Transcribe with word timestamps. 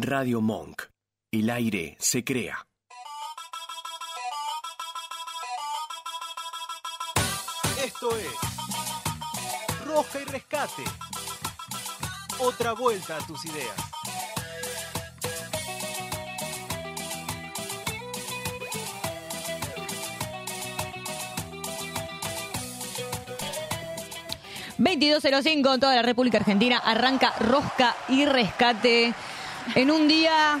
Radio 0.00 0.40
Monk. 0.40 0.82
El 1.32 1.50
aire 1.50 1.96
se 1.98 2.22
crea. 2.22 2.64
Esto 7.84 8.16
es 8.16 9.84
Roja 9.84 10.20
y 10.20 10.24
Rescate. 10.24 10.84
Otra 12.38 12.74
vuelta 12.74 13.16
a 13.16 13.26
tus 13.26 13.44
ideas. 13.44 13.74
...22.05 24.78 25.74
en 25.74 25.80
toda 25.80 25.96
la 25.96 26.02
República 26.02 26.38
Argentina... 26.38 26.78
...arranca 26.78 27.34
Rosca 27.40 27.96
y 28.08 28.24
Rescate... 28.26 29.12
...en 29.74 29.90
un 29.90 30.08
día... 30.08 30.60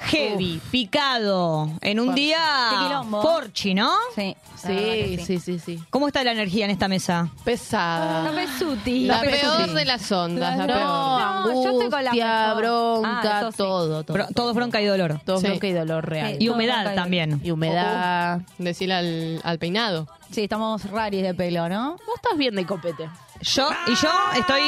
heavy, 0.00 0.60
picado... 0.70 1.70
...en 1.80 2.00
un 2.00 2.14
día... 2.14 3.02
...porchi, 3.10 3.74
¿no? 3.74 3.92
Sí, 4.14 4.36
Sí, 4.62 5.16
sí, 5.24 5.40
sí, 5.40 5.58
sí. 5.58 5.82
¿Cómo 5.88 6.06
está 6.06 6.22
la 6.22 6.32
energía 6.32 6.66
en 6.66 6.70
esta 6.70 6.86
mesa? 6.86 7.30
Pesada. 7.44 8.30
La 8.30 8.30
pesuti. 8.30 9.06
La 9.06 9.14
La 9.16 9.20
peor 9.22 9.56
pesuti. 9.56 9.74
de 9.74 9.84
las 9.86 10.12
ondas, 10.12 10.56
la 10.58 10.66
No, 10.66 10.74
peor. 10.74 11.54
No, 11.56 11.64
yo 11.64 11.70
estoy 11.70 11.88
con 11.90 12.04
la 12.04 12.10
angustia, 12.10 12.54
bronca, 12.54 13.38
Ah, 13.38 13.48
sí. 13.50 13.56
todo, 13.56 14.04
todo. 14.04 14.14
Bro- 14.18 14.26
todo 14.34 14.52
bronca 14.52 14.82
y 14.82 14.84
dolor. 14.84 15.18
Todo 15.24 15.40
Sí. 15.40 15.46
bronca 15.46 15.66
y 15.66 15.72
dolor 15.72 16.06
real. 16.06 16.36
Y 16.38 16.50
humedad 16.50 16.80
bronca 16.82 16.92
y 16.92 16.96
también. 16.96 17.40
Y 17.42 17.50
humedad. 17.52 18.40
Decirle 18.58 18.94
al, 18.94 19.40
al 19.44 19.58
peinado. 19.58 20.06
Sí, 20.30 20.42
estamos 20.42 20.84
raris 20.90 21.22
de 21.22 21.32
pelo, 21.32 21.66
¿no? 21.70 21.92
Vos 21.92 22.16
estás 22.16 22.36
bien 22.36 22.54
de 22.54 22.66
copete. 22.66 23.08
Yo, 23.40 23.66
y 23.86 23.94
yo 23.94 24.10
estoy... 24.36 24.60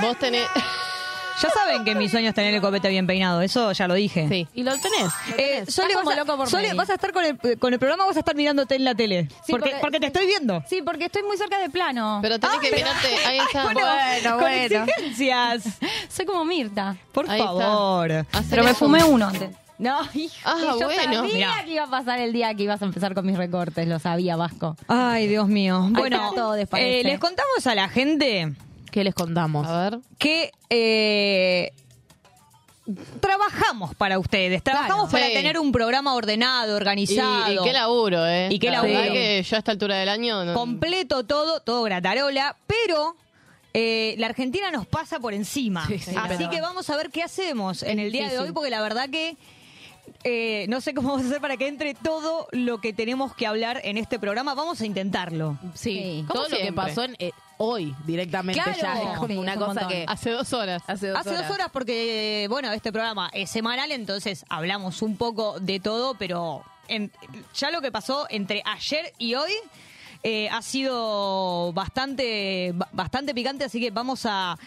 Vos 0.00 0.16
tenés. 0.20 0.46
Ya 1.42 1.50
saben 1.50 1.84
que 1.84 1.94
mi 1.94 2.08
sueño 2.08 2.28
es 2.30 2.34
tener 2.34 2.52
el 2.54 2.60
copete 2.60 2.88
bien 2.88 3.06
peinado, 3.06 3.40
eso 3.42 3.72
ya 3.72 3.86
lo 3.88 3.94
dije. 3.94 4.26
Sí. 4.28 4.48
Y 4.54 4.62
lo 4.62 4.72
tenés. 4.78 5.12
Eh, 5.36 5.64
Sole, 5.68 5.94
como 5.94 6.06
vas, 6.06 6.16
a, 6.16 6.20
loco 6.20 6.36
por 6.36 6.48
Sole, 6.48 6.74
vas 6.74 6.90
a 6.90 6.94
estar 6.94 7.12
con 7.12 7.24
el, 7.24 7.58
con 7.58 7.72
el 7.72 7.78
programa 7.78 8.04
o 8.04 8.06
vas 8.08 8.16
a 8.16 8.20
estar 8.20 8.34
mirándote 8.34 8.74
en 8.76 8.84
la 8.84 8.94
tele. 8.94 9.28
Sí, 9.46 9.52
porque, 9.52 9.70
porque- 9.70 9.80
porque 9.80 10.00
te 10.00 10.06
estoy 10.06 10.26
viendo. 10.26 10.62
Sí, 10.68 10.82
porque 10.82 11.04
estoy 11.06 11.22
muy 11.22 11.36
cerca 11.36 11.58
de 11.58 11.70
plano. 11.70 12.18
Pero 12.22 12.38
tenés 12.38 12.56
Ah, 12.56 12.60
que 12.60 12.68
pero- 12.70 12.86
mirarte. 12.86 13.08
Ahí 13.26 13.38
está. 13.38 13.62
Bueno, 13.64 13.80
Bueno, 13.80 14.30
con 14.30 14.40
bueno. 14.40 14.84
exigencias. 14.84 15.62
Soy 16.08 16.26
como 16.26 16.44
Mirta. 16.44 16.96
Por 17.12 17.30
Ahí 17.30 17.40
favor. 17.40 18.26
Pero 18.50 18.64
me 18.64 18.74
fumé 18.74 19.04
uno 19.04 19.26
antes. 19.28 19.50
No, 19.78 20.00
hijo, 20.14 20.34
Ah, 20.44 20.56
yo 20.80 20.86
bueno, 20.86 21.20
sabía 21.20 21.22
mirá. 21.22 21.64
que 21.64 21.70
iba 21.70 21.84
a 21.84 21.90
pasar 21.90 22.18
el 22.18 22.32
día 22.32 22.52
que 22.54 22.64
ibas 22.64 22.82
a 22.82 22.84
empezar 22.84 23.14
con 23.14 23.24
mis 23.24 23.36
recortes, 23.36 23.86
lo 23.86 24.00
sabía, 24.00 24.34
Vasco. 24.34 24.76
Ay, 24.88 25.28
Dios 25.28 25.46
mío. 25.46 25.86
Bueno, 25.90 26.32
todo, 26.34 26.56
eh, 26.56 27.02
les 27.04 27.20
contamos 27.20 27.64
a 27.64 27.76
la 27.76 27.88
gente 27.88 28.52
¿Qué 28.98 29.04
les 29.04 29.14
contamos? 29.14 29.64
A 29.64 29.90
ver. 29.90 30.00
que 30.18 30.50
eh, 30.70 31.70
trabajamos 33.20 33.94
para 33.94 34.18
ustedes. 34.18 34.60
Trabajamos 34.64 35.08
Claro. 35.08 35.10
para 35.12 35.26
Sí. 35.28 35.32
tener 35.34 35.56
un 35.60 35.70
programa 35.70 36.14
ordenado, 36.14 36.72
Y, 36.72 36.76
organizado. 36.76 37.52
y 37.52 37.64
qué 37.64 37.72
laburo, 37.72 38.26
¿eh? 38.26 38.48
Y 38.50 38.58
qué 38.58 38.70
La 38.70 38.78
laburo. 38.78 38.94
verdad 38.98 39.12
que 39.12 39.42
yo 39.44 39.54
a 39.56 39.58
esta 39.60 39.70
altura 39.70 39.96
del 39.98 40.08
año. 40.08 40.44
No, 40.44 40.54
completo 40.54 41.24
todo, 41.24 41.60
todo 41.60 41.84
gratarola, 41.84 42.56
pero 42.66 43.14
eh, 43.72 44.16
la 44.18 44.26
Argentina 44.26 44.68
nos 44.72 44.84
pasa 44.84 45.20
por 45.20 45.32
encima. 45.32 45.86
Sí, 45.86 46.00
sí, 46.00 46.16
Así 46.20 46.48
que 46.48 46.60
vamos 46.60 46.90
a 46.90 46.96
ver 46.96 47.10
qué 47.10 47.22
hacemos 47.22 47.84
en 47.84 48.00
el 48.00 48.10
día 48.10 48.22
de 48.22 48.30
difícil. 48.30 48.46
hoy, 48.48 48.52
porque 48.52 48.70
la 48.70 48.80
verdad 48.80 49.08
que 49.10 49.36
eh, 50.24 50.66
no 50.68 50.80
sé 50.80 50.92
cómo 50.92 51.08
vamos 51.10 51.22
a 51.22 51.28
hacer 51.28 51.40
para 51.40 51.56
que 51.56 51.68
entre 51.68 51.94
todo 51.94 52.48
lo 52.50 52.80
que 52.80 52.92
tenemos 52.92 53.32
que 53.36 53.46
hablar 53.46 53.80
en 53.84 53.96
este 53.96 54.18
programa. 54.18 54.54
Vamos 54.54 54.80
a 54.80 54.86
intentarlo. 54.86 55.56
Sí, 55.74 55.92
Sí. 55.94 56.24
todo 56.26 56.28
Como 56.28 56.42
lo 56.48 56.56
que 56.56 56.62
siempre. 56.62 56.84
pasó 56.84 57.04
en, 57.04 57.14
eh, 57.20 57.30
hoy 57.58 57.94
directamente 58.06 58.62
Claro. 58.62 58.78
ya 58.80 59.12
es 59.12 59.18
como 59.18 59.26
Sí, 59.28 59.36
una 59.36 59.52
es 59.52 59.56
un 59.58 59.62
cosa 59.64 59.80
montón. 59.80 59.88
que 59.88 60.04
Hace 60.08 60.30
dos 60.30 60.52
horas. 60.52 60.82
hace 60.86 61.08
dos 61.08 61.18
Hace 61.18 61.28
horas. 61.30 61.42
dos 61.48 61.54
horas 61.54 61.68
porque, 61.72 62.46
bueno, 62.48 62.72
este 62.72 62.90
programa 62.92 63.30
es 63.34 63.50
semanal, 63.50 63.92
entonces 63.92 64.44
hablamos 64.48 65.02
un 65.02 65.16
poco 65.16 65.58
de 65.60 65.80
todo, 65.80 66.14
pero 66.14 66.62
en- 66.88 67.12
ya 67.54 67.70
lo 67.70 67.80
que 67.80 67.92
pasó 67.92 68.26
entre 68.30 68.62
ayer 68.64 69.12
y 69.18 69.34
hoy 69.34 69.52
eh, 70.24 70.48
ha 70.50 70.62
sido 70.62 71.72
bastante, 71.72 72.72
ba- 72.74 72.88
bastante 72.92 73.34
picante, 73.34 73.64
así 73.64 73.78
que 73.80 73.90
vamos 73.92 74.26
a... 74.26 74.58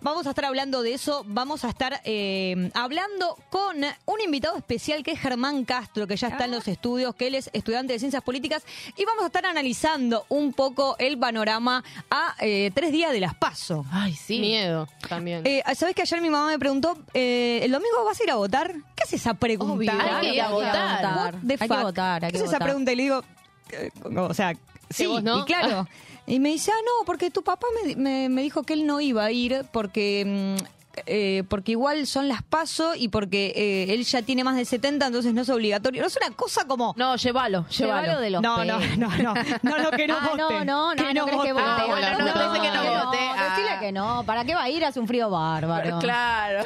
Vamos 0.00 0.26
a 0.28 0.30
estar 0.30 0.44
hablando 0.44 0.82
de 0.82 0.94
eso, 0.94 1.24
vamos 1.26 1.64
a 1.64 1.70
estar 1.70 2.00
eh, 2.04 2.70
hablando 2.74 3.36
con 3.50 3.76
un 4.06 4.20
invitado 4.20 4.56
especial 4.56 5.02
que 5.02 5.10
es 5.10 5.20
Germán 5.20 5.64
Castro, 5.64 6.06
que 6.06 6.16
ya 6.16 6.28
está 6.28 6.44
en 6.44 6.52
los 6.52 6.68
estudios, 6.68 7.16
que 7.16 7.26
él 7.26 7.34
es 7.34 7.50
estudiante 7.52 7.94
de 7.94 7.98
ciencias 7.98 8.22
políticas, 8.22 8.62
y 8.96 9.04
vamos 9.04 9.24
a 9.24 9.26
estar 9.26 9.44
analizando 9.44 10.24
un 10.28 10.52
poco 10.52 10.94
el 11.00 11.18
panorama 11.18 11.82
a 12.12 12.36
eh, 12.40 12.70
tres 12.74 12.92
días 12.92 13.10
de 13.10 13.18
las 13.18 13.34
PASO. 13.34 13.84
Ay, 13.90 14.14
sí. 14.14 14.38
Miedo 14.38 14.86
también. 15.08 15.42
Eh, 15.44 15.64
¿Sabes 15.74 15.96
que 15.96 16.02
ayer 16.02 16.20
mi 16.20 16.30
mamá 16.30 16.46
me 16.46 16.58
preguntó, 16.60 16.96
eh, 17.12 17.58
¿el 17.64 17.72
domingo 17.72 18.04
vas 18.04 18.20
a 18.20 18.22
ir 18.22 18.30
a 18.30 18.36
votar? 18.36 18.72
¿Qué 18.94 19.02
es 19.04 19.12
esa 19.14 19.34
pregunta? 19.34 19.72
Obvio. 19.74 19.90
Hay 19.92 20.20
que 20.20 20.34
ir 20.34 20.40
a 20.42 20.48
votar. 20.50 21.04
What 21.16 21.34
the 21.44 21.56
Hay 21.58 21.68
que 21.68 21.76
votar, 21.82 22.24
hay 22.24 22.30
¿Qué 22.30 22.38
que 22.38 22.44
es 22.44 22.48
esa 22.48 22.52
votar. 22.58 22.68
pregunta? 22.68 22.92
Y 22.92 22.96
le 22.96 23.02
digo, 23.02 23.24
eh, 23.72 23.90
o 24.16 24.32
sea, 24.34 24.54
sí, 24.90 25.06
vos 25.06 25.24
no? 25.24 25.40
y 25.40 25.44
claro. 25.44 25.88
Y 26.28 26.38
me 26.40 26.50
dice, 26.50 26.70
ah, 26.72 26.80
no, 26.84 27.04
porque 27.06 27.30
tu 27.30 27.42
papá 27.42 27.66
me, 27.84 27.96
me- 27.96 28.28
me 28.28 28.42
dijo 28.42 28.62
que 28.62 28.74
él 28.74 28.86
no 28.86 29.00
iba 29.00 29.24
a 29.24 29.32
ir 29.32 29.64
porque... 29.72 30.24
mm, 30.58 30.77
eh, 31.06 31.42
porque 31.48 31.72
igual 31.72 32.06
son 32.06 32.28
las 32.28 32.42
paso 32.42 32.94
y 32.94 33.08
porque 33.08 33.52
eh, 33.56 33.92
él 33.94 34.04
ya 34.04 34.22
tiene 34.22 34.44
más 34.44 34.56
de 34.56 34.64
70, 34.64 35.06
entonces 35.06 35.34
no 35.34 35.42
es 35.42 35.48
obligatorio. 35.48 36.02
No 36.02 36.08
es 36.08 36.16
una 36.16 36.34
cosa 36.34 36.64
como... 36.66 36.94
No, 36.96 37.16
llévalo, 37.16 37.66
llévalo. 37.68 38.02
Llévalo 38.02 38.20
de 38.20 38.30
los 38.30 38.42
no, 38.42 38.64
no, 38.64 38.78
no, 38.78 38.96
no, 38.96 39.34
no, 39.62 39.78
no, 39.78 39.90
que 39.90 40.06
no 40.06 40.16
ah, 40.20 40.28
vote. 40.30 40.36
no, 40.38 40.64
no, 40.64 40.94
no, 40.94 41.04
Que 41.04 41.14
no, 41.14 41.24
crees 41.26 41.42
que 41.42 41.52
vote. 41.52 41.64
Ah, 41.66 41.84
bueno, 41.86 42.10
no, 42.10 42.18
no, 42.18 42.52
dice 42.52 42.62
que 42.62 42.76
no 42.76 42.84
no, 42.84 43.04
vote. 43.04 43.18
Ah. 43.20 43.48
Decirle 43.56 43.78
que 43.80 43.92
no, 43.92 44.22
¿para 44.24 44.44
qué 44.44 44.54
va 44.54 44.62
a 44.64 44.70
ir? 44.70 44.84
Hace 44.84 45.00
un 45.00 45.06
frío 45.08 45.30
bárbaro. 45.30 45.98
Claro. 46.08 46.64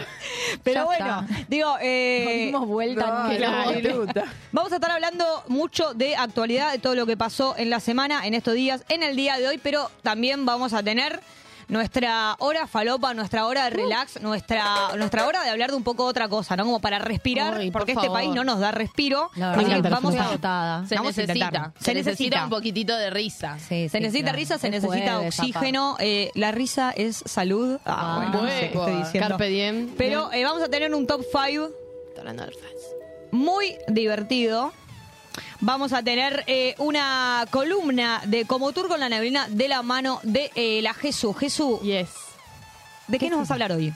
Pero 0.63 0.81
Ya 0.81 0.85
bueno, 0.85 1.27
está. 1.29 1.45
digo, 1.49 1.69
No 1.73 1.79
eh, 1.81 2.45
dimos 2.47 2.67
vuelta 2.67 3.07
no, 3.07 3.49
no 3.49 3.65
vote. 3.65 3.83
Luta. 3.83 4.25
Vamos 4.53 4.73
a 4.73 4.75
estar 4.77 4.91
hablando 4.91 5.25
mucho 5.49 5.95
de 5.95 6.17
actualidad, 6.17 6.73
de 6.73 6.79
todo 6.79 6.95
lo 6.95 7.07
que 7.07 7.17
pasó 7.17 7.55
en 7.57 7.71
la 7.71 7.81
semana, 7.81 8.27
en 8.27 8.35
estos 8.35 8.55
días, 8.55 8.85
en 8.89 9.03
el 9.03 9.17
día 9.17 9.39
de 9.39 9.49
hoy, 9.49 9.59
pero 9.63 9.91
también 10.03 10.45
vamos 10.47 10.73
a 10.73 10.83
tener 10.83 11.21
nuestra 11.73 12.37
hora 12.39 12.67
falopa, 12.67 13.15
nuestra 13.15 13.47
hora 13.47 13.65
de 13.65 13.71
relax, 13.71 14.21
nuestra 14.21 14.95
nuestra 14.97 15.27
hora 15.27 15.43
de 15.43 15.51
hablar 15.51 15.71
de 15.71 15.77
un 15.77 15.83
poco 15.83 16.05
otra 16.05 16.29
cosa, 16.29 16.57
¿no? 16.57 16.65
Como 16.65 16.81
para 16.81 16.99
respirar, 16.99 17.55
Ay, 17.55 17.71
por 17.71 17.81
porque 17.83 17.93
este 17.93 18.09
país 18.11 18.31
no 18.35 18.45
nos 18.45 18.61
da 18.61 18.71
respiro. 18.71 19.31
La 19.37 19.53
Así 19.53 19.65
verdad, 19.65 19.83
que 19.83 19.89
vamos 19.89 20.15
a 20.15 20.25
agotada. 20.25 20.87
Se 20.87 20.95
Vamos 20.95 21.17
a 21.19 21.21
necesita. 21.23 21.33
intentarlo. 21.47 21.73
Se, 21.79 21.85
Se 21.85 21.95
necesita 21.95 22.13
necesita. 22.13 22.45
un 22.45 22.51
poquitito 22.51 22.97
de 22.97 23.11
risa. 23.11 23.59
Sí, 23.59 23.89
Se 23.89 24.01
necesita 24.01 24.25
claro. 24.25 24.39
risa, 24.39 24.59
se 24.59 24.67
Es 24.69 24.73
necesita 24.83 25.15
jueves, 25.17 25.39
oxígeno. 25.41 25.97
eh, 25.99 26.31
la 26.35 26.53
risa 26.53 26.93
es 26.95 27.23
salud. 27.27 27.79
Ah, 27.85 27.97
Ah, 28.03 28.17
bueno, 28.31 28.43
no 28.43 28.49
sé 28.49 28.59
qué 28.61 28.67
estoy 28.67 28.81
bueno. 28.83 28.99
diciendo. 29.05 29.29
Carpe 29.31 29.49
diem. 29.49 29.89
Pero 29.97 30.33
eh, 30.33 30.45
vamos 30.45 30.63
a 30.63 30.69
tener 30.69 30.95
un 30.95 31.07
top 31.07 31.23
5 31.33 31.71
muy 33.31 33.77
divertido. 33.89 34.73
Vamos 35.61 35.93
a 35.93 36.03
tener 36.03 36.45
eh, 36.47 36.75
una 36.79 37.47
columna 37.51 38.21
de 38.27 38.45
Como 38.45 38.73
Tour 38.73 38.89
con 38.89 39.01
la 39.01 39.09
neblina 39.09 39.47
de 39.49 39.69
la 39.69 39.83
mano 39.83 40.21
de 40.23 40.51
eh, 40.55 40.81
la 40.83 40.95
Jesús. 40.95 41.37
Jesús, 41.37 41.81
Yes. 41.83 42.09
¿de 43.09 43.19
qué 43.19 43.31
nos 43.31 43.41
vas 43.41 43.51
a 43.51 43.55
hablar 43.55 43.73
hoy? 43.73 43.93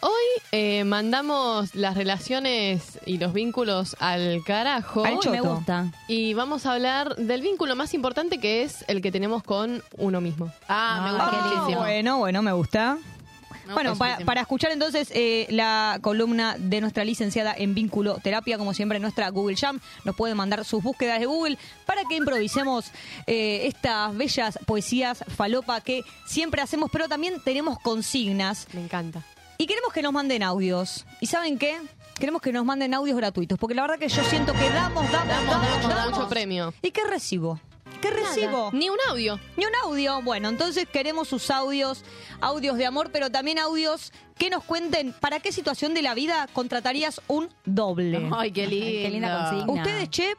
Hoy 0.00 0.42
eh, 0.52 0.84
mandamos 0.84 1.74
las 1.74 1.96
relaciones 1.96 2.98
y 3.06 3.16
los 3.18 3.32
vínculos 3.32 3.96
al 3.98 4.42
carajo. 4.44 5.04
Al 5.04 5.18
me 5.30 5.40
gusta. 5.40 5.86
Y 6.06 6.34
vamos 6.34 6.66
a 6.66 6.74
hablar 6.74 7.16
del 7.16 7.40
vínculo 7.40 7.74
más 7.76 7.94
importante 7.94 8.38
que 8.38 8.62
es 8.62 8.84
el 8.88 9.00
que 9.00 9.10
tenemos 9.10 9.42
con 9.42 9.82
uno 9.96 10.20
mismo. 10.20 10.52
Ah, 10.68 11.00
me 11.02 11.08
Ah, 11.08 11.12
gusta 11.30 11.48
muchísimo. 11.56 11.80
bueno, 11.80 12.18
bueno, 12.18 12.42
me 12.42 12.52
gusta. 12.52 12.98
Bueno, 13.72 13.96
para, 13.96 14.18
para 14.18 14.40
escuchar 14.42 14.70
entonces 14.72 15.08
eh, 15.12 15.46
la 15.50 15.98
columna 16.00 16.56
de 16.58 16.80
nuestra 16.80 17.04
licenciada 17.04 17.54
en 17.56 17.74
vínculo 17.74 18.18
terapia, 18.22 18.58
como 18.58 18.74
siempre 18.74 18.96
en 18.96 19.02
nuestra 19.02 19.28
Google 19.30 19.56
Jam, 19.56 19.80
nos 20.04 20.16
pueden 20.16 20.36
mandar 20.36 20.64
sus 20.64 20.82
búsquedas 20.82 21.20
de 21.20 21.26
Google 21.26 21.58
para 21.84 22.02
que 22.04 22.16
improvisemos 22.16 22.86
eh, 23.26 23.66
estas 23.66 24.16
bellas 24.16 24.58
poesías 24.66 25.24
falopa 25.36 25.80
que 25.80 26.02
siempre 26.26 26.62
hacemos, 26.62 26.90
pero 26.92 27.08
también 27.08 27.34
tenemos 27.44 27.78
consignas 27.80 28.66
Me 28.72 28.82
encanta. 28.82 29.22
y 29.58 29.66
queremos 29.66 29.92
que 29.92 30.02
nos 30.02 30.12
manden 30.12 30.42
audios. 30.42 31.04
¿Y 31.20 31.26
saben 31.26 31.58
qué? 31.58 31.78
Queremos 32.18 32.40
que 32.40 32.50
nos 32.52 32.64
manden 32.64 32.94
audios 32.94 33.16
gratuitos, 33.16 33.58
porque 33.58 33.74
la 33.74 33.82
verdad 33.82 33.98
que 33.98 34.08
yo 34.08 34.24
siento 34.24 34.52
que 34.54 34.70
damos, 34.70 35.10
damos, 35.12 35.28
damos, 35.28 35.46
Damos 35.82 35.88
damos. 35.88 36.10
mucho 36.18 36.28
premio. 36.28 36.72
¿Y 36.80 36.90
qué 36.90 37.02
recibo? 37.04 37.60
¿Qué 38.00 38.10
recibo? 38.10 38.70
Ni 38.72 38.88
un 38.88 38.98
audio. 39.08 39.40
Ni 39.56 39.64
un 39.64 39.72
audio. 39.84 40.22
Bueno, 40.22 40.48
entonces 40.48 40.86
queremos 40.90 41.28
sus 41.28 41.50
audios, 41.50 42.04
audios 42.40 42.76
de 42.76 42.86
amor, 42.86 43.10
pero 43.12 43.30
también 43.30 43.58
audios 43.58 44.12
que 44.38 44.50
nos 44.50 44.64
cuenten 44.64 45.12
para 45.12 45.40
qué 45.40 45.52
situación 45.52 45.94
de 45.94 46.02
la 46.02 46.14
vida 46.14 46.48
contratarías 46.52 47.20
un 47.26 47.48
doble. 47.64 48.28
Ay, 48.32 48.52
qué 48.52 48.66
lindo. 48.66 48.86
Ay, 48.86 49.02
qué 49.02 49.10
linda 49.10 49.50
consigna. 49.50 49.72
Ustedes, 49.72 50.10
che. 50.10 50.36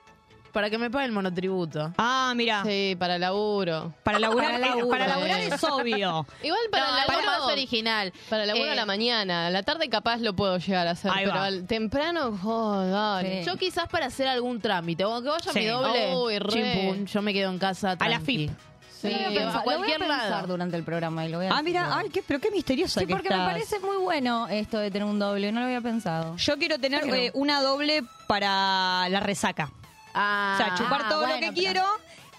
Para 0.57 0.71
que 0.71 0.79
me 0.79 0.89
pague 0.89 1.05
el 1.05 1.11
monotributo. 1.11 1.93
Ah, 1.99 2.33
mira. 2.35 2.63
Sí, 2.65 2.95
para 2.97 3.19
laburo. 3.19 3.93
Para 4.01 4.17
laburar, 4.17 4.53
Para 4.53 4.65
laburo. 4.69 4.89
para 4.89 5.07
laburar 5.07 5.39
es 5.41 5.63
obvio. 5.63 6.25
Igual 6.41 6.59
para 6.71 6.87
no, 6.87 6.95
la 6.95 7.03
algo 7.03 7.21
más 7.27 7.41
original. 7.51 8.11
Para 8.27 8.47
laburo 8.47 8.65
Eh, 8.65 8.71
a 8.71 8.75
la 8.75 8.87
mañana. 8.87 9.45
A 9.45 9.49
la 9.51 9.61
tarde 9.61 9.87
capaz 9.87 10.17
lo 10.17 10.35
puedo 10.35 10.57
llegar 10.57 10.87
a 10.87 10.91
hacer. 10.91 11.11
Ahí 11.11 11.25
pero 11.25 11.37
va. 11.37 11.45
al 11.45 11.67
temprano, 11.67 12.39
oh, 12.43 12.83
dale. 12.87 13.43
Sí. 13.43 13.45
Yo 13.51 13.55
quizás 13.57 13.87
para 13.87 14.07
hacer 14.07 14.27
algún 14.27 14.59
trámite, 14.59 15.05
o 15.05 15.21
que 15.21 15.29
vaya 15.29 15.51
Sí. 15.53 15.59
mi 15.59 15.65
doble, 15.67 16.15
Uy, 16.15 16.39
re. 16.39 16.49
chimpún, 16.51 17.05
yo 17.05 17.21
me 17.21 17.33
quedo 17.33 17.51
en 17.51 17.59
casa 17.59 17.89
A 17.91 17.91
la 17.91 17.97
tranqui. 17.97 18.25
FIP. 18.47 18.51
Sí, 18.99 19.09
Lo 19.11 19.15
voy 19.15 19.23
a 19.25 19.27
a 19.27 19.29
pensar, 19.29 19.45
lo 19.45 19.51
voy 19.51 19.59
a 19.59 19.63
cualquier 19.63 19.99
pensar 19.99 20.29
lado. 20.31 20.47
durante 20.47 20.75
el 20.75 20.83
programa 20.83 21.23
y 21.23 21.29
lo 21.29 21.37
voy 21.37 21.45
a 21.45 21.51
Ah, 21.55 21.61
mira, 21.61 21.95
ay, 21.95 22.09
qué, 22.09 22.23
pero 22.27 22.39
qué 22.39 22.49
misteriosa 22.49 22.99
Sí, 22.99 23.05
que 23.05 23.13
porque 23.13 23.29
me 23.29 23.35
estás. 23.35 23.51
parece 23.51 23.79
muy 23.79 23.97
bueno 23.97 24.47
esto 24.47 24.79
de 24.79 24.89
tener 24.89 25.07
un 25.07 25.19
doble, 25.19 25.51
no 25.51 25.59
lo 25.59 25.67
había 25.67 25.81
pensado. 25.81 26.35
Yo 26.37 26.57
quiero 26.57 26.79
tener 26.79 27.01
Pero- 27.01 27.15
eh, 27.15 27.31
una 27.35 27.61
doble 27.61 28.03
para 28.25 29.07
la 29.09 29.19
resaca. 29.19 29.69
Ah, 30.17 30.53
o 30.55 30.57
sea, 30.63 30.75
chupar 30.75 31.01
Ah, 31.05 31.09
todo 31.09 31.27
lo 31.27 31.33
que 31.35 31.39
pero- 31.39 31.53
quiero 31.53 31.83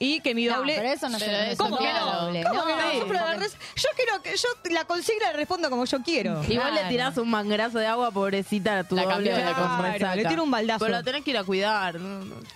y 0.00 0.20
que 0.20 0.32
mi 0.32 0.46
No, 0.46 0.58
doble... 0.58 0.75
pero 0.76 0.88
eso 0.90 1.08
no 1.08 1.19
Pero 1.19 1.30
se 1.32 1.50
eso 1.52 1.64
¿Cómo 1.64 1.76
que 1.76 1.82
claro. 1.90 2.06
no? 2.06 2.20
doble. 2.26 2.44
¿Cómo 2.44 2.64
que 2.66 2.72
no? 2.72 2.76
No, 2.82 2.92
Yo, 2.92 3.06
pero 3.08 3.14
la 3.14 3.26
porque- 3.32 3.38
res- 3.40 3.56
yo 3.75 3.88
quiero 3.96 4.22
que 4.22 4.36
yo 4.36 4.48
la 4.72 4.84
consigna 4.84 5.26
le 5.32 5.32
respondo 5.32 5.70
como 5.70 5.84
yo 5.86 6.02
quiero. 6.02 6.40
Igual 6.48 6.69
le 6.75 6.80
Claro. 6.82 6.88
tirás 6.88 7.16
un 7.19 7.28
mangrazo 7.28 7.78
de 7.80 7.86
agua, 7.88 8.12
pobrecita, 8.12 8.78
a 8.78 8.84
tu 8.84 8.94
La 8.94 9.02
doble 9.06 9.30
de 9.32 9.36
resaca. 9.44 10.14
Le 10.14 10.25
tiro 10.25 10.44
un 10.44 10.52
baldazo. 10.52 10.84
Pero 10.84 10.98
la 10.98 11.02
tenés 11.02 11.25
que 11.25 11.30
ir 11.32 11.38
a 11.38 11.42
cuidar. 11.42 11.98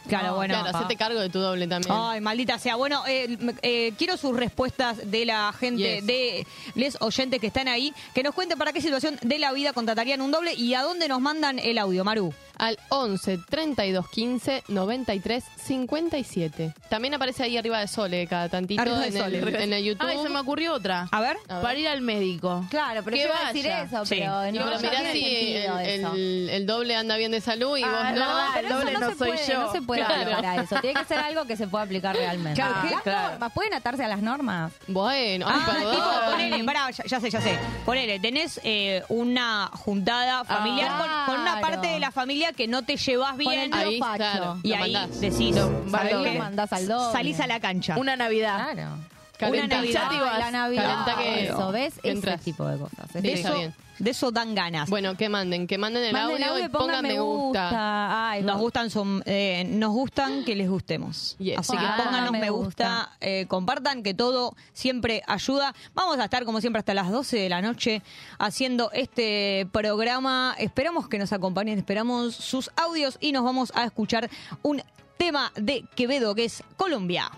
Claro, 0.08 0.26
No, 0.28 0.34
bueno. 0.36 0.54
Claro, 0.60 0.78
hacete 0.78 0.94
cargo 0.96 1.18
de 1.18 1.30
tu 1.30 1.40
doble 1.40 1.66
también. 1.66 1.92
Ay, 1.92 2.20
maldita 2.20 2.60
sea. 2.60 2.76
Bueno, 2.76 3.02
eh, 3.08 3.36
eh, 3.62 3.92
quiero 3.98 4.16
sus 4.16 4.36
respuestas 4.36 5.10
de 5.10 5.24
la 5.26 5.52
gente, 5.52 5.96
Yes. 5.96 6.06
de 6.06 6.46
les 6.76 6.96
oyentes 7.02 7.40
que 7.40 7.48
están 7.48 7.66
ahí, 7.66 7.92
que 8.14 8.22
nos 8.22 8.36
cuenten 8.36 8.56
para 8.56 8.72
qué 8.72 8.80
situación 8.80 9.18
de 9.20 9.38
la 9.40 9.50
vida 9.52 9.72
contratarían 9.72 10.20
un 10.20 10.30
doble 10.30 10.54
y 10.54 10.74
a 10.74 10.82
dónde 10.82 11.08
nos 11.08 11.20
mandan 11.20 11.58
el 11.58 11.78
audio, 11.78 12.04
Maru. 12.04 12.32
Al 12.62 12.78
11 12.90 13.38
32 13.48 14.08
15 14.08 14.62
93 14.68 15.44
57. 15.56 16.74
También 16.88 17.12
aparece 17.14 17.42
ahí 17.42 17.56
arriba 17.58 17.80
de 17.80 17.88
Sole 17.88 18.26
cada 18.28 18.48
tantito 18.48 18.80
Arriba 18.80 19.00
de 19.00 19.06
en, 19.08 19.12
Sole. 19.14 19.38
el, 19.40 19.54
en 19.56 19.72
el 19.72 19.82
YouTube. 19.84 20.06
Ay, 20.08 20.18
se 20.22 20.28
me 20.28 20.38
ocurrió 20.38 20.74
otra. 20.74 21.08
A 21.10 21.20
ver. 21.20 21.36
A 21.48 21.54
ver. 21.54 21.62
Para 21.62 21.78
ir 21.78 21.88
al 21.88 22.02
médico. 22.02 22.64
Claro, 22.70 23.02
pero 23.04 23.16
Que 23.16 23.22
yo 23.24 23.28
iba 23.28 23.38
a 23.48 23.52
decir 23.52 23.64
vaya. 23.68 23.82
eso, 23.82 24.06
Sí. 24.06 24.14
pero 24.20 24.46
Y 24.48 24.52
no, 24.52 24.58
pero 24.64 24.70
no 24.76 24.78
mirá 24.80 24.90
tiene 24.92 25.12
si 25.12 25.22
sentido 25.24 25.78
el, 25.80 25.88
eso. 25.88 26.12
el- 26.14 26.48
el 26.50 26.66
doble 26.66 26.94
anda 26.96 27.16
bien 27.16 27.32
de 27.32 27.40
salud 27.40 27.76
y 27.76 27.82
Ah, 27.82 27.88
vos 27.88 27.98
es 27.98 28.14
no. 28.14 28.20
verdad. 28.20 28.46
Pero 28.54 28.60
el 28.60 28.66
eso 28.72 28.78
doble 28.78 28.92
no, 28.92 29.00
no 29.00 29.10
se 29.10 29.16
soy 29.18 29.28
puede, 29.32 29.46
yo. 29.48 29.60
no 29.60 29.72
se 29.72 29.82
puede 29.82 30.04
Claro. 30.04 30.30
lograr 30.30 30.58
eso. 30.60 30.76
Tiene 30.80 31.00
que 31.00 31.06
ser 31.06 31.18
algo 31.18 31.44
que 31.46 31.56
se 31.56 31.66
pueda 31.66 31.84
aplicar 31.84 32.14
realmente. 32.16 32.60
Claro, 32.60 32.74
¿qué? 32.86 32.90
las 32.94 33.02
Claro. 33.02 33.28
normas, 33.30 33.52
¿pueden 33.52 33.74
atarse 33.74 34.04
a 34.04 34.08
las 34.08 34.22
normas? 34.22 34.72
Bueno, 34.86 35.46
ay, 35.48 35.54
Ah, 35.60 35.66
perdón. 35.72 35.94
tipo, 35.96 36.30
ponele, 36.30 36.64
pará, 36.64 36.90
ya, 36.92 37.04
ya 37.06 37.20
sé, 37.20 37.28
ya 37.30 37.40
sé. 37.40 37.58
Ponele, 37.84 38.20
tenés 38.20 38.60
eh, 38.62 39.02
una 39.08 39.68
juntada 39.72 40.44
familiar 40.44 40.88
Ah, 40.92 41.24
con, 41.26 41.34
con 41.34 41.42
una 41.42 41.58
claro. 41.58 41.66
parte 41.66 41.88
de 41.88 41.98
la 41.98 42.10
familia 42.12 42.51
que 42.52 42.68
no 42.68 42.82
te 42.84 42.96
llevas 42.96 43.32
el 43.32 43.38
bien. 43.38 43.74
Ahí, 43.74 43.98
claro. 43.98 44.58
y 44.62 44.68
lo 44.68 44.76
ahí 44.76 44.92
mandás. 44.92 45.20
decís, 45.20 45.54
Lo- 45.56 45.90
¿sabés 45.90 46.12
lo 46.12 46.22
qué? 46.24 46.38
mandás 46.38 46.72
al 46.72 46.88
doble. 46.88 47.12
Salís 47.12 47.40
a 47.40 47.46
la 47.46 47.60
cancha. 47.60 47.96
Una 47.98 48.16
Navidad. 48.16 48.72
Claro. 48.72 48.90
Calentá. 49.38 49.64
Una 49.66 49.76
Navidad. 49.76 50.02
Ya 50.04 50.08
te 50.08 50.16
ibas. 50.16 50.38
la 50.38 50.50
Navidad. 50.50 50.82
Calentá 51.04 51.16
que- 51.22 51.44
eso, 51.46 51.72
¿ves? 51.72 51.94
entras. 52.02 52.34
Ese 52.36 52.44
tipo 52.44 52.66
de 52.68 52.78
cosas. 52.78 53.06
Sí, 53.12 53.20
de, 53.20 53.32
está 53.32 53.48
eso, 53.48 53.58
bien. 53.58 53.74
De 53.98 54.10
eso 54.10 54.30
dan 54.30 54.54
ganas. 54.54 54.88
Bueno, 54.90 55.16
que 55.16 55.28
manden, 55.28 55.66
que 55.66 55.78
manden 55.78 56.04
el 56.04 56.12
Manden 56.12 56.42
audio 56.44 56.64
y 56.64 56.68
pongan 56.68 57.02
me 57.02 57.18
gusta. 57.20 58.30
Ay, 58.30 58.42
Nos 58.42 58.58
gustan, 58.60 58.90
son, 58.90 59.22
eh, 59.26 59.64
nos 59.68 59.90
gustan 59.92 60.44
que 60.44 60.54
les 60.56 60.68
gustemos. 60.68 61.36
Yes. 61.38 61.58
Así 61.58 61.72
que 61.76 61.84
Ah, 61.84 62.02
pónganos 62.04 62.32
me 62.32 62.40
me 62.40 62.50
gusta, 62.50 62.88
gusta. 63.10 63.16
eh, 63.20 63.46
compartan, 63.48 64.02
que 64.02 64.14
todo 64.14 64.54
siempre 64.72 65.22
ayuda. 65.26 65.74
Vamos 65.94 66.18
a 66.18 66.24
estar, 66.24 66.44
como 66.44 66.60
siempre, 66.60 66.78
hasta 66.80 66.94
las 66.94 67.10
12 67.10 67.36
de 67.38 67.48
la 67.48 67.62
noche 67.62 68.02
haciendo 68.38 68.90
este 68.92 69.66
programa. 69.72 70.54
Esperamos 70.58 71.08
que 71.08 71.18
nos 71.18 71.32
acompañen, 71.32 71.78
esperamos 71.78 72.34
sus 72.34 72.70
audios 72.76 73.18
y 73.20 73.32
nos 73.32 73.44
vamos 73.44 73.72
a 73.74 73.84
escuchar 73.84 74.28
un 74.62 74.82
tema 75.18 75.52
de 75.54 75.84
Quevedo 75.94 76.34
que 76.34 76.44
es 76.46 76.64
Colombia. 76.76 77.30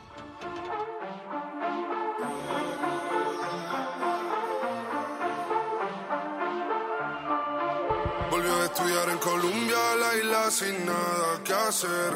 Colombia, 9.24 9.96
la 9.98 10.16
isla 10.16 10.50
sin 10.50 10.84
nada 10.84 11.42
que 11.42 11.54
hacer. 11.54 12.12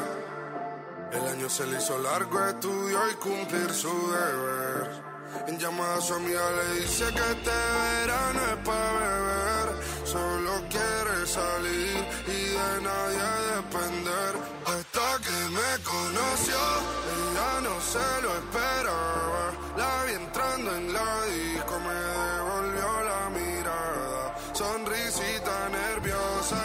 El 1.11 1.27
año 1.27 1.49
se 1.49 1.65
le 1.65 1.79
hizo 1.79 1.97
largo, 1.97 2.45
estudió 2.45 2.99
y 3.09 3.15
cumplir 3.15 3.73
su 3.73 3.89
deber. 4.11 5.09
En 5.47 5.57
llamada 5.57 5.95
a 5.95 6.01
su 6.01 6.13
amiga 6.13 6.51
le 6.51 6.81
dice 6.81 7.05
que 7.05 7.25
este 7.33 7.49
verano 7.49 8.39
es 8.53 8.57
para 8.63 8.91
beber. 8.93 9.67
Solo 10.05 10.51
quiere 10.69 11.25
salir 11.25 11.97
y 12.27 12.41
de 12.57 12.81
nadie 12.87 13.27
depender. 13.55 14.31
Hasta 14.67 15.07
que 15.25 15.39
me 15.57 15.71
conoció, 15.83 16.61
ella 17.17 17.61
no 17.63 17.81
se 17.81 18.21
lo 18.21 18.29
esperaba. 18.37 19.51
La 19.77 20.03
vi 20.05 20.13
entrando 20.13 20.75
en 20.75 20.93
la 20.93 21.25
disco, 21.25 21.79
me 21.79 21.93
devolvió 21.93 23.03
la 23.03 23.29
mirada. 23.31 24.35
Sonrisita 24.53 25.69
nerviosa, 25.69 26.63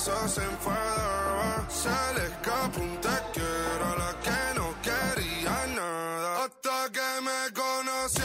se 0.00 0.42
enfadaba. 0.42 1.68
Se 1.68 1.88
le 2.14 2.26
escapó 2.26 2.80
un 2.80 2.98
te 3.02 3.16
quiero 3.34 3.84
a 3.84 3.96
la 3.98 4.12
que 4.24 4.58
no 4.58 4.74
quería 4.82 5.66
nada. 5.76 6.44
Hasta 6.44 6.90
que 6.90 7.20
me 7.20 7.52
conoció, 7.52 8.19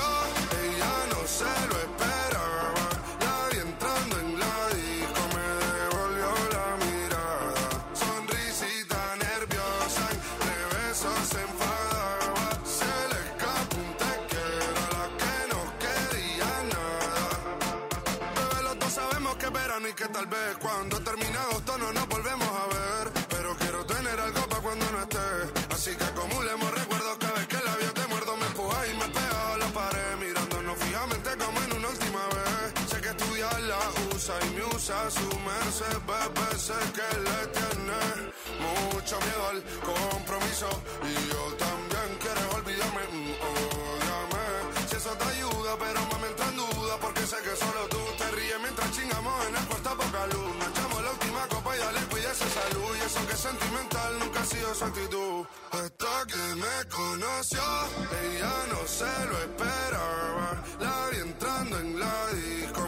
tal 20.15 20.27
vez 20.27 20.55
cuando 20.61 20.97
termine 21.01 21.37
agosto 21.37 21.77
no 21.77 21.91
nos 21.91 22.07
volvemos 22.07 22.47
a 22.47 22.65
ver. 22.75 23.05
Pero 23.29 23.55
quiero 23.57 23.85
tener 23.85 24.17
algo 24.17 24.41
para 24.47 24.61
cuando 24.61 24.85
no 24.93 24.99
esté. 25.01 25.27
Así 25.75 25.91
que 25.97 26.03
acumulemos 26.05 26.69
recuerdos 26.71 27.17
cada 27.19 27.33
vez 27.33 27.47
que 27.47 27.57
el 27.57 27.65
labio 27.65 27.91
te 27.93 28.07
muerdo, 28.07 28.37
me 28.37 28.45
empuja 28.45 28.87
y 28.87 28.93
me 29.01 29.07
pega 29.17 29.53
a 29.53 29.57
la 29.57 29.67
pared. 29.79 30.11
Mirándonos 30.23 30.77
fijamente 30.77 31.29
como 31.43 31.57
en 31.65 31.71
una 31.79 31.87
última 31.89 32.23
vez. 32.35 32.89
Sé 32.89 33.01
que 33.01 33.09
estudiar 33.09 33.59
la 33.71 33.81
usa 34.15 34.35
y 34.45 34.49
me 34.55 34.63
usa 34.75 34.97
su 35.11 35.27
merced, 35.49 35.97
bebé. 36.09 36.49
Sé 36.67 36.79
que 36.97 37.09
le 37.27 37.39
tiene 37.57 38.01
mucho 38.65 39.15
miedo 39.25 39.43
al 39.51 39.59
compromiso. 39.91 40.69
Y 41.11 41.13
yo 41.31 41.41
también 41.65 42.09
quieres 42.23 42.47
olvidarme, 42.55 43.03
mm. 43.11 43.55
Si 44.89 44.95
eso 44.95 45.11
te 45.17 45.25
ayuda, 45.25 45.71
pero 45.77 45.99
mami 46.11 46.14
su 54.75 54.83
actitud. 54.83 55.45
Hasta 55.71 56.25
que 56.27 56.55
me 56.55 56.89
conoció, 56.89 57.61
ella 58.23 58.53
no 58.71 58.85
se 58.85 59.13
lo 59.29 59.37
esperaba. 59.47 60.63
La 60.79 61.09
vi 61.11 61.17
entrando 61.17 61.79
en 61.79 61.99
la 61.99 62.27
disco, 62.33 62.87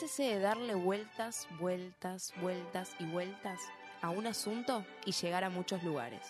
De 0.00 0.40
darle 0.40 0.74
vueltas, 0.74 1.46
vueltas, 1.58 2.32
vueltas 2.40 2.90
y 2.98 3.04
vueltas 3.04 3.60
a 4.00 4.08
un 4.08 4.26
asunto 4.26 4.86
y 5.04 5.12
llegar 5.12 5.44
a 5.44 5.50
muchos 5.50 5.82
lugares. 5.82 6.22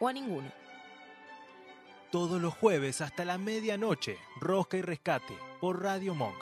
O 0.00 0.08
a 0.08 0.12
ninguno. 0.12 0.50
Todos 2.10 2.42
los 2.42 2.52
jueves 2.54 3.00
hasta 3.00 3.24
la 3.24 3.38
medianoche, 3.38 4.18
Rosca 4.40 4.78
y 4.78 4.82
Rescate 4.82 5.38
por 5.60 5.80
Radio 5.80 6.16
Monk. 6.16 6.34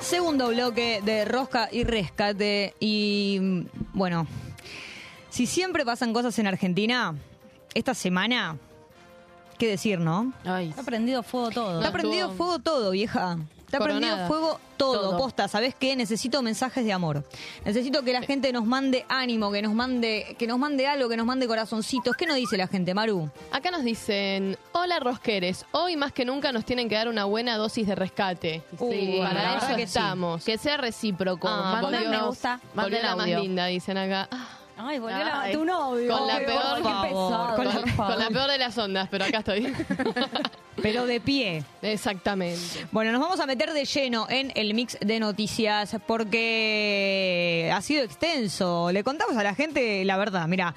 Segundo 0.00 0.50
bloque 0.50 1.02
de 1.04 1.24
Rosca 1.24 1.68
y 1.72 1.82
Rescate. 1.82 2.76
Y 2.78 3.38
mm, 3.40 3.66
bueno, 3.92 4.28
si 5.30 5.46
siempre 5.46 5.84
pasan 5.84 6.12
cosas 6.12 6.38
en 6.38 6.46
Argentina, 6.46 7.16
esta 7.74 7.94
semana, 7.94 8.56
¿qué 9.58 9.66
decir, 9.68 9.98
no? 10.00 10.32
Ay, 10.44 10.68
Está 10.70 10.82
prendido 10.82 11.22
fuego 11.22 11.50
todo. 11.50 11.78
Está 11.80 11.92
prendido 11.92 12.30
fuego 12.32 12.58
todo, 12.58 12.90
vieja. 12.90 13.38
Está 13.66 13.80
prendido 13.80 14.00
coronada. 14.12 14.28
fuego 14.28 14.60
todo, 14.78 15.00
Todo. 15.10 15.18
posta. 15.18 15.46
¿Sabes 15.46 15.74
qué? 15.74 15.94
Necesito 15.94 16.40
mensajes 16.40 16.86
de 16.86 16.92
amor. 16.94 17.22
Necesito 17.66 18.02
que 18.02 18.14
la 18.14 18.22
gente 18.22 18.50
nos 18.50 18.64
mande 18.64 19.04
ánimo, 19.10 19.52
que 19.52 19.60
nos 19.60 19.74
mande, 19.74 20.36
que 20.38 20.46
nos 20.46 20.58
mande 20.58 20.86
algo, 20.86 21.06
que 21.10 21.18
nos 21.18 21.26
mande 21.26 21.46
corazoncitos. 21.46 22.16
¿Qué 22.16 22.24
nos 22.24 22.36
dice 22.36 22.56
la 22.56 22.66
gente, 22.66 22.94
Maru? 22.94 23.28
Acá 23.52 23.70
nos 23.70 23.84
dicen, 23.84 24.56
hola 24.72 25.00
rosqueres, 25.00 25.66
hoy 25.72 25.96
más 25.98 26.12
que 26.12 26.24
nunca 26.24 26.50
nos 26.50 26.64
tienen 26.64 26.88
que 26.88 26.94
dar 26.94 27.08
una 27.08 27.26
buena 27.26 27.58
dosis 27.58 27.86
de 27.86 27.94
rescate. 27.94 28.62
Sí, 28.78 29.18
para 29.22 29.34
la 29.42 29.56
eso 29.58 29.66
que 29.68 29.74
sí. 29.76 29.82
estamos. 29.82 30.44
que 30.44 30.56
sea 30.56 30.78
recíproco. 30.78 31.46
Ah, 31.46 31.80
Manden- 31.82 32.08
me 32.08 32.22
gusta. 32.22 32.60
Manden 32.72 33.02
la 33.02 33.16
más 33.16 33.26
linda, 33.28 33.66
dicen 33.66 33.98
acá. 33.98 34.28
Ah, 34.32 34.48
Ay, 34.78 34.98
volvió 35.00 35.18
la- 35.18 35.40
Ay. 35.42 35.52
tu 35.52 35.64
novio. 35.64 36.16
Con 36.16 36.26
la 36.26 36.38
peor- 36.38 36.46
qué 36.46 36.82
por 36.82 36.82
favor, 36.82 37.02
pesado, 37.08 37.56
con 37.56 37.64
con, 37.66 37.74
por 37.82 37.90
favor. 37.92 38.14
con 38.14 38.24
la 38.24 38.30
peor 38.30 38.50
de 38.50 38.58
las 38.58 38.78
ondas, 38.78 39.08
pero 39.10 39.24
acá 39.24 39.38
estoy. 39.38 39.74
Pero 40.80 41.06
de 41.06 41.20
pie. 41.20 41.64
Exactamente. 41.82 42.86
Bueno, 42.92 43.10
nos 43.10 43.20
vamos 43.20 43.40
a 43.40 43.46
meter 43.46 43.72
de 43.72 43.84
lleno 43.84 44.26
en 44.30 44.52
el 44.54 44.74
mix 44.74 44.96
de 45.00 45.18
noticias 45.18 45.96
porque 46.06 47.68
ha 47.74 47.82
sido 47.82 48.04
extenso. 48.04 48.90
Le 48.92 49.02
contamos 49.02 49.36
a 49.36 49.42
la 49.42 49.56
gente 49.56 50.04
la 50.04 50.16
verdad. 50.16 50.46
Mira, 50.46 50.76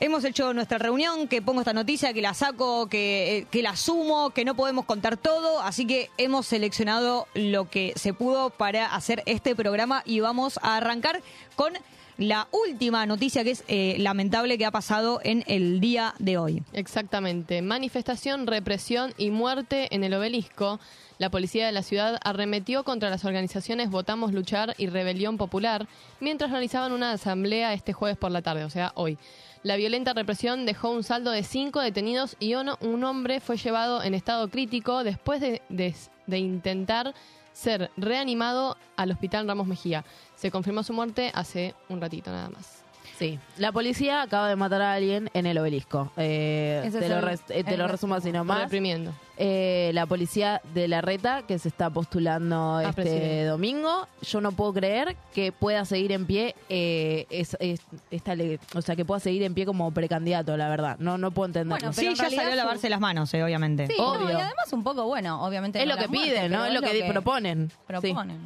hemos 0.00 0.24
hecho 0.24 0.52
nuestra 0.54 0.78
reunión, 0.78 1.28
que 1.28 1.40
pongo 1.40 1.60
esta 1.60 1.72
noticia, 1.72 2.12
que 2.12 2.20
la 2.20 2.34
saco, 2.34 2.88
que, 2.88 3.38
eh, 3.38 3.46
que 3.48 3.62
la 3.62 3.76
sumo, 3.76 4.30
que 4.30 4.44
no 4.44 4.56
podemos 4.56 4.84
contar 4.86 5.16
todo. 5.16 5.60
Así 5.60 5.86
que 5.86 6.10
hemos 6.18 6.46
seleccionado 6.46 7.28
lo 7.34 7.70
que 7.70 7.92
se 7.94 8.12
pudo 8.12 8.50
para 8.50 8.86
hacer 8.94 9.22
este 9.26 9.54
programa 9.54 10.02
y 10.04 10.18
vamos 10.18 10.58
a 10.62 10.78
arrancar 10.78 11.22
con 11.54 11.74
la 12.18 12.48
última 12.50 13.06
noticia 13.06 13.44
que 13.44 13.52
es 13.52 13.64
eh, 13.68 13.96
lamentable 13.98 14.58
que 14.58 14.66
ha 14.66 14.70
pasado 14.70 15.20
en 15.22 15.44
el 15.46 15.80
día 15.80 16.14
de 16.18 16.36
hoy. 16.36 16.62
Exactamente. 16.72 17.62
Manifestación, 17.62 18.46
represión 18.46 19.14
y 19.16 19.30
muerte 19.30 19.88
en 19.94 20.04
el 20.04 20.12
obelisco. 20.14 20.80
La 21.18 21.30
policía 21.30 21.66
de 21.66 21.72
la 21.72 21.82
ciudad 21.82 22.18
arremetió 22.24 22.84
contra 22.84 23.08
las 23.10 23.24
organizaciones 23.24 23.90
Votamos 23.90 24.32
Luchar 24.32 24.74
y 24.78 24.88
Rebelión 24.88 25.36
Popular 25.36 25.86
mientras 26.20 26.50
realizaban 26.50 26.92
una 26.92 27.12
asamblea 27.12 27.72
este 27.72 27.92
jueves 27.92 28.18
por 28.18 28.30
la 28.30 28.42
tarde, 28.42 28.64
o 28.64 28.70
sea, 28.70 28.92
hoy. 28.94 29.16
La 29.64 29.74
violenta 29.76 30.12
represión 30.12 30.66
dejó 30.66 30.90
un 30.90 31.02
saldo 31.02 31.30
de 31.32 31.42
cinco 31.42 31.80
detenidos 31.80 32.36
y 32.38 32.54
uno- 32.54 32.78
un 32.80 33.02
hombre 33.04 33.40
fue 33.40 33.56
llevado 33.56 34.02
en 34.02 34.14
estado 34.14 34.48
crítico 34.48 35.02
después 35.02 35.40
de, 35.40 35.62
de- 35.68 35.94
de 36.26 36.38
intentar 36.38 37.14
ser 37.52 37.90
reanimado 37.96 38.76
al 38.96 39.10
hospital 39.10 39.48
Ramos 39.48 39.66
Mejía. 39.66 40.04
Se 40.38 40.50
confirmó 40.52 40.82
su 40.84 40.92
muerte 40.92 41.32
hace 41.34 41.74
un 41.88 42.00
ratito 42.00 42.30
nada 42.30 42.48
más. 42.48 42.84
Sí, 43.18 43.40
la 43.56 43.72
policía 43.72 44.22
acaba 44.22 44.48
de 44.48 44.54
matar 44.54 44.80
a 44.80 44.92
alguien 44.92 45.28
en 45.34 45.46
el 45.46 45.58
obelisco. 45.58 46.12
Eh, 46.16 46.88
te 46.92 47.08
lo, 47.08 47.20
res- 47.20 47.42
eh, 47.48 47.64
te 47.64 47.76
lo 47.76 47.88
resumo 47.88 48.14
así 48.14 48.30
nomás. 48.30 48.60
Reprimiendo. 48.62 49.12
Eh, 49.40 49.92
la 49.94 50.04
policía 50.04 50.60
de 50.74 50.88
la 50.88 51.00
reta 51.00 51.42
que 51.46 51.60
se 51.60 51.68
está 51.68 51.90
postulando 51.90 52.80
este 52.80 52.92
presidente. 52.92 53.44
domingo. 53.44 54.08
Yo 54.22 54.40
no 54.40 54.50
puedo 54.50 54.72
creer 54.74 55.14
que 55.32 55.52
pueda 55.52 55.84
seguir 55.84 56.10
en 56.10 56.26
pie, 56.26 56.56
eh, 56.68 57.24
es, 57.30 57.56
es- 57.60 57.80
esta 58.10 58.34
o 58.74 58.82
sea, 58.82 58.96
que 58.96 59.04
pueda 59.04 59.20
seguir 59.20 59.44
en 59.44 59.54
pie 59.54 59.64
como 59.64 59.92
precandidato, 59.92 60.56
la 60.56 60.68
verdad. 60.68 60.96
No, 60.98 61.18
no 61.18 61.30
puedo 61.30 61.46
entenderlo. 61.46 61.78
Bueno, 61.78 61.92
Sí, 61.92 62.06
ya 62.08 62.16
salió 62.16 62.40
a 62.42 62.50
su- 62.50 62.56
lavarse 62.56 62.88
las 62.90 62.98
manos, 62.98 63.32
eh, 63.32 63.44
obviamente. 63.44 63.86
Sí, 63.86 63.94
Obvio. 63.96 64.24
no, 64.24 64.30
y 64.30 64.42
además 64.42 64.72
un 64.72 64.82
poco, 64.82 65.04
bueno, 65.04 65.44
obviamente 65.46 65.78
es 65.80 65.86
no 65.86 65.94
lo 65.94 66.00
que 66.00 66.08
piden, 66.08 66.50
¿no? 66.50 66.66
Es 66.66 66.74
lo 66.74 66.82
que, 66.82 67.04
proponen. 67.08 67.70
Sí. 67.70 67.76
proponen. 67.86 68.38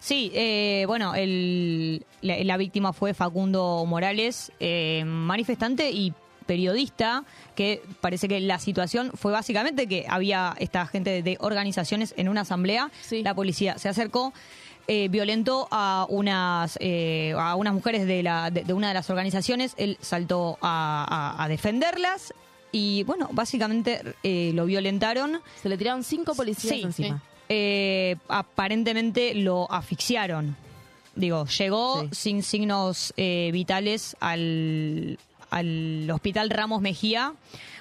Sí, 0.00 0.32
eh, 0.34 0.82
bueno, 0.88 1.14
el- 1.14 2.04
la, 2.22 2.42
la 2.42 2.56
víctima 2.56 2.92
fue 2.92 3.14
Facundo 3.14 3.84
Morales, 3.86 4.50
eh, 4.58 5.04
manifestante 5.06 5.90
y 5.92 6.12
periodista, 6.54 7.22
que 7.54 7.80
parece 8.00 8.26
que 8.26 8.40
la 8.40 8.58
situación 8.58 9.12
fue 9.14 9.30
básicamente 9.30 9.86
que 9.86 10.04
había 10.08 10.54
esta 10.58 10.84
gente 10.86 11.22
de, 11.22 11.36
organizaciones 11.40 12.12
en 12.16 12.28
una 12.28 12.40
asamblea, 12.40 12.90
Sí. 13.02 13.22
la 13.22 13.34
policía 13.34 13.78
se 13.78 13.88
acercó. 13.88 14.32
eh, 14.88 15.06
violentó 15.08 15.68
a 15.70 16.06
unas 16.08 16.76
eh, 16.80 17.32
a 17.38 17.54
unas 17.54 17.72
mujeres 17.74 18.06
de, 18.08 18.24
la, 18.24 18.50
de, 18.50 18.64
de 18.64 18.72
una 18.72 18.88
de 18.88 18.94
las 18.94 19.08
organizaciones, 19.08 19.74
él 19.76 19.96
saltó 20.00 20.58
a, 20.62 21.36
a- 21.38 21.44
a 21.44 21.48
defenderlas 21.48 22.34
y 22.72 23.04
bueno, 23.04 23.28
básicamente 23.30 24.00
eh, 24.24 24.50
lo 24.54 24.64
violentaron 24.66 25.40
Se 25.62 25.68
le 25.68 25.76
tiraron 25.78 26.02
cinco 26.02 26.34
policías 26.34 26.74
Sí, 26.74 26.82
encima. 26.82 27.22
eh, 27.48 28.16
aparentemente 28.28 29.34
lo 29.36 29.70
asfixiaron. 29.70 30.56
Digo, 31.14 31.46
llegó 31.46 32.02
Sí. 32.02 32.08
sin 32.12 32.42
signos 32.42 33.12
vitales 33.52 34.16
al, 34.18 35.18
al 35.50 36.08
hospital 36.10 36.50
Ramos 36.50 36.80
Mejía. 36.80 37.34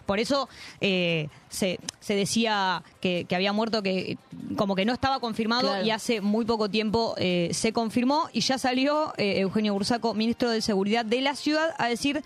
Por 0.05 0.19
eso 0.19 0.49
eh, 0.81 1.27
se, 1.49 1.79
se 1.99 2.15
decía 2.15 2.83
que, 2.99 3.25
que 3.29 3.35
había 3.35 3.53
muerto, 3.53 3.83
que 3.83 4.17
como 4.57 4.75
que 4.75 4.83
no 4.83 4.91
estaba 4.93 5.19
confirmado 5.19 5.67
Claro. 5.69 5.85
y 5.85 5.91
hace 5.91 6.19
muy 6.19 6.45
poco 6.45 6.67
tiempo 6.67 7.13
eh, 7.17 7.49
se 7.53 7.73
confirmó 7.73 8.27
y 8.33 8.41
ya 8.41 8.57
salió 8.57 9.13
eh, 9.17 9.39
Eugenio 9.41 9.73
Bursaco, 9.73 10.15
ministro 10.15 10.49
de 10.49 10.61
Seguridad 10.61 11.05
de 11.05 11.21
la 11.21 11.35
ciudad, 11.35 11.75
a 11.77 11.87
decir 11.87 12.23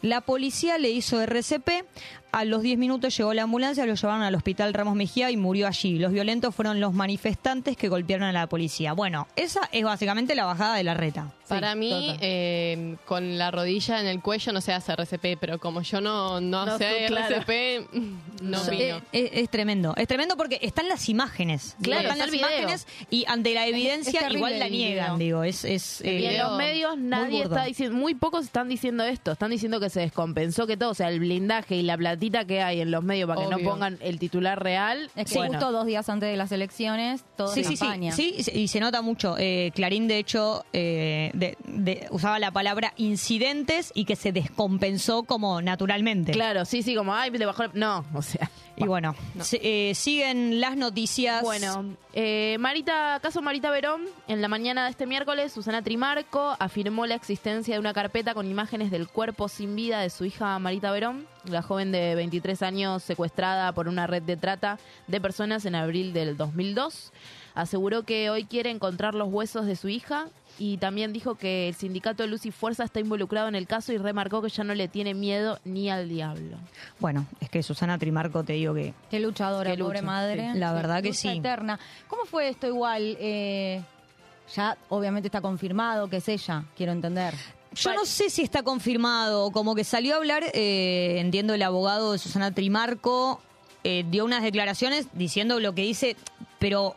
la 0.00 0.20
policía 0.20 0.78
le 0.78 0.90
hizo 0.90 1.20
RCP, 1.20 1.84
a 2.40 2.44
los 2.44 2.62
10 2.62 2.78
minutos 2.78 3.16
llegó 3.16 3.32
la 3.34 3.42
ambulancia, 3.44 3.86
lo 3.86 3.94
llevaron 3.94 4.22
al 4.22 4.34
hospital 4.34 4.74
Ramos 4.74 4.94
Mejía 4.96 5.30
y 5.30 5.36
murió 5.36 5.66
allí. 5.66 5.98
Los 5.98 6.12
violentos 6.12 6.54
fueron 6.54 6.80
los 6.80 6.92
manifestantes 6.92 7.76
que 7.76 7.88
golpearon 7.88 8.26
a 8.28 8.32
la 8.32 8.46
policía. 8.48 8.92
Bueno, 8.92 9.26
esa 9.36 9.60
es 9.72 9.84
básicamente 9.84 10.34
la 10.34 10.44
bajada 10.44 10.76
de 10.76 10.84
la 10.84 10.94
reta. 10.94 11.32
Para 11.48 11.74
mí, 11.74 12.16
eh, 12.20 12.96
con 13.04 13.36
la 13.38 13.50
rodilla 13.50 14.00
en 14.00 14.06
el 14.06 14.20
cuello 14.22 14.52
no 14.52 14.60
se 14.62 14.72
hace 14.72 14.92
RCP, 14.92 15.36
pero 15.38 15.58
como 15.58 15.82
yo 15.82 16.00
no, 16.00 16.40
no, 16.40 16.64
No, 16.64 16.78
sé 16.78 17.04
claro. 17.06 17.36
RCP, 17.36 17.86
no 18.42 18.58
So- 18.64 18.70
vino. 18.70 18.82
eh, 18.82 19.00
Es, 19.12 19.30
es 19.42 19.50
tremendo, 19.50 19.94
es 19.96 20.08
tremendo 20.08 20.36
porque 20.36 20.58
están 20.62 20.88
las 20.88 21.08
imágenes. 21.10 21.76
Claro, 21.82 22.02
están 22.08 22.12
está 22.18 22.26
las 22.26 22.32
video. 22.32 22.48
imágenes 22.48 22.86
y 23.10 23.24
ante 23.28 23.52
la 23.54 23.66
evidencia 23.66 24.20
terrible 24.20 24.38
igual 24.38 24.58
la 24.58 24.68
niegan, 24.68 25.18
digo, 25.18 25.44
es... 25.44 25.64
es 25.64 26.00
eh, 26.00 26.20
Y 26.20 26.26
en 26.26 26.38
los 26.38 26.56
medios 26.56 26.96
nadie 26.98 27.42
está 27.42 27.64
diciendo, 27.64 27.96
muy 27.96 28.14
pocos 28.14 28.46
están 28.46 28.68
diciendo 28.68 29.04
esto, 29.04 29.32
están 29.32 29.50
diciendo 29.50 29.78
que 29.80 29.90
se 29.90 30.00
descompensó, 30.00 30.66
que 30.66 30.76
todo, 30.78 30.90
o 30.90 30.94
sea, 30.94 31.10
el 31.10 31.20
blindaje 31.20 31.76
y 31.76 31.82
la 31.82 31.96
platita 32.30 32.44
que 32.46 32.62
hay 32.62 32.80
en 32.80 32.90
los 32.90 33.02
medios 33.02 33.28
para 33.28 33.42
que 33.42 33.50
no 33.50 33.58
pongan 33.58 33.98
el 34.00 34.18
titular 34.18 34.62
real. 34.62 35.10
Es 35.16 35.30
que 35.30 35.36
bueno, 35.38 35.52
justo 35.54 35.72
dos 35.72 35.86
días 35.86 36.08
antes 36.08 36.28
de 36.30 36.36
las 36.36 36.52
elecciones, 36.52 37.22
todo 37.36 37.48
Sí, 37.48 37.64
sí, 37.64 37.76
sí, 37.76 37.84
campaña. 37.84 38.12
sí, 38.12 38.34
y 38.38 38.42
se- 38.42 38.56
y 38.58 38.68
se 38.68 38.80
nota 38.80 39.02
mucho. 39.02 39.36
Eh, 39.38 39.70
Clarín, 39.74 40.08
de 40.08 40.18
hecho, 40.18 40.64
eh, 40.72 41.30
de- 41.34 41.56
de- 41.66 42.06
usaba 42.10 42.38
la 42.38 42.50
palabra 42.50 42.92
incidentes 42.96 43.92
y 43.94 44.04
que 44.04 44.16
se 44.16 44.32
descompensó 44.32 45.24
como 45.24 45.60
naturalmente. 45.62 46.32
Claro, 46.32 46.64
sí, 46.64 46.82
sí, 46.82 46.94
como, 46.94 47.14
ay, 47.14 47.30
le 47.30 47.46
bajó. 47.46 47.64
el-". 47.64 47.70
No, 47.74 48.04
o 48.14 48.22
sea. 48.22 48.50
Y 48.76 48.86
bueno, 48.86 49.14
eh, 49.52 49.92
siguen 49.94 50.60
las 50.60 50.76
noticias. 50.76 51.42
Bueno, 51.42 51.94
eh, 52.12 52.56
Marita, 52.58 53.20
caso 53.22 53.40
Marita 53.40 53.70
Verón, 53.70 54.02
en 54.26 54.42
la 54.42 54.48
mañana 54.48 54.84
de 54.84 54.90
este 54.90 55.06
miércoles, 55.06 55.52
Susana 55.52 55.82
Trimarco 55.82 56.56
afirmó 56.58 57.06
la 57.06 57.14
existencia 57.14 57.74
de 57.74 57.80
una 57.80 57.94
carpeta 57.94 58.34
con 58.34 58.50
imágenes 58.50 58.90
del 58.90 59.06
cuerpo 59.08 59.48
sin 59.48 59.76
vida 59.76 60.00
de 60.00 60.10
su 60.10 60.24
hija 60.24 60.58
Marita 60.58 60.90
Verón, 60.90 61.26
la 61.44 61.62
joven 61.62 61.92
de 61.92 62.16
23 62.16 62.62
años 62.62 63.02
secuestrada 63.04 63.70
por 63.72 63.86
una 63.86 64.08
red 64.08 64.22
de 64.22 64.36
trata 64.36 64.78
de 65.06 65.20
personas 65.20 65.64
en 65.66 65.76
abril 65.76 66.12
del 66.12 66.36
2002. 66.36 67.12
Aseguró 67.54 68.02
que 68.02 68.30
hoy 68.30 68.44
quiere 68.44 68.70
encontrar 68.70 69.14
los 69.14 69.32
huesos 69.32 69.66
de 69.66 69.76
su 69.76 69.88
hija 69.88 70.26
y 70.58 70.76
también 70.78 71.12
dijo 71.12 71.34
que 71.34 71.68
el 71.68 71.74
sindicato 71.74 72.26
Luz 72.26 72.46
y 72.46 72.50
Fuerza 72.50 72.84
está 72.84 73.00
involucrado 73.00 73.48
en 73.48 73.54
el 73.54 73.66
caso 73.66 73.92
y 73.92 73.98
remarcó 73.98 74.40
que 74.42 74.48
ya 74.48 74.62
no 74.64 74.74
le 74.74 74.88
tiene 74.88 75.14
miedo 75.14 75.58
ni 75.64 75.90
al 75.90 76.08
diablo. 76.08 76.56
Bueno, 77.00 77.26
es 77.40 77.50
que 77.50 77.62
Susana 77.62 77.98
Trimarco, 77.98 78.44
te 78.44 78.52
digo 78.54 78.72
que 78.74 78.94
Qué 79.10 79.18
luchadora, 79.20 79.70
Qué 79.72 79.76
lucha, 79.76 79.86
pobre 79.88 80.02
madre. 80.02 80.52
sí. 80.52 80.58
La 80.58 80.72
verdad 80.72 81.02
que 81.02 81.12
sí. 81.12 81.28
eterna. 81.28 81.78
¿Cómo 82.08 82.24
fue 82.24 82.48
esto 82.48 82.66
igual? 82.66 83.16
Eh, 83.20 83.82
ya 84.54 84.76
obviamente 84.90 85.28
está 85.28 85.40
confirmado 85.40 86.08
que 86.08 86.18
es 86.18 86.28
ella, 86.28 86.64
quiero 86.76 86.92
entender. 86.92 87.34
Yo 87.74 87.92
no 87.92 88.04
sé 88.06 88.30
si 88.30 88.42
está 88.42 88.62
confirmado, 88.62 89.50
como 89.50 89.74
que 89.74 89.82
salió 89.82 90.14
a 90.14 90.18
hablar, 90.18 90.44
eh, 90.54 91.16
entiendo, 91.18 91.54
el 91.54 91.62
abogado 91.62 92.12
de 92.12 92.18
Susana 92.18 92.52
Trimarco, 92.52 93.40
eh, 93.82 94.04
dio 94.08 94.24
unas 94.24 94.44
declaraciones 94.44 95.08
diciendo 95.12 95.58
lo 95.58 95.74
que 95.74 95.82
dice, 95.82 96.16
pero 96.60 96.94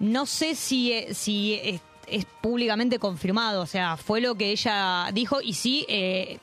no 0.00 0.26
sé 0.26 0.56
si, 0.56 0.92
eh, 0.92 1.14
si 1.14 1.80
es, 2.16 2.24
públicamente 2.40 2.98
confirmado, 2.98 3.62
o 3.62 3.66
sea, 3.66 3.96
fue 3.96 4.20
lo 4.20 4.34
que 4.34 4.50
ella 4.50 5.08
dijo 5.12 5.40
y 5.40 5.54
sí, 5.54 5.84
eh, 5.88 6.38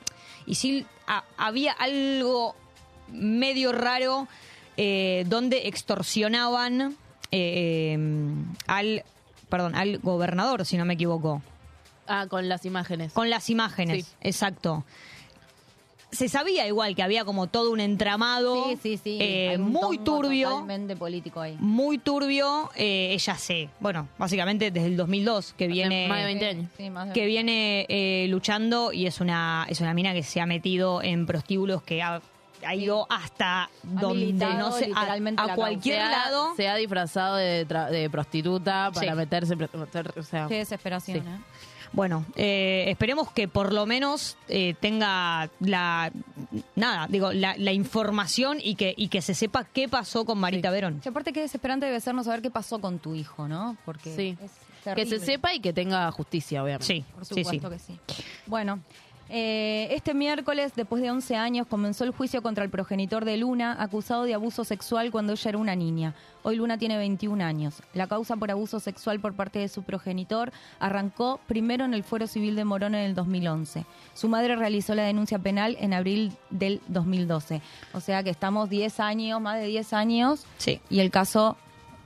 y 0.46 0.56
sí 0.56 0.86
había 1.38 1.74
algo 1.74 2.56
medio 3.12 3.72
raro 3.72 4.28
eh, 4.78 5.26
donde 5.28 5.68
extorsionaban 5.68 6.96
eh, 7.32 7.98
al, 8.68 9.04
perdón, 9.50 9.76
al 9.76 9.98
gobernador, 10.00 10.66
si 10.66 10.78
no 10.78 10.86
me 10.86 10.94
equivoco. 10.94 11.42
Ah, 12.08 12.26
con 12.28 12.50
las 12.50 12.66
imágenes. 12.66 13.14
Con 13.14 13.30
las 13.30 13.50
imágenes, 13.50 14.06
Sí. 14.06 14.12
exacto. 14.22 14.84
Se 16.12 16.28
sabía 16.28 16.66
igual 16.66 16.96
que 16.96 17.04
había 17.04 17.24
como 17.24 17.46
todo 17.48 17.72
un 17.72 17.80
entramado 17.80 18.66
Sí, 18.70 18.80
sí, 18.82 18.98
sí. 19.04 19.18
eh, 19.22 19.58
un 19.60 19.72
muy 19.72 20.00
turbio. 20.00 20.50
Totalmente 20.50 20.96
político 20.96 21.40
ahí. 21.40 21.56
Muy 21.60 22.00
turbio, 22.00 22.72
eh, 22.76 23.10
ella 23.14 23.36
sé, 23.36 23.70
bueno, 23.80 24.08
básicamente 24.18 24.72
desde 24.72 24.88
el 24.88 24.98
2002 24.98 25.54
que 25.56 25.68
viene 25.68 26.08
más 26.08 26.18
de 26.20 26.26
20 26.26 26.46
años. 26.48 26.66
Sí, 26.78 26.90
más 26.90 27.08
de 27.10 27.14
que 27.14 27.26
viene 27.28 27.86
eh, 27.90 28.26
luchando 28.30 28.92
y 28.92 29.06
es 29.06 29.22
una 29.22 29.68
es 29.70 29.82
una 29.82 29.94
mina 29.94 30.14
que 30.14 30.24
se 30.24 30.42
ha 30.42 30.48
metido 30.48 31.04
en 31.04 31.28
prostíbulos 31.28 31.84
que 31.84 32.02
ha, 32.02 32.22
ha 32.66 32.76
ido 32.76 33.06
hasta 33.10 33.70
donde 33.84 34.34
no 34.34 34.72
sé 34.72 34.86
a, 34.86 34.88
literalmente 34.88 35.42
a 35.44 35.46
la 35.46 35.56
cualquier 35.56 35.98
se 35.98 36.02
ha, 36.02 36.10
lado 36.10 36.56
se 36.56 36.68
ha 36.68 36.76
disfrazado 36.76 37.36
de, 37.36 37.68
tra- 37.68 37.90
de 37.90 38.10
prostituta 38.10 38.90
para 38.94 39.12
Sí. 39.12 39.16
meterse. 39.16 39.56
meter- 39.56 40.14
o 40.18 40.24
sea, 40.24 40.48
Qué 40.48 40.56
desesperación, 40.58 41.20
Sí. 41.20 41.24
¿eh? 41.24 41.38
Bueno, 41.92 42.26
eh, 42.36 42.86
esperemos 42.88 43.32
que 43.32 43.48
por 43.48 43.74
lo 43.74 43.86
menos 43.86 44.38
eh, 44.48 44.76
tenga 44.80 45.50
la 45.60 46.12
nada, 46.76 47.08
digo, 47.10 47.32
la, 47.34 47.56
la 47.58 47.72
información 47.74 48.60
y 48.62 48.76
que 48.76 48.94
y 48.96 49.08
que 49.08 49.22
se 49.22 49.34
sepa 49.34 49.64
qué 49.66 49.90
pasó 49.90 50.24
con 50.26 50.40
Marita 50.40 50.70
Verón. 50.72 51.02
Y 51.04 51.10
aparte 51.10 51.34
qué 51.34 51.42
desesperante 51.42 51.86
debe 51.88 52.00
ser 52.00 52.14
no 52.14 52.24
saber 52.24 52.42
qué 52.42 52.52
pasó 52.52 52.80
con 52.80 53.00
tu 53.00 53.16
hijo, 53.16 53.48
¿no? 53.48 53.76
Porque 53.86 54.16
Sí. 54.16 54.38
es 54.42 54.96
que 54.96 55.06
se 55.06 55.20
sepa 55.20 55.54
y 55.54 55.60
que 55.60 55.74
tenga 55.74 56.10
justicia, 56.12 56.64
obviamente. 56.64 56.86
Sí, 56.86 57.06
Por 57.14 57.26
sí, 57.26 57.44
supuesto 57.44 57.70
sí. 57.70 57.94
que 58.08 58.14
sí. 58.14 58.24
Bueno, 58.46 58.80
eh, 59.30 59.88
este 59.92 60.14
miércoles, 60.14 60.74
después 60.76 61.02
de 61.02 61.12
11 61.12 61.36
años, 61.36 61.68
comenzó 61.68 62.04
el 62.04 62.12
juicio 62.12 62.42
contra 62.42 62.64
el 62.64 62.70
progenitor 62.70 63.26
de 63.26 63.38
Luna, 63.38 63.76
acusado 63.80 64.24
de 64.24 64.34
abuso 64.34 64.64
sexual 64.64 65.12
cuando 65.12 65.34
ella 65.34 65.50
era 65.50 65.58
una 65.60 65.76
niña. 65.76 66.16
Hoy 66.42 66.56
Luna 66.56 66.78
tiene 66.78 66.98
21 66.98 67.44
años. 67.44 67.76
La 67.94 68.08
causa 68.08 68.36
por 68.38 68.50
abuso 68.50 68.80
sexual 68.80 69.20
por 69.20 69.34
parte 69.36 69.60
de 69.60 69.68
su 69.68 69.84
progenitor 69.84 70.52
arrancó 70.80 71.40
primero 71.48 71.86
en 71.86 71.94
el 71.94 72.04
Fuero 72.04 72.28
Civil 72.28 72.56
de 72.56 72.66
Morón 72.66 72.96
en 72.96 73.02
el 73.06 73.14
2011. 73.16 73.86
Su 74.14 74.30
madre 74.30 74.56
realizó 74.56 74.96
la 74.96 75.04
denuncia 75.04 75.38
penal 75.38 75.78
en 75.80 75.94
abril 75.94 76.34
del 76.50 76.82
2012. 76.88 77.62
O 77.94 78.00
sea 78.00 78.24
que 78.24 78.30
estamos 78.32 78.70
10 78.70 79.00
años, 79.00 79.40
más 79.42 79.60
de 79.60 79.68
10 79.68 79.94
años, 79.94 80.46
Sí. 80.58 80.82
y 80.90 81.00
el 81.02 81.12
caso 81.12 81.56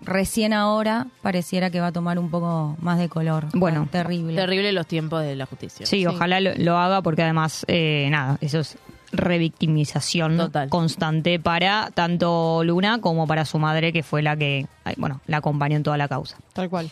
recién 0.06 0.54
ahora 0.54 1.08
pareciera 1.22 1.70
que 1.70 1.80
va 1.80 1.88
a 1.88 1.92
tomar 1.92 2.20
un 2.20 2.30
poco 2.30 2.76
más 2.80 3.00
de 3.00 3.10
color. 3.10 3.48
Bueno, 3.54 3.88
terrible. 3.92 4.36
Terrible 4.36 4.72
los 4.72 4.88
tiempos 4.88 5.24
de 5.24 5.36
la 5.36 5.46
justicia. 5.46 5.86
Sí, 5.86 6.06
ojalá 6.06 6.40
lo, 6.40 6.52
lo 6.58 6.78
haga 6.78 7.02
porque 7.02 7.24
además, 7.24 7.66
eh, 7.68 8.08
nada, 8.12 8.38
eso 8.42 8.60
es 8.60 8.78
revictimización 9.12 10.38
Total. 10.38 10.70
constante 10.70 11.40
para 11.40 11.92
tanto 11.94 12.64
Luna 12.64 13.00
como 13.00 13.28
para 13.28 13.46
su 13.46 13.60
madre, 13.60 13.94
que 13.94 14.04
fue 14.04 14.22
la 14.22 14.36
que, 14.36 14.66
bueno, 14.98 15.22
la 15.28 15.38
acompañó 15.38 15.78
en 15.78 15.84
toda 15.84 15.98
la 15.98 16.08
causa. 16.08 16.38
Tal 16.54 16.70
cual. 16.70 16.90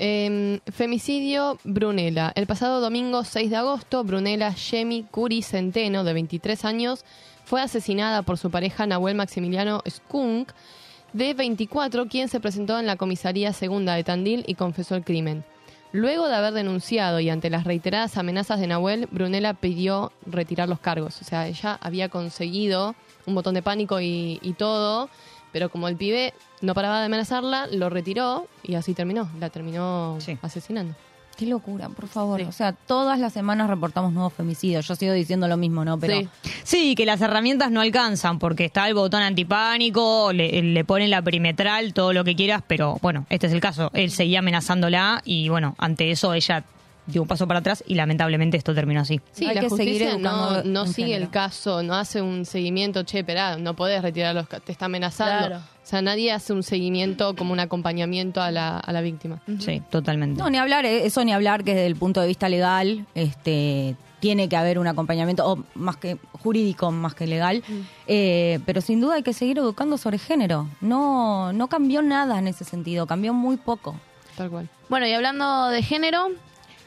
Eh, 0.00 0.60
femicidio 0.72 1.58
Brunella. 1.64 2.32
El 2.34 2.46
pasado 2.46 2.80
domingo 2.80 3.24
6 3.24 3.50
de 3.50 3.56
agosto, 3.56 4.04
Brunella 4.04 4.54
Yemi 4.54 5.04
Curi 5.10 5.42
Centeno, 5.42 6.04
de 6.04 6.12
23 6.12 6.64
años, 6.64 7.04
fue 7.44 7.60
asesinada 7.60 8.22
por 8.22 8.38
su 8.38 8.50
pareja 8.50 8.86
Nahuel 8.86 9.16
Maximiliano 9.16 9.82
Skunk, 9.88 10.52
de 11.12 11.34
24, 11.34 12.06
quien 12.06 12.28
se 12.28 12.40
presentó 12.40 12.78
en 12.78 12.86
la 12.86 12.96
comisaría 12.96 13.52
segunda 13.52 13.94
de 13.94 14.04
Tandil 14.04 14.44
y 14.46 14.54
confesó 14.54 14.94
el 14.94 15.04
crimen. 15.04 15.44
Luego 15.90 16.28
de 16.28 16.34
haber 16.34 16.52
denunciado 16.52 17.18
y 17.18 17.30
ante 17.30 17.48
las 17.48 17.64
reiteradas 17.64 18.18
amenazas 18.18 18.60
de 18.60 18.66
Nahuel, 18.66 19.06
Brunella 19.10 19.54
pidió 19.54 20.12
retirar 20.26 20.68
los 20.68 20.80
cargos. 20.80 21.20
O 21.22 21.24
sea, 21.24 21.46
ella 21.48 21.78
había 21.80 22.10
conseguido 22.10 22.94
un 23.24 23.34
botón 23.34 23.54
de 23.54 23.62
pánico 23.62 23.98
y, 24.00 24.38
y 24.42 24.52
todo, 24.52 25.08
pero 25.50 25.70
como 25.70 25.88
el 25.88 25.96
pibe 25.96 26.34
no 26.60 26.74
paraba 26.74 27.00
de 27.00 27.06
amenazarla, 27.06 27.68
lo 27.68 27.88
retiró 27.88 28.46
y 28.62 28.74
así 28.74 28.92
terminó. 28.92 29.30
La 29.40 29.48
terminó 29.48 30.18
Sí. 30.20 30.36
asesinando. 30.42 30.94
Qué 31.38 31.46
locura, 31.46 31.88
por 31.88 32.08
favor. 32.08 32.40
Sí. 32.40 32.46
O 32.48 32.52
sea, 32.52 32.72
todas 32.72 33.20
las 33.20 33.32
semanas 33.32 33.70
reportamos 33.70 34.12
nuevos 34.12 34.32
femicidios. 34.32 34.88
Yo 34.88 34.96
sigo 34.96 35.12
diciendo 35.12 35.46
lo 35.46 35.56
mismo, 35.56 35.84
¿no? 35.84 35.96
Pero 35.96 36.18
Sí. 36.18 36.28
Sí, 36.64 36.94
que 36.96 37.06
las 37.06 37.20
herramientas 37.20 37.70
no 37.70 37.80
alcanzan 37.80 38.40
porque 38.40 38.64
está 38.64 38.88
el 38.88 38.94
botón 38.94 39.22
antipánico, 39.22 40.32
le, 40.32 40.60
le 40.60 40.84
ponen 40.84 41.10
la 41.10 41.22
perimetral, 41.22 41.94
todo 41.94 42.12
lo 42.12 42.24
que 42.24 42.34
quieras, 42.34 42.62
pero 42.66 42.98
bueno, 43.02 43.24
este 43.30 43.46
es 43.46 43.52
el 43.52 43.60
caso. 43.60 43.90
Él 43.94 44.10
seguía 44.10 44.40
amenazándola 44.40 45.22
y 45.24 45.48
bueno, 45.48 45.76
ante 45.78 46.10
eso 46.10 46.34
ella 46.34 46.64
dio 47.08 47.22
un 47.22 47.28
paso 47.28 47.48
para 47.48 47.58
atrás 47.60 47.82
y 47.86 47.94
lamentablemente 47.96 48.56
esto 48.56 48.74
terminó 48.74 49.00
así. 49.00 49.20
Sí, 49.32 49.46
Hay 49.46 49.54
la 49.56 49.62
que 49.62 49.70
seguir 49.70 50.02
justicia 50.04 50.18
no, 50.18 50.50
educando 50.50 50.70
no 50.70 50.86
sigue 50.86 51.08
género. 51.08 51.24
el 51.24 51.30
caso, 51.30 51.82
no 51.82 51.94
hace 51.94 52.22
un 52.22 52.44
seguimiento, 52.44 53.02
che, 53.02 53.18
esperá, 53.20 53.56
no 53.56 53.74
podés 53.74 54.02
retirar 54.02 54.34
los 54.34 54.46
te 54.48 54.70
está 54.72 54.84
amenazando. 54.84 55.46
Claro. 55.48 55.62
O 55.82 55.86
sea, 55.90 56.02
nadie 56.02 56.30
hace 56.32 56.52
un 56.52 56.62
seguimiento 56.62 57.34
como 57.34 57.52
un 57.54 57.60
acompañamiento 57.60 58.42
a 58.42 58.50
la, 58.50 58.78
a 58.78 58.92
la 58.92 59.00
víctima. 59.00 59.40
Sí, 59.58 59.82
totalmente. 59.90 60.38
no, 60.40 60.50
ni 60.50 60.58
hablar, 60.58 60.84
eh, 60.84 61.06
eso 61.06 61.24
ni 61.24 61.32
hablar 61.32 61.64
que 61.64 61.72
desde 61.74 61.86
el 61.86 61.96
punto 61.96 62.20
de 62.20 62.26
vista 62.28 62.48
legal, 62.48 63.06
este 63.14 63.96
tiene 64.20 64.48
que 64.48 64.56
haber 64.56 64.80
un 64.80 64.86
acompañamiento, 64.88 65.46
o 65.48 65.64
más 65.76 65.96
que 65.96 66.18
jurídico, 66.42 66.90
más 66.90 67.14
que 67.14 67.26
legal, 67.26 67.62
Eh, 68.06 68.58
pero 68.66 68.80
sin 68.80 69.00
duda 69.00 69.14
hay 69.14 69.22
que 69.22 69.32
seguir 69.32 69.58
educando 69.58 69.96
sobre 69.96 70.18
género. 70.18 70.66
No, 70.80 71.52
no 71.52 71.68
cambió 71.68 72.02
nada 72.02 72.38
en 72.38 72.48
ese 72.48 72.64
sentido, 72.64 73.06
cambió 73.06 73.32
muy 73.32 73.56
poco. 73.56 73.94
Tal 74.36 74.50
cual. 74.50 74.68
Bueno, 74.88 75.06
y 75.06 75.12
hablando 75.12 75.68
de 75.68 75.82
género, 75.82 76.28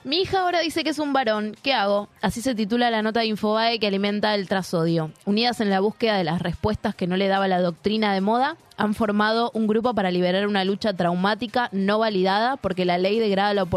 mi 0.04 0.22
hija 0.22 0.42
ahora 0.42 0.60
dice 0.60 0.84
que 0.84 0.90
es 0.90 1.00
un 1.00 1.14
varón. 1.14 1.56
¿Qué 1.62 1.74
hago? 1.74 2.10
Así 2.22 2.42
se 2.42 2.56
titula 2.56 2.90
la 2.90 3.02
nota 3.02 3.20
de 3.22 3.28
Infobae 3.28 3.80
que 3.80 3.88
alimenta 3.88 4.34
el 4.36 4.48
trasodio. 4.48 5.12
Unidas 5.26 5.62
en 5.62 5.70
la 5.70 5.80
búsqueda 5.80 6.18
de 6.18 6.24
las 6.24 6.42
respuestas 6.42 6.96
que 6.96 7.08
no 7.08 7.18
le 7.18 7.28
daba 7.28 7.48
la 7.48 7.62
doctrina 7.62 8.14
de 8.14 8.22
moda, 8.22 8.58
han 8.78 8.96
formado 8.96 9.52
un 9.54 9.68
grupo 9.68 9.94
para 9.94 10.10
liberar 10.10 10.48
una 10.48 10.66
lucha 10.66 10.94
traumática 10.94 11.70
no 11.72 12.00
validada 12.00 12.58
porque 12.58 12.84
la 12.84 12.98
ley 12.98 13.20
degrada 13.20 13.54
la, 13.54 13.68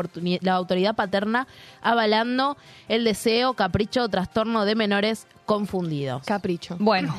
la 0.41 0.53
autoridad 0.55 0.95
paterna 0.95 1.47
avalando 1.83 2.57
el 2.89 3.05
deseo, 3.05 3.53
capricho 3.55 4.03
o 4.05 4.09
trastorno 4.09 4.65
de 4.65 4.75
menores 4.75 5.27
confundidos. 5.45 6.23
Capricho. 6.25 6.77
Bueno, 6.79 7.15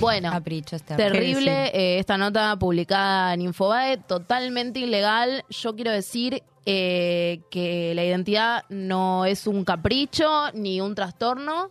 Bueno, 0.00 0.30
Capricho 0.32 0.76
este 0.76 0.96
Terrible 0.96 1.66
eh, 1.68 1.98
esta 1.98 2.18
nota 2.18 2.56
publicada 2.56 3.32
en 3.34 3.42
Infobae, 3.42 3.96
totalmente 3.98 4.80
ilegal. 4.80 5.44
Yo 5.50 5.74
quiero 5.76 5.92
decir 5.92 6.42
eh, 6.66 7.40
que 7.50 7.92
la 7.94 8.04
identidad 8.04 8.64
no 8.68 9.24
es 9.24 9.46
un 9.46 9.64
capricho 9.64 10.50
ni 10.54 10.80
un 10.80 10.94
trastorno. 10.94 11.70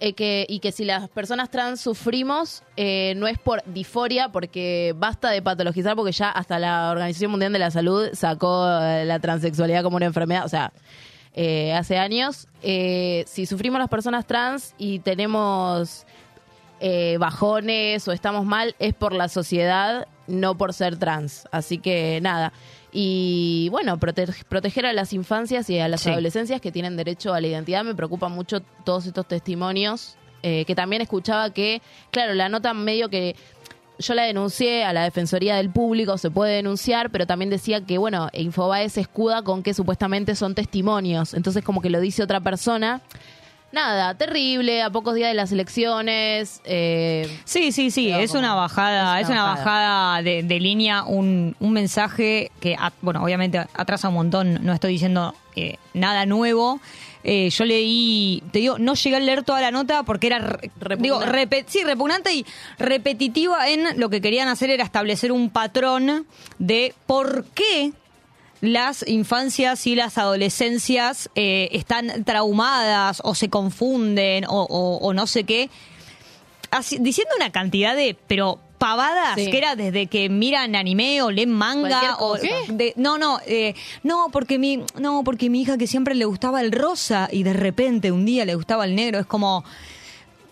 eh, 0.00 0.12
que, 0.12 0.44
y 0.48 0.58
que 0.58 0.72
si 0.72 0.84
las 0.84 1.08
personas 1.08 1.50
trans 1.50 1.80
sufrimos, 1.80 2.62
eh, 2.76 3.14
no 3.16 3.26
es 3.26 3.38
por 3.38 3.62
disforia, 3.64 4.28
porque 4.30 4.92
basta 4.96 5.30
de 5.30 5.40
patologizar, 5.40 5.96
porque 5.96 6.12
ya 6.12 6.30
hasta 6.30 6.58
la 6.58 6.90
Organización 6.90 7.30
Mundial 7.30 7.52
de 7.52 7.58
la 7.58 7.70
Salud 7.70 8.08
sacó 8.12 8.66
eh, 8.68 9.04
la 9.04 9.20
transexualidad 9.20 9.82
como 9.82 9.96
una 9.96 10.06
enfermedad. 10.06 10.44
O 10.44 10.48
sea, 10.48 10.72
hace 11.74 11.96
años. 11.96 12.48
Si 12.60 13.46
sufrimos 13.46 13.80
las 13.80 13.88
personas 13.88 14.26
trans 14.26 14.74
y 14.78 15.00
tenemos 15.00 16.06
bajones 17.18 18.06
o 18.06 18.12
estamos 18.12 18.44
mal, 18.44 18.76
es 18.78 18.94
por 18.94 19.12
la 19.12 19.28
sociedad, 19.28 20.06
no 20.26 20.56
por 20.56 20.74
ser 20.74 20.96
trans. 20.96 21.48
Así 21.50 21.78
que 21.78 22.20
nada. 22.22 22.52
Y 22.96 23.68
bueno, 23.70 23.98
prote- 23.98 24.44
proteger 24.48 24.86
a 24.86 24.92
las 24.92 25.12
infancias 25.12 25.68
y 25.68 25.80
a 25.80 25.88
las 25.88 26.02
Sí. 26.02 26.10
adolescencias 26.10 26.60
que 26.60 26.70
tienen 26.70 26.96
derecho 26.96 27.34
a 27.34 27.40
la 27.40 27.48
identidad. 27.48 27.82
Me 27.84 27.94
preocupa 27.96 28.28
mucho 28.28 28.60
todos 28.84 29.04
estos 29.06 29.26
testimonios. 29.26 30.16
eh, 30.46 30.66
que 30.66 30.74
también 30.74 31.00
escuchaba 31.00 31.48
que, 31.54 31.80
claro, 32.10 32.34
la 32.34 32.50
nota 32.50 32.74
medio 32.74 33.08
que 33.08 33.34
yo 33.98 34.12
la 34.12 34.24
denuncié 34.24 34.84
a 34.84 34.92
la 34.92 35.02
Defensoría 35.04 35.56
del 35.56 35.70
Público, 35.70 36.18
se 36.18 36.30
puede 36.30 36.56
denunciar, 36.56 37.08
pero 37.08 37.26
también 37.26 37.48
decía 37.48 37.80
que, 37.80 37.96
bueno, 37.96 38.28
Infobae 38.34 38.90
se 38.90 39.00
escuda 39.00 39.40
con 39.40 39.62
que 39.62 39.72
supuestamente 39.72 40.34
son 40.34 40.54
testimonios. 40.54 41.32
Entonces, 41.32 41.64
como 41.64 41.80
que 41.80 41.88
lo 41.88 41.98
dice 41.98 42.22
otra 42.22 42.40
persona. 42.40 43.00
Nada, 43.74 44.14
terrible, 44.14 44.82
a 44.82 44.90
pocos 44.90 45.16
días 45.16 45.28
de 45.30 45.34
las 45.34 45.50
elecciones. 45.50 46.60
eh, 46.64 47.28
Sí, 47.44 47.72
sí, 47.72 47.90
sí, 47.90 48.08
es 48.12 48.28
como- 48.30 48.38
una 48.38 48.54
bajada, 48.54 49.18
es 49.18 49.24
es 49.24 49.30
una 49.30 49.42
bajada. 49.42 49.64
bajada 49.64 50.22
de, 50.22 50.44
de 50.44 50.60
línea, 50.60 51.02
un, 51.02 51.56
un 51.58 51.72
mensaje 51.72 52.52
que, 52.60 52.76
a- 52.76 52.92
bueno, 53.02 53.20
obviamente 53.24 53.58
atrasa 53.74 54.08
un 54.10 54.14
montón, 54.14 54.64
no 54.64 54.72
estoy 54.72 54.92
diciendo 54.92 55.34
eh, 55.56 55.76
nada 55.92 56.24
nuevo. 56.24 56.80
Eh, 57.24 57.50
yo 57.50 57.64
leí, 57.64 58.42
te 58.52 58.58
digo, 58.60 58.78
no 58.78 58.94
llegué 58.94 59.16
a 59.16 59.20
leer 59.20 59.42
toda 59.42 59.60
la 59.60 59.70
nota 59.72 60.02
porque 60.04 60.26
era, 60.28 60.58
digo, 60.98 61.20
repe- 61.22 61.64
sí, 61.66 61.82
repugnante 61.82 62.32
y 62.32 62.44
repetitiva 62.78 63.68
en 63.70 63.98
lo 63.98 64.08
que 64.08 64.20
querían 64.20 64.46
hacer 64.48 64.70
era 64.70 64.84
establecer 64.84 65.32
un 65.32 65.50
patrón 65.50 66.26
de 66.58 66.94
por 67.06 67.44
qué 67.54 67.92
las 68.72 69.06
infancias 69.06 69.86
y 69.86 69.94
las 69.94 70.18
adolescencias 70.18 71.30
eh, 71.34 71.68
están 71.72 72.24
traumadas 72.24 73.20
o 73.24 73.34
se 73.34 73.48
confunden 73.50 74.44
o, 74.46 74.62
o- 74.68 74.98
o 74.98 75.12
no 75.14 75.26
sé 75.26 75.44
qué, 75.44 75.70
Así- 76.70 76.98
diciendo 76.98 77.34
una 77.36 77.50
cantidad 77.52 77.94
de, 77.94 78.16
pero 78.26 78.58
pavadas, 78.78 79.36
Sí. 79.36 79.48
que 79.50 79.58
era 79.58 79.76
desde 79.76 80.08
que 80.08 80.28
miran 80.28 80.74
anime 80.74 81.22
o 81.22 81.30
leen 81.30 81.50
manga 81.50 82.16
o 82.18 82.34
de- 82.36 82.92
no 82.96 83.16
no 83.16 83.38
eh, 83.46 83.74
no 84.02 84.28
porque 84.32 84.58
mi 84.58 84.82
no 84.98 85.22
porque 85.24 85.48
mi 85.48 85.62
hija 85.62 85.78
que 85.78 85.86
siempre 85.86 86.14
le 86.16 86.24
gustaba 86.24 86.60
el 86.60 86.72
rosa 86.72 87.28
y 87.30 87.44
de 87.44 87.52
repente 87.52 88.10
un 88.10 88.24
día 88.26 88.44
le 88.44 88.56
gustaba 88.56 88.84
el 88.84 88.96
negro 88.96 89.20
es 89.20 89.26
como 89.26 89.64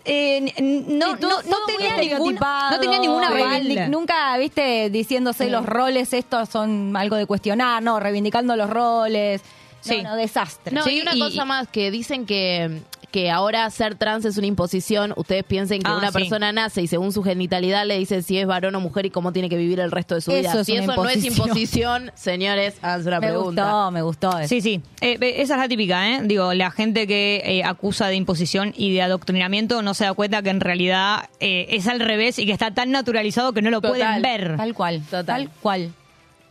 eh, 0.05 0.53
no, 0.87 1.15
no, 1.15 1.41
tenía 1.65 1.97
ningún, 1.97 2.35
no 2.35 2.79
tenía 2.79 2.99
reivindi- 3.29 3.89
Nunca, 3.89 4.37
viste, 4.37 4.89
diciéndose 4.89 5.49
los 5.49 5.65
roles, 5.65 6.13
estos 6.13 6.49
son 6.49 6.95
algo 6.95 7.15
de 7.15 7.25
cuestionar, 7.25 7.81
no, 7.81 7.99
reivindicando 7.99 8.55
los 8.55 8.69
roles. 8.69 9.41
Sí. 9.81 10.01
No, 10.01 10.11
no, 10.11 10.15
desastre. 10.15 10.73
No, 10.73 10.83
Sí, 10.83 10.97
y 10.97 11.01
una 11.01 11.13
y- 11.15 11.19
cosa 11.19 11.43
más, 11.45 11.67
que 11.67 11.91
dicen 11.91 12.25
que, 12.25 12.81
que 13.13 13.29
ahora 13.29 13.69
ser 13.69 13.93
trans 13.95 14.25
es 14.25 14.37
una 14.37 14.47
imposición. 14.47 15.13
Ustedes 15.15 15.43
piensen 15.43 15.81
que 15.83 15.89
Ah, 15.89 15.97
una 15.97 16.07
sí. 16.07 16.13
persona 16.13 16.51
nace 16.51 16.81
y 16.81 16.87
según 16.87 17.13
su 17.13 17.21
genitalidad 17.23 17.85
le 17.85 17.97
dicen 17.99 18.23
si 18.23 18.39
es 18.39 18.47
varón 18.47 18.73
o 18.73 18.79
mujer 18.79 19.05
y 19.05 19.11
cómo 19.11 19.31
tiene 19.31 19.49
que 19.49 19.55
vivir 19.55 19.79
el 19.79 19.91
resto 19.91 20.15
de 20.15 20.21
su 20.21 20.31
vida. 20.31 20.51
Es 20.59 20.65
si 20.65 20.75
eso 20.75 20.95
no 20.95 21.07
es 21.07 21.23
imposición. 21.23 22.11
señores, 22.15 22.75
háganse 22.81 23.07
una 23.09 23.19
me 23.19 23.27
pregunta. 23.27 23.63
gustó, 23.63 23.91
me 23.91 24.01
gustó 24.01 24.39
eso. 24.39 24.49
Sí, 24.49 24.61
sí. 24.61 24.81
Eh, 25.01 25.17
eh, 25.21 25.35
esa 25.37 25.53
es 25.53 25.59
la 25.59 25.67
típica, 25.69 26.09
¿eh? 26.09 26.21
Digo, 26.23 26.53
la 26.55 26.71
gente 26.71 27.05
que 27.05 27.43
eh, 27.45 27.63
acusa 27.63 28.07
de 28.07 28.15
imposición 28.15 28.73
y 28.75 28.91
de 28.93 29.03
adoctrinamiento 29.03 29.83
no 29.83 29.93
se 29.93 30.05
da 30.05 30.13
cuenta 30.15 30.41
que 30.41 30.49
en 30.49 30.59
realidad 30.59 31.29
eh, 31.39 31.67
es 31.69 31.87
al 31.87 31.99
revés 31.99 32.39
y 32.39 32.47
que 32.47 32.51
está 32.51 32.71
tan 32.71 32.89
naturalizado 32.89 33.53
que 33.53 33.61
no 33.61 33.69
lo 33.69 33.79
Total. 33.79 33.91
pueden 33.91 34.21
ver. 34.23 34.57
Tal 34.57 34.73
cual, 34.73 35.01
Total. 35.03 35.25
tal 35.25 35.49
cual. 35.61 35.91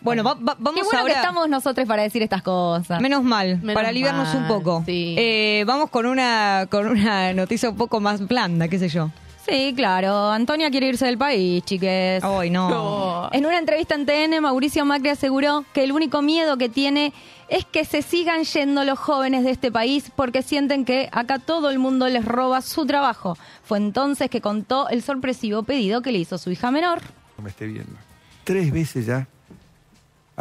Bueno, 0.02 0.24
va- 0.24 0.34
va- 0.34 0.56
vamos 0.58 0.80
Qué 0.80 0.84
bueno 0.84 1.00
ahora... 1.00 1.14
que 1.14 1.20
estamos 1.20 1.48
nosotros 1.48 1.86
para 1.86 2.02
decir 2.02 2.22
estas 2.22 2.42
cosas. 2.42 3.00
Menos 3.00 3.22
mal, 3.22 3.58
Menos 3.58 3.74
para 3.74 3.88
aliviarnos 3.88 4.34
un 4.34 4.46
poco. 4.48 4.82
sí. 4.86 5.14
Eh, 5.18 5.64
vamos 5.66 5.90
con 5.90 6.06
una, 6.06 6.66
con 6.70 6.86
una 6.88 7.32
noticia 7.32 7.70
un 7.70 7.76
poco 7.76 8.00
más 8.00 8.26
blanda, 8.26 8.68
qué 8.68 8.78
sé 8.78 8.88
yo. 8.88 9.10
Sí, 9.48 9.72
claro. 9.76 10.30
Antonia 10.30 10.70
quiere 10.70 10.86
irse 10.86 11.04
del 11.04 11.18
país, 11.18 11.64
chiques. 11.64 12.22
Ay, 12.22 12.48
no. 12.50 13.28
En 13.32 13.44
una 13.44 13.58
entrevista 13.58 13.96
en 13.96 14.06
TN, 14.06 14.40
Mauricio 14.40 14.84
Macri 14.84 15.08
aseguró 15.08 15.64
que 15.72 15.82
el 15.82 15.90
único 15.90 16.22
miedo 16.22 16.56
que 16.56 16.68
tiene 16.68 17.12
es 17.48 17.64
que 17.64 17.84
se 17.84 18.02
sigan 18.02 18.44
yendo 18.44 18.84
los 18.84 19.00
jóvenes 19.00 19.42
de 19.42 19.50
este 19.50 19.72
país 19.72 20.12
porque 20.14 20.42
sienten 20.42 20.84
que 20.84 21.08
acá 21.10 21.40
todo 21.40 21.70
el 21.70 21.80
mundo 21.80 22.08
les 22.08 22.24
roba 22.24 22.60
su 22.62 22.86
trabajo. 22.86 23.36
Fue 23.64 23.78
entonces 23.78 24.30
que 24.30 24.40
contó 24.40 24.88
el 24.88 25.02
sorpresivo 25.02 25.64
pedido 25.64 26.02
que 26.02 26.12
le 26.12 26.18
hizo 26.20 26.38
su 26.38 26.50
hija 26.52 26.70
menor. 26.70 27.00
me 27.42 27.50
esté 27.50 27.66
viendo. 27.66 27.96
Tres 28.44 28.72
veces 28.72 29.06
ya, 29.06 29.26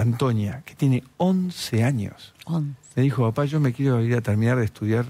Antonia, 0.01 0.61
que 0.65 0.75
tiene 0.75 1.03
11 1.17 1.83
años, 1.83 2.33
me 2.95 3.01
dijo, 3.03 3.23
papá, 3.23 3.45
yo 3.45 3.59
me 3.59 3.73
quiero 3.73 4.01
ir 4.03 4.15
a 4.15 4.21
terminar 4.21 4.57
de 4.57 4.65
estudiar 4.65 5.05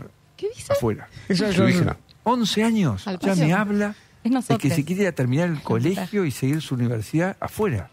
afuera. 0.70 1.08
Eso 1.30 1.52
Su 1.54 1.64
es- 1.66 1.76
hija, 1.76 1.98
11 2.24 2.64
años, 2.64 3.08
Al 3.08 3.20
ya 3.20 3.36
me 3.36 3.54
habla 3.54 3.96
Es 4.24 4.24
de 4.24 4.30
nosotros. 4.32 4.60
que 4.60 4.70
se 4.70 4.86
quiere 4.86 5.04
ir 5.04 5.08
a 5.08 5.12
terminar 5.14 5.50
el 5.50 5.62
colegio 5.62 6.26
y 6.26 6.32
seguir 6.32 6.62
su 6.62 6.76
universidad 6.76 7.38
afuera. 7.40 7.90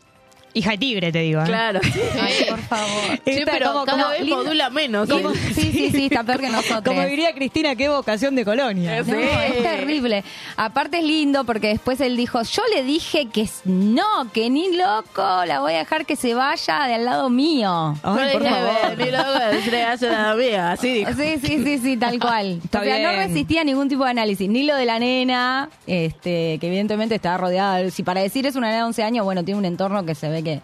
Hija 0.58 0.70
de 0.72 0.78
tigre, 0.78 1.12
te 1.12 1.20
digo. 1.20 1.40
¿eh? 1.42 1.44
Claro. 1.46 1.80
Ay, 2.20 2.46
por 2.48 2.58
favor. 2.62 2.88
Sí, 3.24 3.30
Esta, 3.32 3.52
pero 3.52 3.72
como- 3.72 3.84
cada 3.84 3.98
como 4.02 4.10
vez 4.10 4.20
lindo- 4.22 4.36
modula 4.44 4.70
menos. 4.70 5.08
¿eh? 5.10 5.24
sí, 5.54 5.70
sí, 5.72 5.90
sí, 5.90 6.04
está 6.06 6.24
peor 6.24 6.40
que 6.40 6.48
nosotros. 6.48 6.82
Como 6.84 7.02
diría 7.02 7.32
Cristina, 7.34 7.76
qué 7.76 7.88
vocación 7.88 8.34
de 8.34 8.44
colonia. 8.44 9.02
No, 9.02 9.14
es 9.20 9.62
terrible. 9.62 10.24
Aparte 10.56 10.98
es 10.98 11.04
lindo 11.04 11.44
porque 11.44 11.68
después 11.68 12.00
él 12.00 12.16
dijo, 12.16 12.42
yo 12.42 12.62
le 12.74 12.82
dije 12.82 13.28
que 13.32 13.42
s- 13.42 13.60
no, 13.64 14.30
que 14.32 14.50
ni 14.50 14.74
loco, 14.76 15.44
la 15.46 15.60
voy 15.60 15.74
a 15.74 15.78
dejar 15.78 16.06
que 16.06 16.16
se 16.16 16.34
vaya 16.34 16.86
de 16.86 16.94
al 16.94 17.04
lado 17.04 17.30
mío. 17.30 17.94
Ay, 18.02 18.32
por 18.32 18.42
No 18.42 18.50
le 18.50 18.50
favor. 18.50 18.96
dije, 18.96 19.04
ni 19.04 19.10
loco, 19.16 19.70
se 19.70 19.82
hace 19.84 20.10
nada 20.10 20.34
mía, 20.34 20.72
así 20.72 20.92
dijo. 20.92 21.10
Sí, 21.16 21.34
sí, 21.42 21.62
sí, 21.64 21.78
sí, 21.78 21.96
tal 21.96 22.18
cual. 22.18 22.60
Está 22.64 22.80
o 22.80 22.82
sea, 22.84 22.94
no 22.98 23.10
bien. 23.16 23.28
resistía 23.28 23.64
ningún 23.64 23.88
tipo 23.88 24.04
de 24.04 24.10
análisis, 24.10 24.48
ni 24.48 24.64
lo 24.64 24.74
de 24.74 24.86
la 24.86 24.98
nena, 24.98 25.68
este, 25.86 26.58
que 26.60 26.66
evidentemente 26.66 27.14
estaba 27.14 27.36
rodeada. 27.36 27.90
Si 27.90 28.02
para 28.02 28.20
decir 28.22 28.46
es 28.46 28.56
una 28.56 28.68
nena 28.68 28.78
de 28.78 28.84
11 28.84 29.02
años, 29.02 29.24
bueno, 29.24 29.44
tiene 29.44 29.58
un 29.58 29.64
entorno 29.64 30.04
que 30.04 30.14
se 30.14 30.28
ve 30.28 30.42
que. 30.48 30.62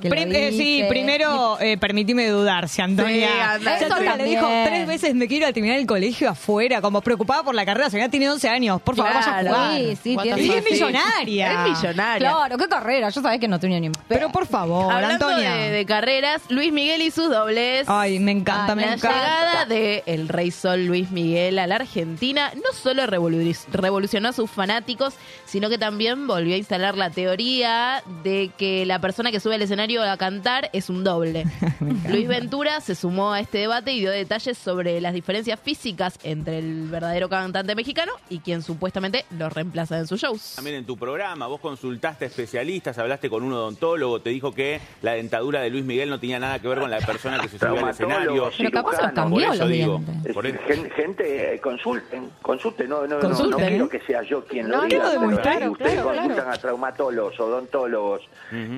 Prim- 0.00 0.32
eh, 0.34 0.52
sí, 0.52 0.84
primero 0.88 1.58
eh, 1.60 1.76
permitime 1.78 2.28
dudar 2.28 2.68
si 2.68 2.82
Antonia. 2.82 3.58
Sí, 3.60 3.68
Antonia 3.84 4.16
le 4.16 4.24
dijo 4.24 4.46
tres 4.66 4.86
veces 4.86 5.14
me 5.14 5.26
quiero 5.26 5.52
terminar 5.52 5.78
el 5.78 5.86
colegio 5.86 6.28
afuera, 6.30 6.80
como 6.80 7.00
preocupada 7.00 7.42
por 7.42 7.54
la 7.54 7.64
carrera, 7.64 7.88
señora 7.90 8.08
tiene 8.10 8.30
11 8.30 8.48
años, 8.48 8.80
por 8.82 8.96
favor, 8.96 9.14
vaya 9.14 9.38
a 9.38 9.40
Claro. 9.40 9.48
jugar. 9.56 9.78
Sí, 9.80 9.98
sí, 10.02 10.16
tiene 10.22 10.46
fuck. 10.46 10.56
es 10.56 10.70
millonaria. 10.70 11.52
Es 11.52 11.70
millonaria. 11.82 12.30
Claro, 12.30 12.58
qué 12.58 12.68
carrera. 12.68 13.08
Yo 13.10 13.22
sabés 13.22 13.40
que 13.40 13.48
no 13.48 13.58
tenía 13.58 13.80
ni. 13.80 13.90
Pero 14.08 14.30
por 14.30 14.46
favor, 14.46 14.92
Hablando 14.92 15.28
Antonia. 15.28 15.54
de, 15.54 15.70
de 15.70 15.86
carreras, 15.86 16.42
Luis 16.48 16.72
Miguel 16.72 17.02
y 17.02 17.10
sus 17.10 17.30
dobles. 17.30 17.84
Ay, 17.88 18.18
me 18.18 18.32
encanta, 18.32 18.74
me 18.74 18.82
la 18.86 18.94
encanta. 18.94 19.16
llegada 19.18 19.64
de 19.64 20.02
el 20.06 20.28
Rey 20.28 20.50
Sol 20.50 20.84
Luis 20.86 21.10
Miguel 21.10 21.58
a 21.58 21.66
la 21.66 21.76
Argentina 21.76 22.50
no 22.56 22.72
solo 22.76 23.04
revolu- 23.06 23.56
revolucionó 23.72 24.28
a 24.28 24.32
sus 24.32 24.50
fanáticos, 24.50 25.14
sino 25.46 25.68
que 25.70 25.78
también 25.78 26.26
volvió 26.26 26.54
a 26.54 26.58
instalar 26.58 26.96
la 26.96 27.10
teoría 27.10 28.02
de 28.24 28.50
que 28.58 28.84
la 28.86 28.98
persona 29.00 29.30
que 29.30 29.40
sube 29.40 29.54
al 29.54 29.62
escenario 29.62 29.77
a 29.82 30.16
cantar 30.16 30.70
es 30.72 30.90
un 30.90 31.04
doble. 31.04 31.44
Luis 32.08 32.26
Ventura 32.26 32.80
se 32.80 32.96
sumó 32.96 33.32
a 33.32 33.40
este 33.40 33.58
debate 33.58 33.92
y 33.92 34.00
dio 34.00 34.10
detalles 34.10 34.58
sobre 34.58 35.00
las 35.00 35.14
diferencias 35.14 35.60
físicas 35.60 36.18
entre 36.24 36.58
el 36.58 36.88
verdadero 36.88 37.28
cantante 37.28 37.76
mexicano 37.76 38.10
y 38.28 38.40
quien 38.40 38.62
supuestamente 38.62 39.24
lo 39.38 39.48
reemplaza 39.48 39.96
en 39.98 40.08
sus 40.08 40.20
shows. 40.20 40.54
También 40.56 40.76
en 40.78 40.84
tu 40.84 40.96
programa, 40.96 41.46
vos 41.46 41.60
consultaste 41.60 42.24
a 42.24 42.28
especialistas, 42.28 42.98
hablaste 42.98 43.30
con 43.30 43.44
un 43.44 43.52
odontólogo, 43.52 44.20
te 44.20 44.30
dijo 44.30 44.50
que 44.52 44.80
la 45.02 45.12
dentadura 45.12 45.60
de 45.60 45.70
Luis 45.70 45.84
Miguel 45.84 46.10
no 46.10 46.18
tenía 46.18 46.40
nada 46.40 46.58
que 46.58 46.66
ver 46.66 46.80
con 46.80 46.90
la 46.90 46.98
persona 46.98 47.38
que 47.38 47.48
se 47.48 47.58
subió 47.58 47.84
al 47.84 47.90
escenario. 47.90 48.50
Pero 48.58 48.70
capaz 48.72 49.00
los 49.02 49.12
cambió 49.12 49.46
por 49.46 49.54
eso 49.54 49.62
los 49.64 49.72
digo. 49.72 49.98
dientes. 50.04 50.34
Por 50.34 50.46
eso- 50.46 50.58
Gen- 50.66 50.90
Gente, 50.90 51.54
eh, 51.54 51.60
consulten, 51.60 52.30
consulten, 52.42 52.88
no, 52.88 53.02
no, 53.06 53.14
no, 53.16 53.20
Consulten, 53.20 53.60
no, 53.60 53.64
¿eh? 53.66 53.68
quiero 53.68 53.88
que 53.88 54.00
sea 54.00 54.22
yo 54.22 54.44
quien 54.44 54.68
No, 54.68 54.78
lo 54.78 54.82
diga. 54.86 55.04
no, 55.04 55.10
si 55.10 55.16
ustedes 55.34 55.40
claro, 55.40 55.66
consultan 55.76 56.34
claro. 56.34 56.50
a 56.50 56.56
traumatólogos, 56.58 57.38
odontólogos 57.40 58.22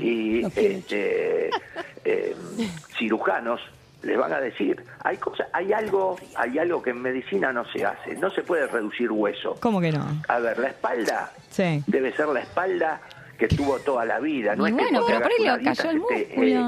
y 0.02 0.44
este, 0.44 0.66
eh, 0.76 0.82
cirujanos, 2.98 3.60
les 4.02 4.16
van 4.16 4.32
a 4.32 4.40
decir, 4.40 4.82
hay 5.04 5.16
cosas, 5.18 5.46
hay 5.52 5.72
algo, 5.72 6.16
hay 6.36 6.58
algo 6.58 6.82
que 6.82 6.90
en 6.90 7.02
medicina 7.02 7.52
no 7.52 7.64
se 7.70 7.84
hace, 7.84 8.14
no 8.16 8.30
se 8.30 8.42
puede 8.42 8.66
reducir 8.66 9.10
hueso. 9.12 9.56
¿Cómo 9.60 9.80
que 9.80 9.92
no? 9.92 10.04
A 10.28 10.38
ver, 10.38 10.58
la 10.58 10.68
espalda 10.68 11.32
Sí. 11.50 11.82
debe 11.86 12.12
ser 12.12 12.28
la 12.28 12.40
espalda 12.40 13.00
que 13.40 13.48
tuvo 13.48 13.78
toda 13.78 14.04
la 14.04 14.20
vida, 14.20 14.54
no 14.54 14.66
Y 14.66 14.70
es 14.70 14.76
bueno, 14.76 15.00
pero 15.06 15.20
por 15.22 15.30
ahí 15.32 15.38
le 15.58 15.64
cayó 15.64 15.90
el 15.90 15.98
músculo, 16.00 16.20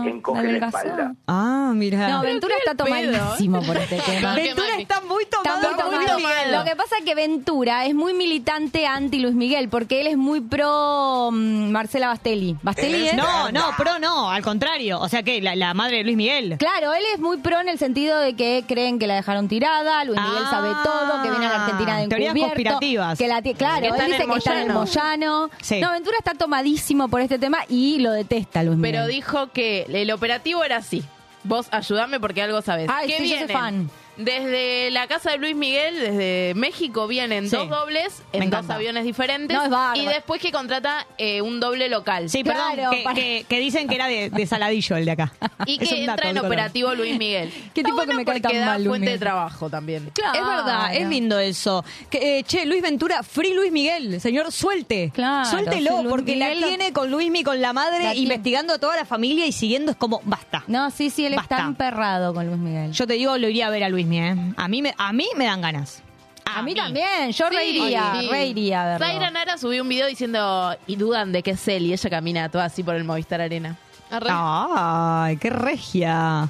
eh, 0.06 0.10
encoge 0.10 0.42
la 0.42 0.48
adelgazó. 0.48 0.78
espalda. 0.78 1.14
Ah, 1.28 1.72
mira. 1.74 2.08
No, 2.08 2.22
Ventura 2.22 2.54
está 2.58 2.74
tomadísimo 2.74 3.62
por 3.62 3.76
este 3.76 3.96
tema. 4.06 4.34
Ventura 4.34 4.76
está 4.78 5.00
muy 5.02 5.22
Está 5.24 5.38
tomado. 5.42 5.68
muy 5.74 5.82
con 5.82 5.94
Luis 5.94 6.06
tomado. 6.06 6.18
Miguel. 6.18 6.52
Lo 6.52 6.64
que 6.64 6.76
pasa 6.76 6.96
es 6.98 7.04
que 7.04 7.14
Ventura 7.14 7.84
es 7.84 7.94
muy 7.94 8.14
militante 8.14 8.86
anti 8.86 9.18
Luis 9.20 9.34
Miguel, 9.34 9.68
porque 9.68 10.00
él 10.00 10.06
es 10.06 10.16
muy 10.16 10.40
pro 10.40 11.28
mm, 11.30 11.70
Marcela 11.70 12.08
Bastelli. 12.08 12.56
¿Bastelli 12.62 13.08
es? 13.08 13.14
No, 13.14 13.52
no, 13.52 13.66
pro 13.76 13.98
no, 13.98 14.30
al 14.30 14.42
contrario. 14.42 14.98
O 15.00 15.08
sea 15.10 15.22
que 15.22 15.42
la, 15.42 15.54
la 15.54 15.74
madre 15.74 15.98
de 15.98 16.04
Luis 16.04 16.16
Miguel. 16.16 16.56
Claro, 16.58 16.94
él 16.94 17.02
es 17.14 17.20
muy 17.20 17.36
pro 17.36 17.60
en 17.60 17.68
el 17.68 17.78
sentido 17.78 18.18
de 18.18 18.34
que 18.34 18.64
creen 18.66 18.98
que 18.98 19.06
la 19.06 19.14
dejaron 19.16 19.46
tirada, 19.48 20.02
Luis 20.04 20.18
Miguel 20.18 20.42
Ah, 20.46 20.50
sabe 20.50 20.68
todo, 20.82 21.22
que 21.22 21.28
viene 21.30 21.46
a 21.46 21.48
la 21.50 21.64
Argentina 21.64 21.98
de 21.98 22.08
teorías 22.08 22.30
encubierto. 22.30 22.48
conspirativas. 22.54 23.18
Que 23.18 23.28
la 23.28 23.42
claro, 23.42 23.80
Que 23.82 23.86
él 23.88 23.92
está 23.94 24.04
dice 24.06 24.26
que 24.26 24.38
está 24.38 24.52
en 24.62 24.68
el 24.70 24.72
Moyano. 24.74 25.50
Sí. 25.60 25.80
No, 25.80 25.92
Ventura 25.92 26.16
está 26.18 26.32
tomadísimo 26.34 26.61
por 27.08 27.20
este 27.20 27.38
tema 27.38 27.60
y 27.68 27.98
lo 28.00 28.12
detesta 28.12 28.62
Luis 28.62 28.76
Miguel. 28.78 28.92
Pero 28.94 29.06
dijo 29.06 29.52
que 29.52 29.82
el 29.88 30.10
operativo 30.10 30.64
era 30.64 30.76
así. 30.76 31.02
Vos 31.44 31.66
ayudame 31.70 32.20
porque 32.20 32.42
algo 32.42 32.62
sabes. 32.62 32.88
Ay, 32.92 33.08
¿Qué 33.08 33.18
sí, 33.18 33.22
yo 33.24 33.36
soy 33.36 33.46
vienen? 33.46 33.56
fan. 33.56 33.90
Desde 34.16 34.90
la 34.90 35.06
casa 35.06 35.30
de 35.32 35.38
Luis 35.38 35.56
Miguel, 35.56 35.94
desde 35.98 36.52
México, 36.54 37.06
vienen 37.08 37.48
Sí. 37.48 37.56
dos 37.56 37.68
dobles 37.70 38.22
Me 38.32 38.40
en 38.44 38.50
dos 38.50 38.58
encanta. 38.58 38.74
aviones 38.74 39.04
diferentes. 39.04 39.56
No, 39.56 39.64
es 39.64 39.70
bárbaro. 39.70 40.00
y 40.02 40.06
después 40.06 40.40
que 40.40 40.52
contrata 40.52 41.06
eh, 41.18 41.40
un 41.40 41.60
doble 41.60 41.88
local. 41.88 42.28
Sí, 42.28 42.44
perdón, 42.44 42.74
Claro, 42.74 42.90
que, 42.90 43.02
para- 43.02 43.14
que- 43.14 43.46
que 43.48 43.58
dicen 43.58 43.88
que 43.88 43.94
era 43.94 44.06
de, 44.06 44.28
de 44.30 44.46
Saladillo 44.46 44.96
el 44.96 45.04
de 45.06 45.10
acá. 45.12 45.32
Y 45.66 45.80
Es 45.82 45.88
que 45.88 45.94
un 45.94 46.00
entra 46.10 46.28
en 46.28 46.34
de 46.34 46.40
color. 46.40 46.52
operativo 46.52 46.94
Luis 46.94 47.16
Miguel. 47.18 47.50
Qué 47.74 47.80
Está 47.80 47.88
tipo 47.88 48.00
que 48.00 48.06
bueno 48.06 48.14
me 48.14 48.24
cae 48.24 48.40
porque 48.40 48.40
tan 48.54 48.60
da 48.60 48.66
mal, 48.72 48.78
Luis 48.82 48.88
fuente 48.90 49.04
de 49.06 49.10
Miguel. 49.12 49.20
trabajo 49.20 49.70
también. 49.70 50.10
Claro. 50.12 50.38
Es 50.38 50.46
verdad, 50.46 50.94
es 50.96 51.08
lindo 51.08 51.38
eso. 51.38 51.84
Que, 52.10 52.38
eh, 52.38 52.44
che, 52.44 52.66
Luis 52.66 52.82
Ventura, 52.82 53.22
free 53.22 53.54
Luis 53.54 53.72
Miguel, 53.72 54.20
señor, 54.20 54.50
suelte. 54.52 55.10
Claro, 55.14 55.48
Suéltelo, 55.48 55.90
sí, 55.90 56.02
Luis 56.02 56.08
porque 56.08 56.36
la 56.36 56.46
Miguel 56.48 56.60
lo- 56.60 56.68
tiene 56.68 56.92
con 56.92 57.10
Luismi, 57.10 57.42
con 57.44 57.60
la 57.60 57.72
madre, 57.72 58.04
La 58.04 58.12
tiene. 58.12 58.20
investigando 58.24 58.74
a 58.74 58.78
toda 58.78 58.96
la 58.96 59.04
familia 59.04 59.46
y 59.46 59.52
siguiendo, 59.52 59.90
es 59.92 59.96
como, 59.96 60.20
basta. 60.24 60.64
No, 60.66 60.90
sí, 60.90 61.10
sí, 61.10 61.24
él 61.26 61.34
Basta. 61.36 61.56
está 61.56 61.66
emperrado 61.66 62.34
con 62.34 62.46
Luis 62.46 62.58
Miguel. 62.58 62.92
Yo 62.92 63.06
te 63.06 63.14
digo, 63.14 63.38
lo 63.38 63.48
iría 63.48 63.68
a 63.68 63.70
ver 63.70 63.84
a 63.84 63.88
Luismi, 64.04 64.18
¿eh? 64.20 64.36
A 64.56 64.68
mí 64.68 64.82
me, 64.82 64.94
a 64.96 65.12
mí 65.12 65.26
me 65.36 65.44
dan 65.46 65.60
ganas. 65.60 66.02
a 66.44 66.62
mí 66.62 66.74
también, 66.74 67.32
yo 67.32 67.48
Sí, 67.48 67.54
reiría, 67.56 68.14
sí. 68.20 68.28
reiría 68.28 68.84
verlo. 68.84 69.06
Zaira 69.06 69.30
Nara 69.30 69.56
subió 69.58 69.82
un 69.82 69.88
video 69.88 70.06
diciendo, 70.06 70.76
y 70.86 70.96
dudan 70.96 71.32
de 71.32 71.42
que 71.42 71.52
es 71.52 71.68
él, 71.68 71.86
y 71.86 71.92
ella 71.92 72.10
camina 72.10 72.48
toda 72.48 72.64
así 72.66 72.82
por 72.82 72.94
el 72.94 73.04
Movistar 73.04 73.40
Arena. 73.40 73.76
Arre. 74.10 74.28
Ay, 74.30 75.36
qué 75.38 75.48
regia. 75.50 76.48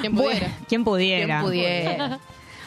Quien 0.00 0.14
pudiera. 0.14 0.38
Bueno, 0.48 0.54
¿Quién 0.68 0.84
pudiera? 0.84 1.26
¿Quién 1.40 1.40
pudiera? 1.42 2.18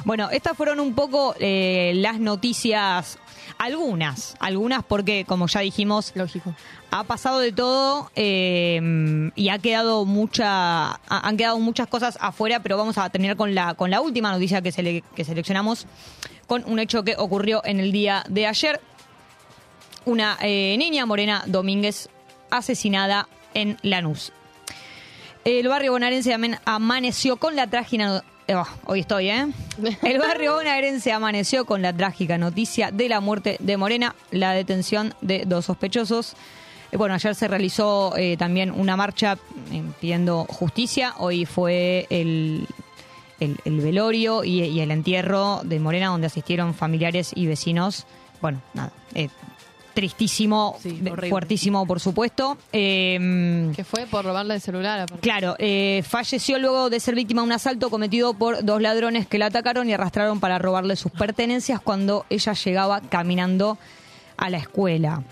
Bueno, 0.05 0.29
estas 0.29 0.55
fueron 0.55 0.79
un 0.79 0.93
poco 0.93 1.33
eh, 1.39 1.93
las 1.95 2.19
noticias, 2.19 3.17
algunas, 3.57 4.35
algunas 4.39 4.83
porque, 4.83 5.25
como 5.25 5.47
ya 5.47 5.61
dijimos, 5.61 6.11
Lógico. 6.15 6.53
ha 6.91 7.03
pasado 7.03 7.39
de 7.39 7.51
todo 7.51 8.11
eh, 8.15 9.31
y 9.35 9.49
ha 9.49 9.59
quedado 9.59 10.05
mucha, 10.05 10.91
ha- 10.91 10.99
han 11.07 11.37
quedado 11.37 11.59
muchas 11.59 11.87
cosas 11.87 12.17
afuera, 12.21 12.61
pero 12.61 12.77
vamos 12.77 12.97
a 12.97 13.09
terminar 13.09 13.35
con 13.37 13.55
la, 13.55 13.73
con 13.73 13.89
la 13.89 14.01
última 14.01 14.31
noticia 14.31 14.61
que, 14.61 14.71
sele- 14.71 15.03
que 15.15 15.25
seleccionamos, 15.25 15.85
con 16.47 16.63
un 16.65 16.79
hecho 16.79 17.03
que 17.03 17.15
ocurrió 17.17 17.61
en 17.65 17.79
el 17.79 17.91
día 17.91 18.23
de 18.29 18.47
ayer. 18.47 18.79
Una 20.05 20.37
eh, 20.41 20.75
niña 20.77 21.05
morena 21.05 21.43
Domínguez 21.47 22.09
asesinada 22.49 23.27
en 23.53 23.77
Lanús. 23.81 24.31
El 25.43 25.67
barrio 25.67 25.91
bonaerense 25.93 26.35
amaneció 26.65 27.37
con 27.37 27.55
la 27.55 27.67
trágica, 27.67 28.23
eh, 28.47 28.55
hoy 28.85 29.01
estoy, 29.01 29.29
¿eh? 29.29 29.47
El 30.03 30.19
barrio 30.19 30.55
bonaerense 30.55 31.11
amaneció 31.11 31.65
con 31.65 31.81
la 31.81 31.93
trágica 31.93 32.37
noticia 32.37 32.91
de 32.91 33.09
la 33.09 33.19
muerte 33.19 33.57
de 33.59 33.77
Morena, 33.77 34.15
la 34.31 34.53
detención 34.53 35.13
de 35.21 35.43
dos 35.45 35.65
sospechosos. 35.65 36.33
Eh, 36.91 36.97
Bueno, 36.97 37.15
ayer 37.15 37.35
se 37.35 37.47
realizó 37.47 38.15
eh, 38.17 38.37
también 38.37 38.71
una 38.71 38.95
marcha 38.95 39.37
pidiendo 39.99 40.45
justicia. 40.45 41.13
Hoy 41.17 41.45
fue 41.45 42.07
el, 42.09 42.65
el- 43.39 43.57
el 43.65 43.79
velorio 43.81 44.43
y, 44.43 44.63
y 44.63 44.79
el 44.79 44.91
entierro 44.91 45.61
de 45.63 45.79
Morena, 45.79 46.07
donde 46.07 46.27
asistieron 46.27 46.73
familiares 46.73 47.31
y 47.35 47.45
vecinos. 47.47 48.05
Bueno, 48.41 48.61
nada, 48.73 48.91
eh, 49.15 49.29
tristísimo, 49.97 50.77
horrible. 50.77 51.29
fuertísimo, 51.29 51.87
por 51.87 51.99
supuesto. 51.99 52.55
Eh, 52.71 53.71
Que 53.75 53.83
fue 53.83 54.05
por 54.05 54.23
robarle 54.23 54.53
el 54.53 54.61
celular. 54.61 54.99
aparte. 54.99 55.21
Claro, 55.21 55.55
eh, 55.57 56.03
falleció 56.07 56.59
luego 56.59 56.91
de 56.91 56.99
ser 56.99 57.15
víctima 57.15 57.41
de 57.41 57.47
un 57.47 57.51
asalto 57.51 57.89
cometido 57.89 58.35
por 58.35 58.63
dos 58.63 58.79
ladrones 58.79 59.25
que 59.25 59.39
la 59.39 59.47
atacaron 59.47 59.89
y 59.89 59.93
arrastraron 59.93 60.39
para 60.39 60.59
robarle 60.59 60.95
sus 60.95 61.11
pertenencias 61.11 61.81
cuando 61.81 62.27
ella 62.29 62.53
llegaba 62.53 63.01
caminando 63.01 63.79
a 64.37 64.51
la 64.51 64.57
escuela. 64.59 65.23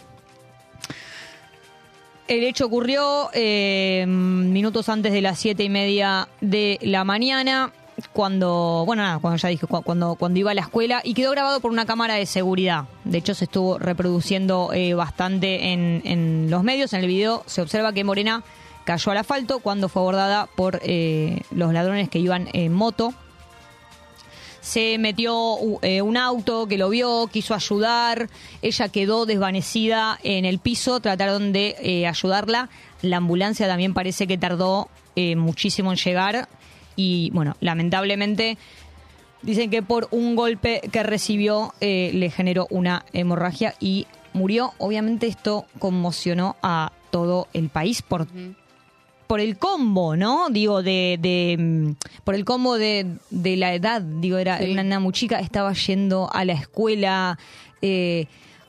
El 2.27 2.43
hecho 2.43 2.65
ocurrió 2.65 3.29
eh, 3.33 4.03
minutos 4.07 4.89
antes 4.89 5.13
de 5.13 5.21
las 5.21 5.37
siete 5.37 5.63
y 5.63 5.69
media 5.69 6.27
de 6.41 6.79
la 6.81 7.03
mañana, 7.03 7.71
cuando, 8.13 8.83
bueno, 8.85 9.03
nada, 9.03 9.19
cuando 9.19 9.37
ya 9.37 9.49
dije, 9.49 9.67
cu- 9.67 9.81
cuando, 9.81 10.15
cuando 10.15 10.39
iba 10.39 10.51
a 10.51 10.53
la 10.53 10.61
escuela 10.61 11.01
y 11.03 11.13
quedó 11.13 11.31
grabado 11.31 11.59
por 11.59 11.71
una 11.71 11.85
cámara 11.85 12.15
de 12.15 12.25
seguridad. 12.25 12.85
De 13.03 13.17
hecho, 13.17 13.33
se 13.33 13.45
estuvo 13.45 13.77
reproduciendo 13.79 14.71
eh, 14.73 14.93
bastante 14.93 15.71
en, 15.71 16.01
en 16.05 16.47
los 16.49 16.63
medios. 16.63 16.93
En 16.93 17.01
el 17.01 17.07
video. 17.07 17.43
Se 17.45 17.61
observa 17.61 17.93
que 17.93 18.03
Morena 18.03 18.43
cayó 18.83 19.11
al 19.11 19.17
asfalto 19.17 19.59
cuando 19.59 19.89
fue 19.89 20.01
abordada 20.01 20.47
por 20.55 20.79
eh, 20.83 21.41
los 21.51 21.73
ladrones 21.73 22.09
que 22.09 22.19
iban 22.19 22.49
en 22.53 22.73
moto. 22.73 23.13
Se 24.61 24.97
metió 24.97 25.57
eh, 25.83 26.01
un 26.01 26.17
auto 26.17 26.65
que 26.67 26.77
lo 26.79 26.89
vio, 26.89 27.27
quiso 27.31 27.53
ayudar, 27.53 28.29
ella 28.63 28.89
quedó 28.89 29.27
desvanecida 29.27 30.19
en 30.23 30.43
el 30.43 30.57
piso, 30.57 30.99
trataron 30.99 31.53
de 31.53 31.75
eh, 31.79 32.07
ayudarla, 32.07 32.69
la 33.03 33.17
ambulancia 33.17 33.67
también 33.67 33.93
parece 33.93 34.25
que 34.25 34.39
tardó 34.39 34.89
eh, 35.15 35.35
muchísimo 35.35 35.91
en 35.91 35.99
llegar 35.99 36.49
y 36.95 37.29
bueno, 37.31 37.55
lamentablemente 37.59 38.57
dicen 39.41 39.69
que 39.69 39.81
por 39.83 40.07
un 40.11 40.35
golpe 40.35 40.81
que 40.91 41.03
recibió 41.03 41.73
eh, 41.81 42.11
le 42.13 42.29
generó 42.29 42.67
una 42.69 43.05
hemorragia 43.13 43.75
y 43.79 44.07
murió, 44.33 44.73
obviamente 44.79 45.27
esto 45.27 45.65
conmocionó 45.79 46.55
a 46.61 46.91
todo 47.11 47.47
el 47.53 47.69
país 47.69 48.01
por 48.01 48.27
por 49.27 49.39
el 49.39 49.57
combo, 49.57 50.15
¿no? 50.15 50.49
Digo, 50.51 50.83
de, 50.83 51.17
de 51.19 51.57
mm, 51.57 51.95
por 52.23 52.35
el 52.35 52.45
combo 52.45 52.77
de, 52.77 53.07
de 53.31 53.57
la 53.57 53.73
edad, 53.73 53.99
digo, 54.01 54.37
era 54.37 54.59
Sí. 54.59 54.71
una 54.71 54.83
nena 54.83 54.99
muy 54.99 55.13
chica, 55.13 55.39
estaba 55.39 55.73
yendo 55.73 56.29
a 56.31 56.45
la 56.45 56.53
escuela, 56.53 57.39
eh, 57.81 58.27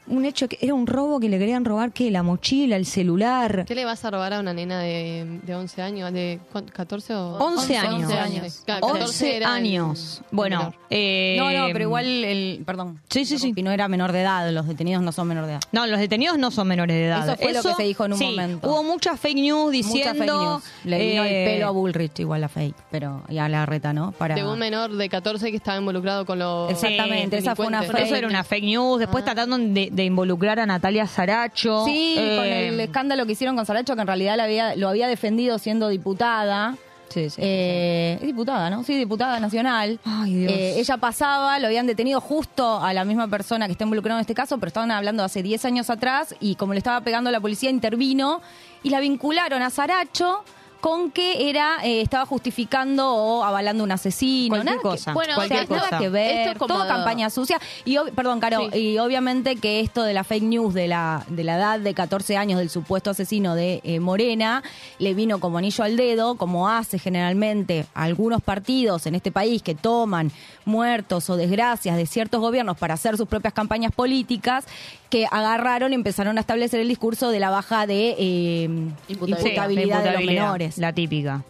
un 0.08 0.24
hecho 0.24 0.48
que 0.48 0.58
era 0.60 0.74
un 0.74 0.86
robo 0.86 1.20
que 1.20 1.28
le 1.28 1.38
querían 1.38 1.64
robar, 1.64 1.92
que 1.92 2.10
la 2.10 2.22
mochila, 2.22 2.76
el 2.76 2.86
celular. 2.86 3.64
¿Qué 3.66 3.74
le 3.74 3.84
vas 3.84 4.04
a 4.04 4.10
robar 4.10 4.34
a 4.34 4.40
una 4.40 4.52
nena 4.52 4.80
de, 4.80 5.40
de 5.42 5.54
11 5.54 5.82
años? 5.82 6.12
¿De 6.12 6.40
cuánto, 6.52 6.72
14 6.72 7.14
o...? 7.14 7.38
11 7.38 7.76
años. 7.76 7.94
11 8.10 8.18
años. 8.18 8.62
Claro, 8.64 8.86
14 8.86 9.04
11 9.04 9.36
era 9.36 9.46
el- 9.48 9.52
años. 9.52 10.20
el 10.22 10.36
Bueno, 10.36 10.74
eh, 10.90 11.36
No, 11.38 11.50
no, 11.50 11.66
pero 11.72 11.84
igual 11.84 12.06
el. 12.24 12.62
Perdón. 12.64 13.00
Sí, 13.08 13.24
sí, 13.24 13.38
sí. 13.38 13.52
Y 13.56 13.62
no 13.62 13.70
era 13.70 13.88
menor 13.88 14.12
de 14.12 14.22
edad, 14.22 14.50
los 14.50 14.66
detenidos 14.66 15.02
no 15.02 15.12
son 15.12 15.28
menor 15.28 15.46
de 15.46 15.52
edad. 15.52 15.60
No, 15.72 15.86
los 15.86 15.98
detenidos 15.98 16.38
no 16.38 16.50
son 16.50 16.68
menores 16.68 16.96
de 16.96 17.06
edad. 17.06 17.28
Eso 17.28 17.36
fue 17.36 17.52
lo 17.52 17.62
que 17.62 17.74
se 17.74 17.82
dijo 17.82 18.04
en 18.04 18.12
un 18.12 18.18
sí, 18.18 18.26
momento. 18.26 18.68
Hubo 18.68 18.82
muchas 18.82 19.18
fake 19.18 19.36
news 19.36 19.72
diciendo. 19.72 20.14
Mucha 20.14 20.24
fake 20.24 20.30
news. 20.30 20.64
Le 20.84 20.98
vino 20.98 21.24
eh, 21.24 21.44
el 21.44 21.52
pelo 21.54 21.66
a 21.68 21.70
Bullrich, 21.70 22.20
igual 22.20 22.40
la 22.40 22.48
fake, 22.48 22.76
pero 22.90 23.22
y 23.28 23.38
a 23.38 23.48
la 23.48 23.66
reta, 23.66 23.92
¿no? 23.92 24.12
Para... 24.12 24.34
De 24.34 24.44
un 24.44 24.58
menor 24.58 24.92
de 24.92 25.08
14 25.08 25.50
que 25.50 25.56
estaba 25.56 25.78
involucrado 25.78 26.24
con 26.26 26.38
los 26.38 26.70
Exactamente, 26.70 27.38
esa 27.38 27.56
fue 27.56 27.66
una 27.66 27.80
delincuentes. 27.80 28.06
Eso 28.08 28.16
era 28.16 28.28
una 28.28 28.44
fake 28.44 28.64
news. 28.64 29.00
Después 29.00 29.24
trataron 29.24 29.74
de, 29.74 29.90
de 29.96 30.04
involucrar 30.04 30.60
a 30.60 30.66
Natalia 30.66 31.06
Saracho. 31.06 31.84
Sí, 31.84 32.14
Eh, 32.18 32.36
con 32.36 32.46
el 32.46 32.80
escándalo 32.80 33.26
que 33.26 33.32
hicieron 33.32 33.56
con 33.56 33.66
Saracho, 33.66 33.94
que 33.94 34.02
en 34.02 34.06
realidad 34.06 34.36
la 34.36 34.44
había, 34.44 34.76
lo 34.76 34.88
había 34.88 35.08
defendido 35.08 35.58
siendo 35.58 35.88
diputada. 35.88 36.76
Sí, 37.08 37.30
sí. 37.30 37.40
Eh, 37.42 38.18
es 38.20 38.26
diputada, 38.26 38.68
¿no? 38.68 38.82
Sí, 38.84 38.96
diputada 38.98 39.40
nacional. 39.40 39.98
Ay, 40.04 40.34
Dios. 40.34 40.52
Eh, 40.52 40.74
ella 40.80 40.96
pasaba, 40.98 41.58
lo 41.60 41.68
habían 41.68 41.86
detenido 41.86 42.20
justo 42.20 42.80
a 42.82 42.92
la 42.92 43.04
misma 43.04 43.28
persona 43.28 43.66
que 43.66 43.72
está 43.72 43.84
involucrada 43.84 44.18
en 44.18 44.22
este 44.22 44.34
caso, 44.34 44.58
pero 44.58 44.68
estaban 44.68 44.90
hablando 44.90 45.24
hace 45.24 45.42
10 45.42 45.64
años 45.64 45.88
atrás 45.88 46.34
y 46.40 46.56
como 46.56 46.72
le 46.74 46.78
estaba 46.78 47.00
pegando 47.00 47.30
la 47.30 47.40
policía, 47.40 47.70
intervino 47.70 48.42
y 48.82 48.90
la 48.90 49.00
vincularon 49.00 49.62
a 49.62 49.70
Saracho 49.70 50.44
con 50.86 51.10
que 51.10 51.50
era 51.50 51.78
eh, 51.82 52.00
estaba 52.00 52.24
justificando 52.26 53.12
o 53.12 53.42
avalando 53.42 53.82
un 53.82 53.90
asesino. 53.90 54.50
Cualquier 54.54 54.64
nada 54.66 54.76
que- 54.78 54.82
cosa, 54.88 55.12
bueno, 55.14 55.34
cualquier 55.34 55.64
o 55.64 55.66
sea, 55.66 55.76
nada 55.76 55.88
cosa. 55.88 55.98
que 55.98 56.08
ver, 56.10 56.36
Esto 56.38 56.52
es 56.52 56.58
como- 56.58 56.74
todo 56.74 56.86
campaña 56.86 57.28
sucia. 57.28 57.58
Y 57.84 57.96
perdón, 58.14 58.38
Caro, 58.38 58.70
Sí. 58.72 58.78
y 58.78 58.98
obviamente 58.98 59.56
que 59.56 59.80
esto 59.80 60.04
de 60.04 60.14
la 60.14 60.22
fake 60.22 60.44
news 60.44 60.74
de 60.74 60.86
la, 60.86 61.24
de 61.26 61.42
la 61.42 61.56
edad 61.56 61.80
de 61.80 61.92
14 61.92 62.36
años 62.36 62.60
del 62.60 62.70
supuesto 62.70 63.10
asesino 63.10 63.56
de 63.56 63.80
eh, 63.82 63.98
Morena 63.98 64.62
le 65.00 65.12
vino 65.14 65.40
como 65.40 65.58
anillo 65.58 65.82
al 65.82 65.96
dedo, 65.96 66.36
como 66.36 66.68
hace 66.68 67.00
generalmente 67.00 67.86
algunos 67.92 68.40
partidos 68.40 69.06
en 69.06 69.16
este 69.16 69.32
país 69.32 69.62
que 69.62 69.74
toman 69.74 70.30
muertos 70.66 71.30
o 71.30 71.36
desgracias 71.36 71.96
de 71.96 72.04
ciertos 72.04 72.40
gobiernos 72.40 72.76
para 72.76 72.94
hacer 72.94 73.16
sus 73.16 73.26
propias 73.26 73.54
campañas 73.54 73.92
políticas, 73.92 74.66
que 75.08 75.26
agarraron 75.30 75.92
y 75.92 75.94
empezaron 75.94 76.36
a 76.36 76.40
establecer 76.40 76.80
el 76.80 76.88
discurso 76.88 77.30
de 77.30 77.40
la 77.40 77.50
baja 77.50 77.86
de 77.86 78.14
eh, 78.18 78.64
Imputabilidad. 79.08 80.02
De 80.02 80.12
los 80.12 80.24
menores. 80.24 80.78
La 80.78 80.92
típica. 80.92 81.42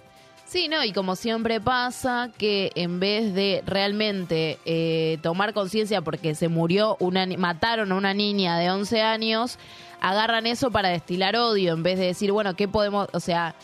Sí, 0.47 0.69
no, 0.69 0.85
y 0.85 0.93
como 0.93 1.17
siempre 1.17 1.61
pasa, 1.61 2.31
que 2.39 2.71
en 2.77 3.01
vez 3.01 3.35
de 3.35 3.65
realmente 3.67 4.59
eh, 4.65 5.19
tomar 5.21 5.53
conciencia 5.53 6.03
porque 6.03 6.37
se 6.37 6.49
murió, 6.49 6.97
una, 7.01 7.27
mataron 7.37 7.91
a 7.91 7.97
una 7.97 8.15
niña 8.15 8.57
de 8.57 8.71
11 8.71 9.03
años, 9.03 9.59
agarran 10.01 10.47
eso 10.47 10.71
para 10.71 10.91
destilar 10.91 11.35
odio, 11.35 11.73
en 11.73 11.83
vez 11.83 11.99
de 11.99 12.07
decir, 12.07 12.31
bueno, 12.31 12.55
¿qué 12.55 12.69
podemos, 12.69 13.09
o 13.13 13.19
sea, 13.19 13.57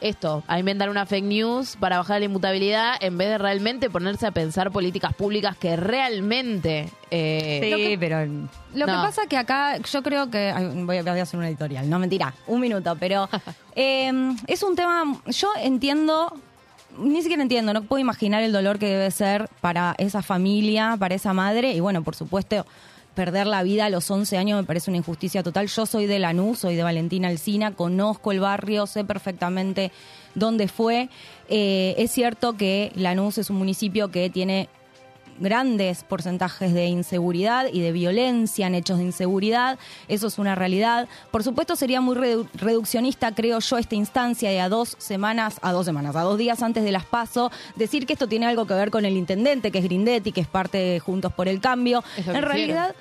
esto, 0.00 0.42
a 0.46 0.58
inventar 0.58 0.88
una 0.90 1.06
fake 1.06 1.24
news 1.24 1.76
para 1.78 1.98
bajar 1.98 2.20
la 2.20 2.26
inmutabilidad, 2.26 2.94
en 3.00 3.18
vez 3.18 3.28
de 3.28 3.38
realmente 3.38 3.90
ponerse 3.90 4.26
a 4.26 4.30
pensar 4.30 4.70
políticas 4.70 5.14
públicas 5.14 5.56
que 5.56 5.76
realmente... 5.76 6.88
eh, 7.10 7.60
Sí, 7.62 7.70
Lo 7.70 7.76
que- 7.76 7.96
pero. 7.98 8.24
Lo 8.74 8.86
que 8.86 8.92
pasa 8.92 9.22
que 9.28 9.36
acá 9.36 9.78
yo 9.78 10.02
creo 10.02 10.30
que 10.30 10.52
voy, 10.84 10.98
a, 10.98 11.02
voy 11.02 11.18
a 11.18 11.22
hacer 11.22 11.38
una 11.38 11.48
editorial, 11.48 11.88
no 11.90 11.98
mentira, 11.98 12.34
un 12.46 12.60
minuto, 12.60 12.96
pero 13.00 13.28
eh, 13.76 14.12
es 14.46 14.62
un 14.62 14.76
tema, 14.76 15.20
yo 15.26 15.48
entiendo, 15.60 16.32
ni 16.98 17.20
siquiera 17.22 17.42
entiendo, 17.42 17.72
no 17.72 17.82
puedo 17.82 18.00
imaginar 18.00 18.42
el 18.42 18.52
dolor 18.52 18.78
que 18.78 18.86
debe 18.86 19.10
ser 19.10 19.48
para 19.60 19.94
esa 19.98 20.22
familia, 20.22 20.96
para 20.98 21.14
esa 21.16 21.32
madre 21.32 21.72
y 21.72 21.80
bueno, 21.80 22.02
por 22.02 22.14
supuesto 22.14 22.64
perder 23.20 23.46
la 23.46 23.62
vida 23.62 23.84
a 23.84 23.90
los 23.90 24.10
11 24.10 24.38
años 24.38 24.58
me 24.58 24.66
parece 24.66 24.90
una 24.90 24.96
injusticia 24.96 25.42
total. 25.42 25.66
Yo 25.66 25.84
soy 25.84 26.06
de 26.06 26.18
Lanús, 26.18 26.60
soy 26.60 26.74
de 26.74 26.82
Valentina 26.82 27.28
Alcina, 27.28 27.72
conozco 27.72 28.32
el 28.32 28.40
barrio, 28.40 28.86
sé 28.86 29.04
perfectamente 29.04 29.92
dónde 30.34 30.68
fue. 30.68 31.10
Eh, 31.50 31.94
es 31.98 32.10
cierto 32.12 32.54
que 32.56 32.92
Lanús 32.94 33.36
es 33.36 33.50
un 33.50 33.56
municipio 33.56 34.10
que 34.10 34.30
tiene 34.30 34.70
grandes 35.38 36.04
porcentajes 36.04 36.74
de 36.74 36.86
inseguridad 36.86 37.66
y 37.72 37.80
de 37.80 37.92
violencia 37.92 38.66
en 38.66 38.74
hechos 38.74 38.98
de 38.98 39.04
inseguridad. 39.04 39.78
Eso 40.08 40.26
es 40.26 40.38
una 40.38 40.54
realidad. 40.54 41.08
Por 41.30 41.42
supuesto, 41.42 41.76
sería 41.76 42.00
muy 42.02 42.14
redu- 42.14 42.46
reduccionista, 42.54 43.34
creo 43.34 43.58
yo, 43.58 43.78
esta 43.78 43.94
instancia 43.94 44.50
de 44.50 44.60
a 44.60 44.68
dos 44.68 44.96
semanas, 44.98 45.58
a 45.62 45.72
dos 45.72 45.86
semanas, 45.86 46.14
a 46.16 46.22
dos 46.22 46.36
días 46.36 46.62
antes 46.62 46.84
de 46.84 46.92
las 46.92 47.06
PASO, 47.06 47.50
decir 47.76 48.06
que 48.06 48.12
esto 48.12 48.28
tiene 48.28 48.44
algo 48.46 48.66
que 48.66 48.74
ver 48.74 48.90
con 48.90 49.06
el 49.06 49.16
intendente, 49.16 49.70
que 49.70 49.78
es 49.78 49.84
Grindetti, 49.84 50.32
que 50.32 50.42
es 50.42 50.46
parte 50.48 50.76
de 50.76 51.00
Juntos 51.00 51.32
por 51.32 51.48
el 51.48 51.58
Cambio. 51.60 52.04
En 52.18 52.42
realidad. 52.42 52.94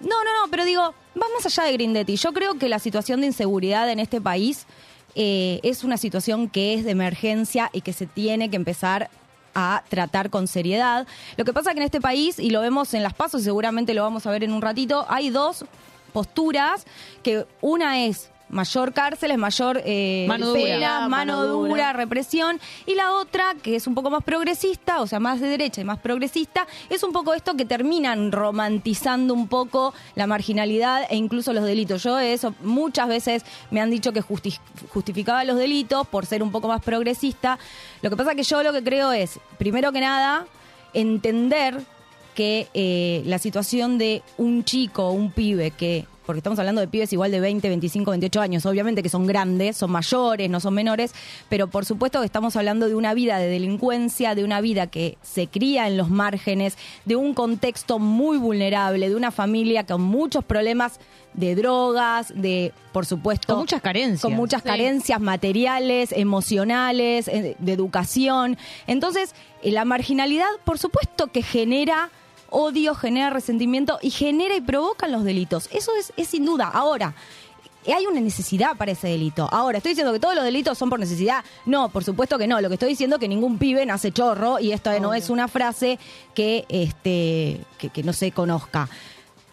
No, 0.00 0.24
no, 0.24 0.42
no, 0.42 0.50
pero 0.50 0.64
digo, 0.64 0.82
va 0.82 1.26
más 1.34 1.46
allá 1.46 1.64
de 1.64 1.72
Grindetti. 1.72 2.16
Yo 2.16 2.32
creo 2.32 2.54
que 2.54 2.68
la 2.68 2.78
situación 2.78 3.20
de 3.20 3.26
inseguridad 3.26 3.90
en 3.90 3.98
este 3.98 4.20
país 4.20 4.66
eh, 5.14 5.60
es 5.62 5.82
una 5.82 5.96
situación 5.96 6.48
que 6.48 6.74
es 6.74 6.84
de 6.84 6.92
emergencia 6.92 7.70
y 7.72 7.80
que 7.80 7.92
se 7.92 8.06
tiene 8.06 8.50
que 8.50 8.56
empezar 8.56 9.10
a 9.54 9.82
tratar 9.88 10.30
con 10.30 10.46
seriedad. 10.46 11.06
Lo 11.36 11.44
que 11.44 11.52
pasa 11.52 11.72
que 11.72 11.80
en 11.80 11.86
este 11.86 12.00
país, 12.00 12.38
y 12.38 12.50
lo 12.50 12.60
vemos 12.60 12.94
en 12.94 13.02
las 13.02 13.14
pasos, 13.14 13.42
seguramente 13.42 13.94
lo 13.94 14.02
vamos 14.02 14.26
a 14.26 14.30
ver 14.30 14.44
en 14.44 14.52
un 14.52 14.62
ratito, 14.62 15.04
hay 15.08 15.30
dos 15.30 15.64
posturas, 16.12 16.86
que 17.22 17.44
una 17.60 18.04
es 18.04 18.30
mayor 18.50 18.92
cárceles, 18.92 19.36
mayor 19.38 19.82
eh, 19.84 20.24
Mano 20.28 20.48
dura. 20.48 20.60
pena, 20.62 21.00
mano, 21.08 21.08
Mano 21.36 21.46
dura, 21.46 21.68
dura. 21.68 21.92
represión, 21.92 22.60
y 22.86 22.94
la 22.94 23.12
otra, 23.12 23.54
que 23.62 23.76
es 23.76 23.86
un 23.86 23.94
poco 23.94 24.10
más 24.10 24.24
progresista, 24.24 25.00
o 25.00 25.06
sea, 25.06 25.20
más 25.20 25.40
de 25.40 25.48
derecha 25.48 25.80
y 25.80 25.84
más 25.84 25.98
progresista, 25.98 26.66
es 26.88 27.02
un 27.02 27.12
poco 27.12 27.34
esto 27.34 27.54
que 27.56 27.64
terminan 27.64 28.32
romantizando 28.32 29.34
un 29.34 29.48
poco 29.48 29.92
la 30.14 30.26
marginalidad 30.26 31.02
e 31.10 31.16
incluso 31.16 31.52
los 31.52 31.64
delitos. 31.64 32.02
Yo 32.02 32.18
eso 32.18 32.54
muchas 32.62 33.08
veces 33.08 33.44
me 33.70 33.80
han 33.80 33.90
dicho 33.90 34.12
que 34.12 34.22
justi- 34.22 34.58
justificaba 34.92 35.44
los 35.44 35.56
delitos 35.58 36.06
por 36.08 36.24
ser 36.26 36.42
un 36.42 36.50
poco 36.50 36.68
más 36.68 36.82
progresista. 36.82 37.58
Lo 38.02 38.10
que 38.10 38.16
pasa 38.16 38.34
que 38.34 38.42
yo 38.44 38.62
lo 38.62 38.72
que 38.72 38.82
creo 38.82 39.12
es, 39.12 39.38
primero 39.58 39.92
que 39.92 40.00
nada, 40.00 40.46
entender 40.94 41.80
que 42.34 42.68
eh, 42.74 43.22
la 43.26 43.38
situación 43.38 43.98
de 43.98 44.22
un 44.36 44.64
chico 44.64 45.08
o 45.08 45.12
un 45.12 45.32
pibe 45.32 45.70
que 45.72 46.06
porque 46.28 46.40
estamos 46.40 46.58
hablando 46.58 46.82
de 46.82 46.88
pibes 46.88 47.10
igual 47.14 47.30
de 47.30 47.40
20, 47.40 47.66
25, 47.70 48.10
28 48.10 48.40
años, 48.42 48.66
obviamente 48.66 49.02
que 49.02 49.08
son 49.08 49.26
grandes, 49.26 49.78
son 49.78 49.90
mayores, 49.90 50.50
no 50.50 50.60
son 50.60 50.74
menores, 50.74 51.14
pero 51.48 51.68
por 51.68 51.86
supuesto 51.86 52.20
que 52.20 52.26
estamos 52.26 52.54
hablando 52.54 52.86
de 52.86 52.94
una 52.94 53.14
vida 53.14 53.38
de 53.38 53.48
delincuencia, 53.48 54.34
de 54.34 54.44
una 54.44 54.60
vida 54.60 54.88
que 54.88 55.16
se 55.22 55.46
cría 55.46 55.88
en 55.88 55.96
los 55.96 56.10
márgenes, 56.10 56.76
de 57.06 57.16
un 57.16 57.32
contexto 57.32 57.98
muy 57.98 58.36
vulnerable, 58.36 59.08
de 59.08 59.16
una 59.16 59.30
familia 59.30 59.86
con 59.86 60.02
muchos 60.02 60.44
problemas 60.44 61.00
de 61.32 61.54
drogas, 61.54 62.30
de, 62.34 62.74
por 62.92 63.06
supuesto... 63.06 63.54
Con 63.54 63.60
muchas 63.60 63.80
carencias. 63.80 64.20
Con 64.20 64.34
muchas 64.34 64.60
Sí. 64.60 64.68
carencias 64.68 65.20
materiales, 65.22 66.12
emocionales, 66.12 67.26
eh, 67.28 67.56
de 67.58 67.72
educación. 67.72 68.58
Entonces, 68.86 69.34
eh, 69.62 69.72
la 69.72 69.86
marginalidad, 69.86 70.48
por 70.64 70.78
supuesto 70.78 71.28
que 71.28 71.40
genera 71.42 72.10
odio, 72.50 72.94
genera 72.94 73.30
resentimiento 73.30 73.98
y 74.02 74.10
genera 74.10 74.56
y 74.56 74.60
provoca 74.60 75.08
los 75.08 75.24
delitos. 75.24 75.68
Eso 75.72 75.92
es, 75.96 76.12
es 76.16 76.28
sin 76.28 76.44
duda. 76.44 76.68
Ahora, 76.68 77.14
hay 77.86 78.06
una 78.06 78.20
necesidad 78.20 78.76
para 78.76 78.92
ese 78.92 79.08
delito. 79.08 79.48
Ahora, 79.50 79.78
¿estoy 79.78 79.90
diciendo 79.90 80.12
que 80.12 80.20
todos 80.20 80.34
los 80.34 80.44
delitos 80.44 80.76
son 80.76 80.90
por 80.90 80.98
necesidad? 80.98 81.44
No, 81.64 81.88
por 81.88 82.04
supuesto 82.04 82.38
que 82.38 82.46
no. 82.46 82.60
Lo 82.60 82.68
que 82.68 82.74
estoy 82.74 82.90
diciendo 82.90 83.16
es 83.16 83.20
que 83.20 83.28
ningún 83.28 83.58
pibe 83.58 83.84
nace 83.86 84.12
chorro 84.12 84.58
y 84.58 84.72
esto 84.72 84.98
no 85.00 85.14
es 85.14 85.30
una 85.30 85.48
frase 85.48 85.98
que, 86.34 86.66
este, 86.68 87.60
que, 87.78 87.90
que 87.90 88.02
no 88.02 88.12
se 88.12 88.32
conozca. 88.32 88.88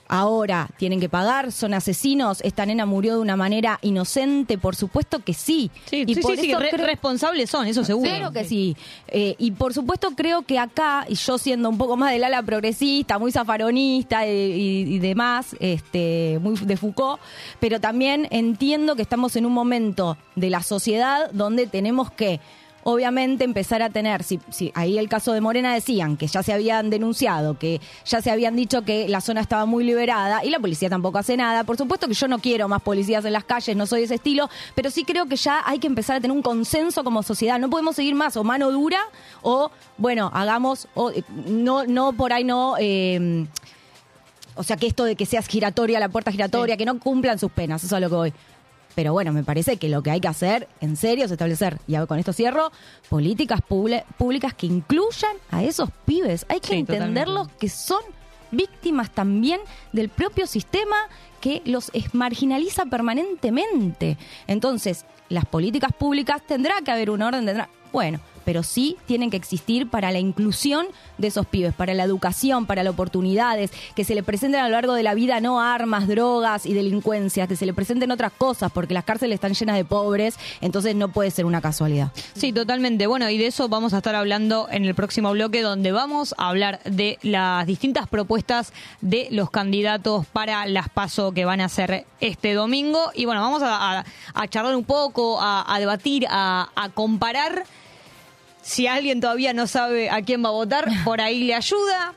Ahora, 0.08 0.70
¿tienen 0.78 1.00
que 1.00 1.10
pagar? 1.10 1.52
¿Son 1.52 1.74
asesinos? 1.74 2.39
¿Esta 2.41 2.65
nena 2.65 2.86
murió 2.86 3.15
de 3.15 3.22
una 3.22 3.36
manera 3.36 3.80
inocente? 3.82 4.58
Por 4.60 4.76
supuesto 4.76 5.20
que 5.24 5.34
sí. 5.34 5.72
Sí, 5.89 6.04
y 6.06 6.13
sí, 6.13 6.22
por 6.22 6.36
sí, 6.36 6.41
sí, 6.44 6.52
eso 6.52 6.60
creo- 6.60 6.86
responsables 6.86 7.50
son, 7.50 7.65
eso 7.65 7.84
seguro. 7.84 8.10
Claro 8.10 8.32
que 8.32 8.44
sí. 8.46 8.78
Eh, 9.08 9.36
y 9.39 9.52
por 9.52 9.74
supuesto 9.74 10.12
creo 10.15 10.44
que 10.44 10.60
acá, 10.60 11.06
y 11.10 11.15
yo 11.15 11.38
siendo 11.39 11.70
un 11.70 11.78
poco 11.80 11.98
más 11.98 12.12
del 12.12 12.24
ala 12.24 12.44
progresista, 12.44 13.18
muy 13.18 13.32
zafaronista 13.32 14.28
y, 14.28 14.30
y- 14.30 14.96
y 14.96 15.00
demás, 15.00 15.56
este, 15.60 16.38
muy 16.41 16.56
de 16.56 16.78
Foucault, 16.78 17.20
pero 17.60 17.80
también 17.82 18.28
entiendo 18.30 18.96
que 18.96 19.02
estamos 19.02 19.36
en 19.36 19.46
un 19.46 19.54
momento 19.54 20.18
de 20.36 20.50
la 20.52 20.62
sociedad 20.62 21.32
donde 21.32 21.65
tenemos 21.65 22.12
que 22.12 22.39
obviamente 22.88 23.43
empezar 23.43 23.82
a 23.82 23.89
tener, 23.89 24.24
si, 24.24 24.39
si 24.52 24.71
ahí 24.76 25.00
el 25.00 25.10
caso 25.10 25.34
de 25.34 25.41
Morena 25.41 25.74
decían 25.74 26.17
que 26.17 26.28
ya 26.28 26.43
se 26.43 26.54
habían 26.54 26.91
denunciado, 26.91 27.58
que 27.58 27.82
ya 28.06 28.21
se 28.21 28.30
habían 28.30 28.56
dicho 28.56 28.84
que 28.84 29.10
la 29.10 29.21
zona 29.21 29.41
estaba 29.41 29.65
muy 29.65 29.84
liberada 29.84 30.45
y 30.45 30.52
la 30.52 30.60
policía 30.60 30.88
tampoco 30.88 31.17
hace 31.17 31.36
nada. 31.36 31.63
Por 31.63 31.78
supuesto 31.78 32.08
que 32.08 32.13
yo 32.13 32.28
no 32.28 32.38
quiero 32.38 32.67
más 32.67 32.84
policías 32.84 33.26
en 33.26 33.34
las 33.34 33.43
calles, 33.43 33.76
no 33.76 33.88
soy 33.88 34.02
de 34.02 34.06
ese 34.06 34.15
estilo, 34.15 34.52
pero 34.76 34.91
sí 34.91 35.04
creo 35.04 35.26
que 35.26 35.36
ya 35.36 35.63
hay 35.65 35.80
que 35.80 35.88
empezar 35.88 36.17
a 36.17 36.21
tener 36.21 36.38
un 36.38 36.43
consenso 36.43 37.04
como 37.04 37.24
sociedad. 37.24 37.58
No 37.58 37.71
podemos 37.71 37.95
seguir 37.95 38.13
más 38.13 38.38
o 38.38 38.43
mano 38.43 38.69
dura 38.71 39.00
o, 39.41 39.71
bueno, 39.98 40.30
hagamos, 40.32 40.88
o, 40.93 41.10
eh, 41.10 41.24
no, 41.48 41.86
no 41.86 42.13
por 42.13 42.34
ahí 42.34 42.43
no... 42.43 42.76
eh, 42.80 43.48
o 44.56 44.63
sea, 44.63 44.78
que 44.78 44.88
esto 44.88 45.04
de 45.04 45.15
que 45.15 45.26
seas 45.26 45.48
giratoria, 45.48 46.00
la 46.00 46.10
puerta 46.10 46.32
giratoria, 46.32 46.78
que 46.78 46.86
no 46.86 46.98
cumplan 47.00 47.38
sus 47.39 47.52
penas, 47.52 47.84
eso 47.84 47.88
es 47.95 47.98
a 47.98 48.00
lo 48.00 48.10
que 48.10 48.15
voy. 48.15 48.34
Pero 48.96 49.12
bueno, 49.14 49.32
me 49.34 49.44
parece 49.44 49.78
que 49.78 49.90
lo 49.90 50.02
que 50.02 50.12
hay 50.12 50.22
que 50.22 50.28
hacer, 50.30 50.68
en 50.82 50.96
serio, 50.96 51.26
es 51.26 51.32
establecer, 51.32 51.80
y 51.88 51.96
con 52.08 52.18
esto 52.18 52.32
cierro, 52.34 52.72
políticas 53.10 53.62
públicas 53.62 54.54
que 54.54 54.66
incluyan 54.68 55.36
a 55.52 55.64
esos 55.64 55.90
pibes. 56.06 56.46
Hay 56.50 56.62
que 56.62 56.68
Sí, 56.70 56.74
entenderlos 56.76 57.50
que 57.60 57.68
son 57.70 58.02
víctimas 58.52 59.10
también 59.12 59.60
del 59.92 60.08
propio 60.10 60.48
sistema 60.48 60.96
que 61.42 61.62
los 61.66 61.92
es- 61.94 62.14
marginaliza 62.16 62.86
permanentemente. 62.86 64.18
Entonces, 64.48 65.06
las 65.30 65.46
políticas 65.46 65.92
públicas 65.94 66.42
tendrá 66.48 66.76
que 66.84 66.92
haber 66.92 67.10
un 67.10 67.22
orden, 67.22 67.46
tendrá. 67.46 67.70
Bueno, 67.92 68.20
pero 68.46 68.64
sí 68.64 68.98
tienen 69.06 69.30
que 69.30 69.38
existir 69.38 69.90
para 69.90 70.12
la 70.12 70.20
inclusión 70.20 70.86
de 71.18 71.28
esos 71.28 71.46
pibes, 71.46 71.74
para 71.74 71.94
la 71.94 72.04
educación, 72.04 72.66
para 72.66 72.84
las 72.84 72.94
oportunidades, 72.94 73.72
que 73.96 74.04
se 74.04 74.16
le 74.16 74.24
presenten 74.24 74.62
a 74.62 74.64
lo 74.64 74.70
largo 74.70 74.94
de 74.94 75.04
la 75.04 75.14
vida 75.14 75.40
no 75.40 75.60
armas, 75.62 76.08
drogas 76.08 76.66
y 76.66 76.74
delincuencia, 76.74 77.48
que 77.48 77.56
se 77.56 77.66
le 77.66 77.74
presenten 77.74 78.12
otras 78.12 78.32
cosas, 78.32 78.72
porque 78.72 78.94
las 78.94 79.04
cárceles 79.04 79.36
están 79.36 79.54
llenas 79.54 79.76
de 79.76 79.86
pobres, 79.86 80.38
entonces 80.62 80.96
no 80.96 81.10
puede 81.10 81.32
ser 81.32 81.46
una 81.46 81.62
casualidad. 81.62 82.12
Sí, 82.34 82.54
totalmente. 82.54 83.08
Bueno, 83.08 83.30
y 83.30 83.38
de 83.38 83.48
eso 83.48 83.68
vamos 83.70 83.94
a 83.94 83.98
estar 83.98 84.16
hablando 84.16 84.68
en 84.70 84.86
el 84.86 84.96
próximo 84.96 85.32
bloque, 85.32 85.62
donde 85.62 85.92
vamos 85.92 86.36
a 86.38 86.50
hablar 86.50 86.80
de 86.84 87.18
las 87.22 87.66
distintas 87.66 88.08
propuestas 88.08 88.74
de 89.02 89.28
los 89.32 89.50
candidatos 89.50 90.26
para 90.28 90.66
las 90.66 90.90
PASO 90.90 91.32
que 91.32 91.46
van 91.46 91.62
a 91.62 91.66
hacer 91.66 92.06
este 92.20 92.54
domingo. 92.54 93.12
Y 93.14 93.26
bueno, 93.26 93.42
vamos 93.42 93.62
a, 93.64 94.04
charlar 94.50 94.76
un 94.76 94.84
poco, 94.84 95.42
a, 95.42 95.74
a 95.74 95.80
debatir, 95.80 96.26
a 96.30 96.90
comparar. 96.94 97.66
Si 98.67 98.88
alguien 98.88 99.21
todavía 99.21 99.54
no 99.54 99.67
sabe 99.67 100.10
a 100.10 100.23
quién 100.23 100.43
va 100.43 100.49
a 100.49 100.54
votar, 100.54 100.88
por 101.06 101.21
ahí 101.21 101.43
le 101.43 101.54
ayuda. 101.54 102.13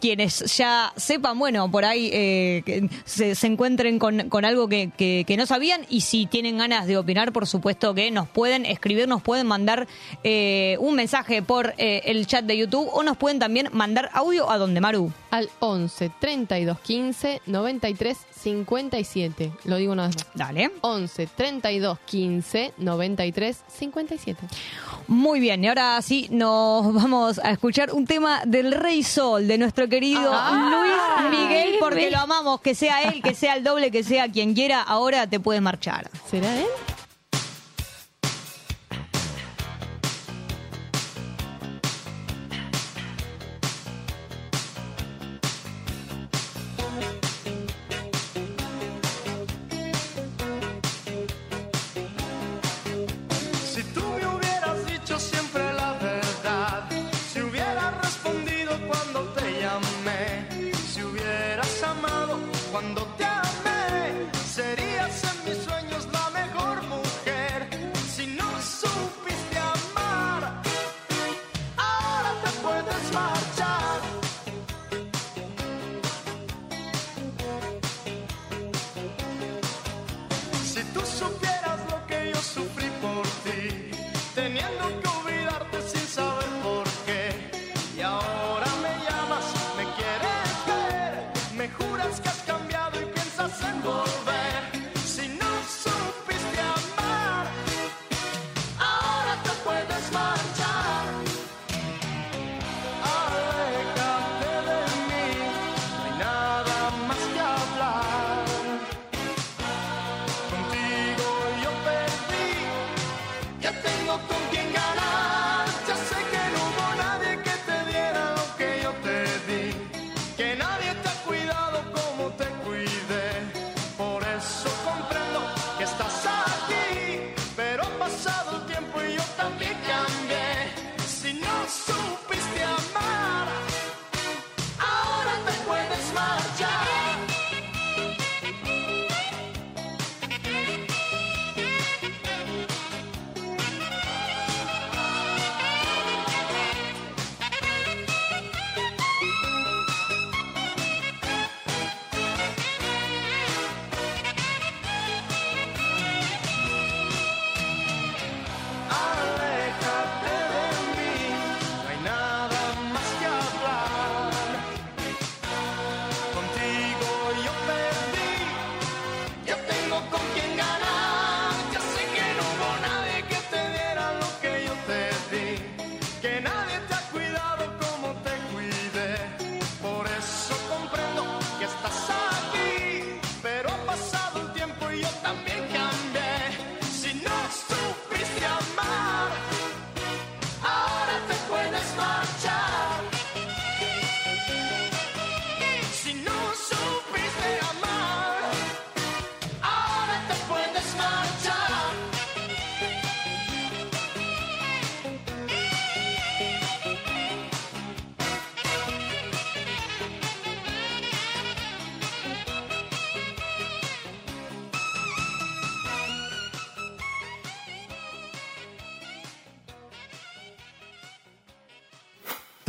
Quienes 0.00 0.56
ya 0.56 0.92
sepan, 0.96 1.38
bueno, 1.38 1.70
por 1.70 1.84
ahí 1.84 2.10
eh, 2.12 2.88
se, 3.04 3.36
se 3.36 3.46
encuentren 3.46 4.00
con, 4.00 4.28
con 4.30 4.44
algo 4.44 4.66
que, 4.68 4.90
que- 4.96 5.22
que 5.24 5.36
no 5.36 5.46
sabían 5.46 5.82
y 5.88 6.00
si 6.00 6.26
tienen 6.26 6.58
ganas 6.58 6.88
de 6.88 6.96
opinar, 6.96 7.30
por 7.32 7.46
supuesto 7.46 7.94
que 7.94 8.10
nos 8.10 8.28
pueden 8.28 8.66
escribir, 8.66 9.06
nos 9.06 9.22
pueden 9.22 9.46
mandar 9.46 9.86
eh, 10.24 10.76
un 10.80 10.96
mensaje 10.96 11.40
por 11.40 11.74
eh, 11.78 12.02
el 12.06 12.26
chat 12.26 12.44
de 12.44 12.56
YouTube 12.56 12.88
o 12.92 13.04
nos 13.04 13.16
pueden 13.16 13.38
también 13.38 13.68
mandar 13.70 14.10
audio 14.12 14.50
a 14.50 14.58
donde 14.58 14.80
Maru. 14.80 15.12
Al 15.30 15.48
11 15.60 16.10
32 16.20 16.80
15 16.80 17.40
93 17.46 18.16
57. 18.42 19.52
Lo 19.64 19.76
digo 19.76 19.92
una 19.92 20.06
vez 20.08 20.16
más. 20.16 20.26
Dale. 20.34 20.72
11 20.80 21.28
32 21.36 21.98
15 22.04 22.74
93 22.78 23.56
57. 23.78 24.46
Muy 25.08 25.40
bien, 25.40 25.62
y 25.64 25.68
ahora 25.68 26.00
sí 26.02 26.28
nos 26.30 26.92
vamos 26.94 27.38
a 27.42 27.50
escuchar 27.50 27.92
un 27.92 28.06
tema 28.06 28.42
del 28.46 28.72
Rey 28.72 29.02
Sol, 29.02 29.46
de 29.48 29.58
nuestro 29.58 29.88
querido 29.88 30.30
Ah. 30.32 31.22
Luis 31.30 31.40
Miguel, 31.40 31.74
porque 31.80 32.10
lo 32.10 32.18
amamos, 32.18 32.60
que 32.60 32.74
sea 32.74 33.02
él, 33.02 33.22
que 33.22 33.34
sea 33.34 33.54
el 33.54 33.64
doble, 33.64 33.90
que 33.90 34.02
sea 34.04 34.30
quien 34.30 34.54
quiera, 34.54 34.80
ahora 34.82 35.26
te 35.26 35.40
puedes 35.40 35.60
marchar. 35.62 36.10
¿Será 36.30 36.56
él? 36.58 36.66
Cuando 62.72 63.01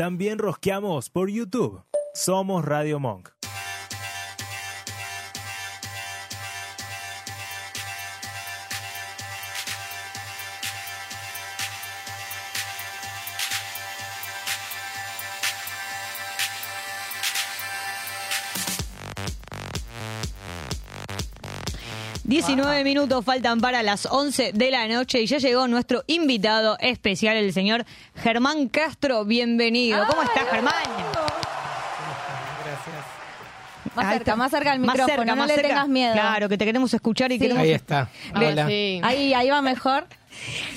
También 0.04 0.38
rosqueamos 0.38 1.10
por 1.10 1.30
YouTube. 1.30 1.82
Somos 2.14 2.66
Radio 2.66 2.99
Monk. 2.99 3.33
Diecinueve 22.64 22.84
minutos 22.86 23.26
faltan 23.26 23.59
para 23.59 23.84
las 23.84 24.05
11 24.05 24.53
de 24.53 24.72
la 24.72 24.88
noche 24.88 25.20
y 25.22 25.26
ya 25.26 25.38
llegó 25.38 25.68
nuestro 25.68 26.05
invitado 26.07 26.78
especial, 26.80 27.36
el 27.36 27.51
señor 27.51 27.84
Germán 28.16 28.70
Castro. 28.70 29.26
Bienvenido. 29.26 30.05
¿Cómo 30.07 30.24
estás, 30.24 30.47
Germán? 30.49 30.74
Más 33.95 34.05
Ahí 34.05 34.14
cerca, 34.14 34.16
está. 34.16 34.36
más 34.38 34.51
cerca 34.51 34.72
del 34.72 34.80
Más 34.80 34.93
micrófono, 34.95 35.18
cerca, 35.18 35.26
no 35.26 35.36
más 35.36 35.47
le 35.49 35.55
cerca. 35.55 35.68
tengas 35.68 35.88
miedo. 35.89 36.14
Claro, 36.14 36.47
que 36.47 36.57
te 36.57 36.64
queremos 36.64 36.93
escuchar 36.93 37.34
y 37.34 37.38
queremos... 37.39 37.61
Ahí 37.64 37.72
está. 37.74 38.07
Hola. 38.34 38.66
Ahí, 38.66 39.34
ahí 39.34 39.49
va 39.49 39.61
mejor. 39.61 40.05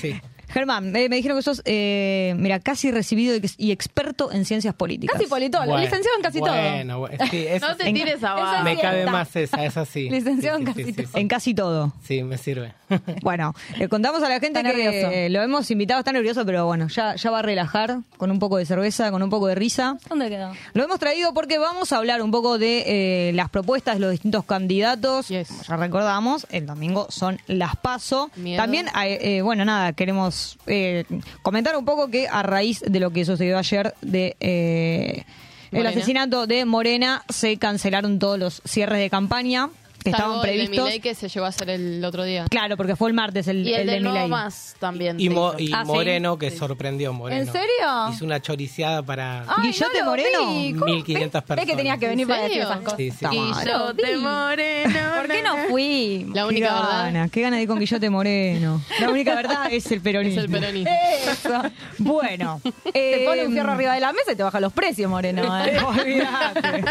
Sí. 0.01 0.19
Germán, 0.49 0.95
eh, 0.95 1.09
me 1.09 1.17
dijeron 1.17 1.37
que 1.37 1.41
sos, 1.43 1.61
eh, 1.65 2.33
mira, 2.37 2.59
casi 2.59 2.91
recibido 2.91 3.35
y, 3.57 3.71
experto 3.71 4.31
en 4.31 4.45
ciencias 4.45 4.73
políticas. 4.73 5.15
Casi 5.17 5.27
politólogo, 5.29 5.71
Bueno, 5.73 5.83
licenciado 5.85 6.15
en 6.17 6.23
casi 6.23 6.39
todo. 6.39 6.49
Bueno, 6.51 6.99
bueno, 6.99 7.25
sí, 7.29 7.45
eso 7.47 7.67
No 7.67 7.75
te 7.75 7.91
tires 7.91 8.23
abajo. 8.23 8.63
Me 8.63 8.77
cabe 8.77 9.05
más 9.05 9.35
esa, 9.35 9.65
esa 9.65 9.85
sí. 9.85 10.09
Licenciado 10.09 10.57
en 10.59 10.65
Sí, 10.67 10.73
casi 10.73 10.83
sí, 10.85 10.93
todo. 10.93 11.07
sí. 11.13 11.19
En 11.19 11.27
casi 11.27 11.53
todo. 11.53 11.93
Sí, 12.03 12.23
me 12.23 12.37
sirve. 12.37 12.73
Bueno, 13.21 13.53
le 13.77 13.89
contamos 13.89 14.23
a 14.23 14.29
la 14.29 14.39
gente 14.39 14.59
Está 14.59 14.71
que 14.71 14.77
nervioso. 14.83 15.29
lo 15.33 15.41
hemos 15.43 15.69
invitado, 15.71 15.99
está 15.99 16.13
nervioso, 16.13 16.45
pero 16.45 16.65
bueno, 16.65 16.87
ya, 16.87 17.15
ya 17.15 17.31
va 17.31 17.39
a 17.39 17.41
relajar 17.41 17.97
con 18.15 18.31
un 18.31 18.39
poco 18.39 18.57
de 18.57 18.65
cerveza, 18.65 19.11
con 19.11 19.21
un 19.21 19.29
poco 19.29 19.47
de 19.47 19.55
risa. 19.55 19.97
¿Dónde 20.07 20.29
quedó? 20.29 20.53
Lo 20.73 20.83
hemos 20.83 20.97
traído 20.99 21.33
porque 21.33 21.57
vamos 21.57 21.91
a 21.91 21.97
hablar 21.97 22.21
un 22.21 22.31
poco 22.31 22.57
de 22.57 22.83
eh, 23.29 23.31
las 23.33 23.49
propuestas 23.49 23.95
de 23.95 23.99
los 23.99 24.11
distintos 24.11 24.45
candidatos. 24.45 25.27
Yes. 25.27 25.49
Como 25.49 25.63
ya 25.63 25.75
recordamos, 25.75 26.47
el 26.49 26.65
domingo 26.65 27.07
son 27.09 27.39
las 27.47 27.75
PASO. 27.75 28.31
Miedo. 28.37 28.61
También, 28.61 28.87
eh, 29.03 29.41
bueno, 29.41 29.65
nada, 29.65 29.91
queremos 29.93 30.36
eh, 30.67 31.05
comentar 31.41 31.75
un 31.77 31.85
poco 31.85 32.09
que 32.09 32.27
a 32.27 32.43
raíz 32.43 32.81
de 32.81 32.99
lo 32.99 33.11
que 33.11 33.25
sucedió 33.25 33.57
ayer 33.57 33.93
de... 34.01 34.35
eh, 34.39 35.23
el 35.71 35.85
asesinato 35.85 36.47
de 36.47 36.63
Morena 36.65 37.23
se 37.29 37.57
cancelaron 37.57 38.19
todos 38.19 38.39
los 38.39 38.61
cierres 38.65 38.99
de 38.99 39.09
campaña 39.09 39.69
que 40.11 40.17
estaban 40.17 40.35
el 40.35 40.41
de 40.41 40.47
previstos. 40.47 40.85
Milei 40.85 40.99
que 40.99 41.15
se 41.15 41.29
llevó 41.29 41.45
a 41.45 41.49
hacer 41.49 41.69
el 41.69 42.03
otro 42.05 42.23
día. 42.23 42.45
Claro, 42.49 42.77
porque 42.77 42.95
fue 42.95 43.09
el 43.09 43.13
martes 43.15 43.47
el, 43.47 43.65
Y 43.67 43.73
el, 43.73 43.81
el 43.81 43.87
de 43.87 43.93
de 43.93 43.99
Milei. 44.01 44.27
Más 44.27 44.75
también. 44.79 45.19
Y, 45.19 45.27
se 45.27 45.29
Mo- 45.33 45.53
hizo. 45.57 45.59
y 45.59 45.73
Ah, 45.73 45.81
¿sí? 45.85 45.87
Moreno, 45.91 46.37
que 46.37 46.51
sorprendió 46.51 47.13
Moreno. 47.13 47.41
¿En 47.41 47.51
serio? 47.51 48.09
Hizo 48.11 48.25
una 48.25 48.41
choriciada 48.41 49.03
para 49.03 49.41
Ay, 49.47 49.67
Guillote 49.71 49.99
no 49.99 50.05
lo 50.05 50.09
Moreno. 50.11 50.49
vi. 50.51 50.73
¿Cómo? 50.73 50.85
1500 50.93 51.43
¿Ves? 51.47 51.55
¿Ves 51.57 51.65
que 51.65 51.75
tenías 51.75 51.97
que 51.99 52.05
¿En 52.05 52.11
venir 52.11 52.27
para 52.27 52.41
decir 52.43 52.55
serio? 52.57 52.69
esas 52.69 52.83
cosas? 52.83 52.97
Sí, 52.97 53.11
sí. 53.11 53.25
Guillote 53.29 54.17
Moreno. 54.17 54.99
¿Por 55.17 55.27
qué 55.27 55.41
no 55.43 55.57
fui? 55.69 56.25
La 56.33 56.41
Qué 56.43 56.47
única 56.47 56.73
gana, 56.73 57.03
verdad 57.11 57.29
qué 57.31 57.41
gana 57.41 57.55
de 57.57 57.61
ir 57.63 57.67
con 57.67 57.79
Guillote 57.79 58.09
Moreno. 58.09 58.81
La 58.99 59.09
única 59.09 59.35
verdad 59.35 59.67
es 59.71 59.85
el 59.91 59.97
es 59.97 60.03
peronismo. 60.03 60.41
el 60.41 60.49
peronismo. 60.49 60.91
Eso. 61.31 61.61
Bueno, 61.99 62.61
Te 62.93 63.23
pone 63.25 63.45
un 63.47 63.53
fierro 63.53 63.71
arriba 63.71 63.93
de 63.93 63.99
la 63.99 64.13
mesa 64.13 64.31
y 64.31 64.35
te 64.35 64.43
baja 64.43 64.59
los 64.59 64.73
precios, 64.73 65.09
Moreno. 65.09 65.43
¿eh? 65.65 65.77
Olvídate. 65.85 66.83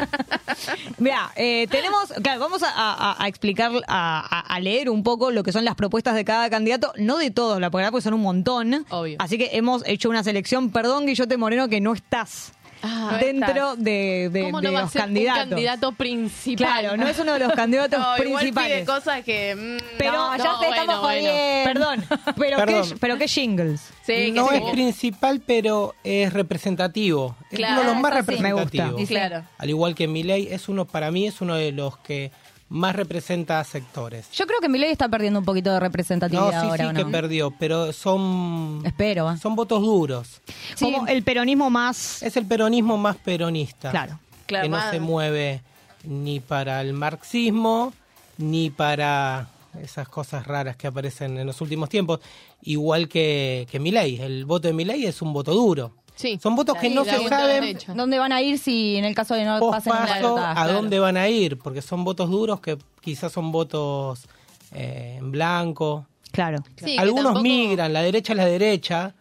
Mira, 0.99 1.31
eh, 1.37 1.67
tenemos, 1.71 2.13
claro, 2.23 2.41
vamos 2.41 2.63
a, 2.63 2.69
a- 2.75 3.06
a 3.19 3.29
explicar, 3.29 3.71
a, 3.89 4.21
a- 4.21 4.41
a 4.55 4.61
leer 4.61 4.91
un 4.91 5.03
poco 5.03 5.31
lo 5.31 5.43
que 5.43 5.53
son 5.53 5.65
las 5.65 5.75
propuestas 5.75 6.15
de 6.15 6.25
cada 6.25 6.49
candidato, 6.51 6.93
no 6.97 7.19
de 7.19 7.31
todos, 7.31 7.61
la 7.61 7.69
verdad, 7.71 7.91
porque 7.91 8.03
son 8.03 8.15
un 8.15 8.23
montón. 8.23 8.85
Obvio. 8.91 9.17
Así 9.19 9.39
que 9.39 9.51
hemos 9.53 9.83
hecho 9.87 10.09
una 10.09 10.23
selección. 10.25 10.71
Perdón, 10.71 11.07
Guillote 11.07 11.37
Moreno, 11.37 11.69
que 11.69 11.81
no 11.81 11.93
estás 11.95 12.53
Ah, 12.83 13.17
dentro 13.19 13.75
de, 13.75 14.29
de- 14.31 14.43
¿Cómo 14.43 14.61
de 14.61 14.69
no 14.69 14.73
va 14.75 14.79
a 14.81 14.83
los 14.83 14.93
ser 14.93 15.01
candidatos. 15.03 15.45
un 15.45 15.49
candidato 15.51 15.93
principal? 15.93 16.67
Claro, 16.67 16.97
no 16.99 17.09
es 17.09 17.19
uno 17.19 17.33
de 17.33 17.39
los 17.39 17.53
candidatos 17.55 17.99
No, 17.99 18.05
igual 18.05 18.45
pide 18.45 18.53
principales. 18.53 18.87
cosas 18.87 19.25
que. 19.25 19.57
mm, 19.57 19.97
Pero 19.99 20.13
No, 20.13 20.37
ya 20.37 20.45
no, 20.45 20.61
te 20.61 20.67
bueno, 20.67 20.83
estamos 20.83 21.01
bueno. 21.01 21.29
Perdón, 21.65 22.05
pero, 22.37 22.57
Perdón. 22.59 22.89
¿qué, 22.91 22.97
pero 23.01 23.17
qué 23.19 23.29
jingles. 23.29 23.81
sí, 24.03 24.13
que 24.13 24.33
no 24.33 24.49
sí. 24.51 24.57
es 24.57 24.71
principal, 24.73 25.41
pero 25.45 25.95
es 26.05 26.33
representativo. 26.35 27.35
Es 27.51 27.59
uno 27.59 27.81
de 27.81 27.85
los 27.87 27.97
más 27.97 28.13
eso 28.13 28.23
sí. 28.33 28.43
Me 28.43 28.51
representativos. 28.51 28.93
gusta. 28.93 29.07
Claro. 29.09 29.45
Al 29.57 29.71
igual 29.71 29.95
que 29.95 30.07
Milei, 30.07 30.49
es 30.49 30.69
uno, 30.69 30.85
para 30.85 31.11
mí, 31.11 31.27
es 31.27 31.41
uno 31.41 31.55
de 31.55 31.73
los 31.73 31.97
que 31.99 32.31
más 32.69 32.97
representa 32.97 33.61
a 33.61 33.65
sectores. 33.65 34.31
Yo 34.33 34.47
creo 34.47 34.61
que 34.61 34.69
Milei 34.69 34.91
está 34.91 35.09
perdiendo 35.09 35.39
un 35.39 35.45
poquito 35.45 35.73
de 35.73 35.81
representatividad 35.81 36.45
No, 36.45 36.51
sí, 36.51 36.67
ahora, 36.69 36.91
sí 36.91 36.91
¿o 36.91 36.95
que 36.95 37.11
perdió, 37.11 37.55
pero 37.59 37.93
son, 37.93 38.83
Espero. 38.85 39.31
¿eh? 39.31 39.37
son 39.39 39.55
votos 39.55 39.83
duros. 39.83 40.41
Como 40.79 41.07
el 41.07 41.23
peronismo 41.23 41.71
más... 41.71 42.23
Es 42.23 42.37
el 42.37 42.47
peronismo 42.47 42.97
más 42.97 43.17
peronista. 43.17 43.91
Claro. 43.91 44.19
Claro, 44.47 44.65
que 44.65 44.69
no 44.69 44.91
se 44.91 45.01
mueve 45.01 45.63
ni 46.05 46.41
para 46.41 46.81
el 46.81 46.93
marxismo 46.93 47.93
ni 48.39 48.71
para 48.71 49.49
esas 49.83 50.09
cosas 50.09 50.47
raras 50.47 50.77
que 50.77 50.87
aparecen 50.87 51.37
en 51.39 51.47
los 51.47 51.61
últimos 51.61 51.89
tiempos, 51.89 52.21
igual 52.63 53.09
que, 53.09 53.67
que 53.71 53.79
Milei. 53.81 54.21
El 54.21 54.45
voto 54.45 54.69
de 54.69 54.75
Milei 54.75 55.05
es 55.05 55.23
un 55.23 55.33
voto 55.33 55.53
duro. 55.53 55.93
Sí. 56.17 56.39
Son 56.43 56.57
votos 56.57 56.77
que 56.79 56.91
no 56.91 57.05
la 57.05 57.19
se 57.19 57.29
saben. 57.29 57.79
¿Dónde 57.95 58.19
van 58.19 58.33
a 58.33 58.43
ir 58.43 58.59
si 58.59 58.97
en 58.97 59.05
el 59.05 59.15
caso 59.15 59.35
de 59.35 59.45
no 59.45 59.61
pasen 59.71 59.93
balotaje? 59.93 60.61
a 60.61 60.67
dónde 60.67 60.99
van 60.99 61.17
a 61.17 61.29
ir, 61.29 61.59
porque 61.59 61.83
son 61.83 62.03
votos 62.05 62.31
duros 62.31 62.61
que 62.61 62.77
quizás 63.01 63.31
son 63.33 63.53
votos 63.53 64.27
eh, 64.73 65.17
en 65.19 65.31
blanco. 65.31 66.07
Claro. 66.33 66.59
Sí, 66.77 66.97
Algunos 66.99 67.25
tampoco- 67.25 67.43
migran, 67.43 67.93
la 67.93 68.03
derecha 68.03 68.33
es 68.33 68.37
la 68.39 68.47
derecha, 68.47 69.15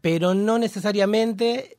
pero 0.00 0.34
no 0.34 0.58
necesariamente 0.58 1.78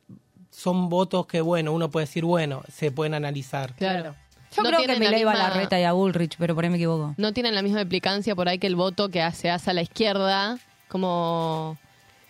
son 0.51 0.89
votos 0.89 1.25
que, 1.27 1.41
bueno, 1.41 1.71
uno 1.71 1.89
puede 1.89 2.05
decir, 2.05 2.25
bueno, 2.25 2.63
se 2.71 2.91
pueden 2.91 3.13
analizar. 3.13 3.75
Claro. 3.75 4.15
Yo 4.55 4.61
No 4.61 4.69
creo 4.69 4.81
que 4.81 4.95
tienen 4.95 5.25
la 5.25 5.31
a 5.31 5.35
la 5.35 5.49
reta 5.49 5.79
y 5.79 5.83
a 5.83 5.93
Bullrich, 5.93 6.35
pero 6.37 6.53
por 6.53 6.63
ahí 6.63 6.69
me 6.69 6.77
equivoco. 6.77 7.15
No 7.17 7.33
tienen 7.33 7.55
la 7.55 7.63
misma 7.63 7.81
implicancia 7.81 8.35
por 8.35 8.47
ahí 8.47 8.59
que 8.59 8.67
el 8.67 8.75
voto 8.75 9.09
que 9.09 9.29
se 9.31 9.49
hace 9.49 9.71
a 9.71 9.73
la 9.73 9.81
izquierda, 9.81 10.59
como 10.89 11.77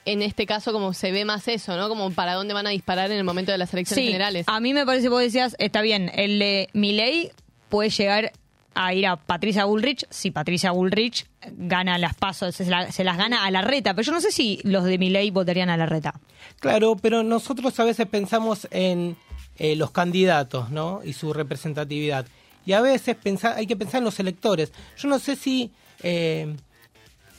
en 0.05 0.21
este 0.21 0.45
caso 0.45 0.71
como 0.73 0.93
se 0.93 1.11
ve 1.11 1.25
más 1.25 1.47
eso, 1.47 1.77
¿no? 1.77 1.87
Como 1.89 2.11
para 2.11 2.33
dónde 2.33 2.53
van 2.53 2.67
a 2.67 2.71
disparar 2.71 3.11
en 3.11 3.17
el 3.17 3.23
momento 3.23 3.51
de 3.51 3.57
las 3.57 3.73
elecciones 3.73 4.03
Sí, 4.05 4.11
generales. 4.11 4.45
a 4.47 4.59
mí 4.59 4.73
me 4.73 4.85
parece, 4.85 5.09
vos 5.09 5.21
decías, 5.21 5.55
está 5.59 5.81
bien, 5.81 6.11
el 6.15 6.39
de 6.39 6.69
Milei 6.73 7.31
puede 7.69 7.89
llegar 7.89 8.31
a 8.75 8.93
ir 8.93 9.05
a 9.05 9.17
Patricia 9.17 9.65
Bullrich 9.65 10.05
si 10.09 10.31
Patricia 10.31 10.71
Bullrich 10.71 11.27
gana 11.51 11.97
las 11.99 12.15
pasos, 12.15 12.55
se, 12.55 12.65
la- 12.65 12.91
se 12.91 13.03
las 13.03 13.17
gana 13.17 13.45
a 13.45 13.51
la 13.51 13.61
reta, 13.61 13.93
pero 13.93 14.05
yo 14.05 14.11
no 14.11 14.19
sé 14.21 14.31
si 14.31 14.59
los 14.63 14.83
de 14.83 14.97
Milei 14.97 15.29
votarían 15.31 15.69
a 15.69 15.77
la 15.77 15.85
reta. 15.85 16.19
Claro, 16.59 16.95
pero 16.95 17.21
nosotros 17.23 17.79
a 17.79 17.83
veces 17.83 18.07
pensamos 18.07 18.67
en 18.71 19.15
eh, 19.59 19.75
los 19.75 19.91
candidatos, 19.91 20.71
¿no? 20.71 21.01
Y 21.03 21.13
su 21.13 21.33
representatividad. 21.33 22.25
Y 22.65 22.73
a 22.73 22.81
veces 22.81 23.15
pensar, 23.15 23.57
hay 23.57 23.67
que 23.67 23.75
pensar 23.75 23.99
en 23.99 24.05
los 24.05 24.19
electores. 24.19 24.71
Yo 24.97 25.07
no 25.07 25.19
sé 25.19 25.35
si 25.35 25.69
eh, 26.01 26.55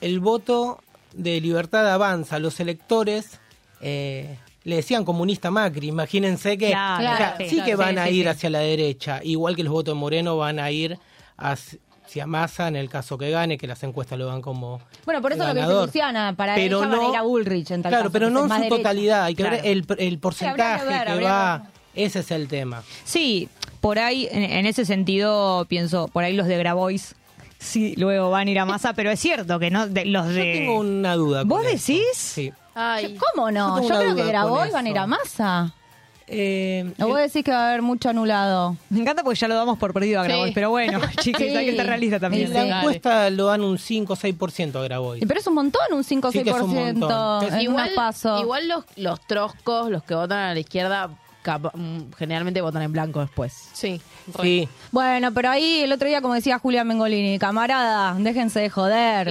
el 0.01 0.21
voto 0.21 0.79
de 1.15 1.41
libertad 1.41 1.91
avanza. 1.93 2.39
Los 2.39 2.61
electores 2.61 3.39
eh, 3.81 4.37
le 4.65 4.77
decían 4.77 5.05
comunista 5.05 5.51
Macri. 5.51 5.89
Imagínense 5.89 6.57
que 6.59 6.69
Claro, 6.71 7.13
o 7.13 7.17
sea, 7.17 7.35
sí, 7.39 7.49
sí, 7.49 7.61
que 7.63 7.73
sí, 7.73 7.75
van 7.77 7.99
a 7.99 8.09
ir 8.09 8.25
sí. 8.25 8.29
hacia 8.29 8.51
la 8.51 8.61
derecha. 8.61 9.21
Igual 9.23 9.57
que 9.57 9.65
los 9.65 9.73
votos 9.73 9.95
de 9.95 9.99
Moreno 10.01 10.37
van 10.37 10.59
a 10.59 10.71
ir 10.71 10.99
hacia 11.37 12.27
Massa 12.27 12.69
en 12.69 12.77
el 12.77 12.89
caso 12.89 13.19
que 13.19 13.31
gane, 13.31 13.59
que 13.59 13.67
las 13.67 13.83
encuestas 13.83 14.19
lo 14.19 14.27
dan 14.27 14.41
como 14.43 14.81
Bueno, 15.05 15.21
por 15.23 15.33
eso 15.33 15.47
lo 15.47 15.55
que 15.55 15.61
dice. 15.61 15.73
Luciana, 15.73 16.35
para 16.37 16.55
Pero 16.55 16.79
ella 16.79 16.87
van 16.89 16.99
a 16.99 17.03
no- 17.03 17.11
ir 17.11 17.17
a 17.17 17.23
Bullrich 17.23 17.71
en 17.71 17.83
tal 17.83 17.91
Claro, 17.91 18.05
caso, 18.05 18.13
pero 18.13 18.31
no 18.31 18.45
en 18.55 18.63
su 18.63 18.69
totalidad. 18.69 19.25
Hay 19.25 19.35
que 19.35 19.43
Claro. 19.43 19.57
ver 19.57 19.67
el, 19.67 19.85
el 19.99 20.19
porcentaje 20.19 20.85
ver, 20.87 21.07
que 21.07 21.21
va. 21.25 21.67
Ese 21.95 22.21
es 22.21 22.31
el 22.33 22.49
tema. 22.49 22.83
Sí, 23.05 23.49
por 23.81 23.99
ahí, 23.99 24.27
en, 24.31 24.43
en 24.43 24.67
ese 24.67 24.85
sentido, 24.85 25.65
pienso, 25.69 26.09
por 26.09 26.25
ahí 26.25 26.33
los 26.35 26.47
de 26.49 26.59
Grabois 26.59 27.15
sí 27.59 27.95
luego 27.97 28.31
van 28.31 28.49
a 28.49 28.51
ir 28.51 28.59
a 28.59 28.65
masa, 28.65 28.93
pero 28.95 29.11
es 29.11 29.21
cierto 29.21 29.59
que 29.59 29.71
no 29.71 29.87
de, 29.89 30.05
los 30.07 30.29
de... 30.29 30.53
Tengo 30.55 30.79
una 30.81 31.15
duda. 31.15 31.45
¿Vos 31.45 31.59
con 31.63 31.67
eso. 31.73 31.93
decís? 31.93 32.07
Sí. 32.17 32.53
Ay, 32.75 33.17
¿Cómo 33.35 33.49
Yo 33.51 33.53
no? 33.53 33.75
tengo 33.77 33.89
Yo 33.89 33.95
una 33.95 33.99
creo 34.05 34.15
que 34.17 34.23
duda 34.23 34.43
con 34.43 34.73
van 34.73 34.87
a 34.87 34.89
ir 34.91 34.99
a 34.99 35.03
eso. 35.03 35.09
masa. 35.09 35.75
Eh, 36.27 36.91
O 37.01 37.09
vos 37.09 37.19
decís 37.19 37.45
que 37.45 37.51
va 37.51 37.65
a 37.67 37.69
haber 37.69 37.83
mucho 37.83 38.09
anulado. 38.09 38.77
Me 38.89 39.01
encanta 39.01 39.23
porque 39.23 39.39
ya 39.39 39.47
lo 39.47 39.55
damos 39.57 39.77
por 39.79 39.93
perdido 39.93 40.21
a 40.21 40.25
Sí. 40.25 40.29
Grabois, 40.29 40.55
pero 40.55 40.71
bueno, 40.71 40.99
chicos, 41.21 41.43
Sí. 41.43 41.55
hay 41.55 41.67
que 41.67 41.71
estar 41.73 41.87
realista 41.87 42.19
también. 42.19 42.49
Sí, 42.49 42.55
la 42.55 42.63
sí. 42.63 42.69
encuesta 42.71 43.29
lo 43.31 43.47
dan 43.47 43.61
un 43.61 43.79
5 43.79 44.13
o 44.15 44.17
6% 44.17 44.77
a 44.77 44.83
Grabois. 44.83 45.23
Pero 45.27 45.39
es 45.41 45.47
un 45.47 45.55
montón, 45.55 45.83
un 45.93 46.03
5 46.03 46.29
o 46.29 46.33
Sí 46.33 46.43
que 46.43 46.51
es 46.51 46.57
un 46.57 46.75
6% 46.75 46.95
montón. 46.99 47.53
en 47.55 47.61
igual, 47.61 47.91
igual 48.41 48.69
los, 48.69 48.85
los 48.97 49.21
troscos, 49.27 49.91
los 49.91 50.03
que 50.03 50.15
votan 50.15 50.39
a 50.39 50.55
la 50.55 50.61
izquierda, 50.61 51.11
generalmente 52.19 52.61
votan 52.61 52.83
en 52.83 52.93
blanco 52.93 53.21
después. 53.21 53.53
Sí. 53.73 54.01
Sí. 54.41 54.69
Bueno, 54.91 55.33
pero 55.33 55.51
ahí 55.51 55.81
el 55.83 55.93
otro 55.93 56.09
día, 56.09 56.21
como 56.23 56.35
decía 56.35 56.59
Julia 56.59 56.85
Mengolini, 56.85 57.39
camarada, 57.39 58.15
déjense 58.19 58.61
de 58.61 58.71
joder. 58.71 59.31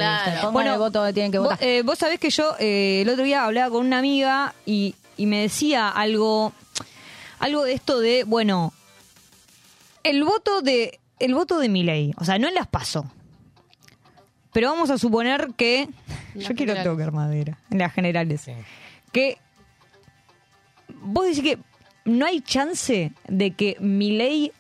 Bueno, 0.51 0.74
el 0.74 0.80
voto 0.80 1.03
que 1.05 1.14
tienen 1.14 1.32
que 1.32 1.39
Vos, 1.39 1.49
votar. 1.49 1.64
eh, 1.68 1.82
vos 1.84 1.97
sabés 1.97 2.20
que 2.20 2.30
yo 2.30 2.55
eh, 2.59 3.01
el 3.01 3.09
otro 3.09 3.24
día 3.24 3.45
hablaba 3.45 3.70
con 3.72 3.86
una 3.86 3.99
amiga 3.99 4.53
y, 4.66 4.95
y 5.18 5.26
me 5.26 5.41
decía 5.41 5.89
algo, 5.89 6.53
algo 7.39 7.64
de 7.64 7.74
esto 7.74 7.99
de, 7.99 8.24
bueno, 8.26 8.72
el 10.03 10.24
voto 10.24 10.61
de, 10.61 10.99
el 11.20 11.34
voto 11.34 11.59
de 11.59 11.70
Milei, 11.70 12.14
o 12.18 12.26
sea, 12.26 12.38
no 12.38 12.47
en 12.47 12.53
las 12.55 12.68
paso. 12.68 13.05
Pero 14.51 14.70
vamos 14.70 14.91
a 14.91 14.99
suponer 14.99 15.49
que, 15.57 15.89
las 16.36 16.47
yo 16.49 16.55
quiero 16.55 16.74
generales. 16.74 16.84
tocar 16.86 17.11
madera, 17.11 17.57
en 17.72 17.80
las 17.80 17.91
generales, 17.93 18.41
Sí. 18.41 18.51
que 19.11 19.39
vos 21.01 21.26
decís 21.26 21.41
que 21.41 21.57
no 22.06 22.26
hay 22.26 22.41
chance 22.41 23.12
de 23.28 23.51
que 23.51 23.78
Milei 23.80 24.51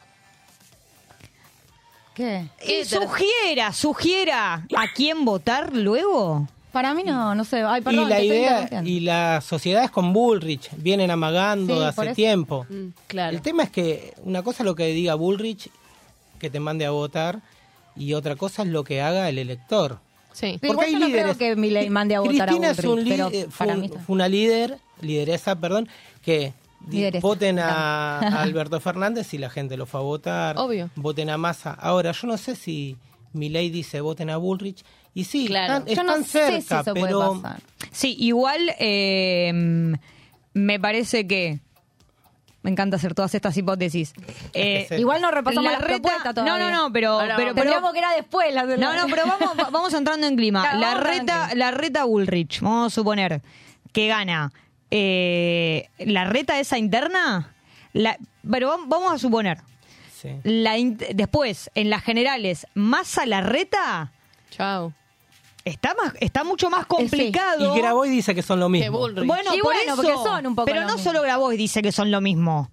¿Qué? 2.13 2.45
sugiera, 2.85 3.73
sugiera 3.73 4.53
a 4.75 4.93
quién 4.93 5.25
votar 5.25 5.73
luego. 5.75 6.47
Para 6.71 6.93
mí 6.93 7.03
no, 7.03 7.33
no 7.35 7.43
sé. 7.43 7.61
Ay, 7.63 7.81
perdón, 7.81 8.05
y 8.05 8.09
la 8.09 8.21
idea 8.21 8.69
y 8.83 8.99
las 9.01 9.43
sociedades 9.45 9.89
con 9.91 10.13
Bullrich 10.13 10.69
vienen 10.77 11.11
amagando 11.11 11.73
Sí, 11.75 11.79
de 11.79 11.85
hace 11.87 12.15
tiempo. 12.15 12.65
Mm, 12.69 12.87
claro. 13.07 13.35
El 13.35 13.41
tema 13.41 13.63
es 13.63 13.69
que 13.71 14.13
una 14.23 14.41
cosa 14.43 14.63
es 14.63 14.65
lo 14.65 14.75
que 14.75 14.87
diga 14.87 15.15
Bullrich, 15.15 15.69
que 16.39 16.49
te 16.49 16.59
mande 16.59 16.85
a 16.85 16.91
votar, 16.91 17.41
y 17.95 18.13
otra 18.13 18.35
cosa 18.35 18.63
es 18.63 18.69
lo 18.69 18.83
que 18.83 19.01
haga 19.01 19.29
el 19.29 19.37
elector. 19.37 19.99
Sí. 20.33 20.57
Pero 20.61 20.73
igual 20.73 20.91
yo 20.91 20.99
no 20.99 21.07
creo 21.07 21.37
que 21.37 21.55
Milei 21.55 21.89
mande 21.91 22.15
a 22.15 22.19
votar 22.21 22.41
a 22.41 22.45
Cristina 22.45 22.71
es 22.71 22.79
un 22.79 22.85
Bullrich, 22.85 23.07
pero 23.09 23.29
eh, 23.29 23.47
fue, 23.49 23.65
para 23.67 23.73
un- 23.75 23.79
mí 23.81 23.85
está. 23.87 23.99
fue 23.99 24.13
una 24.15 24.27
líder, 24.27 24.77
lideresa, 25.01 25.55
perdón, 25.55 25.87
que 26.23 26.53
voten 27.21 27.59
a, 27.59 28.19
a 28.19 28.41
Alberto 28.43 28.79
Fernández 28.79 29.33
y 29.33 29.37
la 29.37 29.49
gente 29.49 29.77
lo 29.77 29.85
fue 29.85 29.99
a 29.99 30.03
votar. 30.03 30.57
Obvio. 30.57 30.89
Voten 30.95 31.29
a 31.29 31.37
Massa. 31.37 31.71
Ahora, 31.73 32.11
yo 32.11 32.27
no 32.27 32.37
sé 32.37 32.55
si 32.55 32.97
Milei 33.33 33.69
dice 33.69 34.01
voten 34.01 34.29
a 34.29 34.37
Bullrich. 34.37 34.83
Y 35.15 35.25
sí, 35.25 35.45
Claro. 35.47 35.85
están, 35.87 35.95
Yo 35.95 36.03
no 36.03 36.15
están 36.15 36.25
sé 36.25 36.45
si 36.55 36.61
cerca, 36.67 36.81
eso 36.81 36.93
puede 36.93 37.05
pero... 37.07 37.41
pasar. 37.41 37.61
Sí, 37.91 38.15
igual 38.19 38.71
eh, 38.79 39.93
me 40.53 40.79
parece 40.79 41.27
que. 41.27 41.59
Me 42.63 42.71
encanta 42.71 42.95
hacer 42.95 43.13
todas 43.13 43.35
estas 43.35 43.57
hipótesis. 43.57 44.13
Eh, 44.53 44.87
Igual 44.97 45.21
no 45.21 45.31
repasamos 45.31 45.65
la 45.69 45.79
la 45.79 45.85
reta- 45.85 46.01
propuesta 46.01 46.33
todavía. 46.33 46.57
No, 46.57 46.71
no, 46.71 46.83
no, 46.87 46.93
pero. 46.93 47.09
Ahora 47.19 47.35
pero, 47.35 47.47
vamos. 47.49 47.55
Tendríamos 47.55 47.91
que 47.91 47.99
era 47.99 48.11
después. 48.15 48.53
La, 48.53 48.63
No, 48.63 48.93
no, 48.95 49.05
pero 49.07 49.23
vamos, 49.27 49.49
va- 49.59 49.69
vamos 49.71 49.93
entrando 49.93 50.25
en 50.27 50.37
clima. 50.37 50.61
Claro, 50.61 50.79
la 50.79 50.93
reta, 50.95 51.49
la 51.55 51.71
reta 51.71 52.05
Bullrich, 52.05 52.61
vamos 52.61 52.93
a 52.93 52.95
suponer 52.95 53.41
que 53.91 54.07
gana. 54.07 54.53
Eh, 54.95 55.89
¿La 55.99 56.25
reta 56.25 56.59
esa 56.59 56.77
interna? 56.77 57.51
La, 57.93 58.15
pero 58.49 58.71
vam- 58.71 58.85
vamos 58.87 59.11
a 59.13 59.17
suponer. 59.17 59.57
Sí. 60.21 60.29
La 60.43 60.77
in- 60.77 60.97
después, 61.15 61.71
en 61.73 61.89
las 61.89 62.03
generales, 62.03 62.67
más 62.75 63.17
a 63.17 63.25
la 63.25 63.41
reta. 63.41 64.11
Chao. 64.51 64.93
Está, 65.65 65.95
más, 65.95 66.13
está 66.19 66.43
mucho 66.43 66.69
más 66.69 66.85
complicado. 66.85 67.73
Y 67.75 67.79
Graboy 67.79 68.09
dice 68.09 68.35
que 68.35 68.43
son 68.43 68.59
lo 68.59 68.69
mismo. 68.69 68.99
Bueno, 68.99 69.23
Y 69.55 69.59
por 69.59 69.73
bueno, 69.73 69.79
eso, 69.93 69.95
porque 69.95 70.11
son 70.13 70.45
un 70.45 70.55
poco 70.55 70.65
pero 70.65 70.81
lo 70.81 70.87
no 70.87 70.93
mismo. 70.95 71.11
solo 71.11 71.21
Grabois 71.23 71.57
dice 71.57 71.81
que 71.81 71.91
son 71.91 72.11
lo 72.11 72.21
mismo. 72.21 72.69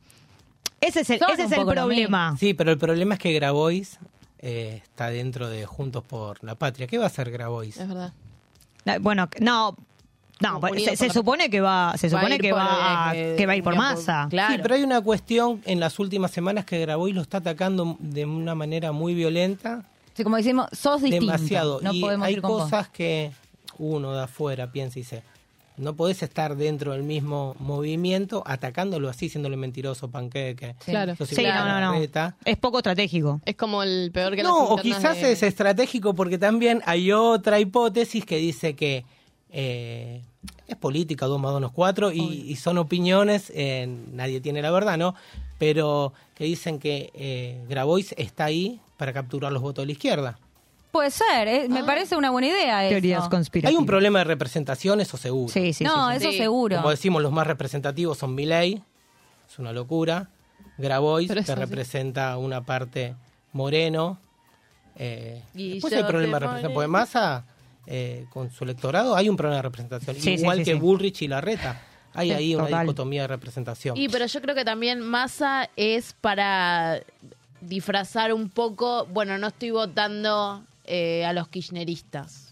Ese 0.80 1.00
es 1.00 1.10
el, 1.10 1.18
Son 1.20 1.30
ese 1.30 1.44
es 1.44 1.52
el 1.52 1.64
problema. 1.66 2.36
Sí, 2.38 2.52
pero 2.52 2.70
el 2.72 2.78
problema 2.78 3.14
es 3.14 3.20
que 3.20 3.32
Grabois 3.32 3.98
eh, 4.40 4.80
está 4.82 5.08
dentro 5.10 5.48
de 5.48 5.64
Juntos 5.66 6.02
por 6.04 6.42
la 6.44 6.54
Patria. 6.56 6.86
¿Qué 6.86 6.98
va 6.98 7.04
a 7.04 7.06
hacer 7.08 7.30
Grabois? 7.30 7.76
Es 7.78 7.88
verdad. 7.88 8.12
Bueno, 9.00 9.28
no, 9.40 9.76
no, 10.40 10.58
Unidos 10.58 10.98
se, 10.98 11.08
se 11.08 11.10
supone 11.12 11.50
que 11.50 11.60
va, 11.60 11.94
se 11.96 12.08
supone 12.10 12.34
ir 12.36 12.40
que 12.40 12.50
por, 12.50 12.58
va, 12.58 13.10
a- 13.10 13.16
eh, 13.16 13.34
que 13.36 13.46
va 13.46 13.52
a 13.52 13.56
ir 13.56 13.62
por 13.62 13.76
masa. 13.76 14.26
Claro. 14.30 14.54
Sí, 14.54 14.60
pero 14.62 14.74
hay 14.74 14.82
una 14.82 15.00
cuestión 15.00 15.60
en 15.66 15.80
las 15.80 15.98
últimas 15.98 16.30
semanas 16.30 16.64
que 16.64 16.78
Grabois 16.80 17.14
lo 17.14 17.20
está 17.22 17.38
atacando 17.38 17.96
de 17.98 18.24
una 18.24 18.54
manera 18.54 18.92
muy 18.92 19.14
violenta. 19.14 19.84
Sí, 20.14 20.24
como 20.24 20.36
decimos, 20.36 20.66
sos 20.72 21.02
distinto. 21.02 21.26
demasiado. 21.26 21.80
No 21.82 21.92
y 21.92 22.00
podemos 22.00 22.26
hay 22.26 22.34
ir 22.34 22.40
con 22.42 22.50
vos. 22.52 22.62
cosas 22.64 22.88
que 22.88 23.30
uno 23.78 24.12
de 24.12 24.22
afuera 24.22 24.70
piensa 24.72 24.98
y 24.98 25.02
dice, 25.02 25.22
no 25.76 25.94
podés 25.94 26.22
estar 26.22 26.56
dentro 26.56 26.92
del 26.92 27.04
mismo 27.04 27.56
movimiento 27.58 28.42
atacándolo 28.44 29.08
así, 29.08 29.30
siéndole 29.30 29.56
mentiroso, 29.56 30.10
panqueque. 30.10 30.74
Claro. 30.84 31.14
Sí, 31.24 31.42
no, 31.42 31.80
no, 31.80 31.94
no. 31.94 32.34
Es 32.44 32.56
poco 32.58 32.78
estratégico. 32.78 33.40
Es 33.46 33.56
como 33.56 33.82
el 33.82 34.10
peor 34.12 34.36
que 34.36 34.42
No, 34.42 34.62
las 34.62 34.70
o 34.72 34.76
quizás 34.76 35.20
de- 35.22 35.32
es 35.32 35.42
estratégico 35.42 36.12
porque 36.14 36.36
también 36.36 36.82
hay 36.84 37.12
otra 37.12 37.58
hipótesis 37.60 38.26
que 38.26 38.36
dice 38.36 38.74
que 38.76 39.04
eh, 39.52 40.22
es 40.66 40.76
política, 40.76 41.26
dos 41.26 41.40
más 41.40 41.52
dos 41.52 41.60
no 41.60 41.66
es 41.68 41.72
cuatro, 41.72 42.12
y, 42.12 42.20
y 42.20 42.56
son 42.56 42.78
opiniones, 42.78 43.52
eh, 43.54 43.86
nadie 44.12 44.40
tiene 44.40 44.62
la 44.62 44.70
verdad, 44.70 44.96
¿no? 44.98 45.14
Pero 45.58 46.12
que 46.34 46.44
dicen 46.44 46.78
que 46.78 47.10
eh, 47.14 47.62
Grabois 47.68 48.14
está 48.16 48.44
ahí 48.46 48.80
para 48.96 49.12
capturar 49.12 49.52
los 49.52 49.62
votos 49.62 49.82
de 49.82 49.86
la 49.86 49.92
izquierda. 49.92 50.38
Puede 50.92 51.10
ser, 51.10 51.46
eh, 51.46 51.68
me 51.68 51.84
parece 51.84 52.16
una 52.16 52.30
buena 52.30 52.48
idea 52.48 52.84
eso. 52.84 52.90
Teorías 52.94 53.28
conspirativas. 53.28 53.70
Hay 53.70 53.76
un 53.80 53.86
problema 53.86 54.18
de 54.20 54.24
representación, 54.24 55.00
eso 55.00 55.16
seguro. 55.16 55.52
Sí, 55.52 55.72
sí, 55.72 55.84
no, 55.84 56.08
sí, 56.08 56.18
sí. 56.18 56.24
eso 56.24 56.32
Sí. 56.32 56.38
seguro. 56.38 56.76
Como 56.78 56.90
decimos, 56.90 57.22
los 57.22 57.30
más 57.32 57.46
representativos 57.46 58.18
son 58.18 58.34
Milei, 58.34 58.82
es 59.48 59.58
una 59.58 59.72
locura. 59.72 60.30
Grabois, 60.78 61.30
que 61.30 61.54
representa 61.54 62.36
una 62.38 62.62
parte 62.62 63.14
moreno. 63.52 64.18
Eh, 64.96 65.42
Y 65.54 65.74
después 65.74 65.92
hay 65.92 66.02
problema 66.04 66.34
de 66.38 66.40
representación. 66.40 66.74
Porque 66.74 66.88
Massa, 66.88 67.44
eh, 67.86 68.26
con 68.30 68.50
su 68.50 68.64
electorado, 68.64 69.16
hay 69.16 69.28
un 69.28 69.36
problema 69.36 69.56
de 69.56 69.62
representación. 69.62 70.16
Sí, 70.16 70.32
Igual 70.32 70.58
sí, 70.58 70.64
que 70.64 70.72
sí. 70.72 70.78
Bullrich 70.78 71.22
y 71.22 71.28
Larreta. 71.28 71.82
Hay 72.12 72.32
ahí 72.32 72.54
una 72.54 72.80
dicotomía 72.80 73.22
de 73.22 73.28
representación. 73.28 73.96
Y 73.96 74.08
pero 74.08 74.26
yo 74.26 74.40
creo 74.40 74.54
que 74.54 74.64
también 74.64 75.00
Massa 75.00 75.70
es 75.76 76.14
para 76.20 77.02
disfrazar 77.60 78.32
un 78.32 78.48
poco, 78.48 79.06
bueno, 79.06 79.38
no 79.38 79.48
estoy 79.48 79.70
votando 79.70 80.64
eh, 80.84 81.24
a 81.24 81.32
los 81.32 81.48
kirchneristas. 81.48 82.49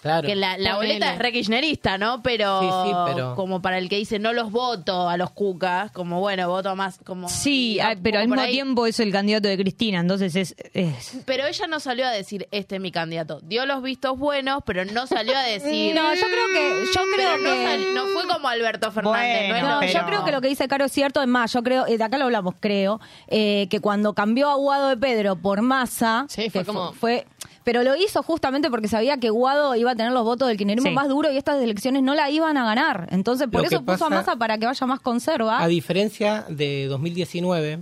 Claro. 0.00 0.26
Que 0.26 0.34
la, 0.36 0.56
boleta 0.76 1.12
es 1.12 1.18
re 1.18 1.32
kirchnerista, 1.32 1.98
¿no? 1.98 2.22
Pero, 2.22 2.60
Sí, 2.60 2.90
sí, 2.90 2.96
pero- 3.06 3.34
como 3.34 3.60
para 3.62 3.78
el 3.78 3.88
que 3.88 3.96
dice 3.96 4.18
no 4.18 4.32
los 4.32 4.50
voto 4.50 5.08
a 5.08 5.16
los 5.16 5.30
cucas, 5.30 5.90
como 5.92 6.20
bueno, 6.20 6.48
voto 6.48 6.74
más 6.76 6.98
como... 7.04 7.28
Sí, 7.28 7.78
ah, 7.80 7.94
pero 8.02 8.18
al 8.20 8.28
mismo 8.28 8.42
ahí. 8.42 8.52
tiempo 8.52 8.86
es 8.86 9.00
el 9.00 9.12
candidato 9.12 9.48
de 9.48 9.56
Cristina, 9.58 10.00
entonces 10.00 10.34
es, 10.36 10.54
es- 10.74 11.18
Pero 11.26 11.46
ella 11.46 11.66
no 11.66 11.80
salió 11.80 12.06
a 12.06 12.10
decir, 12.10 12.46
este 12.50 12.76
es 12.76 12.80
mi 12.80 12.90
candidato. 12.90 13.40
Dio 13.42 13.66
los 13.66 13.82
vistos 13.82 14.18
buenos, 14.18 14.62
pero 14.64 14.84
no 14.84 15.06
salió 15.06 15.36
a 15.36 15.42
decir... 15.42 15.94
No, 15.98 16.14
yo 16.14 16.26
creo 16.26 16.46
que- 16.52 16.84
yo 16.94 17.00
Pero 17.16 17.30
creo 17.34 17.38
no, 17.38 17.52
que- 17.54 17.64
sal- 17.66 17.94
no 17.94 18.06
fue 18.06 18.26
como 18.28 18.48
Alberto 18.48 18.90
Fernández. 18.92 19.48
Bueno, 19.50 19.68
no, 19.68 19.80
No, 19.80 19.86
yo 19.86 20.04
creo 20.06 20.24
que 20.24 20.32
lo 20.32 20.40
que 20.40 20.48
dice 20.48 20.68
Caro 20.68 20.84
es 20.84 20.92
cierto. 20.92 21.20
Es 21.22 21.28
más, 21.28 21.52
yo 21.52 21.62
creo, 21.62 21.86
eh, 21.86 21.98
de 21.98 22.04
acá 22.04 22.18
lo 22.18 22.24
hablamos, 22.24 22.54
creo, 22.60 23.00
eh, 23.28 23.66
que 23.70 23.80
cuando 23.80 24.14
cambió 24.14 24.48
a 24.50 24.54
Guado 24.54 24.88
de 24.88 24.96
Pedro 24.96 25.36
por 25.36 25.62
Massa, 25.62 26.26
Sí, 26.28 26.50
fue 26.50 26.60
que 26.62 26.66
como- 26.66 26.92
fue, 26.92 27.26
pero 27.70 27.82
lo 27.82 27.94
hizo 27.96 28.22
justamente 28.22 28.70
porque 28.70 28.88
sabía 28.88 29.18
que 29.18 29.28
Guado 29.28 29.76
iba 29.76 29.90
a 29.90 29.94
tener 29.94 30.10
los 30.12 30.24
votos 30.24 30.48
del 30.48 30.56
kirchnerismo 30.56 30.88
Sí. 30.88 30.94
más 30.94 31.06
duro 31.06 31.30
y 31.30 31.36
estas 31.36 31.62
elecciones 31.62 32.02
no 32.02 32.14
la 32.14 32.30
iban 32.30 32.56
a 32.56 32.64
ganar. 32.64 33.08
Entonces, 33.10 33.46
por 33.46 33.60
Lo 33.60 33.66
eso 33.66 33.82
puso 33.84 34.06
a 34.06 34.08
Massa 34.08 34.36
para 34.36 34.56
que 34.56 34.64
vaya 34.64 34.86
más 34.86 35.00
conserva. 35.00 35.62
A 35.62 35.66
diferencia 35.68 36.46
de 36.48 36.86
2019, 36.88 37.80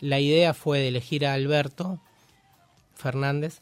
la 0.00 0.20
idea 0.20 0.52
fue 0.52 0.80
de 0.80 0.88
elegir 0.88 1.24
a 1.24 1.32
Alberto 1.32 1.98
Fernández, 2.94 3.60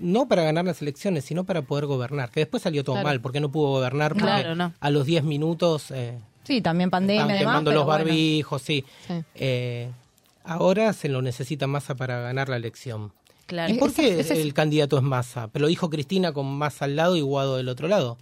no 0.00 0.26
para 0.26 0.42
ganar 0.42 0.64
las 0.64 0.82
elecciones, 0.82 1.24
sino 1.24 1.44
para 1.44 1.62
poder 1.62 1.86
gobernar. 1.86 2.30
Que 2.32 2.40
después 2.40 2.64
salió 2.64 2.82
todo 2.82 2.94
Claro. 2.96 3.08
mal, 3.10 3.20
porque 3.20 3.38
no 3.38 3.52
pudo 3.52 3.68
gobernar, 3.68 4.14
porque 4.14 4.26
Claro, 4.26 4.56
no. 4.56 4.72
a 4.80 4.90
los 4.90 5.06
10 5.06 5.22
minutos 5.22 5.92
eh, 5.92 6.18
Sí, 6.42 6.60
también 6.62 6.90
pandemia. 6.90 7.22
además, 7.26 7.38
quemando 7.38 7.70
los 7.70 7.84
bueno. 7.84 8.04
barbijos, 8.04 8.60
sí. 8.62 8.84
Sí. 9.06 9.22
Eh, 9.36 9.88
ahora 10.42 10.92
se 10.94 11.08
lo 11.08 11.22
necesita 11.22 11.68
Massa 11.68 11.94
para 11.94 12.20
ganar 12.22 12.48
la 12.48 12.56
elección. 12.56 13.12
Claro. 13.50 13.74
¿Y 13.74 13.78
por 13.78 13.92
qué 13.92 14.20
ese 14.20 14.40
el 14.40 14.54
candidato 14.54 14.96
es 14.96 15.02
Massa? 15.02 15.48
Pero 15.48 15.64
lo 15.64 15.68
dijo 15.68 15.90
Cristina 15.90 16.32
con 16.32 16.46
Massa 16.46 16.84
al 16.84 16.94
lado 16.96 17.16
y 17.16 17.20
Guado 17.20 17.56
del 17.56 17.68
otro 17.68 17.88
lado. 17.88 18.16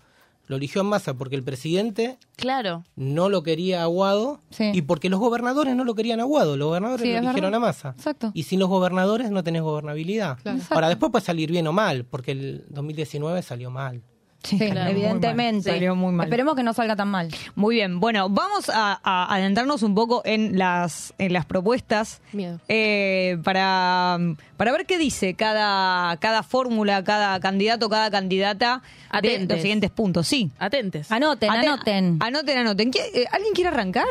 Lo 0.47 0.57
eligió 0.57 0.81
a 0.81 0.85
Massa 0.85 1.12
porque 1.12 1.37
el 1.37 1.43
presidente 1.45 2.16
Claro. 2.37 2.83
no 2.97 3.29
lo 3.29 3.43
quería 3.43 3.83
Aguado 3.83 4.41
Sí. 4.49 4.70
y 4.72 4.81
porque 4.81 5.11
los 5.11 5.20
gobernadores 5.20 5.76
no 5.76 5.85
lo 5.85 5.95
querían 5.95 6.20
Aguado, 6.20 6.57
los 6.57 6.68
gobernadores 6.68 7.03
Sí, 7.03 7.12
lo 7.12 7.18
eligieron 7.18 7.51
verdad. 7.51 7.57
a 7.57 7.66
Massa. 7.66 7.89
Exacto. 7.95 8.31
Y 8.33 8.45
sin 8.45 8.59
los 8.59 8.70
gobernadores 8.70 9.31
no 9.31 9.45
tenés 9.45 9.61
gobernabilidad. 9.61 10.39
Claro. 10.41 10.59
Ahora, 10.70 10.89
después 10.89 11.12
puede 11.12 11.22
salir 11.26 11.51
bien 11.51 11.66
o 11.66 11.72
mal, 11.74 12.07
porque 12.07 12.33
el 12.33 12.64
2019 12.70 13.43
salió 13.43 13.70
mal. 13.70 14.03
Sí, 14.49 14.70
claro, 14.70 14.90
evidentemente. 14.90 15.70
muy 15.70 15.72
mal. 15.72 15.74
Salió 15.74 15.94
muy 15.96 16.12
mal. 16.12 16.26
Esperemos 16.26 16.55
que 16.57 16.62
no 16.62 16.72
salga 16.72 16.96
tan 16.96 17.09
mal. 17.09 17.28
Muy 17.55 17.74
bien, 17.76 18.01
bueno, 18.01 18.28
vamos 18.28 18.68
a, 18.68 18.99
a 19.03 19.34
adentrarnos 19.34 19.82
un 19.82 19.94
poco 19.94 20.22
en 20.24 20.59
las, 20.59 21.12
en 21.18 21.32
las 21.32 21.44
propuestas 21.46 22.20
Miedo. 22.32 22.61
eh, 22.68 23.38
para, 23.44 24.18
para 24.57 24.72
ver 24.72 24.86
qué 24.86 24.99
dice 24.99 25.34
cada, 25.34 26.16
cada 26.18 26.42
fórmula, 26.42 27.05
cada 27.05 27.38
candidato, 27.40 27.88
cada 27.88 28.11
candidata 28.11 28.82
de 29.12 29.18
Atentes. 29.18 29.49
los 29.49 29.61
siguientes 29.61 29.90
puntos. 29.90 30.26
Sí. 30.26 30.51
Atentes. 30.59 31.11
Anoten, 31.12 31.51
anoten. 31.51 32.16
Anoten, 32.20 32.59
anoten. 32.59 32.90
¿Qui- 32.92 33.01
eh, 33.14 33.24
¿Alguien 33.32 33.53
quiere 33.55 33.68
arrancar? 33.70 34.07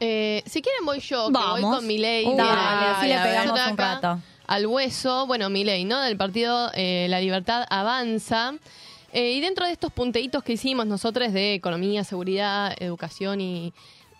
Eh, 0.00 0.42
si 0.46 0.62
quieren 0.62 0.84
voy 0.84 1.00
yo, 1.00 1.26
que 1.26 1.32
Vamos. 1.32 1.60
voy 1.60 1.76
con 1.78 1.86
mi 1.86 1.98
ley. 1.98 2.24
Uh, 2.26 2.36
dale, 2.36 2.50
así 2.96 3.08
le 3.08 3.18
pegamos 3.18 3.60
un 3.70 3.76
rato. 3.76 4.20
Al 4.46 4.66
hueso, 4.66 5.26
bueno, 5.26 5.50
mi 5.50 5.62
ley, 5.64 5.84
¿no? 5.84 6.00
Del 6.00 6.16
partido 6.16 6.70
eh, 6.74 7.06
La 7.10 7.20
Libertad 7.20 7.66
Avanza. 7.68 8.54
Eh, 9.12 9.32
y 9.32 9.40
dentro 9.40 9.64
de 9.66 9.72
estos 9.72 9.92
punteitos 9.92 10.42
que 10.42 10.52
hicimos 10.54 10.86
nosotros 10.86 11.32
de 11.32 11.54
economía, 11.54 12.04
seguridad, 12.04 12.74
educación 12.78 13.40
y, 13.40 13.72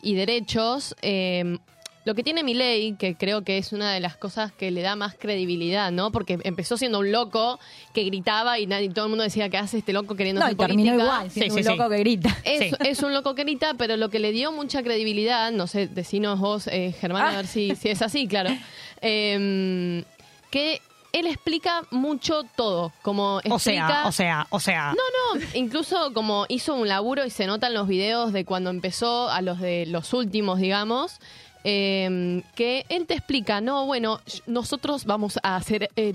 y 0.02 0.14
derechos, 0.14 0.96
eh, 1.02 1.58
lo 2.04 2.14
que 2.14 2.22
tiene 2.22 2.42
mi 2.42 2.54
ley, 2.54 2.94
que 2.98 3.16
creo 3.16 3.44
que 3.44 3.58
es 3.58 3.74
una 3.74 3.92
de 3.92 4.00
las 4.00 4.16
cosas 4.16 4.50
que 4.50 4.70
le 4.70 4.80
da 4.80 4.96
más 4.96 5.14
credibilidad, 5.14 5.92
¿no? 5.92 6.10
Porque 6.10 6.38
empezó 6.42 6.78
siendo 6.78 7.00
un 7.00 7.12
loco 7.12 7.60
que 7.92 8.04
gritaba 8.04 8.58
y 8.58 8.66
nadie, 8.66 8.88
todo 8.88 9.04
el 9.04 9.08
mundo 9.10 9.24
decía 9.24 9.50
que 9.50 9.58
hace 9.58 9.76
este 9.78 9.92
loco 9.92 10.14
queriendo 10.16 10.38
No, 10.40 10.46
hacer 10.46 10.54
y 10.54 10.56
terminó 10.58 10.92
política. 10.92 11.04
igual, 11.04 11.30
siendo 11.30 11.54
un 11.56 11.64
loco 11.76 11.90
que 11.90 11.98
grita. 11.98 12.38
Es, 12.44 12.72
es 12.80 13.02
un 13.02 13.12
loco 13.12 13.34
que 13.34 13.42
grita, 13.42 13.74
pero 13.74 13.98
lo 13.98 14.08
que 14.08 14.20
le 14.20 14.32
dio 14.32 14.52
mucha 14.52 14.82
credibilidad, 14.82 15.52
no 15.52 15.66
sé, 15.66 15.86
decinos 15.86 16.38
vos, 16.40 16.66
eh, 16.68 16.94
Germán, 16.98 17.26
a 17.26 17.36
ver 17.36 17.46
si, 17.46 17.76
si 17.76 17.90
es 17.90 18.00
así, 18.00 18.26
claro, 18.26 18.56
eh, 19.02 20.02
que 20.50 20.80
él 21.12 21.26
explica 21.26 21.82
mucho 21.90 22.44
todo, 22.56 22.92
como 23.02 23.40
explica... 23.44 23.54
O 23.54 23.58
sea, 23.58 24.06
o 24.06 24.12
sea, 24.12 24.46
o 24.50 24.60
sea. 24.60 24.94
No, 24.94 25.38
no, 25.38 25.46
incluso 25.54 26.12
como 26.12 26.46
hizo 26.48 26.74
un 26.74 26.88
laburo 26.88 27.24
y 27.24 27.30
se 27.30 27.46
notan 27.46 27.74
los 27.74 27.88
videos 27.88 28.32
de 28.32 28.44
cuando 28.44 28.70
empezó 28.70 29.28
a 29.30 29.40
los 29.42 29.60
de 29.60 29.86
los 29.86 30.12
últimos, 30.12 30.58
digamos, 30.58 31.20
eh, 31.64 32.42
que 32.54 32.84
él 32.88 33.06
te 33.06 33.14
explica, 33.14 33.60
no, 33.60 33.86
bueno, 33.86 34.20
nosotros 34.46 35.04
vamos 35.04 35.38
a 35.42 35.56
hacer... 35.56 35.90
eh, 35.96 36.14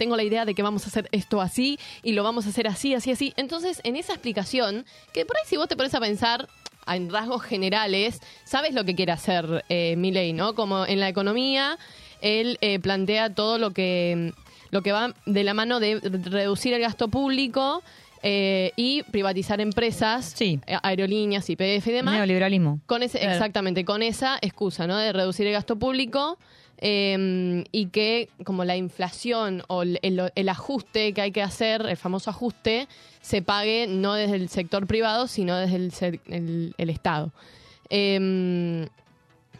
tengo 0.00 0.16
la 0.16 0.22
idea 0.22 0.46
de 0.46 0.54
que 0.54 0.62
vamos 0.62 0.84
a 0.84 0.88
hacer 0.88 1.10
esto 1.12 1.42
así 1.42 1.78
y 2.02 2.12
lo 2.12 2.24
vamos 2.24 2.46
a 2.46 2.48
hacer 2.48 2.66
así, 2.66 2.94
así, 2.94 3.10
así. 3.10 3.34
Entonces, 3.36 3.82
en 3.84 3.96
esa 3.96 4.14
explicación, 4.14 4.86
que 5.12 5.26
por 5.26 5.36
ahí 5.36 5.42
si 5.46 5.58
vos 5.58 5.68
te 5.68 5.76
pones 5.76 5.94
a 5.94 6.00
pensar 6.00 6.48
en 6.86 7.10
rasgos 7.10 7.42
generales, 7.42 8.22
sabes 8.44 8.72
lo 8.72 8.84
que 8.86 8.94
quiere 8.94 9.12
hacer 9.12 9.62
eh, 9.68 9.96
Milley, 9.96 10.32
¿no? 10.32 10.54
Como 10.54 10.86
en 10.86 11.00
la 11.00 11.08
economía, 11.10 11.78
él 12.22 12.58
eh, 12.60 12.78
plantea 12.78 13.34
todo 13.34 13.58
lo 13.58 13.70
que, 13.72 14.32
lo 14.70 14.82
que 14.82 14.92
va 14.92 15.14
de 15.26 15.44
la 15.44 15.54
mano 15.54 15.80
de 15.80 15.98
reducir 16.00 16.72
el 16.74 16.80
gasto 16.80 17.08
público 17.08 17.82
eh, 18.22 18.72
y 18.76 19.02
privatizar 19.04 19.60
empresas, 19.60 20.34
eh, 20.66 20.76
aerolíneas, 20.82 21.48
IPF 21.48 21.86
y 21.86 21.92
demás. 21.92 22.14
Neoliberalismo. 22.14 22.80
Con 22.86 23.02
ese, 23.02 23.18
Claro. 23.18 23.32
Exactamente, 23.32 23.84
con 23.84 24.02
esa 24.02 24.38
excusa, 24.42 24.86
¿no? 24.86 24.96
De 24.98 25.12
reducir 25.12 25.46
el 25.46 25.52
gasto 25.54 25.76
público 25.76 26.38
eh, 26.82 27.64
y 27.72 27.86
que 27.86 28.28
como 28.44 28.64
la 28.64 28.76
inflación 28.76 29.62
o 29.68 29.82
el, 29.82 29.98
el- 30.02 30.32
el 30.34 30.48
ajuste 30.48 31.12
que 31.12 31.20
hay 31.22 31.32
que 31.32 31.42
hacer, 31.42 31.82
el 31.86 31.96
famoso 31.96 32.30
ajuste, 32.30 32.88
se 33.20 33.42
pague 33.42 33.86
no 33.86 34.14
desde 34.14 34.36
el 34.36 34.48
sector 34.48 34.86
privado, 34.86 35.26
sino 35.26 35.56
desde 35.56 35.76
el- 36.26 36.74
el 36.76 36.90
Estado. 36.90 37.32
Eh, 37.90 38.86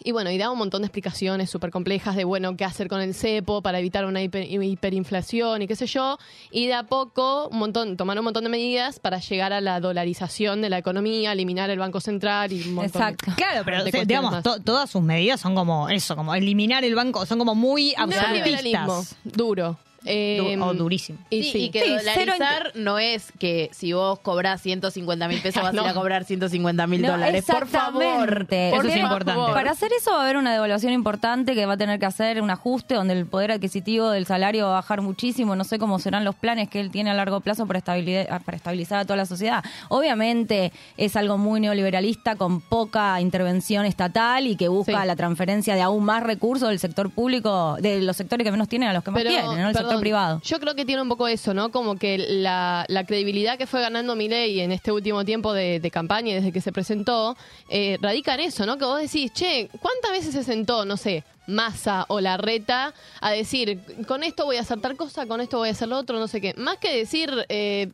y 0.05 0.13
bueno, 0.13 0.31
y 0.31 0.39
da 0.39 0.51
un 0.51 0.59
montón 0.59 0.83
de 0.83 0.87
explicaciones 0.87 1.51
súper 1.51 1.71
complejas 1.71 2.17
de, 2.17 2.25
bueno, 2.25 2.57
qué 2.57 2.65
hacer 2.65 2.89
con 2.89 3.01
el 3.01 3.15
cepo 3.15 3.63
para 3.63 3.79
evitar 3.79 4.05
una 4.07 4.21
hiper- 4.23 4.47
hiperinflación 4.51 5.63
y 5.63 5.67
qué 5.67 5.77
sé 5.77 5.87
yo. 5.87 6.19
Y 6.51 6.67
de 6.67 6.75
a 6.75 6.85
poco, 6.85 7.49
un 7.49 7.59
montón, 7.59 7.97
tomar 7.97 8.19
un 8.19 8.25
montón 8.25 8.45
de 8.45 8.51
medidas 8.51 8.99
para 8.99 9.19
llegar 9.19 9.53
a 9.53 9.61
la 9.61 9.81
dolarización 9.81 10.63
de 10.63 10.71
la 10.71 10.79
economía, 10.79 11.33
eliminar 11.33 11.71
el 11.71 11.79
Banco 11.79 12.01
Central 12.01 12.53
y 12.53 12.63
un 12.69 12.75
montón 12.75 13.03
de- 13.13 13.17
Claro, 13.35 13.63
pero 13.65 13.79
de 13.79 13.83
o 13.83 13.93
sea, 13.93 14.01
cuestiones 14.01 14.09
digamos, 14.09 14.43
to- 14.43 14.61
todas 14.63 14.91
sus 14.91 15.03
medidas 15.03 15.41
son 15.41 15.55
como 15.55 15.89
eso, 15.89 16.17
como 16.17 16.35
eliminar 16.35 16.85
el 16.85 16.95
banco, 16.95 17.25
son 17.27 17.39
como 17.39 17.55
muy 17.55 17.95
Neoliberalismo. 17.97 18.81
absolutistas. 18.93 19.17
Duro. 19.25 19.79
Eh, 20.07 20.55
Du- 20.57 20.65
o 20.65 20.75
durísimo. 20.75 21.19
Y, 21.29 21.45
sí. 21.45 21.71
que 21.71 21.83
Sí, 21.83 21.91
dolarizar 21.91 22.73
no 22.75 22.99
es 22.99 23.33
que 23.39 23.69
si 23.73 23.93
vos 23.93 24.19
cobrás 24.21 24.63
150 24.63 25.29
mil 25.29 25.41
pesos 25.41 25.63
vas 25.63 25.73
a 25.75 25.77
ir 25.83 25.89
a 25.89 25.95
cobrar 25.95 26.25
150 26.25 26.87
mil 26.87 27.03
No, 27.03 27.11
dólares. 27.13 27.45
Por 27.47 27.67
favor. 27.67 28.47
Por 28.47 28.47
Porque 28.71 29.03
favor. 29.25 29.53
Para 29.53 29.73
hacer 29.73 29.91
eso 29.93 30.13
va 30.13 30.21
a 30.21 30.23
haber 30.23 30.37
una 30.37 30.53
devaluación 30.53 30.93
importante 30.93 31.55
que 31.55 31.67
va 31.67 31.75
a 31.75 31.77
tener 31.77 31.99
que 32.01 32.07
hacer 32.07 32.41
un 32.41 32.51
ajuste 32.51 32.95
donde 32.95 33.13
el 33.15 33.27
poder 33.27 33.53
adquisitivo 33.53 34.09
del 34.11 34.25
salario 34.27 34.65
va 34.67 34.71
a 34.71 34.75
bajar 34.77 35.03
muchísimo. 35.03 35.55
No 35.57 35.65
sé 35.65 35.79
cómo 35.79 35.99
serán 35.99 36.25
los 36.25 36.35
planes 36.35 36.69
que 36.71 36.81
él 36.81 36.91
tiene 36.91 37.11
a 37.11 37.15
largo 37.15 37.41
plazo 37.41 37.67
para, 37.67 37.79
estabilidad- 37.79 38.43
para 38.45 38.57
estabilizar 38.57 39.01
a 39.01 39.05
toda 39.05 39.17
la 39.17 39.27
sociedad. 39.27 39.63
Obviamente 39.89 40.73
es 40.97 41.15
algo 41.17 41.37
muy 41.39 41.61
neoliberalista 41.61 42.37
con 42.37 42.61
poca 42.61 43.21
intervención 43.21 43.85
estatal 43.85 44.47
y 44.47 44.57
que 44.57 44.69
busca 44.69 45.01
Sí. 45.03 45.07
la 45.07 45.15
transferencia 45.17 45.75
de 45.75 45.83
aún 45.83 46.05
más 46.05 46.23
recursos 46.23 46.69
del 46.69 46.79
sector 46.79 47.11
público, 47.11 47.77
de 47.81 48.01
los 48.01 48.17
sectores 48.17 48.45
que 48.45 48.51
menos 48.51 48.69
tienen 48.69 48.89
a 48.89 48.93
los 48.95 49.05
que 49.05 49.11
más 49.11 49.23
tienen, 49.23 49.45
¿no? 49.45 49.69
El 49.69 49.75
sector 49.91 50.01
privado. 50.01 50.41
Yo 50.45 50.59
creo 50.61 50.75
que 50.75 50.85
tiene 50.85 51.03
un 51.03 51.09
poco 51.09 51.29
eso, 51.29 51.55
¿no? 51.55 51.71
Como 51.71 51.97
que 51.97 52.19
la, 52.19 52.85
la 52.89 53.05
credibilidad 53.05 53.59
que 53.59 53.67
fue 53.67 53.81
ganando 53.81 54.17
Milei 54.17 54.61
en 54.61 54.73
este 54.73 54.93
último 54.93 55.25
tiempo 55.25 55.53
de, 55.53 55.81
de 55.81 55.91
campaña 55.91 56.31
y 56.31 56.35
desde 56.35 56.53
que 56.53 56.61
se 56.61 56.73
presentó, 56.73 57.37
eh, 57.69 57.99
radica 58.01 58.35
en 58.35 58.41
eso, 58.41 58.67
¿no? 58.67 58.79
Que 58.79 58.85
vos 58.85 59.01
decís, 59.01 59.33
che, 59.33 59.69
¿cuántas 59.81 60.11
veces 60.13 60.33
se 60.33 60.45
sentó, 60.45 60.85
no 60.85 60.97
sé, 60.97 61.25
Massa 61.47 62.05
o 62.09 62.21
Larreta 62.21 62.95
a 63.21 63.31
decir, 63.31 63.81
con 64.07 64.23
esto 64.23 64.45
voy 64.45 64.57
a 64.57 64.61
hacer 64.61 64.81
tal 64.81 64.97
cosa, 64.97 65.27
con 65.27 65.41
esto 65.41 65.59
voy 65.59 65.69
a 65.69 65.73
hacer 65.73 65.89
lo 65.89 65.99
otro, 65.99 66.19
no 66.19 66.29
sé 66.29 66.41
qué? 66.41 66.55
Más 66.57 66.79
que 66.79 66.97
decir... 66.97 67.31
eh, 67.49 67.89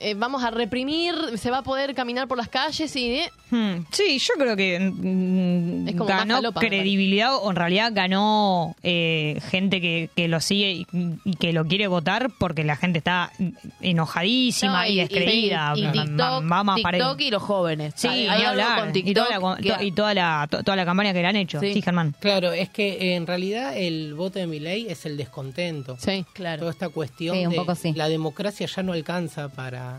eh, 0.00 0.14
vamos 0.14 0.42
a 0.42 0.50
reprimir, 0.50 1.14
se 1.36 1.50
va 1.50 1.58
a 1.58 1.62
poder 1.62 1.94
caminar 1.94 2.26
por 2.26 2.38
las 2.38 2.48
calles 2.48 2.94
y... 2.96 3.12
eh, 3.16 3.30
Hmm, 3.50 3.84
Sí, 3.90 4.18
yo 4.20 4.34
creo 4.38 4.54
que 4.56 4.78
mm, 4.78 5.88
Es 5.88 5.94
como 5.96 6.08
más 6.08 6.18
ganó 6.20 6.36
falopa, 6.36 6.60
credibilidad 6.60 7.34
o 7.34 7.50
en 7.50 7.56
realidad 7.56 7.90
ganó 7.92 8.76
eh, 8.84 9.40
gente 9.50 9.80
que, 9.80 10.08
que 10.14 10.28
lo 10.28 10.40
sigue 10.40 10.70
y, 10.72 10.86
y 11.24 11.34
que 11.34 11.52
lo 11.52 11.66
quiere 11.66 11.88
votar 11.88 12.30
porque 12.38 12.62
la 12.62 12.76
gente 12.76 12.98
está 12.98 13.32
enojadísima 13.80 14.84
No, 14.84 14.90
y, 14.92 14.96
descreída. 14.96 15.72
y 15.76 15.82
Va- 15.84 15.92
TikTok, 15.92 16.20
va- 16.20 16.40
va 16.40 16.64
más 16.64 16.80
para- 16.80 16.98
TikTok 16.98 17.20
y 17.20 17.30
los 17.30 17.42
jóvenes. 17.42 17.94
Sí, 17.96 18.08
Hay 18.08 18.44
hablar. 18.44 18.80
con 18.80 18.90
y 18.90 18.92
TikTok 18.92 19.26
toda 19.28 19.38
la, 19.38 19.56
que- 19.78 19.84
y 19.84 19.92
toda 19.92 20.14
la, 20.14 20.46
to- 20.50 20.62
toda 20.62 20.76
la 20.76 20.84
campaña 20.84 21.12
que 21.12 21.20
le 21.22 21.26
han 21.26 21.36
hecho. 21.36 21.60
Sí, 21.60 21.82
Germán. 21.82 22.14
Claro, 22.20 22.52
es 22.52 22.70
que 22.70 22.92
eh, 22.92 23.14
en 23.16 23.26
realidad 23.26 23.76
el 23.76 24.14
voto 24.14 24.38
de 24.38 24.46
Milei 24.46 24.86
es 24.88 25.04
el 25.06 25.16
descontento. 25.16 25.96
Sí, 25.98 26.24
claro. 26.32 26.60
Toda 26.60 26.70
esta 26.70 26.88
cuestión 26.88 27.36
Sí, 27.36 27.44
un 27.46 27.50
de 27.52 27.56
poco 27.56 27.74
sí. 27.74 27.92
la 27.94 28.08
democracia 28.08 28.66
ya 28.66 28.82
no 28.82 28.92
alcanza 28.92 29.48
para... 29.48 29.89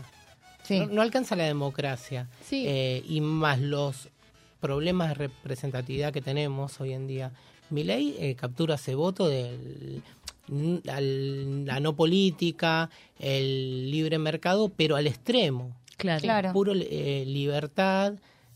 Sí. 0.62 0.78
No, 0.80 0.86
no 0.86 1.02
alcanza 1.02 1.36
la 1.36 1.44
democracia. 1.44 2.28
Sí. 2.44 2.64
Eh, 2.66 3.02
y 3.08 3.20
más 3.20 3.60
los 3.60 4.08
problemas 4.60 5.08
de 5.08 5.14
representatividad 5.14 6.12
que 6.12 6.22
tenemos 6.22 6.80
hoy 6.80 6.92
en 6.92 7.06
día. 7.06 7.32
Milei 7.70 8.14
eh, 8.18 8.34
captura 8.36 8.74
ese 8.76 8.94
voto 8.94 9.28
del 9.28 10.02
al- 10.88 11.64
la 11.64 11.80
no 11.80 11.94
política, 11.94 12.90
el 13.18 13.90
libre 13.90 14.18
mercado, 14.18 14.70
pero 14.76 14.96
al 14.96 15.06
extremo. 15.06 15.74
Claro. 15.96 16.20
Claro. 16.20 16.52
Puro 16.52 16.72
eh, 16.74 17.24
libertad 17.26 18.14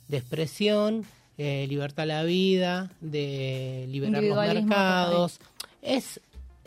de 0.09 0.17
expresión, 0.17 1.05
eh, 1.39 1.67
libertad 1.69 2.03
a 2.05 2.07
la 2.07 2.23
vida, 2.25 2.91
de 3.01 3.87
liberar 3.89 4.23
los 4.23 4.37
mercados. 4.55 5.39
Es, 5.83 6.21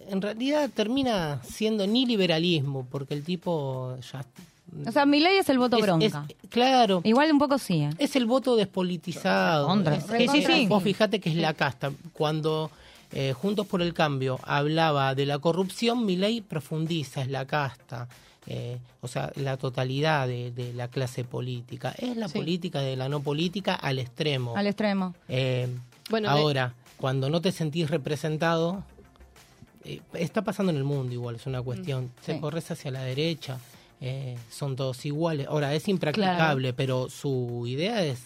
en 0.10 0.22
realidad 0.22 0.70
termina 0.74 1.42
siendo 1.44 1.86
ni 1.88 2.06
liberalismo, 2.06 2.88
porque 2.90 3.14
el 3.14 3.24
tipo 3.24 3.98
ya... 4.12 4.26
O 4.88 4.92
sea, 4.92 5.06
mi 5.06 5.20
ley 5.20 5.38
es 5.38 5.50
el 5.50 5.58
voto 5.60 5.78
Es- 5.78 5.82
bronca. 5.84 6.26
es- 6.28 6.50
claro. 6.50 7.02
Igual 7.04 7.32
un 7.32 7.40
poco 7.40 7.58
sí. 7.58 7.82
¿eh? 7.82 7.90
Es 7.98 8.16
el 8.16 8.26
voto 8.26 8.56
despolitizado. 8.56 9.68
Contra. 9.68 9.96
Es- 9.96 10.06
Sí, 10.06 10.28
sí, 10.28 10.44
sí. 10.46 10.68
Vos 10.68 10.84
fijate 10.84 11.20
que 11.20 11.30
es 11.30 11.36
la 11.36 11.54
casta. 11.54 11.92
Cuando 12.14 12.72
eh, 13.12 13.34
Juntos 13.34 13.66
por 13.66 13.82
el 13.82 13.94
Cambio 13.96 14.40
hablaba 14.44 15.16
de 15.16 15.26
la 15.26 15.40
corrupción, 15.40 16.06
mi 16.06 16.16
ley 16.16 16.42
profundiza, 16.42 17.22
es 17.22 17.30
la 17.30 17.46
casta. 17.46 18.08
Eh, 18.48 18.78
o 19.02 19.08
sea, 19.08 19.32
la 19.36 19.58
totalidad 19.58 20.28
de, 20.28 20.52
de 20.52 20.74
la 20.74 20.88
clase 20.88 21.24
política. 21.24 21.94
Es 21.98 22.16
la 22.18 22.28
política 22.30 22.80
de 22.82 22.96
la 22.96 23.10
no 23.10 23.20
política 23.22 23.76
al 23.76 24.00
extremo. 24.00 24.56
Al 24.56 24.68
extremo. 24.68 25.14
Eh, 25.28 25.68
Bueno, 26.10 26.30
ahora, 26.30 26.74
cuando 26.98 27.30
no 27.30 27.42
te 27.42 27.52
sentís 27.52 27.90
representado, 27.90 28.84
eh, 29.86 30.02
está 30.14 30.44
pasando 30.44 30.72
en 30.72 30.78
el 30.78 30.84
mundo 30.84 31.14
igual, 31.14 31.36
es 31.36 31.46
una 31.46 31.62
cuestión. 31.62 32.12
Te 32.26 32.34
Sí. 32.34 32.40
corres 32.40 32.70
hacia 32.72 32.92
la 32.92 33.02
derecha, 33.04 33.60
eh, 34.02 34.38
son 34.50 34.76
todos 34.76 35.06
iguales. 35.06 35.48
Ahora, 35.48 35.74
es 35.74 35.88
impracticable, 35.88 36.74
pero 36.74 37.10
su 37.10 37.66
idea 37.68 38.04
es 38.04 38.20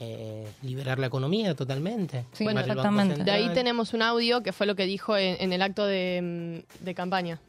eh, 0.00 0.46
liberar 0.62 0.98
la 0.98 1.06
economía 1.06 1.54
totalmente. 1.54 2.24
Sí, 2.32 2.44
Banco 2.44 2.60
exactamente. 2.60 3.24
De 3.24 3.30
ahí 3.30 3.52
tenemos 3.54 3.94
un 3.94 4.02
audio 4.02 4.42
que 4.42 4.52
fue 4.52 4.66
lo 4.66 4.76
que 4.76 4.84
dijo 4.86 5.16
en, 5.16 5.36
en 5.40 5.52
el 5.52 5.62
acto 5.62 5.86
de, 5.86 6.62
mm, 6.80 6.84
de 6.84 6.94
campaña. 6.94 7.40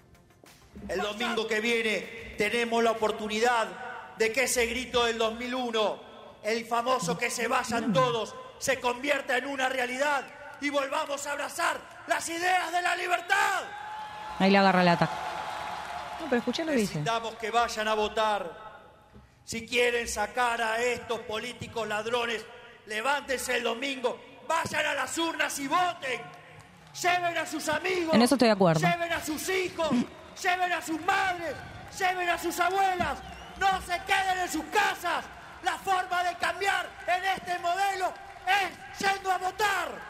El 0.88 1.02
domingo 1.02 1.46
que 1.48 1.60
viene 1.60 2.34
tenemos 2.38 2.84
la 2.84 2.92
oportunidad 2.92 3.68
de 4.18 4.32
que 4.32 4.44
ese 4.44 4.66
grito 4.66 5.06
del 5.06 5.18
2001, 5.18 6.00
el 6.44 6.66
famoso 6.66 7.18
que 7.18 7.30
se 7.30 7.48
vayan 7.48 7.94
todos, 7.94 8.34
se 8.58 8.80
convierta 8.80 9.38
en 9.38 9.46
una 9.46 9.70
realidad 9.70 10.24
y 10.62 10.70
volvamos 10.70 11.26
a 11.28 11.32
abrazar 11.34 11.80
las 12.08 12.28
ideas 12.30 12.72
de 12.72 12.82
la 12.82 12.96
libertad. 12.96 13.64
Ahí 14.40 14.52
le 14.52 14.58
agarra 14.58 14.82
el 14.82 14.88
ataque. 14.88 15.29
No, 16.20 16.26
pero 16.30 16.40
escuché 16.40 16.66
lo 16.66 16.72
que 16.72 16.78
dice. 16.78 17.00
Necesitamos 17.00 17.36
que 17.36 17.52
vayan 17.52 17.88
a 17.88 17.94
votar. 17.94 18.70
Si 19.46 19.66
quieren 19.66 20.08
sacar 20.08 20.62
a 20.62 20.80
estos 20.80 21.20
políticos 21.22 21.88
ladrones, 21.88 22.46
levántense 22.86 23.58
el 23.58 23.64
domingo, 23.64 24.20
vayan 24.48 24.86
a 24.86 24.94
las 24.94 25.18
urnas 25.18 25.58
y 25.60 25.68
voten. 25.68 26.22
Lleven 27.02 27.38
a 27.38 27.46
sus 27.46 27.70
amigos. 27.70 28.14
En 28.14 28.22
eso 28.22 28.36
estoy 28.36 28.48
de 28.48 28.54
acuerdo. 28.54 28.80
Lleven 28.80 29.12
a 29.14 29.24
sus 29.24 29.50
hijos, 29.50 29.90
lleven 30.44 30.72
a 30.74 30.82
sus 30.82 31.02
madres, 31.02 31.56
lleven 31.98 32.30
a 32.30 32.38
sus 32.38 32.60
abuelas. 32.60 33.20
No 33.60 33.82
se 33.82 34.00
queden 34.06 34.40
en 34.44 34.50
sus 34.50 34.66
casas. 34.66 35.26
La 35.64 35.78
forma 35.78 36.24
de 36.24 36.36
cambiar 36.38 36.88
en 37.08 37.26
este 37.26 37.60
modelo 37.60 38.14
es 38.48 39.00
yendo 39.00 39.32
a 39.32 39.38
votar. 39.38 40.09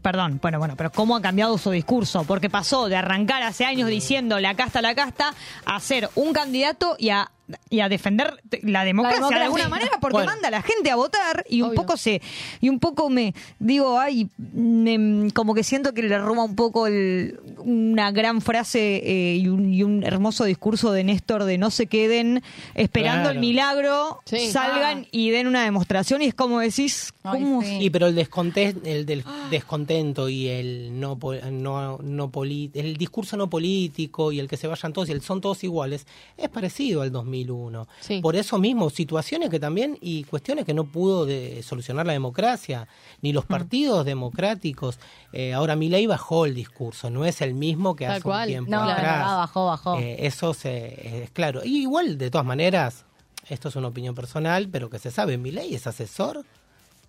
Perdón, 0.00 0.38
bueno, 0.40 0.58
bueno, 0.58 0.74
pero 0.76 0.92
¿cómo 0.92 1.16
ha 1.16 1.20
cambiado 1.22 1.58
su 1.58 1.70
discurso? 1.70 2.22
Porque 2.24 2.48
pasó 2.48 2.88
de 2.88 2.96
arrancar 2.96 3.42
hace 3.42 3.64
años 3.64 3.88
diciendo 3.88 4.38
la 4.38 4.54
casta, 4.54 4.80
la 4.80 4.94
casta, 4.94 5.34
a 5.64 5.80
ser 5.80 6.08
un 6.14 6.32
candidato 6.32 6.94
y 6.98 7.10
a 7.10 7.32
y 7.68 7.80
a 7.80 7.88
defender 7.88 8.40
la 8.62 8.84
democracia, 8.84 9.16
democracia. 9.18 9.38
de 9.38 9.44
alguna 9.44 9.68
manera 9.68 9.92
porque 10.00 10.14
Bueno. 10.14 10.30
manda 10.32 10.48
a 10.48 10.50
la 10.50 10.62
gente 10.62 10.90
a 10.90 10.96
votar 10.96 11.44
y 11.48 11.60
un 11.62 11.74
poco 11.74 11.96
se 11.96 12.22
y 12.60 12.68
un 12.68 12.78
poco 12.78 13.10
me 13.10 13.34
digo 13.58 13.98
ay 13.98 14.28
me- 14.38 15.30
como 15.32 15.54
que 15.54 15.62
siento 15.64 15.92
que 15.92 16.02
le 16.02 16.18
roba 16.18 16.44
un 16.44 16.54
poco 16.56 16.86
el- 16.86 17.38
una 17.58 18.10
gran 18.12 18.40
frase 18.40 19.02
eh, 19.04 19.36
y, 19.36 19.48
un, 19.48 19.72
y 19.72 19.82
un 19.82 20.02
hermoso 20.04 20.44
discurso 20.44 20.92
de 20.92 21.04
Néstor 21.04 21.44
de 21.44 21.58
no 21.58 21.70
se 21.70 21.86
queden 21.88 22.42
esperando 22.74 23.22
Claro. 23.24 23.30
el 23.34 23.38
milagro 23.40 24.20
Sí. 24.24 24.50
salgan 24.50 25.06
y 25.10 25.30
den 25.30 25.46
una 25.46 25.64
demostración 25.64 26.22
y 26.22 26.26
es 26.26 26.34
como 26.34 26.60
decís 26.60 27.12
¿cómo 27.22 27.62
Y 27.62 27.90
pero 27.90 28.06
el 28.06 28.14
descontento, 28.14 28.88
el 28.88 29.04
del 29.06 29.24
Ah. 29.26 29.48
descontento 29.50 30.28
y 30.28 30.48
el 30.48 30.98
no, 30.98 31.16
po- 31.18 31.34
no, 31.34 31.98
no 31.98 32.30
el 32.74 32.96
discurso 32.96 33.36
no 33.36 33.48
político 33.50 34.32
y 34.32 34.40
el 34.40 34.48
que 34.48 34.56
se 34.56 34.66
vayan 34.66 34.92
todos 34.92 35.08
y 35.08 35.12
el 35.12 35.20
son 35.22 35.40
todos 35.40 35.62
iguales 35.64 36.06
es 36.36 36.48
parecido 36.48 37.02
al 37.02 37.10
2001. 37.32 37.88
Por 38.20 38.36
eso 38.36 38.58
mismo, 38.58 38.90
situaciones 38.90 39.48
que 39.50 39.58
también 39.58 39.96
y 40.00 40.24
cuestiones 40.24 40.64
que 40.64 40.74
no 40.74 40.84
pudo 40.84 41.24
de 41.26 41.62
solucionar 41.62 42.06
la 42.06 42.12
democracia, 42.12 42.86
ni 43.22 43.32
Mm. 43.32 43.34
los 43.34 43.44
partidos 43.46 44.04
democráticos. 44.04 44.98
Eh, 45.32 45.52
ahora 45.54 45.74
Milei 45.76 46.06
bajó 46.06 46.44
el 46.46 46.54
discurso, 46.54 47.08
no 47.10 47.24
es 47.24 47.40
el 47.40 47.54
mismo 47.54 47.96
que 47.96 48.04
Tal 48.04 48.14
hace 48.14 48.22
cual. 48.22 48.42
un 48.42 48.48
tiempo 48.48 48.70
No, 48.70 48.82
atrás. 48.82 49.00
claro, 49.00 49.36
bajó, 49.38 49.66
bajó. 49.66 49.98
Eh, 49.98 50.26
eso 50.26 50.52
se, 50.54 51.22
es 51.24 51.30
claro. 51.30 51.62
Y 51.64 51.82
igual, 51.82 52.18
de 52.18 52.30
todas 52.30 52.46
maneras, 52.46 53.04
esto 53.48 53.68
es 53.68 53.76
una 53.76 53.88
opinión 53.88 54.14
personal, 54.14 54.68
pero 54.70 54.88
que 54.90 54.98
se 54.98 55.10
sabe, 55.10 55.38
Milei 55.38 55.74
es 55.74 55.86
asesor 55.86 56.44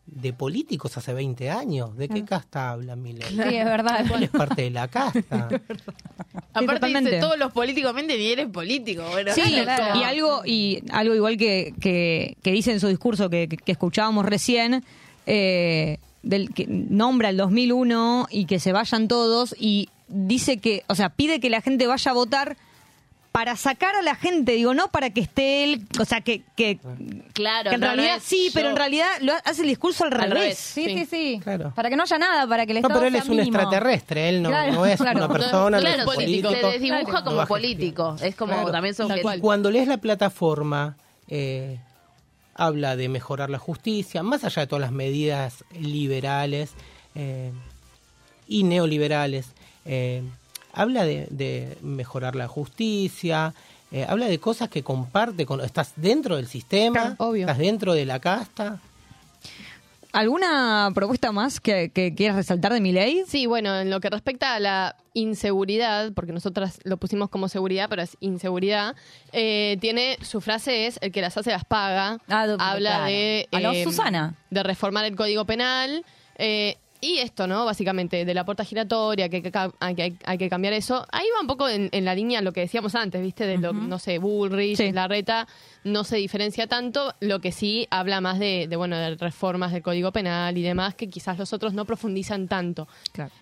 de 0.06 0.34
políticos 0.34 0.98
hace 0.98 1.14
20 1.14 1.50
años. 1.50 1.96
¿De 1.98 2.10
qué 2.10 2.24
casta 2.26 2.72
habla 2.72 2.96
Milei? 2.96 3.28
Sí, 3.30 3.40
es 3.56 3.66
verdad. 3.66 4.06
Es 4.22 4.30
parte 4.30 4.64
de 4.64 4.70
la 4.72 4.88
casta. 4.88 5.48
Aparte 6.54 6.88
dice 6.88 7.20
todos 7.20 7.38
los 7.38 7.52
políticamente 7.52 8.18
ni 8.18 8.28
eres 8.28 8.48
político. 8.48 9.04
Bueno, 9.12 9.34
Sí, 9.34 9.42
claro. 9.64 10.00
y 10.00 10.04
algo 10.04 10.42
y 10.46 10.84
algo 10.92 11.16
igual 11.16 11.38
que, 11.38 11.74
que, 11.80 12.38
que 12.44 12.52
dice 12.52 12.72
en 12.72 12.80
su 12.80 12.88
discurso 12.88 13.30
que, 13.30 13.48
que- 13.48 13.58
que 13.58 13.72
escuchábamos 13.72 14.26
recién, 14.26 14.84
eh, 15.26 15.98
del 16.22 16.54
que 16.54 16.66
nombra 16.68 17.30
el 17.30 17.38
2001 17.38 18.28
y 18.30 18.46
que 18.46 18.60
se 18.60 18.72
vayan 18.72 19.08
todos 19.08 19.56
y 19.60 19.90
dice 20.10 20.58
que, 20.58 20.84
o 20.88 20.96
sea, 20.96 21.10
pide 21.10 21.40
que 21.40 21.50
la 21.50 21.62
gente 21.62 21.88
vaya 21.88 22.12
a 22.12 22.14
votar 22.14 22.58
para 23.34 23.56
sacar 23.58 23.96
a 23.96 24.02
la 24.04 24.14
gente, 24.16 24.52
digo, 24.54 24.74
no 24.76 24.90
para 24.90 25.10
que 25.10 25.20
esté 25.22 25.64
él, 25.66 25.86
o 26.00 26.06
sea, 26.06 26.22
que, 26.22 26.44
que, 26.56 26.78
Claro, 27.34 27.70
que 27.72 27.76
en 27.76 27.82
no, 27.82 27.88
realidad 27.88 28.18
no 28.18 28.22
sí, 28.24 28.52
pero 28.54 28.68
yo. 28.68 28.70
en 28.70 28.78
realidad 28.78 29.08
lo 29.22 29.34
hace 29.44 29.64
el 29.64 29.68
discurso 29.70 30.06
al, 30.06 30.14
Al 30.14 30.20
revés. 30.32 30.34
revés, 30.36 30.58
sí, 30.60 30.86
sí, 30.86 31.06
sí. 31.08 31.40
Claro. 31.44 31.74
Para 31.76 31.90
que 31.90 31.96
no 31.96 32.04
haya 32.04 32.18
nada, 32.20 32.48
para 32.48 32.66
que 32.68 32.74
el 32.74 32.82
No, 32.82 32.88
Estado 32.88 33.00
pero 33.00 33.08
él 33.08 33.14
sea 33.14 33.24
es 33.24 33.30
un 33.30 33.36
mínimo. 33.38 33.58
extraterrestre, 33.58 34.30
él 34.30 34.42
no, 34.44 34.50
Claro, 34.50 34.74
no 34.74 34.86
es 34.86 35.02
claro. 35.02 35.18
una 35.18 35.28
persona, 35.30 35.78
no 35.78 35.82
claro, 35.82 36.00
es 36.00 36.06
político. 36.06 36.50
se 36.52 36.56
desdibuja 36.68 37.04
Claro. 37.06 37.26
como 37.26 37.42
No 37.42 37.48
político. 37.48 38.16
Es 38.22 38.36
como 38.36 38.54
Claro. 38.54 38.72
también 38.72 38.94
son 38.96 39.12
Y 39.18 39.40
Cuando 39.40 39.72
lees 39.72 39.88
la 39.88 39.98
plataforma, 39.98 40.96
eh, 41.28 41.80
habla 42.54 42.96
de 42.96 43.10
mejorar 43.10 43.50
la 43.50 43.58
justicia, 43.58 44.22
más 44.22 44.44
allá 44.44 44.62
de 44.62 44.68
todas 44.68 44.82
las 44.82 44.92
medidas 44.92 45.64
liberales 45.80 46.70
eh, 47.16 47.52
y 48.48 48.64
neoliberales. 48.64 49.48
eh, 49.86 50.22
habla 50.74 51.06
de, 51.06 51.28
de 51.30 51.78
mejorar 51.82 52.36
la 52.36 52.48
justicia, 52.48 53.54
eh, 53.92 54.06
habla 54.10 54.26
de 54.26 54.40
cosas 54.40 54.70
que 54.70 54.84
comparte 54.84 55.46
con... 55.46 55.62
Estás 55.62 55.94
dentro 55.96 56.36
del 56.36 56.48
sistema, 56.48 57.16
estás 57.36 57.58
dentro 57.58 57.94
de 57.94 58.06
la 58.06 58.20
casta. 58.20 58.80
¿Alguna 60.12 60.92
propuesta 60.94 61.32
más 61.32 61.60
que, 61.60 61.90
que 61.90 62.14
quieras 62.14 62.36
resaltar 62.36 62.72
de 62.72 62.82
mi 62.82 62.92
ley? 62.92 63.24
Sí, 63.28 63.48
bueno, 63.48 63.80
en 63.80 63.90
lo 63.90 64.00
que 64.00 64.12
respecta 64.12 64.54
a 64.54 64.60
la 64.60 64.96
inseguridad, 65.16 66.12
porque 66.14 66.32
nosotras 66.32 66.80
lo 66.84 66.98
pusimos 66.98 67.30
como 67.30 67.50
seguridad, 67.50 67.88
pero 67.90 68.04
es 68.04 68.16
inseguridad, 68.20 68.96
eh, 69.32 69.78
tiene 69.82 70.18
su 70.22 70.40
frase 70.40 70.86
es 70.86 71.00
el 71.02 71.12
que 71.12 71.22
las 71.22 71.36
hace 71.36 71.50
las 71.50 71.66
paga. 71.66 72.20
Habla 72.28 72.78
claro. 72.78 73.06
de 73.06 73.48
A 73.52 73.60
lo 73.60 73.72
eh, 73.72 73.84
Susana. 73.84 74.36
de 74.52 74.62
reformar 74.62 75.06
el 75.06 75.16
código 75.16 75.46
penal. 75.46 76.06
eh, 76.38 76.78
y 77.04 77.20
esto, 77.20 77.48
¿no? 77.48 77.66
Básicamente, 77.66 78.24
de 78.24 78.34
la 78.34 78.46
puerta 78.46 78.64
giratoria, 78.64 79.28
que 79.28 79.38
hay 79.38 79.42
que, 79.42 79.52
hay 79.80 79.96
que, 79.96 80.14
hay 80.24 80.38
que 80.38 80.50
cambiar 80.50 80.74
eso. 80.74 81.06
Ahí 81.12 81.26
va 81.36 81.42
un 81.42 81.48
poco 81.48 81.68
en, 81.68 81.90
en 81.92 82.06
la 82.06 82.16
línea 82.16 82.42
lo 82.42 82.54
que 82.54 82.62
decíamos 82.62 82.96
antes, 82.96 83.22
¿viste? 83.22 83.46
De 83.46 83.58
lo, 83.58 83.74
no 83.74 84.00
sé, 84.00 84.20
Bullrich, 84.20 84.80
Larreta, 84.94 85.48
no 85.84 86.06
se 86.06 86.16
diferencia 86.16 86.68
tanto. 86.68 87.14
Lo 87.20 87.42
que 87.42 87.52
sí 87.52 87.88
habla 87.92 88.22
más 88.22 88.40
de, 88.40 88.68
de, 88.70 88.76
bueno, 88.78 88.98
de 88.98 89.16
reformas 89.16 89.74
del 89.74 89.84
Código 89.84 90.14
Penal 90.14 90.58
y 90.58 90.62
demás, 90.62 90.96
que 90.96 91.10
quizás 91.10 91.38
los 91.38 91.52
otros 91.52 91.74
no 91.74 91.84
profundizan 91.84 92.48
tanto. 92.48 92.88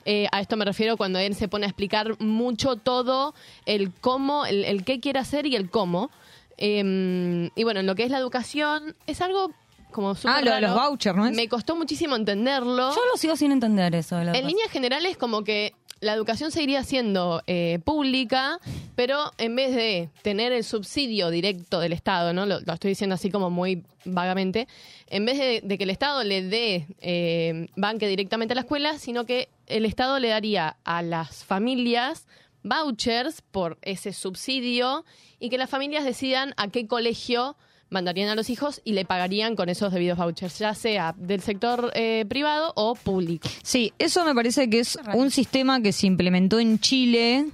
Eh, 0.06 0.28
a 0.32 0.42
esto 0.42 0.58
me 0.58 0.66
refiero 0.66 0.98
cuando 0.98 1.20
él 1.20 1.36
se 1.36 1.48
pone 1.48 1.66
a 1.66 1.70
explicar 1.70 2.20
mucho 2.20 2.78
todo, 2.78 3.36
el 3.68 3.92
cómo, 3.94 4.48
el, 4.48 4.66
el 4.66 4.84
qué 4.84 5.00
quiere 5.00 5.20
hacer 5.20 5.46
y 5.46 5.56
el 5.56 5.70
cómo. 5.70 6.10
Eh, 6.58 7.50
y 7.56 7.64
bueno, 7.64 7.80
en 7.80 7.86
lo 7.86 7.96
que 7.96 8.04
es 8.04 8.12
la 8.12 8.18
educación, 8.18 8.96
es 9.08 9.22
algo 9.22 9.52
como 9.92 10.16
súper 10.16 10.32
Ah, 10.32 10.40
lo 10.42 10.52
de 10.52 10.62
raro. 10.62 10.68
los 10.68 10.76
vouchers, 10.76 11.16
¿no 11.18 11.26
es? 11.28 11.36
Me 11.36 11.48
costó 11.48 11.76
muchísimo 11.76 12.16
entenderlo. 12.16 12.92
Yo 12.96 13.02
lo 13.12 13.18
sigo 13.18 13.36
sin 13.36 13.52
entender 13.52 13.94
eso. 13.96 14.22
la 14.24 14.32
En 14.38 14.48
líneas 14.48 14.70
generales, 14.72 15.18
como 15.18 15.44
que 15.44 15.74
la 16.00 16.14
educación 16.14 16.52
seguiría 16.52 16.84
siendo 16.84 17.44
eh, 17.46 17.78
pública, 17.86 18.60
pero 18.96 19.32
en 19.38 19.56
vez 19.56 19.76
de 19.76 20.10
tener 20.24 20.52
el 20.52 20.64
subsidio 20.64 21.30
directo 21.30 21.80
del 21.80 21.94
Estado, 21.94 22.34
¿no? 22.34 22.48
Lo, 22.48 22.60
lo 22.60 22.74
estoy 22.74 22.90
diciendo 22.90 23.14
así 23.14 23.30
como 23.30 23.52
muy 23.52 23.84
vagamente, 24.06 24.68
en 25.08 25.26
vez 25.26 25.38
de, 25.38 25.62
de 25.64 25.78
que 25.78 25.84
el 25.84 25.92
Estado 25.92 26.24
le 26.24 26.42
dé 26.42 26.88
eh, 27.02 27.68
banque 27.76 28.08
directamente 28.08 28.54
a 28.54 28.56
la 28.56 28.62
escuela, 28.62 28.98
sino 28.98 29.26
que 29.28 29.50
el 29.68 29.86
Estado 29.86 30.18
le 30.20 30.30
daría 30.30 30.78
a 30.86 31.04
las 31.04 31.44
familias 31.46 32.26
vouchers 32.64 33.42
por 33.42 33.78
ese 33.84 34.14
subsidio 34.14 35.06
y 35.40 35.50
que 35.50 35.58
las 35.58 35.70
familias 35.70 36.04
decidan 36.04 36.54
a 36.58 36.68
qué 36.70 36.88
colegio 36.88 37.56
mandarían 37.92 38.30
a 38.30 38.36
los 38.36 38.50
hijos 38.50 38.82
y 38.84 38.94
le 38.94 39.06
pagarían 39.06 39.56
con 39.56 39.70
esos 39.70 39.94
debidos 39.94 40.18
vouchers, 40.18 40.58
ya 40.58 40.74
sea 40.74 41.14
del 41.18 41.42
sector 41.42 41.92
eh, 41.94 42.26
privado 42.28 42.74
o 42.76 42.96
público. 42.96 43.48
Sí, 43.62 43.94
eso 44.00 44.26
me 44.26 44.34
parece 44.34 44.70
que 44.70 44.80
es 44.80 44.98
un 45.14 45.30
sistema 45.30 45.82
que 45.82 45.92
se 45.92 46.08
implementó 46.08 46.60
en 46.60 46.80
Chile 46.80 47.46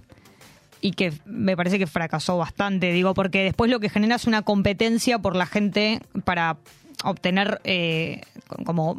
y 0.79 0.91
que 0.91 1.11
me 1.25 1.57
parece 1.57 1.79
que 1.79 1.88
fracasó 1.88 2.38
bastante, 2.38 2.93
digo, 2.93 3.13
porque 3.13 3.43
después 3.43 3.69
lo 3.69 3.79
que 3.79 3.89
genera 3.89 4.15
es 4.15 4.25
una 4.25 4.43
competencia 4.43 5.19
por 5.19 5.35
la 5.35 5.47
gente 5.47 5.99
para 6.23 6.57
obtener 7.03 7.59
eh, 7.63 8.21
como 8.63 8.95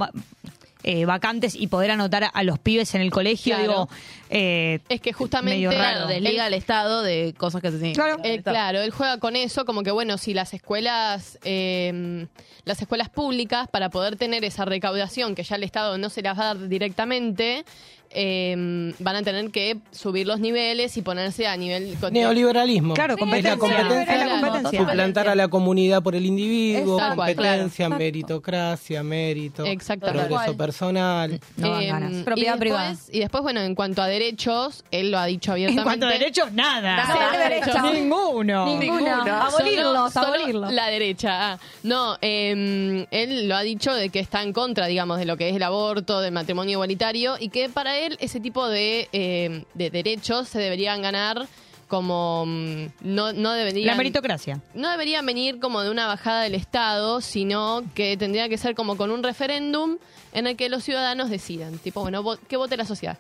eh, 0.91 1.05
vacantes 1.05 1.55
y 1.55 1.67
poder 1.67 1.91
anotar 1.91 2.31
a- 2.33 2.43
los 2.45 2.59
pibes 2.59 2.95
en 2.95 3.03
el 3.03 3.11
colegio, 3.11 3.57
Claro. 3.57 3.63
digo, 3.63 3.89
eh, 4.31 4.81
Es 4.89 5.03
que 5.03 5.13
justamente 5.13 5.69
Claro, 5.69 6.07
desliga 6.07 6.47
al 6.47 6.55
Estado 6.55 7.03
de 7.03 7.35
cosas 7.37 7.61
que 7.61 7.71
se 7.71 7.77
tienen. 7.77 7.95
Claro, 7.95 8.17
claro, 8.43 8.81
él 8.81 8.91
juega 8.91 9.19
con 9.19 9.37
eso, 9.37 9.67
como 9.67 9.83
que 9.83 9.91
bueno, 9.91 10.17
si 10.17 10.33
las 10.33 10.55
escuelas, 10.55 11.39
eh, 11.45 12.27
las 12.65 12.81
escuelas 12.81 13.11
públicas, 13.11 13.69
para 13.71 13.91
poder 13.91 14.17
tener 14.17 14.45
esa 14.47 14.65
recaudación 14.65 15.35
que 15.35 15.43
ya 15.43 15.57
el 15.57 15.65
Estado 15.65 15.99
no 15.99 16.09
se 16.09 16.23
las 16.23 16.39
va 16.39 16.43
a 16.51 16.55
dar 16.55 16.69
directamente, 16.69 17.67
eh, 18.11 18.93
van 18.99 19.17
a 19.17 19.23
tener 19.23 19.51
que 19.51 19.77
subir 19.91 20.27
los 20.27 20.41
niveles 20.41 20.97
y 20.97 21.03
ponerse 21.03 21.47
a 21.47 21.57
nivel... 21.57 21.97
Neoliberalismo. 22.11 22.95
Claro, 22.95 23.15
Es 23.15 23.21
la 23.21 23.27
competencia. 23.27 23.59
competencia. 23.59 24.15
Es 24.15 24.27
la 24.27 24.41
competencia. 24.41 24.81
Suplantar 24.81 25.29
a 25.29 25.35
la 25.35 25.49
comunidad 25.49 26.03
por 26.03 26.15
el 26.15 26.27
individuo, 26.27 26.99
competencia, 26.99 27.87
claro. 27.87 27.99
meritocracia, 27.99 29.03
mérito, 29.03 29.65
progreso 30.01 30.57
personal. 30.57 31.33
Eh, 31.63 31.93
y 32.37 32.45
después, 32.45 33.09
Y 33.13 33.19
después, 33.21 33.43
bueno, 33.43 33.61
en 33.61 33.75
cuanto 33.75 34.03
a 34.03 34.07
derechos, 34.09 34.85
él 34.91 35.11
lo 35.11 35.19
ha 35.19 35.27
dicho 35.27 35.53
abiertamente. 35.53 35.81
En 35.81 35.85
cuanto 35.85 36.07
a 36.07 36.11
derechos, 36.11 36.53
nada. 36.53 36.97
Nada, 36.97 37.49
Derechos. 37.49 37.93
Ninguno. 37.93 38.79
Ninguno. 38.79 39.23
Abolirlos, 39.23 39.85
Solo- 39.93 40.11
solo 40.11 40.27
abolirlos. 40.29 40.73
La 40.73 40.87
derecha. 40.89 41.53
ah. 41.53 41.59
No, 41.83 42.17
eh, 42.21 43.07
él 43.11 43.49
lo 43.49 43.57
ha 43.57 43.63
dicho 43.63 43.93
de 43.95 44.09
que 44.11 44.21
está 44.21 44.43
en 44.43 44.53
contra, 44.53 44.87
digamos, 44.87 45.19
de 45.19 45.25
lo 45.25 45.37
que 45.37 45.49
es 45.51 45.57
el 45.57 45.63
aborto, 45.63 46.21
del 46.21 46.33
matrimonio 46.33 46.73
igualitario, 46.73 47.37
y 47.39 47.49
que 47.49 47.69
para 47.69 47.98
él 48.07 48.17
ese 48.21 48.41
tipo 48.41 48.69
de, 48.69 49.09
eh, 49.13 49.65
de 49.75 49.91
derechos 49.91 50.49
se 50.49 50.59
deberían 50.59 51.03
ganar 51.03 51.47
como 51.89 52.45
mm, 52.47 52.87
no, 53.01 53.33
no 53.33 53.53
deberían 53.53 53.87
La 53.87 53.95
meritocracia. 53.95 54.61
no 54.75 54.91
deberían 54.91 55.25
venir 55.25 55.59
como 55.59 55.81
de 55.83 55.91
una 55.91 56.07
bajada 56.07 56.43
del 56.43 56.55
Estado, 56.55 57.21
sino 57.23 57.83
que 57.95 58.17
tendría 58.19 58.49
que 58.49 58.59
ser 58.59 58.75
como 58.75 58.97
con 58.97 59.11
un 59.11 59.23
referéndum 59.23 59.97
en 60.33 60.47
el 60.47 60.57
que 60.57 60.69
los 60.69 60.85
ciudadanos 60.85 61.31
decidan, 61.31 61.79
tipo, 61.79 62.03
bueno, 62.03 62.23
vo- 62.23 62.39
que 62.47 62.57
vote 62.59 62.77
la 62.77 62.85
sociedad. 62.85 63.19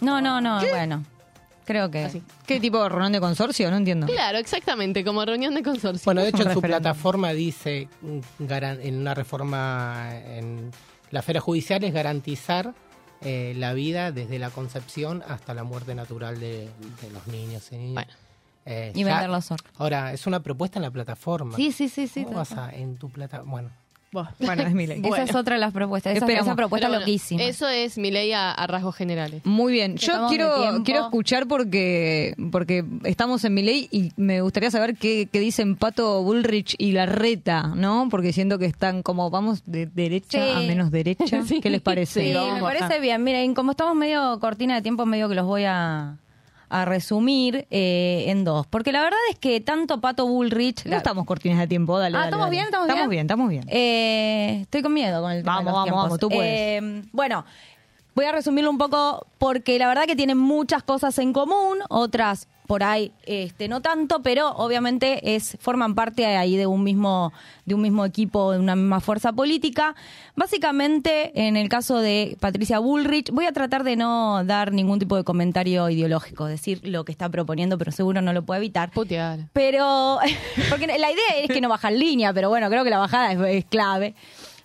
No, 0.00 0.20
no, 0.20 0.40
no, 0.40 0.60
bueno. 0.70 1.04
Creo 1.66 1.90
que. 1.90 2.20
¿Qué 2.46 2.60
tipo 2.60 2.82
de 2.82 2.90
reunión 2.90 3.12
de 3.12 3.20
consorcio? 3.20 3.70
No 3.70 3.78
entiendo. 3.78 4.06
Claro, 4.06 4.36
exactamente, 4.38 5.02
como 5.02 5.24
reunión 5.24 5.54
de 5.54 5.62
consorcio. 5.62 6.02
Bueno, 6.04 6.22
de 6.22 6.28
hecho 6.28 6.42
en 6.42 6.52
su 6.52 6.60
plataforma 6.60 7.32
dice, 7.32 7.88
mm, 8.02 8.18
en 8.82 8.98
una 8.98 9.14
reforma 9.14 10.10
en 10.26 10.70
la 11.10 11.20
esfera 11.20 11.40
judicial 11.40 11.82
es 11.84 11.94
garantizar 11.94 12.74
eh, 13.24 13.54
la 13.56 13.72
vida 13.72 14.12
desde 14.12 14.38
la 14.38 14.50
concepción 14.50 15.22
hasta 15.28 15.54
la 15.54 15.64
muerte 15.64 15.94
natural 15.94 16.38
de, 16.40 16.68
de 17.02 17.10
los 17.12 17.26
niños. 17.26 17.70
niñas. 17.72 18.06
Eh, 18.66 18.92
Y 18.94 19.04
ya- 19.04 19.06
vender 19.14 19.30
los. 19.30 19.48
Ahora, 19.76 20.12
es 20.12 20.26
una 20.26 20.40
propuesta 20.40 20.78
en 20.78 20.82
la 20.84 20.90
plataforma. 20.90 21.56
Sí, 21.56 21.72
sí, 21.72 21.88
sí, 21.88 22.06
sí. 22.08 22.24
¿Cómo 22.24 22.36
vas 22.38 22.52
a, 22.52 22.70
en 22.74 22.96
tu 22.96 23.10
plata? 23.10 23.42
Bueno, 23.44 23.70
Bueno, 24.38 24.62
es 24.62 24.74
mi 24.74 24.86
ley. 24.86 25.02
Esa 25.04 25.22
es 25.22 25.34
otra 25.34 25.54
de 25.54 25.60
las 25.60 25.72
propuestas. 25.72 26.12
Esa, 26.14 26.24
Esperamos. 26.24 26.46
esa 26.48 26.56
propuesta 26.56 26.88
bueno, 26.88 27.00
loquísima. 27.00 27.42
Eso 27.42 27.68
es 27.68 27.98
mi 27.98 28.10
ley 28.10 28.32
a, 28.32 28.52
a 28.52 28.66
rasgos 28.66 28.94
generales. 28.96 29.42
Muy 29.44 29.72
bien. 29.72 29.96
Yo 29.96 30.26
quiero, 30.28 30.82
quiero 30.84 31.04
escuchar 31.04 31.46
porque, 31.46 32.34
porque 32.50 32.84
estamos 33.04 33.44
en 33.44 33.54
mi 33.54 33.62
ley 33.62 33.88
y 33.90 34.12
me 34.16 34.40
gustaría 34.40 34.70
saber 34.70 34.96
qué, 34.96 35.28
qué 35.32 35.40
dicen 35.40 35.76
Pato 35.76 36.22
Bullrich 36.22 36.74
y 36.78 36.92
Larreta, 36.92 37.72
¿no? 37.74 38.08
Porque 38.10 38.32
siento 38.32 38.58
que 38.58 38.66
están 38.66 39.02
como 39.02 39.30
vamos 39.30 39.62
de 39.66 39.86
derecha 39.86 40.44
Sí. 40.44 40.50
a 40.54 40.60
menos 40.60 40.90
derecha. 40.90 41.42
Sí. 41.44 41.60
¿Qué 41.60 41.68
les 41.70 41.80
parece? 41.82 42.32
Sí, 42.32 42.38
me 42.54 42.60
parece 42.60 43.00
bien. 43.00 43.22
Miren, 43.22 43.54
como 43.54 43.72
estamos 43.72 43.94
medio 43.94 44.38
cortina 44.40 44.74
de 44.76 44.82
tiempo, 44.82 45.04
medio 45.06 45.28
que 45.28 45.34
los 45.34 45.46
voy 45.46 45.64
a, 45.64 46.16
a 46.80 46.84
resumir 46.84 47.66
eh, 47.70 48.24
en 48.26 48.42
dos. 48.42 48.66
Porque 48.66 48.90
la 48.90 49.02
verdad 49.02 49.18
es 49.30 49.38
que 49.38 49.60
tanto 49.60 50.00
Pato 50.00 50.26
Bullrich... 50.26 50.84
No 50.86 50.96
estamos 50.96 51.24
cortinas 51.24 51.58
de 51.60 51.68
tiempo, 51.68 51.98
dale. 51.98 52.16
Ah, 52.16 52.20
dale, 52.20 52.28
¿estamos 52.30 52.46
dale. 52.46 52.50
bien? 52.50 52.64
¿Estamos 52.64 52.88
Estamos 52.88 53.08
bien? 53.08 53.10
bien, 53.10 53.20
estamos 53.26 53.48
bien. 53.48 53.64
Eh, 53.68 54.58
estoy 54.62 54.82
con 54.82 54.92
miedo 54.92 55.22
con 55.22 55.30
el 55.30 55.42
tema 55.42 55.58
de 55.60 55.64
Vamos, 55.64 55.72
vamos, 55.72 55.84
tiempos. 55.84 56.02
vamos, 56.04 56.18
tú 56.18 56.28
puedes. 56.28 56.82
Eh, 56.82 57.02
bueno, 57.12 57.44
voy 58.16 58.24
a 58.24 58.32
resumirlo 58.32 58.70
un 58.70 58.78
poco 58.78 59.26
porque 59.38 59.78
la 59.78 59.86
verdad 59.86 60.04
que 60.06 60.16
tienen 60.16 60.36
muchas 60.38 60.82
cosas 60.82 61.16
en 61.18 61.32
común, 61.32 61.78
otras 61.88 62.48
por 62.66 62.82
ahí 62.82 63.12
este 63.26 63.68
no 63.68 63.82
tanto, 63.82 64.22
pero 64.22 64.50
obviamente 64.52 65.34
es 65.34 65.56
forman 65.60 65.94
parte 65.94 66.24
ahí 66.26 66.56
de 66.56 66.66
un 66.66 66.82
mismo 66.82 67.32
de 67.66 67.74
un 67.74 67.82
mismo 67.82 68.04
equipo, 68.04 68.52
de 68.52 68.58
una 68.58 68.76
misma 68.76 69.00
fuerza 69.00 69.32
política. 69.32 69.94
Básicamente, 70.36 71.46
en 71.46 71.56
el 71.56 71.68
caso 71.68 71.98
de 71.98 72.36
Patricia 72.40 72.78
Bullrich, 72.78 73.30
voy 73.30 73.46
a 73.46 73.52
tratar 73.52 73.84
de 73.84 73.96
no 73.96 74.44
dar 74.44 74.72
ningún 74.72 74.98
tipo 74.98 75.16
de 75.16 75.24
comentario 75.24 75.88
ideológico, 75.88 76.46
decir 76.46 76.80
lo 76.84 77.04
que 77.04 77.12
está 77.12 77.28
proponiendo, 77.28 77.78
pero 77.78 77.92
seguro 77.92 78.20
no 78.20 78.32
lo 78.32 78.42
puedo 78.42 78.58
evitar. 78.58 78.90
Putear. 78.90 79.48
Pero, 79.52 80.18
porque 80.70 80.86
la 80.86 81.10
idea 81.10 81.38
es 81.42 81.48
que 81.48 81.60
no 81.60 81.68
bajan 81.68 81.98
línea, 81.98 82.32
pero 82.32 82.48
bueno, 82.48 82.68
creo 82.68 82.84
que 82.84 82.90
la 82.90 82.98
bajada 82.98 83.32
es, 83.32 83.40
es 83.40 83.64
clave. 83.64 84.14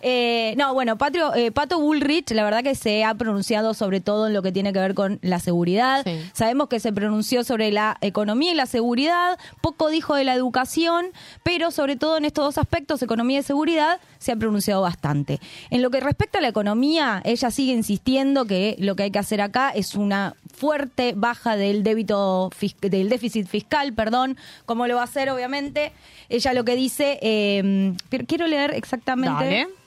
Eh, 0.02 0.54
no, 0.58 0.74
bueno, 0.74 0.98
Patrio, 0.98 1.34
eh, 1.36 1.52
Pato 1.52 1.80
Bullrich, 1.80 2.32
la 2.32 2.44
verdad 2.44 2.64
que 2.64 2.76
se 2.76 3.04
ha 3.04 3.14
pronunciado 3.16 3.74
sobre 3.74 4.00
todo 4.00 4.28
en 4.28 4.34
lo 4.34 4.42
que 4.42 4.52
tiene 4.52 4.72
que 4.72 4.80
ver 4.80 4.94
con 4.94 5.20
la 5.22 5.40
seguridad. 5.40 6.06
Sabemos 6.34 6.70
que 6.70 6.80
se 6.80 6.94
pronunció 6.94 7.44
sobre 7.44 7.72
la 7.72 7.98
economía 8.02 8.52
y 8.52 8.56
la 8.56 8.66
seguridad, 8.66 9.38
poco 9.62 9.90
dijo 9.90 10.16
de 10.16 10.24
la 10.24 10.34
educación, 10.34 11.08
pero 11.44 11.72
sobre 11.72 11.96
todo 11.96 12.18
en 12.18 12.26
estos 12.26 12.46
dos 12.46 12.58
aspectos, 12.58 13.02
economía 13.02 13.40
y 13.40 13.44
seguridad, 13.44 14.00
se 14.20 14.32
ha 14.32 14.36
pronunciado 14.36 14.82
bastante. 14.82 15.40
En 15.70 15.82
lo 15.82 15.90
que 15.90 16.00
respecta 16.00 16.40
a 16.40 16.42
la 16.42 16.48
economía, 16.48 17.22
ella 17.26 17.52
sigue 17.52 17.74
insistiendo 17.74 18.46
que 18.46 18.76
lo 18.80 18.96
que 18.96 19.04
hay 19.04 19.12
que 19.12 19.20
hacer 19.20 19.42
acá 19.42 19.72
es 19.72 19.96
una 19.96 20.36
fuerte 20.54 21.14
baja 21.16 21.56
del 21.56 21.84
débito 21.84 22.50
del 22.82 23.10
déficit 23.10 23.48
fiscal, 23.48 23.94
perdón, 23.94 24.38
como 24.66 24.88
lo 24.88 24.96
va 24.96 25.02
a 25.02 25.06
hacer 25.06 25.30
obviamente. 25.30 25.92
Ella 26.28 26.54
lo 26.54 26.64
que 26.64 26.76
dice, 26.76 27.18
eh, 27.22 27.94
pero 28.10 28.26
quiero 28.26 28.48
leer 28.48 28.74
exactamente. 28.74 29.44
Dale. 29.46 29.80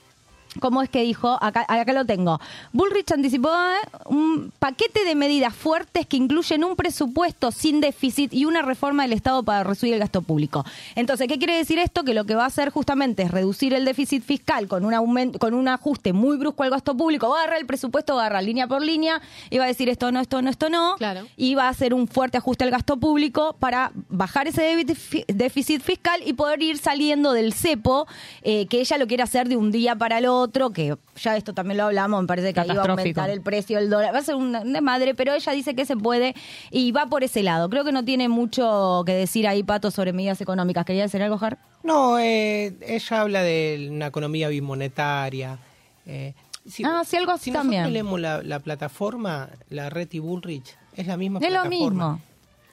¿Cómo 0.60 0.82
es 0.82 0.90
que 0.90 1.02
dijo? 1.02 1.38
Acá, 1.40 1.64
acá 1.66 1.92
lo 1.92 2.04
tengo. 2.04 2.38
Bullrich 2.72 3.10
anticipó 3.12 3.48
eh, 3.48 3.88
un 4.06 4.52
paquete 4.58 5.04
de 5.04 5.14
medidas 5.14 5.54
fuertes 5.54 6.06
que 6.06 6.16
incluyen 6.16 6.62
un 6.64 6.76
presupuesto 6.76 7.50
sin 7.50 7.80
déficit 7.80 8.32
y 8.34 8.44
una 8.44 8.60
reforma 8.60 9.04
del 9.04 9.14
Estado 9.14 9.42
para 9.42 9.64
reducir 9.64 9.94
el 9.94 10.00
gasto 10.00 10.20
público. 10.20 10.64
Entonces, 10.94 11.26
¿qué 11.26 11.38
quiere 11.38 11.56
decir 11.56 11.78
esto? 11.78 12.04
Que 12.04 12.12
lo 12.12 12.24
que 12.24 12.34
va 12.34 12.44
a 12.44 12.46
hacer 12.46 12.70
justamente 12.70 13.22
es 13.22 13.30
reducir 13.30 13.72
el 13.72 13.84
déficit 13.84 14.22
fiscal 14.22 14.68
con 14.68 14.84
un 14.84 14.92
aumento, 14.92 15.38
con 15.38 15.54
un 15.54 15.68
ajuste 15.68 16.12
muy 16.12 16.36
brusco 16.36 16.62
al 16.64 16.70
gasto 16.70 16.96
público. 16.96 17.30
Va 17.30 17.36
a 17.36 17.42
agarrar 17.42 17.60
el 17.60 17.66
presupuesto, 17.66 18.16
va 18.16 18.22
a 18.22 18.26
agarrar 18.26 18.44
línea 18.44 18.66
por 18.66 18.82
línea 18.82 19.22
y 19.48 19.58
va 19.58 19.64
a 19.64 19.68
decir 19.68 19.88
esto 19.88 20.12
no, 20.12 20.20
esto 20.20 20.42
no, 20.42 20.50
esto 20.50 20.68
no. 20.68 20.96
Claro. 20.96 21.26
Y 21.36 21.54
va 21.54 21.64
a 21.64 21.68
hacer 21.70 21.94
un 21.94 22.06
fuerte 22.08 22.36
ajuste 22.36 22.64
al 22.64 22.70
gasto 22.70 22.98
público 22.98 23.56
para 23.58 23.92
bajar 24.08 24.48
ese 24.48 24.84
déficit 25.28 25.82
fiscal 25.82 26.20
y 26.26 26.34
poder 26.34 26.62
ir 26.62 26.78
saliendo 26.78 27.32
del 27.32 27.54
cepo, 27.54 28.06
eh, 28.42 28.66
que 28.66 28.80
ella 28.80 28.98
lo 28.98 29.06
quiere 29.06 29.22
hacer 29.22 29.48
de 29.48 29.56
un 29.56 29.70
día 29.70 29.96
para 29.96 30.18
el 30.18 30.26
otro, 30.26 30.41
que 30.50 30.96
ya 31.16 31.36
esto 31.36 31.52
también 31.54 31.78
lo 31.78 31.84
hablamos, 31.84 32.20
me 32.22 32.26
parece 32.26 32.52
que 32.54 32.60
ahí 32.60 32.68
va 32.68 32.82
a 32.82 32.86
aumentar 32.86 33.30
el 33.30 33.40
precio 33.42 33.78
del 33.78 33.90
dólar. 33.90 34.14
Va 34.14 34.18
a 34.18 34.22
ser 34.22 34.34
un 34.34 34.52
desmadre, 34.72 35.14
pero 35.14 35.34
ella 35.34 35.52
dice 35.52 35.74
que 35.74 35.84
se 35.86 35.96
puede 35.96 36.34
y 36.70 36.92
va 36.92 37.06
por 37.06 37.22
ese 37.24 37.42
lado. 37.42 37.68
Creo 37.70 37.84
que 37.84 37.92
no 37.92 38.04
tiene 38.04 38.28
mucho 38.28 39.02
que 39.06 39.12
decir 39.12 39.46
ahí, 39.46 39.62
Pato, 39.62 39.90
sobre 39.90 40.12
medidas 40.12 40.40
económicas. 40.40 40.84
¿Quería 40.84 41.02
decir 41.02 41.22
algo, 41.22 41.38
Jar? 41.38 41.58
No, 41.82 42.18
eh, 42.18 42.74
ella 42.80 43.20
habla 43.20 43.42
de 43.42 43.88
una 43.90 44.06
economía 44.06 44.48
bimonetaria. 44.48 45.58
eh, 46.06 46.34
si, 46.66 46.84
Ah, 46.84 47.02
sí, 47.04 47.16
algo 47.16 47.32
así 47.32 47.44
si 47.46 47.52
también. 47.52 47.82
nosotros 47.82 47.92
leemos 47.92 48.20
la, 48.20 48.42
la 48.42 48.60
plataforma, 48.60 49.48
la 49.68 49.90
Red 49.90 50.08
y 50.12 50.20
Bullrich, 50.20 50.76
es 50.96 51.06
la 51.08 51.16
misma 51.16 51.40
Es 51.40 51.46
lo 51.52 51.60
plataforma. 51.62 52.12
mismo. 52.12 52.20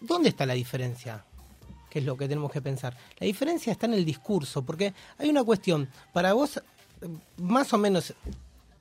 ¿Dónde 0.02 0.30
está 0.30 0.46
la 0.46 0.54
diferencia? 0.54 1.24
Que 1.90 1.98
es 1.98 2.06
lo 2.06 2.16
que 2.16 2.28
tenemos 2.28 2.52
que 2.52 2.62
pensar. 2.62 2.96
La 3.20 3.26
diferencia 3.26 3.72
está 3.72 3.88
en 3.88 3.96
el 3.96 4.06
discurso, 4.06 4.62
porque 4.62 4.94
hay 5.18 5.28
una 5.30 5.44
cuestión. 5.44 5.90
Para 6.14 6.34
vos, 6.34 6.62
más 7.38 7.74
o 7.74 7.78
menos, 7.78 8.14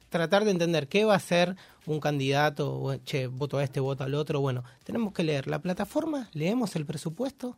tratar 0.08 0.44
de 0.44 0.50
entender 0.50 0.88
qué 0.88 1.04
va 1.04 1.14
a 1.14 1.20
ser 1.20 1.56
un 1.86 2.00
candidato, 2.00 2.98
che, 3.04 3.26
voto 3.26 3.58
a 3.58 3.64
este, 3.64 3.80
voto 3.80 4.04
al 4.04 4.14
otro. 4.14 4.40
Bueno, 4.40 4.64
tenemos 4.84 5.12
que 5.12 5.24
leer 5.24 5.46
la 5.46 5.60
plataforma, 5.60 6.28
leemos 6.32 6.76
el 6.76 6.86
presupuesto 6.86 7.56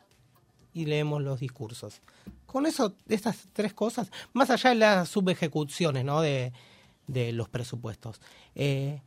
y 0.73 0.87
leemos 0.87 1.23
los 1.23 1.41
discursos. 1.41 2.01
Con 2.47 2.67
eso, 2.67 2.95
estas 3.09 3.49
tres 3.53 3.73
cosas, 3.73 4.11
más 4.33 4.51
allá 4.51 4.71
de 4.71 4.77
las 4.77 5.09
subejecuciones 5.09 6.05
¿no? 6.05 6.21
de, 6.21 6.53
de 7.07 7.33
los 7.33 7.49
presupuestos, 7.49 8.21
eh, 8.55 9.01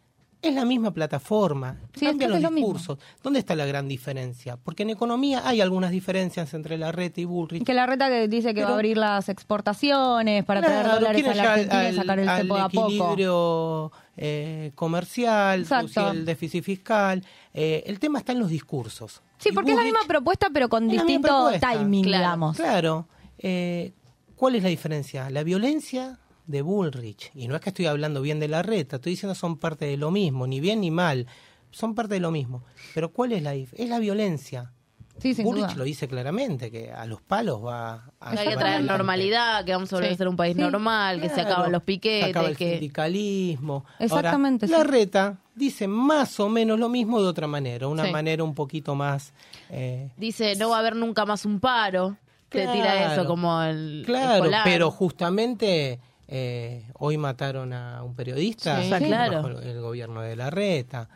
es 0.43 0.55
la 0.55 0.65
misma 0.65 0.91
plataforma, 0.91 1.77
Sí, 1.95 2.05
cambian 2.05 2.31
los 2.31 2.41
lo 2.41 2.49
discursos. 2.51 2.99
¿Dónde 3.23 3.39
está 3.39 3.55
la 3.55 3.65
gran 3.65 3.87
diferencia? 3.87 4.57
Porque 4.57 4.83
en 4.83 4.89
economía 4.91 5.41
hay 5.47 5.61
algunas 5.61 5.91
diferencias 5.91 6.53
entre 6.53 6.77
la 6.77 6.91
red 6.91 7.11
y 7.15 7.25
Bullrich. 7.25 7.63
Que 7.65 7.73
la 7.73 7.85
reta 7.85 8.09
que 8.09 8.27
dice 8.27 8.53
que 8.53 8.63
va 8.63 8.71
a 8.71 8.73
abrir 8.73 8.97
las 8.97 9.29
exportaciones 9.29 10.43
para 10.45 10.61
traer 10.61 10.83
Claro, 10.83 10.99
dólares 10.99 11.21
quieren 11.23 11.39
a 11.39 11.43
la 11.43 11.53
Argentina 11.53 11.89
y 11.89 11.95
sacar 11.95 12.19
el 12.19 12.29
al 12.29 12.41
cepo 12.41 12.55
de 12.55 12.61
a 12.61 12.69
poco. 12.69 12.87
equilibrio 12.87 13.91
eh, 14.17 14.71
comercial, 14.75 15.61
Exacto. 15.61 16.11
el 16.11 16.25
déficit 16.25 16.63
fiscal. 16.63 17.23
Eh, 17.53 17.83
el 17.87 17.99
tema 17.99 18.19
está 18.19 18.31
en 18.33 18.39
los 18.39 18.49
discursos. 18.49 19.21
Sí, 19.37 19.49
Y 19.49 19.51
porque 19.53 19.71
es 19.71 19.77
la 19.77 19.83
misma 19.83 19.99
propuesta, 20.07 20.49
pero 20.53 20.69
con 20.69 20.87
distinto 20.87 21.27
propuesta. 21.27 21.71
timing, 21.73 22.03
Claro, 22.03 22.21
digamos. 22.23 22.57
Claro. 22.57 23.07
Eh, 23.39 23.93
¿Cuál 24.35 24.55
es 24.55 24.63
la 24.63 24.69
diferencia? 24.69 25.29
La 25.29 25.43
violencia 25.43 26.19
de 26.45 26.61
Bullrich. 26.61 27.31
Y 27.35 27.47
no 27.47 27.55
es 27.55 27.61
que 27.61 27.69
estoy 27.69 27.85
hablando 27.85 28.21
bien 28.21 28.39
de 28.39 28.47
la 28.47 28.61
reta, 28.61 28.97
estoy 28.97 29.11
diciendo 29.13 29.35
son 29.35 29.57
parte 29.57 29.85
de 29.85 29.97
lo 29.97 30.11
mismo, 30.11 30.47
ni 30.47 30.59
bien 30.59 30.81
ni 30.81 30.91
mal. 30.91 31.27
Son 31.71 31.95
parte 31.95 32.15
de 32.15 32.19
lo 32.19 32.31
mismo. 32.31 32.63
Pero 32.93 33.11
¿cuál 33.11 33.31
es 33.31 33.41
la 33.41 33.53
Es 33.55 33.89
la 33.89 33.99
violencia. 33.99 34.71
Sí, 35.19 35.35
sin 35.35 35.45
Bullrich 35.45 35.65
duda. 35.67 35.75
lo 35.75 35.83
dice 35.83 36.07
claramente, 36.07 36.71
que 36.71 36.91
a 36.91 37.05
los 37.05 37.21
palos 37.21 37.63
va 37.63 38.11
a... 38.19 38.31
Hay 38.31 38.47
que 38.47 38.55
traer 38.57 38.83
normalidad, 38.83 39.63
que 39.63 39.71
vamos 39.71 39.93
a 39.93 39.97
volver 39.97 40.11
a 40.11 40.15
ser 40.17 40.27
un 40.27 40.35
país 40.35 40.55
Sí. 40.55 40.61
normal, 40.61 41.21
que 41.21 41.29
se 41.29 41.39
acaban 41.41 41.71
los 41.71 41.81
Se 41.81 41.85
piquetes, 41.85 42.29
acaba 42.31 42.49
el 42.49 42.57
que 42.57 42.71
sindicalismo. 42.71 43.85
Exactamente, 43.99 44.65
Ahora, 44.65 44.77
sí. 44.77 44.83
La 44.83 44.91
reta 44.91 45.37
dice 45.55 45.87
más 45.87 46.39
o 46.39 46.49
menos 46.49 46.79
lo 46.79 46.89
mismo 46.89 47.21
de 47.21 47.27
otra 47.27 47.45
manera, 47.47 47.87
una 47.87 48.05
Sí. 48.05 48.11
manera 48.11 48.43
un 48.43 48.55
poquito 48.55 48.95
más... 48.95 49.33
eh, 49.69 50.09
dice 50.17 50.55
no 50.55 50.69
va 50.69 50.77
a 50.77 50.79
haber 50.79 50.95
nunca 50.95 51.25
más 51.25 51.45
un 51.45 51.59
paro. 51.59 52.17
Te 52.49 52.67
tira 52.67 53.13
eso 53.13 53.25
como 53.25 53.61
el 53.63 54.03
Claro, 54.05 54.35
escolar. 54.45 54.61
pero 54.63 54.91
justamente 54.91 55.99
eh, 56.35 56.83
hoy 56.95 57.15
mataron 57.17 57.73
a 57.73 58.01
un 58.01 58.15
periodista 58.15 58.81
Sí. 58.81 58.89
bajo 58.89 59.49
el 59.59 59.79
gobierno 59.81 60.21
de 60.21 60.35
la 60.35 60.49
reta. 60.49 61.07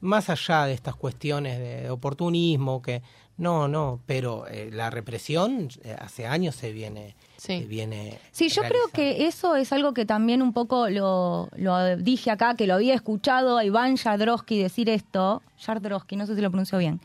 Más 0.00 0.28
allá 0.30 0.64
de 0.66 0.72
estas 0.72 0.96
cuestiones 0.96 1.60
de 1.60 1.88
oportunismo, 1.90 2.82
que 2.82 3.02
no, 3.36 3.68
no, 3.68 4.00
pero 4.04 4.48
eh, 4.48 4.68
la 4.72 4.90
represión 4.90 5.68
eh, 5.84 5.94
hace 5.96 6.26
años 6.26 6.56
se 6.56 6.72
viene, 6.72 7.14
se 7.42 7.58
viene 7.66 8.18
Sí, 8.30 8.48
yo 8.48 8.62
creo 8.62 8.86
que 8.92 9.26
eso 9.26 9.56
es 9.56 9.72
algo 9.72 9.92
que 9.94 10.04
también 10.04 10.42
un 10.42 10.52
poco 10.52 10.88
lo, 10.88 11.48
lo 11.56 11.96
dije 11.96 12.30
acá, 12.30 12.54
que 12.54 12.68
lo 12.68 12.74
había 12.74 12.94
escuchado 12.94 13.58
a 13.58 13.64
Iván 13.64 13.96
Jadrowski 13.96 14.62
decir 14.62 14.88
esto. 14.88 15.42
Jadrowski, 15.58 16.16
no 16.16 16.26
sé 16.26 16.36
si 16.36 16.40
lo 16.40 16.50
pronuncio 16.50 16.78
bien. 16.78 17.00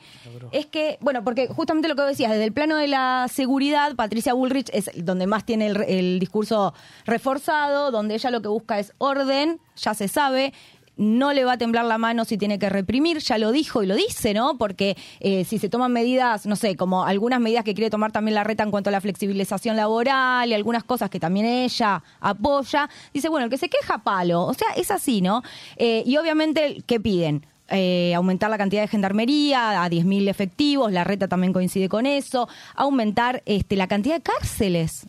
Es 0.52 0.68
que, 0.68 0.98
bueno, 1.02 1.24
porque 1.24 1.48
justamente 1.48 1.88
lo 1.88 1.96
que 1.96 2.04
decías, 2.04 2.32
desde 2.32 2.46
el 2.46 2.54
plano 2.54 2.76
de 2.76 2.88
la 2.88 3.28
seguridad, 3.32 3.96
Patricia 3.96 4.34
Bullrich 4.34 4.70
es 4.74 4.92
donde 4.96 5.26
más 5.26 5.44
tiene 5.44 5.68
el, 5.68 5.84
el 5.84 6.20
discurso 6.20 6.74
reforzado, 7.06 7.90
donde 7.92 8.16
ella 8.16 8.30
lo 8.30 8.42
que 8.42 8.48
busca 8.48 8.78
es 8.78 8.94
orden, 9.00 9.60
ya 9.76 9.96
se 9.96 10.08
sabe. 10.08 10.54
No 10.98 11.34
le 11.34 11.46
va 11.46 11.54
a 11.54 11.58
temblar 11.58 11.86
la 11.86 11.98
mano 11.98 12.26
si 12.26 12.38
tiene 12.38 12.60
que 12.60 12.70
reprimir, 12.70 13.20
ya 13.20 13.38
lo 13.38 13.52
dijo 13.52 13.84
y 13.84 13.88
lo 13.88 13.96
dice, 13.96 14.34
¿no? 14.34 14.58
Porque 14.58 14.98
eh, 15.20 15.46
si 15.46 15.60
se 15.60 15.70
toman 15.70 15.94
medidas, 15.94 16.46
no 16.46 16.56
sé, 16.56 16.76
como 16.76 17.06
algunas 17.06 17.40
medidas 17.40 17.64
que 17.64 17.74
quiere 17.74 17.90
tomar 17.90 18.12
también 18.12 18.36
la 18.36 18.44
reta 18.44 18.64
en 18.64 18.72
cuanto 18.72 18.90
a 18.90 18.92
la 18.92 19.02
flexibilización 19.02 19.76
laboral 19.76 20.50
y 20.50 20.54
algunas 20.54 20.84
cosas 20.84 21.10
que 21.10 21.20
también 21.20 21.46
ella 21.46 22.04
apoya, 22.20 22.90
dice, 23.14 23.30
bueno, 23.30 23.46
el 23.46 23.50
que 23.50 23.58
se 23.58 23.70
queja, 23.70 24.00
palo. 24.00 24.44
O 24.44 24.54
sea, 24.54 24.68
es 24.76 24.92
así, 24.92 25.22
¿no? 25.22 25.44
Eh, 25.78 26.04
y 26.06 26.18
obviamente, 26.18 26.84
¿qué 26.86 27.00
piden? 27.00 27.46
Eh, 27.70 28.14
aumentar 28.16 28.50
la 28.50 28.58
cantidad 28.58 28.82
de 28.82 28.88
gendarmería 28.88 29.84
a 29.84 29.90
10.000 29.90 30.30
efectivos, 30.30 30.92
la 30.92 31.04
reta 31.04 31.28
también 31.28 31.52
coincide 31.52 31.90
con 31.90 32.06
eso, 32.06 32.48
aumentar 32.76 33.44
este, 33.46 33.76
la 33.76 33.88
cantidad 33.88 34.16
de 34.16 34.22
cárceles. 34.22 35.08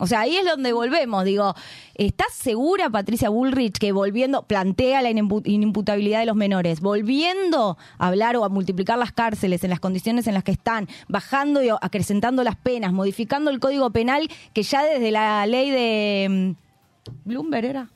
O 0.00 0.06
sea, 0.06 0.20
ahí 0.20 0.36
es 0.36 0.44
donde 0.44 0.72
volvemos. 0.72 1.24
Digo, 1.24 1.54
¿estás 1.94 2.32
segura, 2.32 2.90
Patricia 2.90 3.28
Bullrich, 3.28 3.78
que 3.78 3.92
volviendo, 3.92 4.42
plantea 4.42 5.02
la 5.02 5.10
inimpu- 5.10 5.42
inimputabilidad 5.44 6.20
de 6.20 6.26
los 6.26 6.34
menores, 6.36 6.80
volviendo 6.80 7.76
a 7.98 8.06
hablar 8.08 8.36
o 8.36 8.44
a 8.44 8.48
multiplicar 8.48 8.98
las 8.98 9.12
cárceles 9.12 9.62
en 9.62 9.70
las 9.70 9.78
condiciones 9.78 10.26
en 10.26 10.34
las 10.34 10.42
que 10.42 10.52
están, 10.52 10.88
bajando 11.08 11.62
y 11.62 11.68
acrecentando 11.68 12.42
las 12.42 12.56
penas, 12.56 12.92
modificando 12.92 13.50
el 13.50 13.60
código 13.60 13.90
penal, 13.90 14.28
que 14.54 14.62
ya 14.62 14.82
desde 14.82 15.10
la 15.10 15.46
ley 15.46 15.70
de. 15.70 16.56
mm, 16.56 17.28
Bloomberg 17.28 17.64
era. 17.66 17.90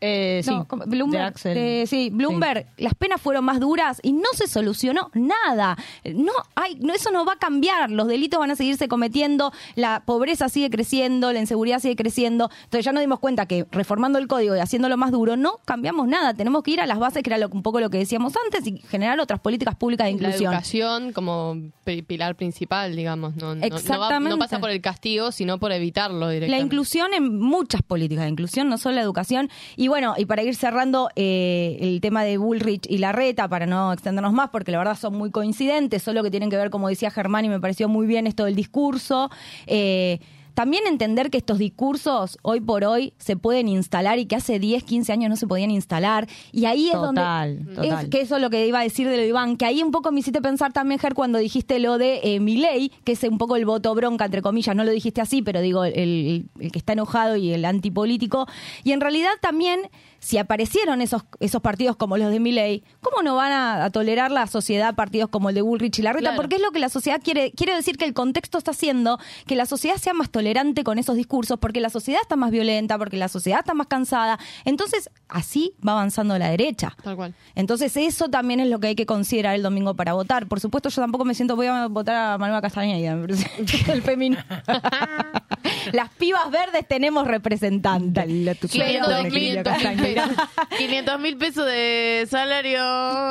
Eh. 0.00 0.42
Bloomberg. 0.86 1.34
de 1.42 1.82
eh, 1.82 1.86
sí, 1.86 2.10
Bloomberg, 2.10 2.66
las 2.78 2.94
penas 2.94 3.20
fueron 3.20 3.44
más 3.44 3.60
duras 3.60 4.00
y 4.02 4.12
no 4.12 4.28
se 4.34 4.46
solucionó 4.46 5.10
nada. 5.14 5.76
No, 6.14 6.32
hay, 6.54 6.76
no, 6.76 6.94
eso 6.94 7.10
no 7.10 7.24
va 7.24 7.34
a 7.34 7.38
cambiar. 7.38 7.90
Los 7.90 8.08
delitos 8.08 8.40
van 8.40 8.50
a 8.50 8.56
seguirse 8.56 8.88
cometiendo, 8.88 9.52
la 9.74 10.02
pobreza 10.06 10.48
sigue 10.48 10.70
creciendo, 10.70 11.32
la 11.32 11.40
inseguridad 11.40 11.80
sigue 11.80 11.96
creciendo. 11.96 12.50
Entonces 12.64 12.84
ya 12.84 12.92
nos 12.92 13.00
dimos 13.02 13.18
cuenta 13.18 13.46
que 13.46 13.66
reformando 13.70 14.18
el 14.18 14.26
código 14.26 14.56
y 14.56 14.60
haciéndolo 14.60 14.96
más 14.96 15.10
duro, 15.12 15.36
no 15.36 15.60
cambiamos 15.64 16.08
nada. 16.08 16.32
Tenemos 16.34 16.62
que 16.62 16.70
ir 16.72 16.80
a 16.80 16.86
las 16.86 16.98
bases, 16.98 17.22
que 17.22 17.30
era 17.30 17.38
lo- 17.38 17.48
un 17.48 17.62
poco 17.62 17.80
lo 17.80 17.90
que 17.90 17.98
decíamos 17.98 18.32
antes, 18.44 18.66
y 18.66 18.78
generar 18.78 19.20
otras 19.20 19.40
políticas 19.40 19.74
públicas 19.76 20.06
de 20.06 20.12
La 20.12 20.16
inclusión. 20.16 20.52
educación 20.52 21.12
como 21.12 21.56
pi- 21.84 22.02
pilar 22.02 22.36
principal, 22.36 22.96
digamos. 22.96 23.36
No, 23.36 23.54
no- 23.54 23.56
no 23.56 23.60
va- 23.60 23.68
No, 23.68 23.76
Exactamente. 23.76 24.38
pasa 24.38 24.58
por 24.60 24.70
el 24.70 24.80
castigo, 24.80 25.32
sino 25.32 25.58
por 25.58 25.72
evitarlo 25.72 26.20
La 26.26 26.30
directamente. 26.30 26.64
inclusión 26.64 27.12
en 27.14 27.38
muchas 27.38 27.82
políticas 27.82 28.24
de 28.24 28.30
inclusión, 28.30 28.68
no 28.68 28.78
solo 28.78 28.94
la 28.96 29.02
educación. 29.02 29.50
Y 29.76 29.88
bueno, 29.90 30.14
y 30.16 30.24
para 30.24 30.42
ir 30.44 30.54
cerrando 30.54 31.10
eh, 31.16 31.76
el 31.80 32.00
tema 32.00 32.22
de 32.22 32.38
Bullrich 32.38 32.86
y 32.88 32.98
Larreta, 32.98 33.48
para 33.48 33.66
no 33.66 33.92
extendernos 33.92 34.32
más, 34.32 34.48
porque 34.50 34.70
la 34.70 34.78
verdad 34.78 34.96
son 34.96 35.14
muy 35.14 35.32
coincidentes, 35.32 36.02
solo 36.02 36.22
que 36.22 36.30
tienen 36.30 36.48
que 36.48 36.56
ver, 36.56 36.70
como 36.70 36.88
decía 36.88 37.10
Germán, 37.10 37.44
y 37.44 37.48
me 37.48 37.58
pareció 37.58 37.88
muy 37.88 38.06
bien 38.06 38.28
esto 38.28 38.44
del 38.44 38.54
discurso. 38.54 39.30
Eh, 39.66 40.20
también 40.54 40.84
entender 40.86 41.30
que 41.30 41.38
estos 41.38 41.58
discursos 41.58 42.38
hoy 42.42 42.60
por 42.60 42.84
hoy 42.84 43.12
se 43.18 43.36
pueden 43.36 43.68
instalar 43.68 44.18
y 44.18 44.26
que 44.26 44.36
hace 44.36 44.58
10, 44.58 44.84
15 44.84 45.12
años 45.12 45.30
no 45.30 45.36
se 45.36 45.46
podían 45.46 45.70
instalar. 45.70 46.28
Y 46.52 46.64
ahí 46.66 46.86
es 46.88 46.92
Total, 46.92 47.58
donde... 47.64 47.74
total. 47.74 48.04
Es, 48.04 48.10
que 48.10 48.20
eso 48.20 48.36
es 48.36 48.42
lo 48.42 48.50
que 48.50 48.66
iba 48.66 48.80
a 48.80 48.82
decir 48.82 49.08
de 49.08 49.16
lo 49.16 49.22
de 49.22 49.28
Iván, 49.28 49.56
que 49.56 49.64
ahí 49.64 49.82
un 49.82 49.90
poco 49.90 50.12
me 50.12 50.20
hiciste 50.20 50.40
pensar 50.42 50.72
también, 50.72 50.98
Ger, 51.00 51.14
cuando 51.14 51.38
dijiste 51.38 51.78
lo 51.78 51.98
de 51.98 52.20
eh, 52.22 52.40
Milei, 52.40 52.90
que 53.04 53.12
es 53.12 53.22
un 53.24 53.38
poco 53.38 53.56
el 53.56 53.64
voto 53.64 53.94
bronca, 53.94 54.24
entre 54.26 54.42
comillas, 54.42 54.74
no 54.76 54.84
lo 54.84 54.90
dijiste 54.90 55.20
así, 55.20 55.42
pero 55.42 55.60
digo, 55.60 55.84
el- 55.84 56.46
el 56.58 56.72
que 56.72 56.78
está 56.78 56.92
enojado 56.94 57.36
y 57.36 57.52
el 57.52 57.64
antipolítico. 57.64 58.46
Y 58.84 58.92
en 58.92 59.00
realidad 59.00 59.30
también, 59.40 59.80
si 60.20 60.38
aparecieron 60.38 61.00
esos, 61.00 61.24
esos 61.40 61.60
partidos 61.60 61.96
como 61.96 62.16
los 62.16 62.30
de 62.30 62.40
Milei, 62.40 62.84
¿cómo 63.00 63.22
no 63.22 63.36
van 63.36 63.52
a, 63.52 63.84
a 63.84 63.90
tolerar 63.90 64.30
la 64.30 64.46
sociedad 64.46 64.94
partidos 64.94 65.30
como 65.30 65.48
el 65.48 65.54
de 65.54 65.62
Bullrich 65.62 65.98
y 65.98 66.02
Larreta? 66.02 66.20
Claro. 66.20 66.36
Porque 66.36 66.56
es 66.56 66.62
lo 66.62 66.70
que 66.70 66.78
la 66.78 66.88
sociedad 66.88 67.20
quiere. 67.22 67.52
Quiere 67.52 67.74
decir 67.74 67.96
que 67.96 68.04
el 68.04 68.14
contexto 68.14 68.58
está 68.58 68.70
haciendo 68.70 69.18
que 69.46 69.56
la 69.56 69.66
sociedad 69.66 69.96
sea 69.96 70.12
más 70.12 70.30
tolerante 70.30 70.84
con 70.84 70.98
esos 70.98 71.16
discursos, 71.16 71.58
porque 71.58 71.80
la 71.80 71.90
sociedad 71.90 72.20
está 72.22 72.36
más 72.36 72.50
violenta, 72.50 72.98
porque 72.98 73.16
la 73.16 73.28
sociedad 73.28 73.60
está 73.60 73.74
más 73.74 73.86
cansada. 73.86 74.38
Entonces, 74.64 75.10
así 75.28 75.74
va 75.86 75.92
avanzando 75.92 76.38
la 76.38 76.50
derecha. 76.50 76.96
Tal 77.02 77.16
cual. 77.16 77.34
Entonces 77.54 77.96
eso 77.96 78.28
también 78.28 78.60
es 78.60 78.68
lo 78.68 78.78
que 78.78 78.88
hay 78.88 78.94
que 78.94 79.06
considerar 79.06 79.54
el 79.54 79.62
domingo 79.62 79.94
para 79.94 80.12
votar. 80.12 80.46
Por 80.46 80.60
supuesto, 80.60 80.88
yo 80.88 81.00
tampoco 81.00 81.24
me 81.24 81.34
siento, 81.34 81.56
voy 81.56 81.66
a 81.66 81.86
votar 81.88 82.16
a 82.16 82.38
Manuela 82.38 82.60
Castañeda, 82.60 83.12
el 83.88 84.02
feminismo. 84.02 84.44
Las 85.92 86.10
pibas 86.10 86.50
verdes 86.50 86.86
tenemos 86.88 87.26
representantes. 87.26 88.26
500 88.70 89.26
mil 90.14 90.36
500 90.78 91.20
mil 91.20 91.36
pesos 91.36 91.66
de 91.66 92.26
salario. 92.30 92.78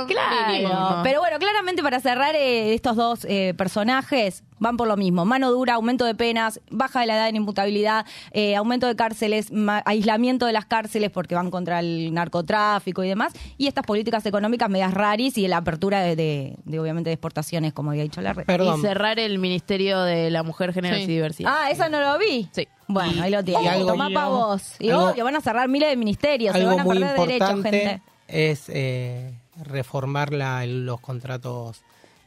Claro, 0.08 0.52
mínimo, 0.52 1.02
pero 1.04 1.20
bueno, 1.20 1.40
claramente 1.40 1.82
para 1.82 2.00
cerrar 2.00 2.36
eh, 2.36 2.74
estos 2.74 2.96
dos 2.96 3.26
eh, 3.26 3.54
personajes 3.58 4.44
van 4.60 4.78
por 4.78 4.88
lo 4.88 4.96
mismo, 4.98 5.26
mano 5.26 5.52
dura, 5.52 5.74
aumento 5.76 6.06
de 6.06 6.16
penas, 6.16 6.60
baja 6.70 7.02
de 7.02 7.08
la 7.08 7.16
edad 7.16 7.24
de 7.24 7.30
inimputabilidad, 7.32 8.06
eh, 8.32 8.56
aumento 8.56 8.88
de 8.88 8.96
cárceles, 8.96 9.52
ma- 9.52 9.82
aislamiento 9.86 10.46
de 10.46 10.54
las 10.54 10.66
cárceles 10.66 11.10
porque 11.12 11.36
van 11.36 11.50
contra 11.52 11.80
el 11.80 12.14
narcotráfico 12.14 13.04
y 13.04 13.08
demás, 13.10 13.34
y 13.58 13.68
estas 13.68 13.86
políticas 13.86 14.26
económicas 14.26 14.70
medias 14.70 14.94
raris 14.94 15.38
y 15.38 15.48
la 15.48 15.58
apertura 15.58 16.02
de, 16.02 16.16
de- 16.16 16.56
de, 16.66 16.80
obviamente 16.80 17.10
de 17.10 17.14
exportaciones, 17.14 17.74
como 17.74 17.92
había 17.92 18.04
dicho 18.04 18.22
la 18.22 18.34
red. 18.34 18.46
Y 18.48 18.82
cerrar 18.82 19.20
el 19.20 19.40
Ministerio 19.40 20.02
de 20.02 20.30
la 20.30 20.44
Mujer, 20.44 20.74
Género 20.74 20.98
y 20.98 21.06
Diversidad. 21.06 21.52
Ah, 21.56 21.72
eso 21.72 21.88
no 21.90 22.00
lo 22.00 22.18
vi. 22.20 22.48
Sí. 22.52 22.68
Bueno, 22.88 23.22
ahí 23.24 23.32
lo 23.32 23.44
tiene. 23.44 23.64
Y 23.64 23.68
algo- 23.68 23.88
Tomá 23.92 24.10
pa' 24.10 24.28
vos. 24.28 24.74
Y 24.80 24.90
algo- 24.90 25.10
obvio, 25.12 25.24
van 25.24 25.36
a 25.36 25.42
cerrar 25.42 25.68
miles 25.68 25.90
de 25.90 25.96
ministerios, 25.96 26.54
se 26.54 26.60
Algo 26.60 26.72
van 26.72 26.80
a 26.80 26.84
muy 26.84 27.00
perder 27.00 27.20
derechos, 27.20 27.62
gente. 27.64 28.02
es 28.28 28.66
eh, 28.70 29.34
reformar 29.64 30.34
la- 30.34 30.66
los 30.66 31.00
contratos 31.00 31.82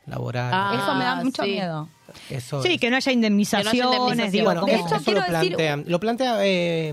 laborales. 0.06 0.52
Ah, 0.54 0.78
Eso 0.82 0.94
me 0.94 1.04
da 1.04 1.16
mucho 1.16 1.42
sí. 1.44 1.50
miedo. 1.50 1.88
Eso 2.28 2.62
Sí, 2.62 2.74
es. 2.74 2.80
que 2.80 2.90
no 2.90 2.96
haya 2.96 3.12
indemnizaciones. 3.12 3.74
indemnización. 3.74 4.30
digo, 4.32 4.44
Bueno, 4.44 4.60
como- 4.62 4.72
eso, 4.72 4.96
eso 4.96 5.12
lo 5.12 5.24
plantea, 5.24 5.76
lo 5.76 6.00
plantea 6.00 6.36
eh, 6.42 6.92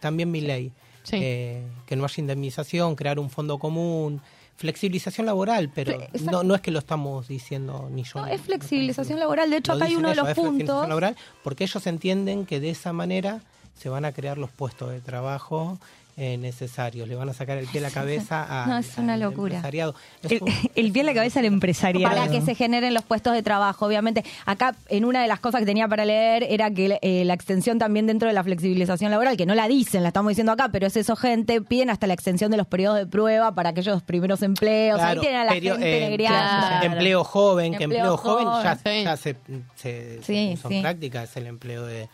también 0.00 0.30
mi 0.30 0.40
ley. 0.40 0.72
Sí. 1.02 1.18
que 1.20 1.96
no 1.96 2.04
haya 2.04 2.14
indemnización, 2.16 2.96
crear 2.96 3.18
un 3.18 3.28
fondo 3.28 3.58
común, 3.58 4.22
flexibilización 4.56 5.26
laboral, 5.26 5.70
pero 5.74 5.92
exacto. 5.92 6.30
no, 6.30 6.42
no 6.42 6.54
es 6.54 6.62
que 6.62 6.70
lo 6.70 6.78
estamos 6.78 7.28
diciendo 7.28 7.88
ni 7.90 8.04
yo. 8.04 8.20
No, 8.20 8.26
es 8.26 8.40
flexibilización 8.40 9.18
laboral. 9.18 9.50
De 9.50 9.58
hecho, 9.58 9.72
acá 9.72 9.84
hay 9.84 9.96
uno 9.96 10.08
de 10.08 10.14
los 10.14 10.32
puntos. 10.32 10.88
laboral, 10.88 11.14
porque 11.42 11.64
ellos 11.64 11.86
entienden 11.86 12.46
que 12.46 12.58
de 12.58 12.70
esa 12.70 12.94
manera 12.94 13.40
se 13.74 13.90
van 13.90 14.06
a 14.06 14.12
crear 14.12 14.38
los 14.38 14.50
puestos 14.50 14.90
de 14.92 15.00
trabajo 15.02 15.78
eh, 16.16 16.36
necesarios. 16.38 17.08
Le 17.08 17.14
van 17.16 17.28
a 17.28 17.32
sacar 17.34 17.58
el 17.58 17.66
pie 17.66 17.80
a 17.80 17.82
la 17.82 17.90
cabeza 17.92 18.62
a, 18.64 18.66
No, 18.66 18.78
es 18.78 18.96
una 18.98 19.16
locura. 19.16 19.54
empresariado. 19.56 19.94
Es 20.22 20.32
El, 20.32 20.42
un- 20.42 20.48
el 20.74 20.92
pie 20.92 21.00
en 21.00 21.06
la 21.06 21.14
cabeza 21.14 21.40
del 21.40 21.52
empresariado. 21.52 22.14
Para 22.14 22.30
que 22.30 22.40
se 22.40 22.54
generen 22.54 22.94
los 22.94 23.02
puestos 23.04 23.32
de 23.34 23.42
trabajo, 23.42 23.86
obviamente. 23.86 24.24
Acá, 24.46 24.76
en 24.88 25.04
una 25.04 25.22
de 25.22 25.28
las 25.28 25.40
cosas 25.40 25.60
que 25.60 25.66
tenía 25.66 25.88
para 25.88 26.04
leer, 26.04 26.44
era 26.48 26.70
que 26.70 26.98
eh, 27.02 27.24
la 27.24 27.34
extensión 27.34 27.78
también 27.78 28.06
dentro 28.06 28.28
de 28.28 28.34
la 28.34 28.44
flexibilización 28.44 29.10
laboral, 29.10 29.36
que 29.36 29.46
no 29.46 29.54
la 29.54 29.66
dicen, 29.68 30.02
la 30.02 30.08
estamos 30.08 30.30
diciendo 30.30 30.52
acá, 30.52 30.68
pero 30.70 30.86
es 30.86 30.96
eso, 30.96 31.16
gente, 31.16 31.60
piden 31.60 31.90
hasta 31.90 32.06
la 32.06 32.14
extensión 32.14 32.50
de 32.50 32.56
los 32.56 32.66
periodos 32.66 32.98
de 32.98 33.06
prueba 33.06 33.54
para 33.54 33.70
aquellos 33.70 34.02
primeros 34.02 34.42
empleos. 34.42 34.98
Claro, 34.98 35.20
Ahí 35.20 35.26
tienen 35.26 35.40
a 35.40 35.44
la 35.44 35.52
perio- 35.52 35.72
gente 35.74 36.14
eh, 36.14 36.16
claro, 36.18 36.86
Empleo 36.86 37.24
joven, 37.24 37.74
que 37.74 37.84
Empleo 37.84 38.00
empleo 38.14 38.16
joven 38.16 38.44
ya, 38.62 38.76
joven. 38.76 39.04
ya 39.04 39.16
se, 39.16 39.36
se- 39.74 40.22
Sí, 40.22 40.56
son 40.60 40.70
sí. 40.70 40.80
prácticas, 40.80 41.30
es 41.30 41.36
el 41.36 41.46
empleo 41.46 41.84
de, 41.86 42.08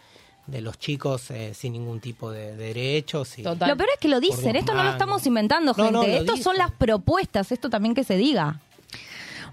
de 0.46 0.60
los 0.60 0.78
chicos 0.78 1.30
eh, 1.30 1.52
sin 1.54 1.72
ningún 1.74 2.00
tipo 2.00 2.30
de 2.30 2.56
derechos. 2.56 3.38
Y, 3.38 3.42
Lo 3.42 3.56
peor 3.56 3.88
es 3.94 4.00
que 4.00 4.08
lo 4.08 4.20
dicen, 4.20 4.56
esto 4.56 4.74
no 4.74 4.82
lo 4.82 4.90
estamos 4.90 5.24
inventando, 5.26 5.74
gente. 5.74 6.22
no, 6.24 6.36
son 6.36 6.56
las 6.56 6.70
propuestas, 6.72 7.52
esto 7.52 7.70
también 7.70 7.94
que 7.94 8.04
se 8.04 8.16
diga. 8.16 8.60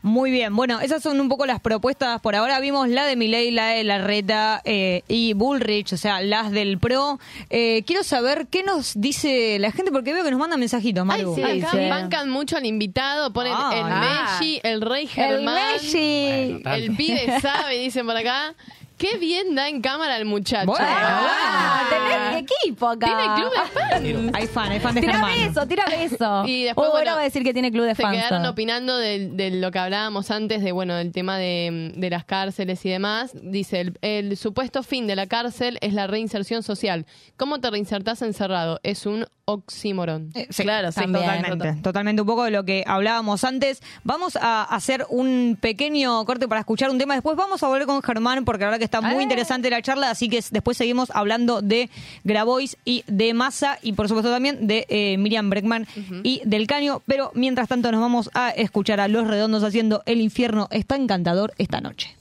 Muy 0.03 0.29
bien, 0.29 0.55
bueno, 0.55 0.79
esas 0.79 1.01
son 1.01 1.19
un 1.19 1.27
poco 1.27 1.47
las 1.47 1.59
propuestas 1.59 2.21
por 2.21 2.35
ahora. 2.35 2.59
Vimos 2.59 2.87
la 2.87 3.05
de 3.05 3.15
Milei, 3.15 3.49
la 3.49 3.69
de 3.69 3.83
Larreta 3.83 4.61
eh, 4.63 5.01
y 5.07 5.33
Bullrich, 5.33 5.91
o 5.91 5.97
sea, 5.97 6.21
las 6.21 6.51
del 6.51 6.77
PRO. 6.77 7.19
Eh, 7.49 7.83
quiero 7.85 8.03
saber 8.03 8.45
qué 8.47 8.61
nos 8.63 8.93
dice 9.01 9.57
la 9.59 9.71
gente, 9.71 9.91
porque 9.91 10.13
veo 10.13 10.23
que 10.23 10.29
nos 10.31 10.39
mandan 10.39 10.59
mensajitos, 10.59 11.01
Ay, 11.09 11.23
Maru. 11.25 11.35
sí, 11.35 11.41
acá 11.41 11.75
bancan 11.89 12.29
mucho 12.29 12.57
al 12.57 12.65
invitado, 12.65 13.33
ponen 13.33 13.53
Ah. 13.55 13.71
el 13.73 13.83
Ah. 13.85 14.37
Messi, 14.39 14.59
el 14.63 14.81
Rey 14.81 15.07
Germán, 15.07 15.55
Messi. 15.73 16.61
el 16.63 16.95
pibe 16.95 17.39
sabe, 17.41 17.79
dicen 17.79 18.05
por 18.05 18.15
acá. 18.15 18.53
Qué 18.97 19.17
bien 19.17 19.53
da 19.55 19.69
en 19.69 19.81
cámara 19.81 20.17
el 20.17 20.25
muchacho. 20.25 20.73
Ah, 20.79 21.83
tenés 21.89 22.43
equipo 22.63 22.87
acá. 22.87 23.05
Tiene 23.05 23.35
club 23.35 23.51
de 23.51 24.19
fans. 24.21 24.35
Hay 24.35 24.47
fan, 24.47 24.71
hay 24.71 24.79
fan 24.79 24.95
de 24.95 25.01
Tírame 25.01 25.27
Germán. 25.33 25.49
eso, 25.51 25.67
tírame 25.67 26.03
eso. 26.03 26.43
Y 26.47 26.63
después, 26.63 26.87
Uy, 26.87 26.91
bueno, 26.93 27.11
va 27.15 27.21
a 27.21 27.23
decir 27.23 27.43
que 27.43 27.53
tiene 27.53 27.71
club 27.71 27.85
de 27.85 27.95
Se 27.95 28.01
fans. 28.01 28.15
quedaron 28.17 28.41
todo. 28.41 28.51
opinando 28.51 28.97
de, 28.97 29.29
de 29.29 29.51
lo 29.51 29.71
que 29.71 29.79
hablábamos 29.79 30.31
antes, 30.31 30.63
de 30.63 30.71
bueno, 30.71 30.95
del 30.95 31.11
tema 31.11 31.37
de, 31.37 31.93
de 31.95 32.09
las 32.09 32.25
cárceles 32.25 32.83
y 32.85 32.89
demás. 32.89 33.31
Dice, 33.41 33.81
el, 33.81 33.97
el 34.01 34.37
supuesto 34.37 34.81
fin 34.83 35.05
de 35.07 35.15
la 35.15 35.27
cárcel 35.27 35.77
es 35.81 35.93
la 35.93 36.07
reinserción 36.07 36.63
social. 36.63 37.05
¿Cómo 37.37 37.59
te 37.59 37.69
reinsertás 37.69 38.21
encerrado? 38.21 38.79
Es 38.83 39.05
un 39.05 39.25
oxímoron. 39.49 40.29
Eh, 40.35 40.47
sí, 40.49 40.63
Claro, 40.63 40.91
sí, 40.91 40.99
también. 40.99 41.23
totalmente. 41.23 41.51
totalmente. 41.57 41.81
Totalmente 41.83 42.21
un 42.21 42.27
poco 42.27 42.43
de 42.43 42.51
lo 42.51 42.65
que 42.65 42.83
hablábamos 42.85 43.43
antes. 43.45 43.81
Vamos 44.03 44.35
a 44.41 44.63
hacer 44.63 45.05
un 45.09 45.57
pequeño 45.59 46.25
corte 46.25 46.47
para 46.49 46.59
escuchar 46.61 46.89
un 46.89 46.97
tema. 46.97 47.13
Después 47.13 47.37
vamos 47.37 47.63
a 47.63 47.67
volver 47.67 47.85
con 47.85 48.01
Germán 48.03 48.43
porque 48.43 48.61
la 48.65 48.67
verdad 48.71 48.79
que 48.79 48.85
está 48.87 49.01
muy 49.01 49.19
Eh. 49.19 49.23
interesante 49.23 49.69
la 49.69 49.81
charla. 49.81 50.09
Así 50.09 50.27
que 50.29 50.43
después 50.51 50.75
seguimos 50.77 51.09
hablando 51.13 51.61
de 51.61 51.89
Grabois 52.23 52.75
y 52.83 53.03
de 53.07 53.33
Massa 53.33 53.77
y 53.81 53.93
por 53.93 54.07
supuesto 54.07 54.31
también 54.31 54.67
de 54.67 54.85
eh, 54.89 55.17
Miriam 55.17 55.49
Breckman 55.49 55.87
y 56.23 56.41
del 56.43 56.67
Caño. 56.67 57.01
Pero 57.05 57.31
mientras 57.35 57.67
tanto 57.69 57.91
nos 57.91 58.01
vamos 58.01 58.29
a 58.33 58.49
escuchar 58.49 58.99
a 58.99 59.07
Los 59.07 59.27
Redondos 59.27 59.63
haciendo 59.63 60.01
El 60.05 60.19
infierno 60.21 60.67
está 60.71 60.95
encantador 60.95 61.53
esta 61.57 61.79
noche. 61.81 62.16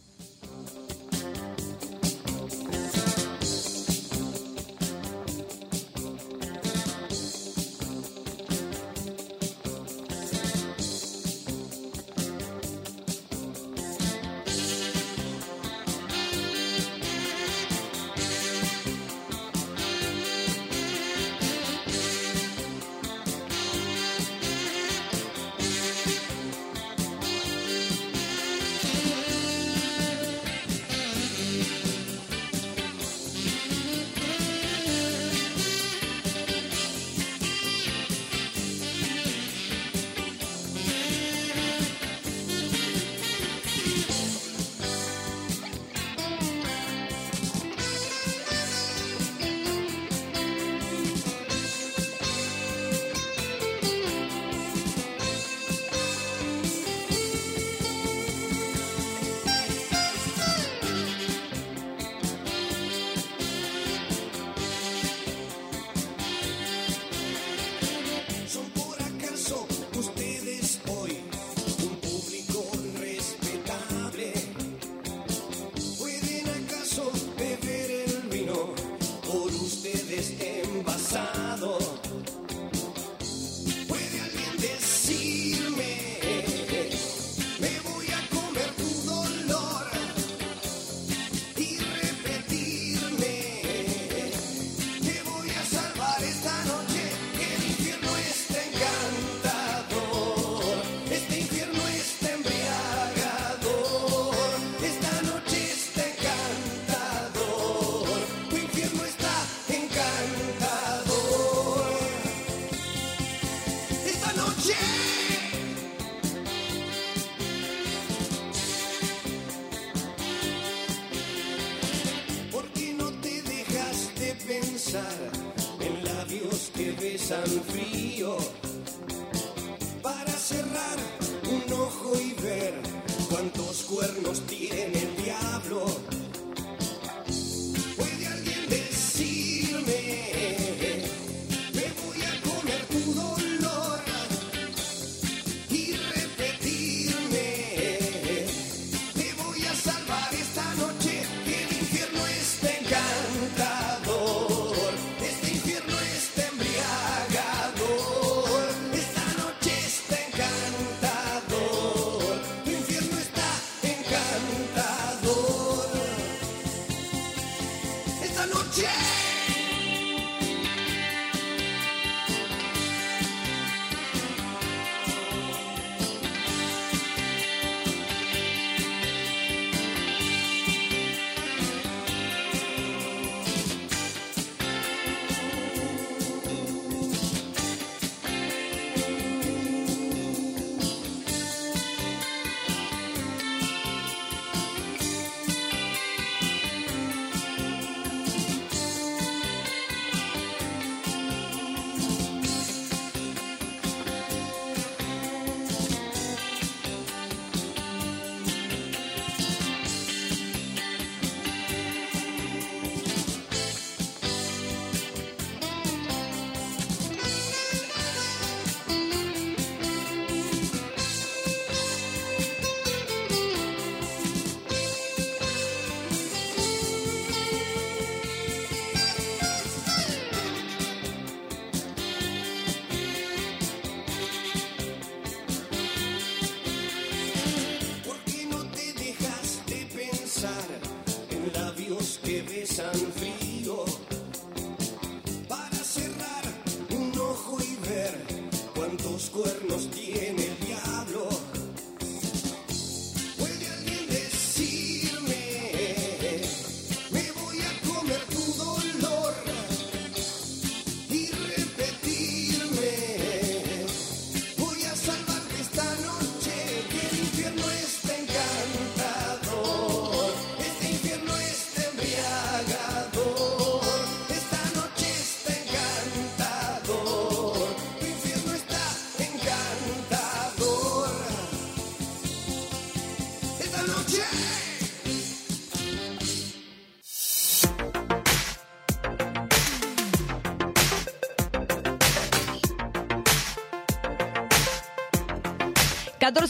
Cuernos 249.37 249.91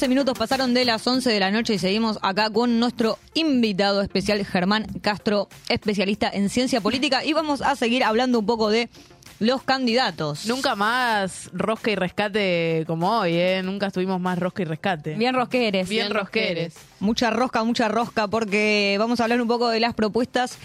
14 0.06 0.14
minutos 0.14 0.38
pasaron 0.38 0.72
de 0.72 0.84
las 0.84 1.04
11 1.04 1.28
de 1.28 1.40
la 1.40 1.50
noche 1.50 1.74
y 1.74 1.78
seguimos 1.78 2.20
acá 2.22 2.48
con 2.48 2.78
nuestro 2.78 3.18
invitado 3.34 4.02
especial, 4.02 4.46
Germán 4.46 4.86
Castro, 5.00 5.48
especialista 5.68 6.30
en 6.32 6.48
ciencia 6.48 6.80
política. 6.80 7.24
Y 7.24 7.32
vamos 7.32 7.60
a 7.60 7.74
seguir 7.74 8.04
hablando 8.04 8.38
un 8.38 8.46
poco 8.46 8.70
de 8.70 8.88
los 9.40 9.64
candidatos. 9.64 10.46
Nunca 10.46 10.76
más 10.76 11.50
rosca 11.52 11.90
y 11.90 11.96
rescate 11.96 12.84
como 12.86 13.18
hoy, 13.18 13.34
¿eh? 13.34 13.62
Nunca 13.64 13.88
estuvimos 13.88 14.20
más 14.20 14.38
rosca 14.38 14.62
y 14.62 14.66
rescate. 14.66 15.14
Bien 15.16 15.34
rosqueres. 15.34 15.88
Bien 15.88 16.14
rosqueres. 16.14 16.74
Mucha 17.00 17.30
rosca, 17.30 17.64
mucha 17.64 17.88
rosca, 17.88 18.28
porque 18.28 18.94
vamos 19.00 19.18
a 19.18 19.24
hablar 19.24 19.42
un 19.42 19.48
poco 19.48 19.70
de 19.70 19.80
las 19.80 19.94
propuestas 19.94 20.56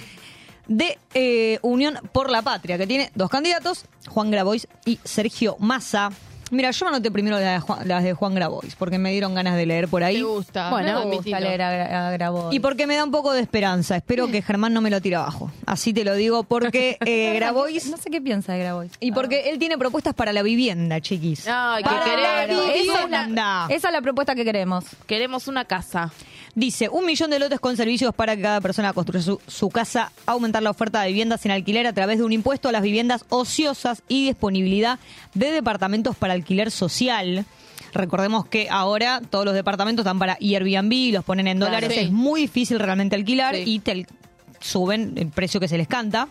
de 0.67 0.99
eh, 1.15 1.57
Unión 1.63 1.97
por 2.11 2.29
la 2.29 2.43
Patria, 2.43 2.77
que 2.77 2.85
tiene 2.85 3.09
dos 3.15 3.31
candidatos, 3.31 3.85
Juan 4.07 4.29
Grabois 4.29 4.67
y 4.85 4.99
Sergio 5.03 5.55
Massa. 5.57 6.11
Mira, 6.51 6.71
yo 6.71 6.87
anoté 6.87 7.09
primero 7.11 7.39
las 7.39 7.53
de 7.53 7.59
Juan, 7.61 7.87
las 7.87 8.03
de 8.03 8.13
Juan 8.13 8.35
Grabois, 8.35 8.75
porque 8.75 8.97
me 8.97 9.11
dieron 9.11 9.33
ganas 9.33 9.55
de 9.55 9.65
leer 9.65 9.87
por 9.87 10.03
ahí. 10.03 10.17
Me 10.17 10.23
gusta. 10.23 10.69
Bueno, 10.69 10.99
me 10.99 11.05
me 11.05 11.15
gusta 11.15 11.39
leer 11.39 11.61
a, 11.61 12.07
a 12.09 12.11
Grabois. 12.11 12.53
Y 12.53 12.59
porque 12.59 12.85
me 12.87 12.95
da 12.95 13.03
un 13.03 13.11
poco 13.11 13.31
de 13.33 13.41
esperanza. 13.41 13.95
Espero 13.95 14.27
que 14.27 14.41
Germán 14.41 14.73
no 14.73 14.81
me 14.81 14.89
lo 14.89 15.01
tire 15.01 15.15
abajo. 15.15 15.51
Así 15.65 15.93
te 15.93 16.03
lo 16.03 16.13
digo, 16.13 16.43
porque 16.43 16.97
eh, 17.05 17.33
Grabois... 17.35 17.87
No 17.89 17.97
sé 17.97 18.09
qué 18.09 18.21
piensa 18.21 18.53
de 18.53 18.59
Grabois. 18.59 18.91
Y 18.99 19.11
porque 19.11 19.49
él 19.49 19.59
tiene 19.59 19.77
propuestas 19.77 20.13
para 20.13 20.33
la 20.33 20.43
vivienda, 20.43 20.99
chiquis. 20.99 21.47
Ay, 21.47 21.83
que 21.83 21.89
Para 21.89 22.05
la 22.05 22.41
queremos. 22.45 22.63
Esa 22.65 22.75
es, 22.75 22.81
vivienda. 22.83 23.27
la, 23.27 23.75
esa 23.75 23.87
es 23.87 23.93
la 23.93 24.01
propuesta 24.01 24.35
que 24.35 24.43
queremos. 24.43 24.85
Queremos 25.07 25.47
una 25.47 25.65
casa. 25.65 26.11
Dice, 26.53 26.89
un 26.89 27.05
millón 27.05 27.29
de 27.29 27.39
lotes 27.39 27.61
con 27.61 27.77
servicios 27.77 28.13
para 28.13 28.35
que 28.35 28.41
cada 28.41 28.59
persona 28.59 28.91
construya 28.91 29.23
su, 29.23 29.39
su 29.47 29.69
casa, 29.69 30.11
aumentar 30.25 30.61
la 30.61 30.71
oferta 30.71 31.01
de 31.01 31.07
viviendas 31.07 31.45
en 31.45 31.51
alquiler 31.51 31.87
a 31.87 31.93
través 31.93 32.17
de 32.17 32.25
un 32.25 32.33
impuesto 32.33 32.67
a 32.67 32.73
las 32.73 32.81
viviendas 32.81 33.23
ociosas 33.29 34.03
y 34.09 34.25
disponibilidad 34.25 34.99
de 35.33 35.51
departamentos 35.51 36.17
para 36.17 36.33
alquiler 36.33 36.69
social. 36.69 37.45
Recordemos 37.93 38.45
que 38.45 38.67
ahora 38.69 39.21
todos 39.29 39.45
los 39.45 39.53
departamentos 39.53 40.03
están 40.03 40.19
para 40.19 40.37
Airbnb, 40.41 41.13
los 41.13 41.23
ponen 41.23 41.47
en 41.47 41.57
Claro. 41.57 41.73
dólares, 41.73 41.93
Sí. 41.93 42.05
es 42.05 42.11
muy 42.11 42.41
difícil 42.41 42.79
realmente 42.79 43.15
alquilar 43.15 43.55
Sí. 43.55 43.63
y 43.65 43.79
te 43.79 44.05
suben 44.59 45.13
el 45.17 45.27
precio 45.29 45.59
que 45.61 45.69
se 45.69 45.77
les 45.77 45.87
canta. 45.87 46.27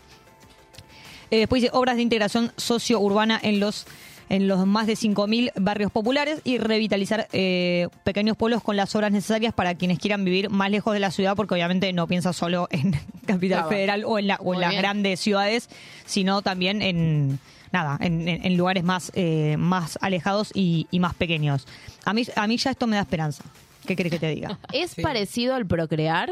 Eh, 1.31 1.39
después 1.39 1.63
dice 1.63 1.73
obras 1.75 1.97
de 1.97 2.03
integración 2.03 2.53
socio-urbana 2.57 3.39
en 3.43 3.61
los 3.61 3.87
en 4.31 4.49
los 4.49 4.67
más 4.67 4.87
de 4.87 4.95
5.000 4.95 5.53
barrios 5.57 5.93
populares 5.93 6.41
y 6.45 6.57
revitalizar 6.57 7.29
eh, 7.33 7.89
pequeños 8.05 8.37
pueblos 8.39 8.63
con 8.63 8.77
las 8.77 8.95
obras 8.97 9.13
necesarias 9.13 9.53
para 9.53 9.75
quienes 9.75 9.99
quieran 9.99 10.25
vivir 10.25 10.49
más 10.49 10.71
lejos 10.71 10.95
de 10.95 11.01
la 11.01 11.11
ciudad, 11.11 11.37
porque 11.37 11.53
obviamente 11.55 11.93
no 11.93 12.07
piensa 12.07 12.33
solo 12.33 12.67
en 12.73 12.93
Capital 13.27 13.59
Claro. 13.59 13.69
Federal 13.69 14.05
o 14.07 14.19
en, 14.19 14.27
la, 14.29 14.37
o 14.37 14.55
en 14.55 14.59
Muy 14.59 14.61
las 14.63 14.71
bien. 14.71 14.83
grandes 14.83 15.21
ciudades, 15.21 15.69
sino 16.07 16.41
también 16.41 16.81
en 16.81 17.39
nada 17.73 17.99
en, 18.01 18.27
en- 18.29 18.45
en 18.47 18.57
lugares 18.57 18.83
más, 18.83 19.13
eh, 19.15 19.57
más 19.59 19.99
alejados 20.01 20.51
y, 20.55 20.87
y 20.91 20.99
más 21.01 21.15
pequeños. 21.15 21.67
A 22.05 22.15
mí, 22.15 22.25
a 22.35 22.47
mí 22.47 22.57
ya 22.57 22.71
esto 22.71 22.87
me 22.87 22.97
da 22.97 23.03
esperanza. 23.03 23.45
¿Qué 23.87 23.95
querés 23.97 24.13
que 24.13 24.19
te 24.19 24.29
diga? 24.29 24.59
¿Es 24.73 24.95
parecido 24.97 25.55
al 25.55 25.67
procrear? 25.67 26.31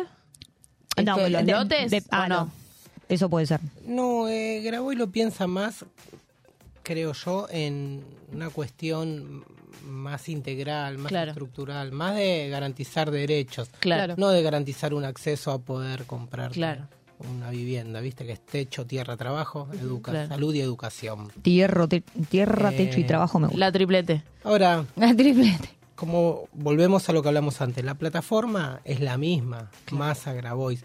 No, 0.96 1.12
¿Esto 1.12 1.24
de 1.24 1.30
los 1.30 1.46
de- 1.46 1.52
lotes? 1.52 1.90
de- 1.90 2.02
ah, 2.10 2.24
¿O 2.24 2.28
no? 2.28 2.36
no. 2.44 2.50
Eso 3.08 3.28
puede 3.30 3.46
ser. 3.46 3.60
No, 3.86 4.28
eh, 4.28 4.60
Grabois 4.62 4.98
lo 4.98 5.10
piensa 5.10 5.46
más, 5.46 5.84
creo 6.88 7.12
yo, 7.12 7.46
en 7.50 8.02
una 8.32 8.48
cuestión 8.48 9.44
más 9.86 10.26
integral, 10.30 10.96
más 10.96 11.10
Claro. 11.10 11.32
estructural, 11.32 11.92
más 11.92 12.16
de 12.16 12.48
garantizar 12.48 13.10
derechos, 13.10 13.68
Claro. 13.78 14.14
no 14.16 14.30
de 14.30 14.42
garantizar 14.42 14.94
un 14.94 15.04
acceso 15.04 15.52
a 15.52 15.58
poder 15.58 16.04
comprar 16.06 16.50
Claro. 16.52 16.88
una 17.30 17.50
vivienda, 17.50 18.00
viste 18.00 18.24
que 18.24 18.32
es 18.32 18.40
techo, 18.40 18.86
tierra, 18.86 19.18
trabajo, 19.18 19.68
educa 19.78 20.12
Claro. 20.12 20.28
salud 20.28 20.54
y 20.54 20.60
educación. 20.62 21.30
Tierra, 21.42 21.86
te- 21.86 22.00
tierra 22.30 22.72
Eh, 22.72 22.76
techo 22.78 23.00
y 23.00 23.04
trabajo 23.04 23.38
me 23.38 23.48
gusta. 23.48 23.58
La 23.60 23.70
triplete. 23.70 24.22
Ahora, 24.44 24.86
La 24.96 25.14
triplete. 25.14 25.68
como 25.94 26.48
volvemos 26.54 27.06
a 27.08 27.12
lo 27.12 27.20
que 27.22 27.28
hablamos 27.28 27.60
antes, 27.60 27.84
la 27.84 27.96
plataforma 27.96 28.80
es 28.84 29.00
la 29.00 29.18
misma, 29.18 29.70
Massa, 29.92 30.32
Grabois. 30.32 30.82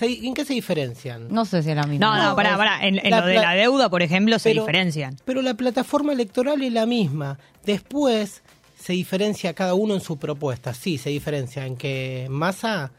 ¿En 0.00 0.34
qué 0.34 0.44
se 0.44 0.54
diferencian? 0.54 1.28
No 1.30 1.44
sé 1.44 1.62
si 1.62 1.70
es 1.70 1.76
la 1.76 1.84
misma. 1.86 2.16
No, 2.16 2.30
no, 2.30 2.36
pará, 2.36 2.56
pará. 2.56 2.86
En, 2.86 2.96
lo 2.96 3.26
de 3.26 3.34
la 3.34 3.52
deuda, 3.54 3.88
por 3.90 4.02
ejemplo, 4.02 4.38
se 4.38 4.50
Pero- 4.50 4.62
diferencian. 4.62 5.16
Pero 5.24 5.42
la 5.42 5.54
plataforma 5.54 6.12
electoral 6.12 6.62
es 6.62 6.72
la 6.72 6.86
misma. 6.86 7.38
Después 7.64 8.42
se 8.78 8.92
diferencia 8.94 9.54
cada 9.54 9.74
uno 9.74 9.94
en 9.94 10.00
su 10.00 10.16
propuesta. 10.18 10.74
Sí, 10.74 10.98
se 10.98 11.10
diferencia 11.10 11.66
en 11.66 11.76
que 11.76 12.26
Massa 12.30 12.90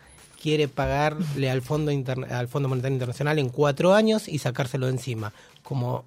quiere 0.41 0.67
pagarle 0.67 1.49
al 1.49 1.61
Fondo, 1.61 1.91
Interna- 1.91 2.37
al 2.39 2.47
Fondo 2.47 2.69
Monetario 2.69 2.95
Internacional 2.95 3.39
en 3.39 3.49
cuatro 3.49 3.93
años 3.93 4.27
y 4.27 4.37
sacárselo 4.39 4.85
de 4.87 4.93
encima, 4.93 5.33
como 5.63 6.05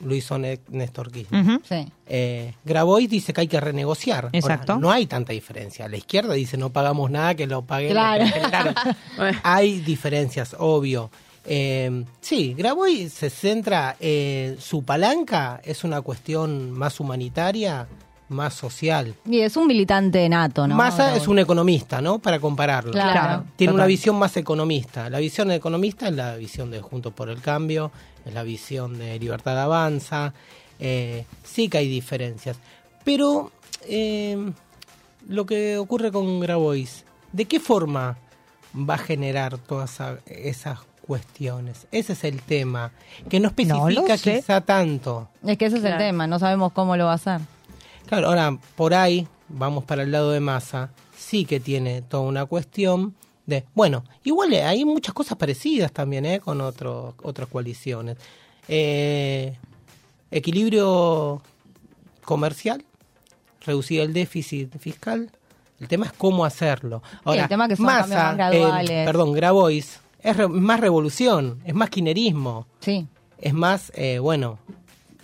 lo 0.00 0.14
hizo 0.14 0.38
Né- 0.38 0.60
Néstor 0.68 1.10
Kirchner. 1.10 1.60
Sí. 1.68 1.86
Eh, 2.06 2.54
Grabois 2.64 3.08
dice 3.08 3.32
que 3.32 3.42
hay 3.42 3.48
que 3.48 3.60
renegociar. 3.60 4.26
Ahora, 4.26 4.38
Exacto. 4.38 4.76
no 4.78 4.90
hay 4.90 5.06
tanta 5.06 5.32
diferencia. 5.32 5.88
La 5.88 5.96
izquierda 5.96 6.34
dice 6.34 6.56
no 6.56 6.70
pagamos 6.70 7.10
nada, 7.10 7.34
que 7.34 7.46
lo 7.46 7.62
paguen. 7.62 7.90
Claro. 7.92 8.24
hay 9.42 9.80
diferencias, 9.80 10.54
obvio. 10.58 11.10
Eh, 11.50 12.04
sí, 12.20 12.54
Grabois 12.56 13.12
se 13.12 13.30
centra, 13.30 13.96
eh, 14.00 14.56
su 14.60 14.82
palanca 14.82 15.60
es 15.64 15.82
una 15.82 16.02
cuestión 16.02 16.70
más 16.72 17.00
humanitaria, 17.00 17.86
más 18.28 18.54
social. 18.54 19.14
Y 19.24 19.40
es 19.40 19.56
un 19.56 19.66
militante 19.66 20.28
nato, 20.28 20.66
¿no? 20.66 20.74
Massa 20.76 21.16
es 21.16 21.28
un 21.28 21.38
economista, 21.38 22.00
¿no? 22.00 22.18
Para 22.18 22.38
compararlo. 22.38 22.92
Claro. 22.92 23.44
Tiene 23.56 23.72
una 23.72 23.86
visión 23.86 24.16
más 24.16 24.36
economista. 24.36 25.08
La 25.10 25.18
visión 25.18 25.50
economista 25.50 26.08
es 26.08 26.14
la 26.14 26.36
visión 26.36 26.70
de 26.70 26.80
Juntos 26.80 27.12
por 27.12 27.28
el 27.30 27.40
Cambio, 27.40 27.90
es 28.26 28.34
la 28.34 28.42
visión 28.42 28.98
de 28.98 29.18
Libertad 29.18 29.58
Avanza. 29.60 30.32
Eh, 30.78 31.24
sí 31.42 31.68
que 31.68 31.78
hay 31.78 31.88
diferencias. 31.88 32.58
Pero 33.04 33.50
eh, 33.86 34.52
lo 35.28 35.46
que 35.46 35.78
ocurre 35.78 36.12
con 36.12 36.40
Grabois, 36.40 37.04
¿de 37.32 37.46
qué 37.46 37.58
forma 37.60 38.16
va 38.74 38.94
a 38.94 38.98
generar 38.98 39.56
todas 39.58 39.90
esa- 39.94 40.18
esas 40.26 40.78
cuestiones? 41.06 41.86
Ese 41.90 42.12
es 42.12 42.24
el 42.24 42.42
tema, 42.42 42.92
que 43.30 43.40
no 43.40 43.48
especifica 43.48 44.18
quizá 44.18 44.60
tanto. 44.60 45.28
Es 45.46 45.56
que 45.56 45.66
ese 45.66 45.78
es 45.78 45.84
el 45.84 45.96
tema, 45.96 46.26
no 46.26 46.38
sabemos 46.38 46.72
cómo 46.72 46.96
lo 46.96 47.06
va 47.06 47.12
a 47.12 47.14
hacer. 47.14 47.40
Claro, 48.08 48.28
ahora 48.28 48.56
por 48.76 48.94
ahí, 48.94 49.26
vamos 49.48 49.84
para 49.84 50.02
el 50.02 50.10
lado 50.12 50.30
de 50.32 50.40
masa, 50.40 50.90
sí 51.16 51.44
que 51.44 51.60
tiene 51.60 52.02
toda 52.02 52.22
una 52.24 52.46
cuestión 52.46 53.14
de, 53.46 53.64
bueno, 53.74 54.04
igual 54.24 54.52
eh, 54.52 54.62
hay 54.62 54.84
muchas 54.84 55.14
cosas 55.14 55.36
parecidas 55.38 55.92
también 55.92 56.24
eh, 56.26 56.40
con 56.40 56.60
otro, 56.60 57.14
otras 57.22 57.48
coaliciones. 57.48 58.16
Eh, 58.68 59.56
equilibrio 60.30 61.40
comercial, 62.24 62.84
reducir 63.64 64.00
el 64.00 64.12
déficit 64.12 64.76
fiscal, 64.78 65.30
el 65.80 65.88
tema 65.88 66.06
es 66.06 66.12
cómo 66.12 66.44
hacerlo. 66.44 67.02
Ahora, 67.24 67.42
el 67.44 67.48
tema 67.48 67.68
que 67.68 67.76
son 67.76 67.86
cambios 67.86 68.08
más 68.70 68.88
eh, 68.90 69.02
perdón, 69.06 69.32
Grabois, 69.32 70.00
es 70.22 70.36
re- 70.36 70.48
más 70.48 70.80
revolución, 70.80 71.60
es 71.64 71.74
más 71.74 71.88
kinerismo 71.90 72.66
Sí. 72.80 73.06
es 73.38 73.54
más, 73.54 73.92
eh, 73.94 74.18
bueno, 74.18 74.58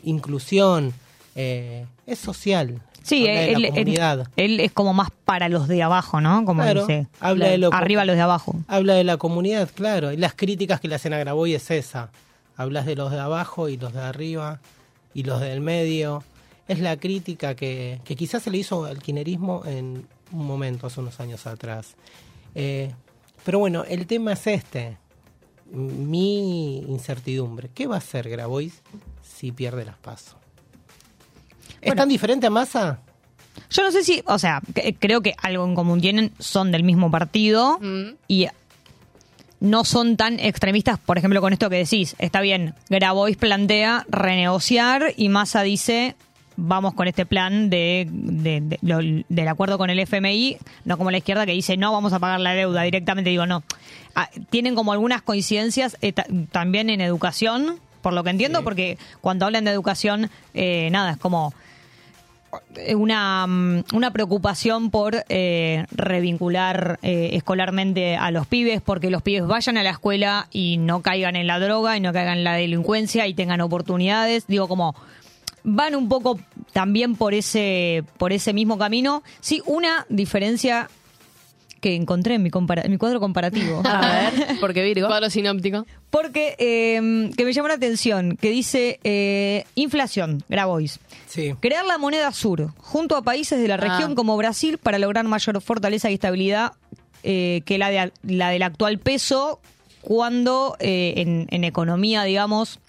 inclusión, 0.04 0.92
eh, 1.34 1.86
es 2.06 2.18
social. 2.18 2.80
Sí, 3.02 3.26
él, 3.26 3.60
la 3.60 3.68
él- 3.68 3.74
comunidad. 3.74 4.28
él 4.36 4.60
es 4.60 4.72
como 4.72 4.94
más 4.94 5.08
para 5.26 5.48
los 5.50 5.68
de 5.68 5.82
abajo, 5.82 6.20
¿no? 6.22 6.44
Como 6.46 6.62
Claro, 6.62 6.80
dice. 6.86 7.06
habla 7.20 7.48
de 7.48 7.58
lo- 7.58 7.72
Arriba 7.74 8.04
los 8.06 8.16
de 8.16 8.22
abajo. 8.22 8.54
Habla 8.66 8.94
de 8.94 9.04
la 9.04 9.18
comunidad, 9.18 9.68
claro, 9.74 10.10
y 10.12 10.16
las 10.16 10.34
críticas 10.34 10.80
que 10.80 10.88
le 10.88 10.94
hacen 10.94 11.12
a 11.12 11.18
Graboy 11.18 11.52
es 11.54 11.70
esa. 11.70 12.10
Hablas 12.56 12.86
de 12.86 12.96
los 12.96 13.10
de 13.10 13.18
abajo 13.20 13.68
y 13.68 13.76
los 13.76 13.92
de 13.92 14.00
arriba 14.00 14.60
y 15.12 15.24
los 15.24 15.40
del 15.40 15.60
medio. 15.60 16.22
Es 16.66 16.78
la 16.80 16.96
crítica 16.96 17.54
que, 17.54 18.00
que 18.04 18.16
quizás 18.16 18.42
se 18.44 18.50
le 18.50 18.56
hizo 18.58 18.86
al 18.86 18.98
kinerismo 19.02 19.62
en 19.66 20.06
un 20.32 20.46
momento, 20.46 20.86
hace 20.86 21.00
unos 21.00 21.20
años 21.20 21.46
atrás. 21.46 21.96
Eh, 22.54 22.90
pero 23.44 23.58
bueno, 23.58 23.84
el 23.86 24.06
tema 24.06 24.32
es 24.32 24.46
este. 24.46 24.96
Mi 25.70 26.78
incertidumbre. 26.78 27.68
¿Qué 27.74 27.86
va 27.86 27.96
a 27.96 27.98
hacer 27.98 28.28
Grabois 28.30 28.80
si 29.22 29.52
pierde 29.52 29.84
las 29.84 29.96
pasos? 29.98 30.36
¿Es 31.84 31.94
tan 31.96 32.08
diferente 32.08 32.46
a 32.46 32.50
Massa? 32.50 32.98
Yo 33.70 33.82
no 33.82 33.92
sé 33.92 34.02
si, 34.04 34.22
o 34.26 34.38
sea, 34.38 34.60
que- 34.74 34.94
creo 34.94 35.20
que 35.20 35.34
algo 35.42 35.64
en 35.64 35.74
común 35.74 36.00
tienen, 36.00 36.32
son 36.38 36.72
del 36.72 36.82
mismo 36.82 37.10
partido 37.10 37.78
y 38.28 38.46
no 39.60 39.84
son 39.84 40.16
tan 40.16 40.38
extremistas, 40.40 40.98
por 40.98 41.16
ejemplo, 41.18 41.40
con 41.40 41.52
esto 41.52 41.70
que 41.70 41.76
decís. 41.76 42.16
Está 42.18 42.40
bien, 42.40 42.74
Grabois 42.90 43.36
plantea 43.36 44.04
renegociar 44.08 45.12
y 45.16 45.28
Massa 45.28 45.62
dice 45.62 46.16
vamos 46.56 46.94
con 46.94 47.08
este 47.08 47.26
plan 47.26 47.68
de, 47.68 48.06
de- 48.10 48.60
de- 48.60 48.78
lo- 48.82 49.24
del 49.28 49.48
acuerdo 49.48 49.76
con 49.76 49.90
el 49.90 49.98
FMI, 49.98 50.56
no 50.84 50.96
como 50.98 51.10
la 51.10 51.18
izquierda 51.18 51.46
que 51.46 51.52
dice 51.52 51.76
no, 51.76 51.90
vamos 51.92 52.12
a 52.12 52.20
pagar 52.20 52.38
la 52.40 52.52
deuda 52.54 52.82
directamente. 52.82 53.30
Digo, 53.30 53.44
no. 53.46 53.64
Ah, 54.14 54.28
tienen 54.50 54.74
como 54.76 54.92
algunas 54.92 55.22
coincidencias 55.22 55.96
eh, 56.00 56.12
ta- 56.12 56.26
también 56.52 56.90
en 56.90 57.00
educación, 57.00 57.80
por 58.02 58.12
lo 58.12 58.22
que 58.22 58.30
entiendo, 58.30 58.62
porque 58.62 58.98
cuando 59.20 59.46
hablan 59.46 59.64
de 59.64 59.72
educación, 59.72 60.30
eh, 60.52 60.90
nada, 60.92 61.12
es 61.12 61.16
como 61.16 61.52
eh, 61.54 61.56
una, 62.94 63.46
mm, 63.46 63.84
una 63.92 64.12
preocupación 64.12 64.90
por 64.90 65.24
eh, 65.28 65.86
revincular 65.90 66.98
eh, 67.02 67.30
escolarmente 67.32 68.16
a 68.16 68.30
los 68.30 68.46
pibes, 68.46 68.80
porque 68.82 69.10
los 69.10 69.22
pibes 69.22 69.46
vayan 69.46 69.76
a 69.76 69.82
la 69.82 69.90
escuela 69.90 70.48
y 70.52 70.76
no 70.78 71.02
caigan 71.02 71.36
en 71.36 71.46
la 71.46 71.58
droga 71.58 71.96
y 71.96 72.00
no 72.00 72.12
caigan 72.12 72.38
en 72.38 72.44
la 72.44 72.54
delincuencia 72.54 73.26
y 73.26 73.34
tengan 73.34 73.60
oportunidades. 73.60 74.46
Digo, 74.46 74.68
como 74.68 74.94
van 75.64 75.94
un 75.94 76.08
poco 76.08 76.38
también 76.72 77.16
por 77.16 77.34
ese, 77.34 78.04
por 78.18 78.32
ese 78.32 78.52
mismo 78.52 78.78
camino. 78.78 79.22
Sí, 79.40 79.62
una 79.66 80.06
diferencia 80.08 80.88
que 81.84 81.94
encontré 81.96 82.36
en 82.36 82.42
mi, 82.42 82.48
compara- 82.50 82.80
en 82.82 82.90
mi 82.90 82.96
cuadro 82.96 83.20
comparativo. 83.20 83.82
A 83.84 84.00
ver, 84.32 84.56
porque 84.58 84.82
Virgo. 84.82 85.06
Cuadro 85.08 85.28
sinóptico. 85.28 85.84
Porque 86.08 86.56
eh, 86.58 87.30
que 87.36 87.44
me 87.44 87.52
llamó 87.52 87.68
la 87.68 87.74
atención, 87.74 88.38
que 88.40 88.48
dice 88.48 88.98
eh, 89.04 89.66
inflación, 89.74 90.42
Grabois. 90.48 90.98
Sí. 91.26 91.52
Crear 91.60 91.84
la 91.84 91.98
moneda 91.98 92.32
sur 92.32 92.70
junto 92.78 93.16
a 93.16 93.22
países 93.22 93.60
de 93.60 93.68
la 93.68 93.76
región 93.76 94.12
Ah. 94.12 94.14
como 94.14 94.34
Brasil 94.38 94.78
para 94.78 94.98
lograr 94.98 95.26
mayor 95.26 95.60
fortaleza 95.60 96.10
y 96.10 96.14
estabilidad 96.14 96.72
eh, 97.22 97.60
que 97.66 97.76
la, 97.76 97.90
de, 97.90 98.12
la 98.22 98.48
del 98.48 98.62
actual 98.62 98.98
peso 98.98 99.60
cuando 100.00 100.76
eh, 100.80 101.12
en, 101.18 101.46
en 101.50 101.64
economía, 101.64 102.22
digamos, 102.24 102.80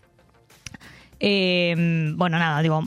eh, 1.19 1.75
bueno, 2.15 2.39
nada, 2.39 2.61
digo, 2.61 2.81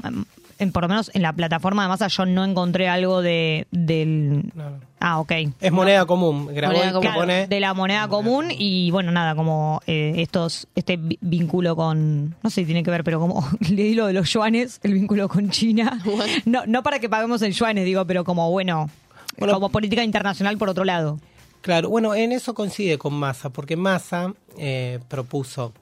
en, 0.58 0.72
por 0.72 0.82
lo 0.84 0.88
menos 0.88 1.10
en 1.14 1.20
la 1.22 1.32
plataforma 1.32 1.82
de 1.82 1.88
masa 1.88 2.08
yo 2.08 2.24
no 2.26 2.44
encontré 2.44 2.88
algo 2.88 3.20
de 3.22 3.66
del... 3.70 4.52
Ah, 5.00 5.20
ok. 5.20 5.32
Es 5.60 5.70
moneda 5.72 6.06
común. 6.06 6.48
Grabois 6.52 6.80
Claro, 6.80 7.00
propone- 7.00 7.46
de 7.46 7.60
la 7.60 7.72
moneda 7.74 8.08
común 8.08 8.46
y 8.50 8.90
bueno 8.90 9.12
nada 9.12 9.34
como 9.36 9.80
eh, 9.86 10.14
estos 10.16 10.66
este 10.74 10.98
vínculo 11.20 11.76
con 11.76 12.30
no 12.42 12.50
sé 12.50 12.62
si 12.62 12.64
tiene 12.66 12.82
que 12.82 12.90
ver 12.90 13.04
pero 13.04 13.20
como 13.20 13.46
leí 13.70 13.94
lo 13.94 14.06
de 14.06 14.12
los 14.12 14.32
yuanes 14.32 14.80
el 14.82 14.94
vínculo 14.94 15.28
con 15.28 15.50
China 15.50 16.00
no 16.46 16.66
no 16.66 16.82
para 16.82 16.98
que 16.98 17.08
paguemos 17.08 17.42
en 17.42 17.52
yuanes 17.52 17.84
digo 17.84 18.04
pero 18.06 18.24
como 18.24 18.50
bueno, 18.50 18.90
como 19.38 19.68
política 19.68 20.02
internacional 20.02 20.58
por 20.58 20.68
otro 20.68 20.84
lado 20.84 21.18
Claro, 21.60 21.88
bueno, 21.90 22.14
en 22.14 22.30
eso 22.32 22.54
coincide 22.54 22.98
con 22.98 23.14
Massa, 23.14 23.50
porque 23.50 23.76
Massa 23.76 24.32
eh, 24.58 25.00
propuso, 25.08 25.72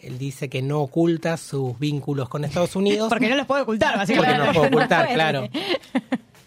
él 0.00 0.18
dice 0.18 0.48
que 0.48 0.60
no 0.60 0.80
oculta 0.80 1.36
sus 1.36 1.78
vínculos 1.78 2.28
con 2.28 2.44
Estados 2.44 2.74
Unidos. 2.76 3.08
porque 3.08 3.28
no 3.28 3.36
los 3.36 3.46
puede 3.46 3.62
ocultar 3.62 3.94
Porque 3.94 3.98
básicamente 4.16 4.38
no 4.38 4.44
los 4.46 4.56
puede 4.56 4.68
ocultar, 4.68 5.02
puede. 5.04 5.14
claro. 5.14 5.48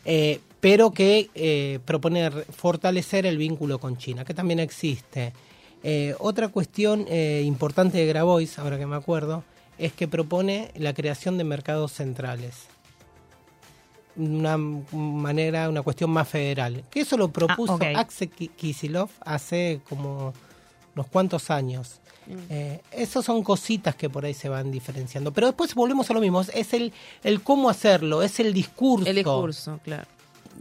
Eh, 0.05 0.41
pero 0.63 0.91
que 0.91 1.29
eh, 1.35 1.79
propone 1.83 2.31
fortalecer 2.31 3.25
el 3.25 3.37
vínculo 3.37 3.79
con 3.79 3.97
China, 3.97 4.23
que 4.23 4.33
también 4.33 4.61
existe. 4.61 5.33
Eh, 5.83 6.15
otra 6.19 6.47
cuestión 6.47 7.05
eh, 7.09 7.43
importante 7.45 7.97
de 7.97 8.05
Grabois, 8.05 8.57
ahora 8.59 8.77
que 8.77 8.85
me 8.85 8.95
acuerdo, 8.95 9.43
es 9.77 9.91
que 9.91 10.07
propone 10.07 10.71
la 10.77 10.93
creación 10.93 11.37
de 11.37 11.43
mercados 11.43 11.91
centrales. 11.91 12.67
Una 14.15 14.55
manera, 14.57 15.67
una 15.67 15.81
cuestión 15.81 16.11
más 16.11 16.29
federal. 16.29 16.85
Que 16.89 17.01
eso 17.01 17.17
lo 17.17 17.27
propuso 17.29 17.73
Ah, 17.73 17.75
ok. 17.75 17.97
Axel 17.97 18.29
Ki- 18.29 18.47
Kicillof 18.49 19.11
hace 19.25 19.81
como 19.89 20.33
unos 20.95 21.07
cuantos 21.07 21.49
años. 21.49 21.99
Eh, 22.49 22.79
esas 22.93 23.25
son 23.25 23.43
cositas 23.43 23.95
que 23.95 24.09
por 24.09 24.23
ahí 24.23 24.33
se 24.33 24.47
van 24.47 24.71
diferenciando. 24.71 25.33
Pero 25.33 25.47
después 25.47 25.75
volvemos 25.75 26.09
a 26.09 26.13
lo 26.13 26.21
mismo. 26.21 26.39
Es 26.53 26.73
el, 26.73 26.93
el 27.23 27.41
cómo 27.41 27.69
hacerlo, 27.69 28.23
es 28.23 28.39
el 28.39 28.53
discurso. 28.53 29.09
El 29.09 29.15
discurso, 29.17 29.79
claro. 29.83 30.05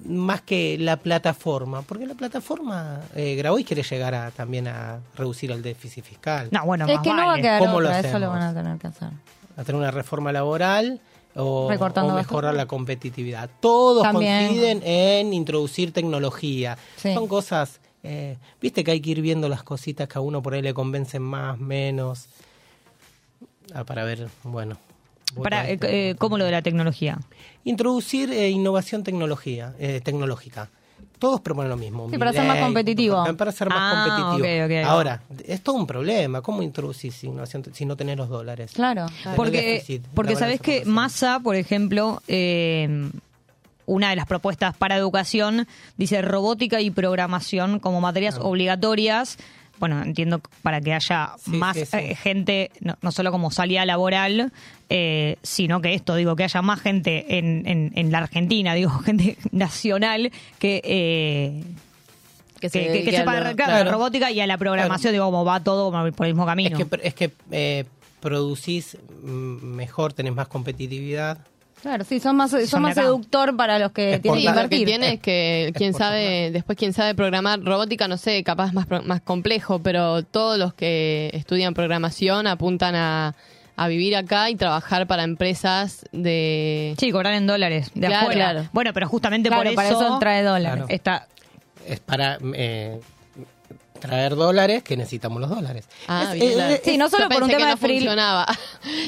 Más 0.04 0.42
que 0.42 0.76
la 0.78 0.96
plataforma. 0.96 1.82
Porque 1.82 2.06
la 2.06 2.14
plataforma, 2.14 3.00
eh, 3.14 3.34
Grabois 3.36 3.66
quiere 3.66 3.82
llegar 3.82 4.14
a, 4.14 4.30
también 4.30 4.68
a 4.68 5.00
reducir 5.16 5.50
el 5.52 5.62
déficit 5.62 6.04
fiscal. 6.04 6.48
no 6.50 6.64
bueno 6.64 6.86
es 6.86 7.00
que 7.00 7.10
no 7.10 7.26
va 7.26 7.34
a 7.34 7.36
quedar 7.36 7.60
¿Cómo 7.60 7.80
lo 7.80 7.90
eso 7.90 8.18
lo 8.18 8.28
van 8.28 8.42
a 8.42 8.54
tener 8.54 8.78
que 8.78 8.88
hacer. 8.88 9.10
A 9.56 9.64
tener 9.64 9.80
una 9.80 9.90
reforma 9.90 10.32
laboral 10.32 11.00
o, 11.36 11.68
o 11.68 12.14
mejorar 12.14 12.54
la 12.54 12.66
competitividad. 12.66 13.48
Todos 13.60 14.02
También. 14.02 14.48
coinciden 14.48 14.82
en 14.84 15.32
introducir 15.32 15.92
tecnología. 15.92 16.76
Sí. 16.96 17.14
Son 17.14 17.26
cosas, 17.26 17.80
eh, 18.02 18.38
viste 18.60 18.84
que 18.84 18.90
hay 18.90 19.00
que 19.00 19.10
ir 19.10 19.20
viendo 19.20 19.48
las 19.48 19.62
cositas 19.62 20.08
que 20.08 20.18
a 20.18 20.20
uno 20.20 20.42
por 20.42 20.54
ahí 20.54 20.62
le 20.62 20.74
convencen 20.74 21.22
más, 21.22 21.58
menos. 21.58 22.26
Ah, 23.74 23.84
para 23.84 24.04
ver, 24.04 24.28
bueno. 24.42 24.76
Para 25.42 25.68
eh, 25.68 26.14
cómo 26.18 26.36
lo 26.38 26.44
de 26.44 26.50
la 26.50 26.62
tecnología 26.62 27.18
Introducir 27.64 28.30
eh, 28.32 28.50
innovación 28.50 29.04
tecnología, 29.04 29.74
eh, 29.78 30.00
tecnológica. 30.02 30.68
todos 31.18 31.40
proponen 31.40 31.70
lo 31.70 31.76
mismo. 31.76 32.10
Sí, 32.10 32.18
para 32.18 32.32
ser 32.32 32.44
más 32.44 32.58
competitivo. 32.58 33.24
Para 33.36 33.52
ser 33.52 33.68
más 33.68 33.78
Ah, 33.80 34.32
competitivo. 34.34 34.88
Ahora, 34.90 35.22
es 35.46 35.62
todo 35.62 35.76
un 35.76 35.86
problema. 35.86 36.40
¿Cómo 36.42 36.62
introducís 36.64 37.22
innovación 37.22 37.62
si 37.72 37.84
no 37.86 37.96
tenés 37.96 38.16
los 38.16 38.28
dólares? 38.28 38.72
Claro. 38.74 39.06
Porque, 39.36 39.62
déficit, 39.62 40.02
porque 40.14 40.34
sabés 40.34 40.60
que 40.60 40.84
Massa, 40.84 41.38
por 41.38 41.54
ejemplo, 41.54 42.20
eh, 42.26 43.08
una 43.86 44.10
de 44.10 44.16
las 44.16 44.26
propuestas 44.26 44.76
para 44.76 44.96
educación 44.96 45.68
dice 45.96 46.22
robótica 46.22 46.80
y 46.80 46.90
programación 46.90 47.78
como 47.78 48.00
materias 48.00 48.38
obligatorias. 48.40 49.38
Bueno, 49.78 50.00
entiendo 50.02 50.40
para 50.62 50.80
que 50.80 50.92
haya 50.94 51.32
Sí, 51.38 51.50
más 51.50 51.76
sí, 51.76 51.86
sí. 51.86 51.96
eh, 51.96 52.14
gente, 52.14 52.70
no, 52.80 52.96
no 53.02 53.10
solo 53.10 53.32
como 53.32 53.50
salida 53.50 53.84
laboral, 53.84 54.52
eh, 54.88 55.36
sino 55.42 55.80
que 55.80 55.94
esto, 55.94 56.14
digo, 56.14 56.36
que 56.36 56.44
haya 56.44 56.62
más 56.62 56.80
gente 56.80 57.38
en, 57.38 57.66
en, 57.66 57.90
en 57.96 58.12
la 58.12 58.18
Argentina, 58.18 58.74
digo, 58.74 58.90
gente 59.00 59.36
nacional 59.50 60.30
que... 60.58 60.80
eh, 60.84 61.64
Que 62.60 62.60
que, 62.60 62.68
se 62.70 62.78
que- 62.78 62.84
que 62.86 62.92
dedique 62.92 63.16
a 63.16 63.20
sepa 63.20 63.32
lo- 63.34 63.40
claro, 63.40 63.56
Claro. 63.56 63.84
la 63.86 63.90
robótica 63.90 64.30
y 64.30 64.40
a 64.40 64.46
la 64.46 64.56
programación, 64.56 65.12
digo, 65.12 65.24
como 65.24 65.44
va 65.44 65.58
todo 65.64 65.90
por 66.12 66.26
el 66.26 66.32
mismo 66.34 66.46
camino. 66.46 66.78
Es 66.78 66.86
que, 66.86 67.00
es 67.08 67.14
que 67.14 67.30
eh, 67.50 67.84
producís 68.20 68.96
mm, 69.24 69.64
mejor, 69.64 70.12
tenés 70.12 70.32
más 70.32 70.46
competitividad. 70.46 71.38
Claro, 71.82 72.04
sí, 72.04 72.20
son 72.20 72.36
más, 72.36 72.52
son 72.52 72.82
más 72.82 72.92
acá. 72.92 73.02
seductor 73.02 73.56
para 73.56 73.78
los 73.80 73.90
que 73.92 74.20
tienen 74.22 74.40
que 74.40 74.44
lo 74.44 74.50
invertir. 74.50 74.86
tiene 74.86 75.12
es 75.14 75.20
que 75.20 75.72
quien 75.74 75.92
sabe, 75.94 76.50
después 76.52 76.78
quien 76.78 76.92
sabe 76.92 77.14
programar 77.14 77.60
robótica, 77.60 78.06
no 78.08 78.16
sé, 78.16 78.42
capaz 78.44 78.72
más, 78.72 78.86
pro- 78.86 79.02
más 79.02 79.20
complejo, 79.20 79.80
pero 79.80 80.22
todos 80.22 80.58
los 80.58 80.74
que 80.74 81.30
estudian 81.34 81.74
programación 81.74 82.46
apuntan 82.46 82.94
a, 82.94 83.34
a 83.74 83.88
vivir 83.88 84.14
acá 84.14 84.48
y 84.48 84.54
trabajar 84.54 85.08
para 85.08 85.24
empresas 85.24 86.04
de... 86.12 86.94
Sí, 86.98 87.10
cobrar 87.10 87.34
en 87.34 87.48
dólares 87.48 87.90
de 87.94 88.06
Claro, 88.06 88.26
afuera. 88.28 88.50
claro. 88.52 88.68
Bueno, 88.72 88.92
pero 88.92 89.08
justamente 89.08 89.48
Claro, 89.48 89.64
por 89.64 89.74
para 89.74 89.88
eso, 89.88 90.00
eso 90.06 90.18
trae 90.20 90.44
dólares. 90.44 90.84
Claro. 90.84 90.86
está 90.88 91.26
Es 91.84 91.98
para 91.98 92.38
eh, 92.54 93.00
traer 94.02 94.36
dólares 94.36 94.82
que 94.82 94.96
necesitamos 94.96 95.40
los 95.40 95.48
dólares. 95.48 95.88
Ah, 96.08 96.28
Es- 96.34 96.40
bien, 96.40 96.52
claro. 96.52 96.76
Sí, 96.84 96.98
no 96.98 97.08
solo 97.08 97.24
Yo 97.24 97.28
por 97.30 97.42
un 97.44 97.48
tema 97.48 97.58
que 97.60 97.64
de 97.66 97.70
no 97.72 97.76
free- 97.78 97.98
funcionaba. 97.98 98.46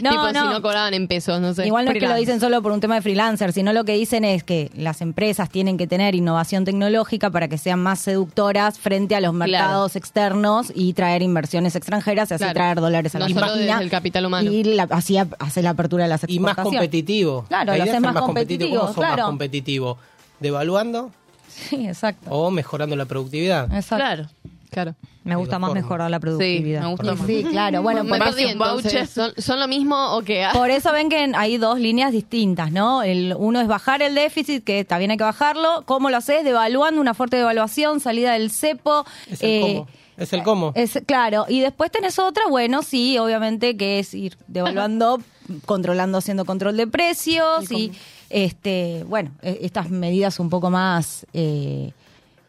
No, 0.03 0.11
tipo, 0.11 0.33
no. 0.33 0.43
si 0.43 0.49
no 0.55 0.63
cobraban 0.63 0.95
en 0.95 1.09
pesos, 1.09 1.41
no 1.41 1.53
sé. 1.53 1.67
Igual 1.67 1.85
no 1.85 1.91
es 1.93 1.99
que 1.99 2.07
lo 2.09 2.15
dicen 2.15 2.41
solo 2.41 2.63
por 2.63 2.73
un 2.73 2.81
tema 2.81 2.95
de 2.97 3.03
freelancer, 3.03 3.53
sino 3.53 3.73
lo 3.73 3.85
que 3.85 3.93
dicen 3.95 4.25
es 4.25 4.45
que 4.45 4.71
las 4.75 5.01
empresas 5.01 5.51
tienen 5.51 5.77
que 5.77 5.87
tener 5.87 6.15
innovación 6.15 6.65
tecnológica 6.65 7.31
para 7.31 7.49
que 7.49 7.59
sean 7.59 7.81
más 7.81 7.99
seductoras 8.01 8.79
frente 8.79 9.15
a 9.17 9.21
los 9.21 9.35
mercados 9.35 9.97
externos 9.97 10.73
y 10.75 10.93
traer 10.95 11.23
inversiones 11.23 11.75
extranjeras 11.77 12.31
y 12.31 12.35
así 12.35 12.45
Claro. 12.45 12.55
traer 12.55 12.81
dólares 12.81 13.15
a 13.15 13.19
No 13.19 13.29
la 13.29 13.35
solo 13.35 13.47
máquina. 13.47 13.65
desde 13.73 13.83
el 13.85 13.91
capital 13.91 14.27
humano. 14.27 14.51
Y 14.51 14.65
la- 14.65 14.89
así 14.91 15.17
hace 15.19 15.63
la 15.63 15.71
apertura 15.71 16.05
de 16.05 16.11
las 16.11 16.23
y 16.29 16.39
más 16.39 16.51
exportaciones. 16.53 16.81
competitivo. 16.81 17.45
Claro, 17.49 17.73
La 17.73 17.79
lo 17.79 17.91
ser 17.91 18.01
más 18.01 18.15
competitivo, 18.15 18.81
¿Cómo 18.81 18.93
claro. 18.95 19.17
más 19.17 19.27
competitivo? 19.27 19.99
¿Devaluando 20.41 21.11
Sí, 21.49 21.87
exacto. 21.87 22.31
o 22.31 22.51
mejorando 22.51 22.97
la 22.97 23.05
productividad? 23.07 23.65
exacto. 23.75 23.97
Claro. 23.97 24.27
Claro. 24.75 24.95
me 25.25 25.37
gusta 25.37 25.59
más 25.59 25.69
formas. 25.71 25.83
mejorar 25.85 26.11
la 26.11 26.17
Sí, 26.19 26.21
productividad. 26.21 26.83
me 26.83 26.89
gusta 26.89 27.15
más. 27.15 27.27
sí, 27.27 27.45
claro. 27.45 27.83
Bueno, 27.83 28.05
me 28.05 28.19
perdí 28.19 28.45
entonces. 28.45 29.09
¿Son, 29.11 29.33
son 29.39 29.59
lo 29.61 29.67
mismo 29.69 29.97
o 30.17 30.23
qué? 30.23 30.47
por 30.53 30.69
eso 30.71 30.93
ven 30.93 31.09
que 31.09 31.33
hay 31.35 31.57
dos 31.57 31.79
líneas 31.81 32.13
distintas, 32.13 32.71
¿no? 32.73 33.03
El, 33.03 33.35
uno 33.39 33.61
es 33.61 33.69
bajar 33.69 34.03
el 34.03 34.15
déficit, 34.15 34.63
que 34.65 34.85
también 34.85 35.11
hay 35.13 35.17
que 35.17 35.25
bajarlo. 35.25 35.83
¿Cómo 35.87 36.11
lo 36.11 36.17
haces? 36.19 36.45
Devaluando, 36.45 37.01
una 37.01 37.15
fuerte 37.15 37.37
devaluación, 37.39 38.01
salida 38.01 38.33
del 38.35 38.51
cepo. 38.51 39.05
Es 39.31 39.43
el 39.43 39.51
eh, 39.51 39.61
cómo. 39.63 39.87
Es 40.17 40.33
el 40.33 40.43
cómo. 40.45 40.73
Es, 40.77 40.99
claro, 41.07 41.47
y 41.49 41.59
después 41.61 41.91
tenés 41.91 42.21
otra, 42.21 42.45
bueno, 42.49 42.83
sí, 42.83 43.19
obviamente, 43.19 43.77
que 43.77 43.99
es 43.99 44.15
ir 44.15 44.37
devaluando, 44.47 45.21
controlando, 45.67 46.19
haciendo 46.19 46.45
control 46.45 46.77
de 46.77 46.87
precios 46.87 47.73
y, 47.73 47.91
este, 48.31 49.05
bueno, 49.09 49.33
e- 49.43 49.59
estas 49.63 49.91
medidas 49.91 50.39
un 50.39 50.51
poco 50.51 50.71
más 50.71 51.27
eh, 51.33 51.91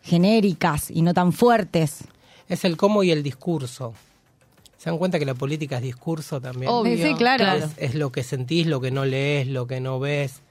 genéricas 0.03 0.91
y 0.91 1.01
no 1.01 1.13
tan 1.13 1.33
fuertes. 1.33 2.03
Es 2.49 2.63
el 2.65 2.77
cómo 2.77 3.03
y 3.03 3.11
el 3.11 3.23
discurso. 3.23 3.93
¿Se 4.77 4.89
dan 4.89 4.99
cuenta 4.99 5.17
que 5.17 5.25
la 5.25 5.33
política 5.33 5.77
es 5.77 5.83
discurso 5.83 6.39
también? 6.39 6.71
Obvio. 6.71 6.95
Sí, 7.05 7.15
claro. 7.15 7.45
Es, 7.51 7.71
es 7.77 7.95
lo 7.95 8.11
que 8.11 8.23
sentís, 8.23 8.67
lo 8.67 8.79
que 8.81 8.91
no 8.91 9.03
lees, 9.05 9.47
lo 9.47 9.65
que 9.65 9.79
no 9.79 9.99
ves, 9.99 10.41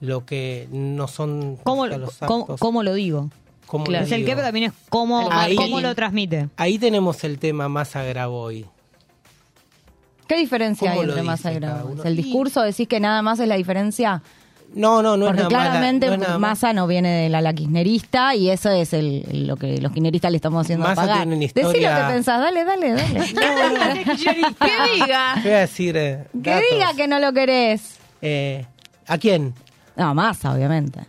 lo 0.00 0.24
que 0.24 0.68
no 0.70 1.08
son 1.08 1.56
¿Cómo, 1.64 1.86
los 1.86 2.16
cómo, 2.18 2.56
cómo 2.58 2.82
lo 2.82 2.94
digo? 2.94 3.30
cómo 3.66 3.84
Claro. 3.84 4.04
lo 4.06 4.14
el 4.14 4.24
digo. 4.26 4.36
que 4.36 4.42
también 4.42 4.64
es 4.66 4.72
cómo, 4.88 5.28
Ahí- 5.32 5.56
cómo 5.56 5.80
lo 5.80 5.94
transmite. 5.94 6.48
Ahí 6.56 6.78
tenemos 6.78 7.22
el 7.24 7.38
tema 7.38 7.68
más 7.68 7.96
hoy. 8.28 8.66
¿Qué 10.28 10.36
diferencia 10.36 10.92
hay 10.92 10.96
¿Cómo 10.98 11.06
lo 11.08 11.12
entre 11.14 11.24
más 11.24 11.44
uno? 11.84 12.04
¿El 12.04 12.16
discurso 12.16 12.62
decís 12.62 12.86
que 12.86 13.00
nada 13.00 13.20
más 13.22 13.40
es 13.40 13.48
la 13.48 13.56
diferencia? 13.56 14.22
No, 14.72 15.02
no, 15.02 15.16
no 15.16 15.26
Porque 15.26 15.42
es 15.42 15.48
nada 15.48 15.58
mala, 15.58 15.70
claramente 15.70 16.06
no 16.06 16.12
es 16.14 16.18
nada 16.20 16.38
ma- 16.38 16.48
Massa 16.50 16.72
no 16.72 16.86
viene 16.86 17.08
de 17.24 17.28
la, 17.28 17.40
la 17.40 17.52
kirchnerista 17.52 18.36
y 18.36 18.50
eso 18.50 18.70
es 18.70 18.92
el, 18.92 19.46
lo 19.48 19.56
que 19.56 19.80
los 19.80 19.90
kirchneristas 19.90 20.30
le 20.30 20.36
estamos 20.36 20.64
haciendo 20.64 20.84
Massa 20.86 21.00
pagar. 21.02 21.16
tiene 21.18 21.34
una 21.36 21.40
Decí 21.40 21.60
lo 21.60 21.66
historia- 21.70 21.96
que 22.06 22.12
pensás, 22.12 22.40
dale, 22.40 22.64
dale, 22.64 22.92
dale. 22.92 24.14
Que 24.14 24.92
diga. 24.94 25.34
Voy 25.42 25.52
a 25.52 25.58
decir 25.58 25.96
eh, 25.96 26.24
que 26.42 26.50
datos. 26.50 26.64
diga 26.70 26.94
que 26.94 27.08
no 27.08 27.18
lo 27.18 27.32
querés. 27.32 27.96
Eh, 28.22 28.64
¿A 29.08 29.18
quién? 29.18 29.54
No, 29.96 30.14
Massa, 30.14 30.52
obviamente. 30.52 31.00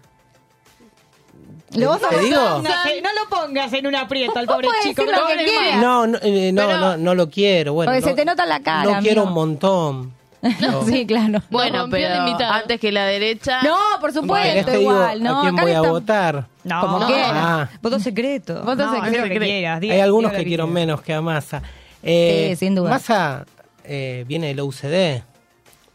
¿Lo 1.75 1.87
vas 1.89 2.03
a 2.03 2.09
¿Te 2.09 2.19
digo? 2.19 2.39
No 2.41 2.61
lo 2.63 3.29
pongas 3.29 3.71
en 3.73 3.87
un 3.87 3.95
aprieto 3.95 4.37
al 4.37 4.45
pobre 4.45 4.67
chico. 4.83 5.03
lo 5.05 5.11
no 5.11 5.27
que. 5.27 5.75
No, 5.79 6.07
no, 6.07 6.17
eh, 6.21 6.51
no, 6.51 6.77
no, 6.77 6.97
no 6.97 7.15
lo 7.15 7.29
quiero. 7.29 7.73
Bueno, 7.73 7.91
Porque 7.91 8.01
no- 8.01 8.07
se 8.07 8.13
te 8.15 8.25
nota 8.25 8.45
la 8.45 8.59
cara. 8.59 8.91
No 8.91 8.99
quiero 9.01 9.21
amigo. 9.21 9.27
un 9.27 9.33
montón. 9.33 10.13
No. 10.59 10.85
sí, 10.85 11.05
claro. 11.05 11.41
Bueno, 11.51 11.79
rompió 11.81 11.99
pero 11.99 12.27
invitado. 12.27 12.53
antes 12.53 12.79
que 12.79 12.91
la 12.91 13.05
derecha. 13.05 13.61
No, 13.63 13.77
por 13.99 14.09
¿Querés 14.11 14.15
supuesto, 14.23 14.71
te 14.71 14.77
digo 14.77 14.91
igual. 14.91 15.21
No, 15.23 15.39
¿A 15.39 15.41
quién 15.43 15.53
acá 15.55 15.61
voy 15.63 15.71
a 15.71 15.75
está- 15.77 15.89
votar? 15.91 16.47
No, 16.63 16.81
Como 16.81 17.05
quieras. 17.07 17.31
Ah, 17.33 17.69
Voto 17.81 17.99
secreto. 17.99 18.63
Voto 18.63 18.85
No, 18.85 18.93
secreto. 18.95 19.17
haz 19.23 19.27
lo 19.29 19.33
que 19.33 19.39
quieras. 19.39 19.81
hay 19.81 19.99
algunos 19.99 20.31
lo 20.31 20.37
que 20.37 20.43
quiero 20.45 20.65
quieras. 20.65 20.73
menos 20.73 21.01
que 21.01 21.13
a 21.13 21.21
Massa. 21.21 21.61
Eh, 22.03 22.47
Sí, 22.51 22.65
sin 22.65 22.75
duda. 22.75 22.89
Massa 22.89 23.45
eh, 23.83 24.25
viene 24.27 24.47
del 24.47 24.61
UCD. 24.61 25.23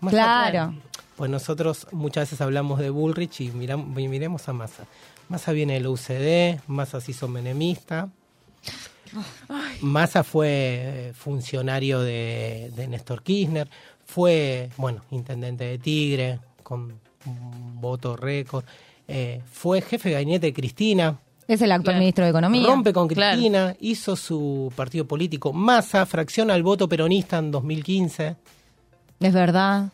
Massa, 0.00 0.16
Claro. 0.16 0.74
Pues 1.16 1.30
nosotros 1.30 1.86
muchas 1.92 2.24
veces 2.28 2.40
hablamos 2.40 2.78
de 2.78 2.90
Bullrich 2.90 3.40
y 3.40 3.50
miram- 3.50 3.98
y 3.98 4.06
miremos 4.06 4.48
a 4.48 4.52
Massa. 4.52 4.84
Massa 5.28 5.50
viene 5.52 5.72
del 5.74 5.86
UCD, 5.88 6.60
Massa 6.68 7.00
se 7.00 7.10
hizo 7.12 7.26
menemista. 7.26 8.10
Massa 9.80 10.24
fue 10.24 10.48
eh, 10.50 11.12
funcionario 11.14 12.00
de, 12.00 12.70
de 12.74 12.88
Néstor 12.88 13.22
Kirchner, 13.22 13.68
fue, 14.06 14.70
bueno, 14.78 15.02
intendente 15.10 15.64
de 15.64 15.78
Tigre, 15.78 16.38
con 16.62 16.92
un 17.26 17.80
voto 17.80 18.16
récord, 18.16 18.64
eh, 19.08 19.42
fue 19.52 19.80
jefe 19.82 20.08
de 20.08 20.14
gabinete 20.14 20.46
de 20.46 20.52
Cristina, 20.54 21.18
Es 21.48 21.60
el 21.62 21.70
actual 21.70 21.98
ministro 21.98 22.24
de 22.24 22.30
Economía. 22.30 22.66
rompe 22.66 22.92
con 22.92 23.06
Claro. 23.08 23.32
Cristina, 23.34 23.76
hizo 23.80 24.16
su 24.16 24.72
partido 24.74 25.04
político, 25.06 25.52
Massa 25.52 26.04
fracciona 26.06 26.54
el 26.56 26.62
voto 26.62 26.88
peronista 26.88 27.38
en 27.38 27.50
2015, 27.50 28.36
Es 29.20 29.32
verdad. 29.34 29.90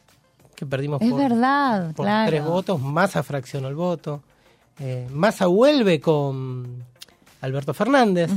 que 0.55 0.65
perdimos 0.67 1.03
Es 1.03 1.11
por, 1.11 1.19
verdad, 1.21 1.95
por 1.95 2.07
claro. 2.07 2.31
tres 2.31 2.45
votos, 2.45 2.81
Massa 2.81 3.23
fraccionó 3.23 3.69
el 3.69 3.75
voto. 3.75 4.23
Eh, 4.79 5.07
Massa 5.13 5.47
vuelve 5.47 6.01
con 6.01 6.83
Alberto 7.43 7.75
Fernández 7.75 8.31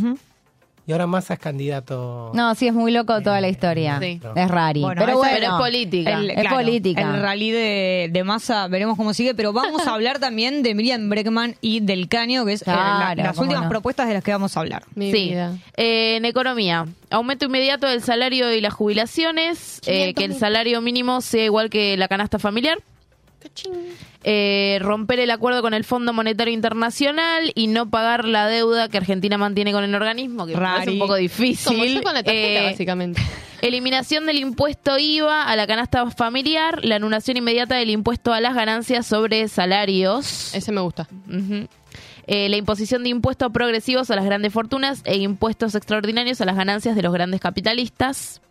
y 0.88 0.92
ahora 0.92 1.08
Massa 1.08 1.34
es 1.36 1.40
candidato. 1.40 2.32
No, 2.34 2.54
sí, 2.56 2.68
es 2.68 2.74
muy 2.74 2.92
loco 2.92 3.22
toda 3.22 3.42
la 3.42 3.48
historia. 3.50 4.00
Sí. 4.00 4.20
Es 4.36 4.48
rari. 4.50 4.82
Bueno, 4.82 5.02
pero 5.04 5.18
bueno. 5.18 5.34
pero 5.36 5.54
es 5.54 5.60
política. 5.60 6.14
El, 6.20 6.30
Es 6.32 6.40
claro, 6.42 6.56
política. 6.58 7.02
El 7.02 7.22
rally 7.22 7.52
de, 7.52 8.10
de 8.12 8.24
masa, 8.24 8.68
veremos 8.68 8.96
cómo 8.98 9.14
sigue, 9.14 9.34
pero 9.34 9.52
vamos 9.54 9.88
a 9.88 9.94
hablar 9.96 10.20
también 10.20 10.64
de 10.64 10.76
Miriam 10.76 11.10
Breckman 11.10 11.56
y 11.62 11.80
del 11.80 12.08
Caño, 12.08 12.46
que 12.46 12.54
es 12.54 12.62
eh, 12.62 12.66
la- 12.68 13.14
las 13.16 13.38
últimas 13.38 13.64
no. 13.64 13.70
propuestas 13.70 14.08
de 14.08 14.14
las 14.14 14.24
que 14.24 14.32
vamos 14.32 14.56
a 14.56 14.60
hablar. 14.60 14.84
Mi 14.96 15.12
Sí. 15.12 15.30
vida. 15.30 15.54
Eh, 15.78 16.18
en 16.18 16.26
economía, 16.26 16.86
aumento 17.10 17.46
inmediato 17.46 17.88
del 17.88 18.02
salario 18.02 18.52
y 18.54 18.62
las 18.62 18.74
jubilaciones, 18.74 19.82
eh, 19.86 20.14
que 20.14 20.26
el 20.26 20.36
salario 20.36 20.82
mínimo 20.82 21.22
sea 21.22 21.46
igual 21.46 21.70
que 21.70 21.98
la 21.98 22.08
canasta 22.08 22.40
familiar. 22.40 22.78
Eh, 24.24 24.78
romper 24.82 25.20
el 25.20 25.30
acuerdo 25.32 25.62
con 25.62 25.74
el 25.74 25.84
Fondo 25.84 26.14
Monetario 26.14 26.54
Internacional 26.54 27.52
y 27.56 27.68
no 27.68 27.90
pagar 27.90 28.26
la 28.26 28.48
deuda 28.48 28.90
que 28.90 28.98
Argentina 28.98 29.38
mantiene 29.38 29.72
con 29.72 29.84
el 29.84 29.94
organismo, 29.94 30.46
que 30.48 30.56
Rari. 30.56 30.94
un 30.94 31.00
poco 31.00 31.16
difícil. 31.16 31.74
Como 31.74 31.86
yo 31.86 32.02
con 32.02 32.14
la 32.14 32.24
tarjeta, 32.24 32.62
Eh, 32.64 32.72
básicamente. 32.72 33.22
Eliminación 33.62 34.26
del 34.26 34.38
impuesto 34.38 34.98
IVA 35.00 35.44
a 35.44 35.56
la 35.56 35.66
canasta 35.66 36.10
familiar, 36.12 36.84
la 36.84 36.98
anulación 36.98 37.38
inmediata 37.38 37.76
del 37.76 37.90
impuesto 37.90 38.34
a 38.34 38.42
las 38.42 38.54
ganancias 38.54 39.06
sobre 39.08 39.48
salarios. 39.48 40.54
Ese 40.54 40.72
me 40.72 40.82
gusta. 40.82 41.08
Eh, 42.28 42.50
la 42.50 42.58
imposición 42.58 43.04
de 43.04 43.10
impuestos 43.10 43.52
progresivos 43.52 44.10
a 44.12 44.16
las 44.16 44.26
grandes 44.26 44.52
fortunas 44.52 45.02
e 45.06 45.18
impuestos 45.18 45.74
extraordinarios 45.76 46.42
a 46.42 46.46
las 46.46 46.56
ganancias 46.56 46.96
de 46.96 47.02
los 47.04 47.14
grandes 47.14 47.40
capitalistas. 47.42 48.42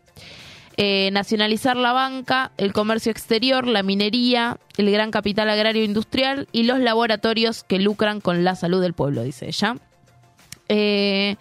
Eh, 0.77 1.11
nacionalizar 1.13 1.77
la 1.77 1.93
banca, 1.93 2.51
el 2.57 2.73
comercio 2.73 3.13
exterior, 3.13 3.67
la 3.67 3.85
minería, 3.85 4.59
el 4.77 4.91
gran 4.91 5.13
capital 5.13 5.49
agrario 5.49 5.85
industrial 5.85 6.49
y 6.51 6.65
los 6.65 6.81
laboratorios 6.81 7.63
que 7.63 7.79
lucran 7.79 8.21
con 8.21 8.43
la 8.43 8.57
salud 8.57 8.83
del 8.83 8.93
pueblo, 8.93 9.23
dice 9.23 9.47
ella. 9.47 9.77
Eh, 10.69 11.37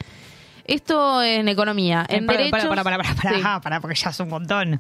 Esto 0.66 1.22
en 1.22 1.50
economía. 1.50 2.06
En 2.08 2.24
Eh, 2.24 2.28
para, 2.28 2.38
derechos... 2.38 2.66
para, 2.70 2.84
para, 2.84 2.98
para, 2.98 3.16
para, 3.16 3.30
Sí. 3.36 3.42
para, 3.42 3.60
para, 3.60 3.80
porque 3.82 3.96
ya 3.96 4.12
es 4.12 4.20
un 4.22 4.30
montón. 4.30 4.80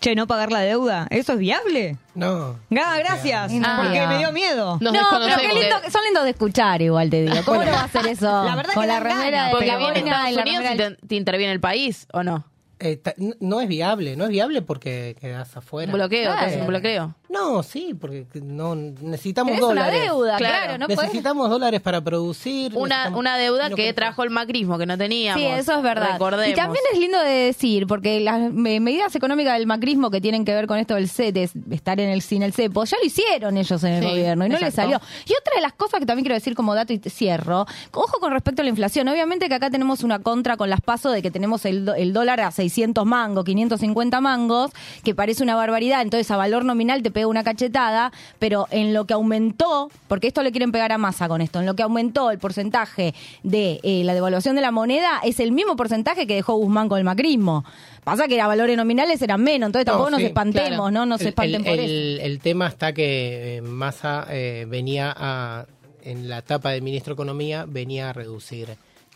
Che, 0.00 0.14
¿no 0.16 0.26
pagar 0.26 0.50
la 0.50 0.60
deuda? 0.60 1.06
¿Eso 1.10 1.34
es 1.34 1.38
viable? 1.38 1.98
No. 2.14 2.56
Ah, 2.76 2.96
gracias. 2.98 3.52
No. 3.52 3.68
porque 3.82 4.00
Ah. 4.00 4.08
me 4.08 4.18
dio 4.18 4.32
miedo. 4.32 4.78
no, 4.80 4.90
pero 4.92 5.36
qué 5.40 5.48
lindo, 5.60 5.76
son 5.90 6.02
lindos 6.04 6.24
de 6.24 6.30
escuchar 6.30 6.82
igual, 6.82 7.10
te 7.10 7.22
digo. 7.22 7.36
¿Cómo 7.44 7.62
no 7.62 7.70
va 7.70 7.82
a 7.82 7.84
hacer 7.84 8.06
eso? 8.08 8.44
La 8.44 8.56
verdad 8.56 8.72
Con 8.74 8.82
que 8.82 8.88
la 8.88 8.98
remera 9.00 9.44
de 9.46 9.50
Porque 9.52 9.66
la 9.66 9.76
viene 9.76 10.00
boina 10.00 10.28
Estados 10.30 10.46
Unidos 10.48 10.64
y 10.72 10.76
te, 10.76 11.06
te 11.06 11.14
interviene 11.14 11.52
el 11.52 11.60
país, 11.60 12.08
¿o 12.12 12.22
no? 12.24 12.44
Eh, 12.80 13.00
no 13.40 13.60
es 13.60 13.68
viable, 13.68 14.16
no 14.16 14.24
es 14.24 14.30
viable 14.30 14.62
porque 14.62 15.14
quedas 15.20 15.56
afuera. 15.56 15.92
Un 15.92 15.98
bloqueo, 15.98 16.32
un 16.60 16.66
bloqueo. 16.66 17.14
No, 17.28 17.62
sí, 17.62 17.94
porque 17.98 18.26
no 18.42 18.74
necesitamos 18.74 19.52
Tenés 19.52 19.62
una 19.62 19.82
dólares. 19.84 20.02
deuda, 20.04 20.36
claro, 20.36 20.78
no 20.78 20.86
podés- 20.88 21.02
necesitamos 21.02 21.48
dólares 21.48 21.80
para 21.80 22.00
producir. 22.00 22.72
Una, 22.74 23.10
una 23.10 23.36
deuda 23.36 23.70
que 23.70 23.92
trajo 23.92 24.24
el 24.24 24.30
macrismo, 24.30 24.78
que 24.78 24.86
no 24.86 24.98
teníamos. 24.98 25.40
Sí, 25.40 25.46
eso 25.46 25.76
es 25.76 25.82
verdad. 25.82 26.14
Recordemos. 26.14 26.48
Y 26.48 26.54
también 26.54 26.82
es 26.92 26.98
lindo 26.98 27.20
de 27.20 27.30
decir, 27.30 27.86
porque 27.86 28.18
las 28.18 28.50
medidas 28.52 29.14
económicas 29.14 29.54
del 29.58 29.66
macrismo 29.68 30.10
que 30.10 30.20
tienen 30.20 30.44
que 30.44 30.52
ver 30.54 30.66
con 30.66 30.78
esto 30.78 30.94
del 30.96 31.08
de 31.08 31.50
estar 31.70 32.00
en 32.00 32.08
el, 32.08 32.22
sin 32.22 32.42
el 32.42 32.52
cepo, 32.52 32.84
ya 32.84 32.96
lo 32.98 33.04
hicieron 33.06 33.56
ellos 33.58 33.84
en 33.84 33.92
el 33.92 34.02
Sí, 34.02 34.08
gobierno 34.10 34.46
y 34.46 34.48
no 34.48 34.58
les 34.58 34.74
salió. 34.74 35.00
Y 35.26 35.32
otra 35.32 35.54
de 35.54 35.60
las 35.60 35.74
cosas 35.74 36.00
que 36.00 36.06
también 36.06 36.24
quiero 36.24 36.34
decir 36.34 36.54
como 36.56 36.74
dato 36.74 36.92
y 36.92 36.98
te 36.98 37.10
cierro, 37.10 37.66
ojo 37.92 38.18
con 38.18 38.32
respecto 38.32 38.62
a 38.62 38.64
la 38.64 38.70
inflación. 38.70 39.06
Obviamente 39.06 39.48
que 39.48 39.54
acá 39.54 39.70
tenemos 39.70 40.02
una 40.02 40.18
contra 40.20 40.56
con 40.56 40.68
las 40.70 40.80
pasos 40.80 41.12
de 41.12 41.22
que 41.22 41.30
tenemos 41.30 41.64
el, 41.64 41.84
dólar 42.12 42.40
a 42.40 42.50
600 42.70 43.04
mangos, 43.04 43.44
550 43.44 44.20
mangos, 44.20 44.70
que 45.04 45.14
parece 45.14 45.42
una 45.42 45.54
barbaridad. 45.56 46.02
Entonces 46.02 46.30
a 46.30 46.36
valor 46.36 46.64
nominal 46.64 47.02
te 47.02 47.10
pega 47.10 47.26
una 47.26 47.42
cachetada, 47.44 48.12
pero 48.38 48.66
en 48.70 48.94
lo 48.94 49.04
que 49.06 49.14
aumentó, 49.14 49.90
porque 50.08 50.28
esto 50.28 50.42
le 50.42 50.50
quieren 50.52 50.72
pegar 50.72 50.92
a 50.92 50.98
masa 50.98 51.28
con 51.28 51.40
esto, 51.40 51.60
en 51.60 51.66
lo 51.66 51.74
que 51.74 51.82
aumentó 51.82 52.30
el 52.30 52.38
porcentaje 52.38 53.14
de 53.42 53.80
eh, 53.82 54.02
la 54.04 54.14
devaluación 54.14 54.54
de 54.56 54.62
la 54.62 54.70
moneda 54.70 55.20
es 55.24 55.40
el 55.40 55.52
mismo 55.52 55.76
porcentaje 55.76 56.26
que 56.26 56.34
dejó 56.36 56.54
Guzmán 56.54 56.88
con 56.88 56.98
el 56.98 57.04
macrismo. 57.04 57.64
Pasa 58.04 58.28
que 58.28 58.40
a 58.40 58.46
valores 58.46 58.76
nominales 58.76 59.20
eran 59.20 59.42
menos, 59.42 59.66
entonces 59.68 59.84
tampoco 59.86 60.10
No, 60.10 60.16
nos 60.16 60.26
espantemos, 60.26 60.70
claro. 60.70 60.90
¿no? 60.90 61.06
No 61.06 61.18
se 61.18 61.24
El- 61.24 61.28
espanten 61.28 61.54
el, 61.56 61.64
por 61.64 61.74
eso. 61.74 61.82
el- 61.84 62.20
el 62.22 62.38
tema 62.40 62.66
está 62.68 62.92
que 62.92 63.56
eh, 63.58 63.60
Massa 63.62 64.26
eh, 64.30 64.64
venía 64.68 65.14
a, 65.16 65.66
en 66.02 66.28
la 66.28 66.38
etapa 66.38 66.70
de 66.70 66.80
ministro 66.80 67.12
de 67.14 67.16
Economía, 67.16 67.66
venía 67.68 68.10
a 68.10 68.12
reducir. 68.14 68.68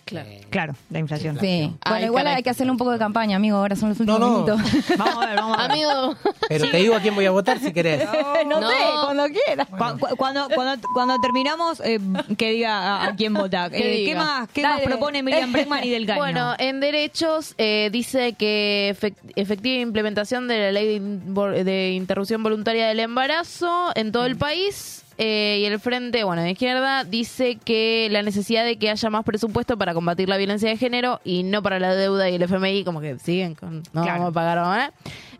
Claro. 0.04 0.28
Claro, 0.50 0.74
la 0.90 0.98
inflación. 0.98 1.38
Sí. 1.40 1.62
Bueno, 1.62 1.78
Ay, 1.82 2.04
igual 2.04 2.24
caray. 2.24 2.36
hay 2.36 2.42
que 2.42 2.50
hacerle 2.50 2.70
un 2.72 2.76
poco 2.78 2.90
de 2.90 2.98
campaña, 2.98 3.36
amigo. 3.36 3.56
Ahora 3.56 3.74
son 3.74 3.88
los 3.88 4.00
últimos 4.00 4.20
no. 4.20 4.30
minutos. 4.44 4.60
Vamos 4.98 5.16
a 5.24 5.26
ver, 5.26 5.36
vamos 5.36 5.58
a 5.58 5.62
ver. 5.62 5.70
Amigo, 5.72 6.16
Pero 6.48 6.70
te 6.70 6.76
digo 6.76 6.94
a 6.94 7.00
quién 7.00 7.14
voy 7.14 7.24
a 7.24 7.30
votar 7.30 7.58
si 7.58 7.72
querés. 7.72 8.04
no, 8.46 8.60
No. 8.60 8.68
sé, 8.68 8.76
cuando 9.02 9.24
quieras. 9.28 9.66
Cu- 9.68 9.98
cu- 10.06 10.16
Cuando, 10.16 10.48
cuando, 10.54 10.86
cuando 10.92 11.18
terminemos, 11.20 11.80
eh, 11.80 11.98
que 12.36 12.50
diga 12.52 12.78
a, 12.98 13.06
a 13.08 13.16
quién 13.16 13.32
vota. 13.34 13.66
Eh, 13.72 14.04
¿Qué 14.06 14.14
más, 14.14 14.48
qué 14.50 14.62
más 14.62 14.80
propone 14.82 15.22
Miriam 15.22 15.50
Bregman 15.52 15.82
y 15.84 15.90
del 15.90 16.06
Caño? 16.06 16.18
Bueno, 16.20 16.54
en 16.58 16.80
derechos 16.80 17.54
eh, 17.58 17.88
dice 17.90 18.34
que 18.34 18.94
efec- 18.98 19.16
efectiva 19.36 19.80
implementación 19.80 20.48
de 20.48 20.58
la 20.58 20.72
ley 20.72 20.86
de, 20.86 20.94
in- 20.96 21.34
de 21.64 21.92
interrupción 21.92 22.42
voluntaria 22.42 22.88
del 22.88 23.00
embarazo 23.00 23.90
en 23.94 24.12
todo 24.12 24.26
el 24.26 24.36
país. 24.36 25.03
Eh, 25.18 25.58
y 25.60 25.64
el 25.64 25.78
Frente, 25.80 26.24
bueno, 26.24 26.42
de 26.42 26.50
izquierda, 26.50 27.04
dice 27.04 27.56
que 27.64 28.08
la 28.10 28.22
necesidad 28.22 28.64
de 28.64 28.76
que 28.78 28.90
haya 28.90 29.10
más 29.10 29.24
presupuesto 29.24 29.76
para 29.78 29.94
combatir 29.94 30.28
la 30.28 30.36
violencia 30.36 30.68
de 30.68 30.76
género 30.76 31.20
y 31.24 31.42
no 31.42 31.62
para 31.62 31.78
la 31.78 31.94
deuda 31.94 32.28
y 32.30 32.34
el 32.34 32.42
FMI, 32.42 32.84
como 32.84 33.00
que 33.00 33.18
siguen 33.18 33.54
con 33.54 33.78
no 33.92 34.02
Claro. 34.02 34.06
vamos 34.12 34.28
a 34.30 34.32
pagar 34.32 34.58
ahora. 34.58 34.92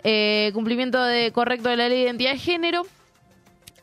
Eh, 0.03 0.51
cumplimiento 0.55 1.03
de 1.03 1.33
correcto 1.33 1.69
de 1.69 1.77
la 1.77 1.89
ley 1.89 1.99
de 1.99 2.05
identidad 2.05 2.33
de 2.33 2.39
género. 2.39 2.83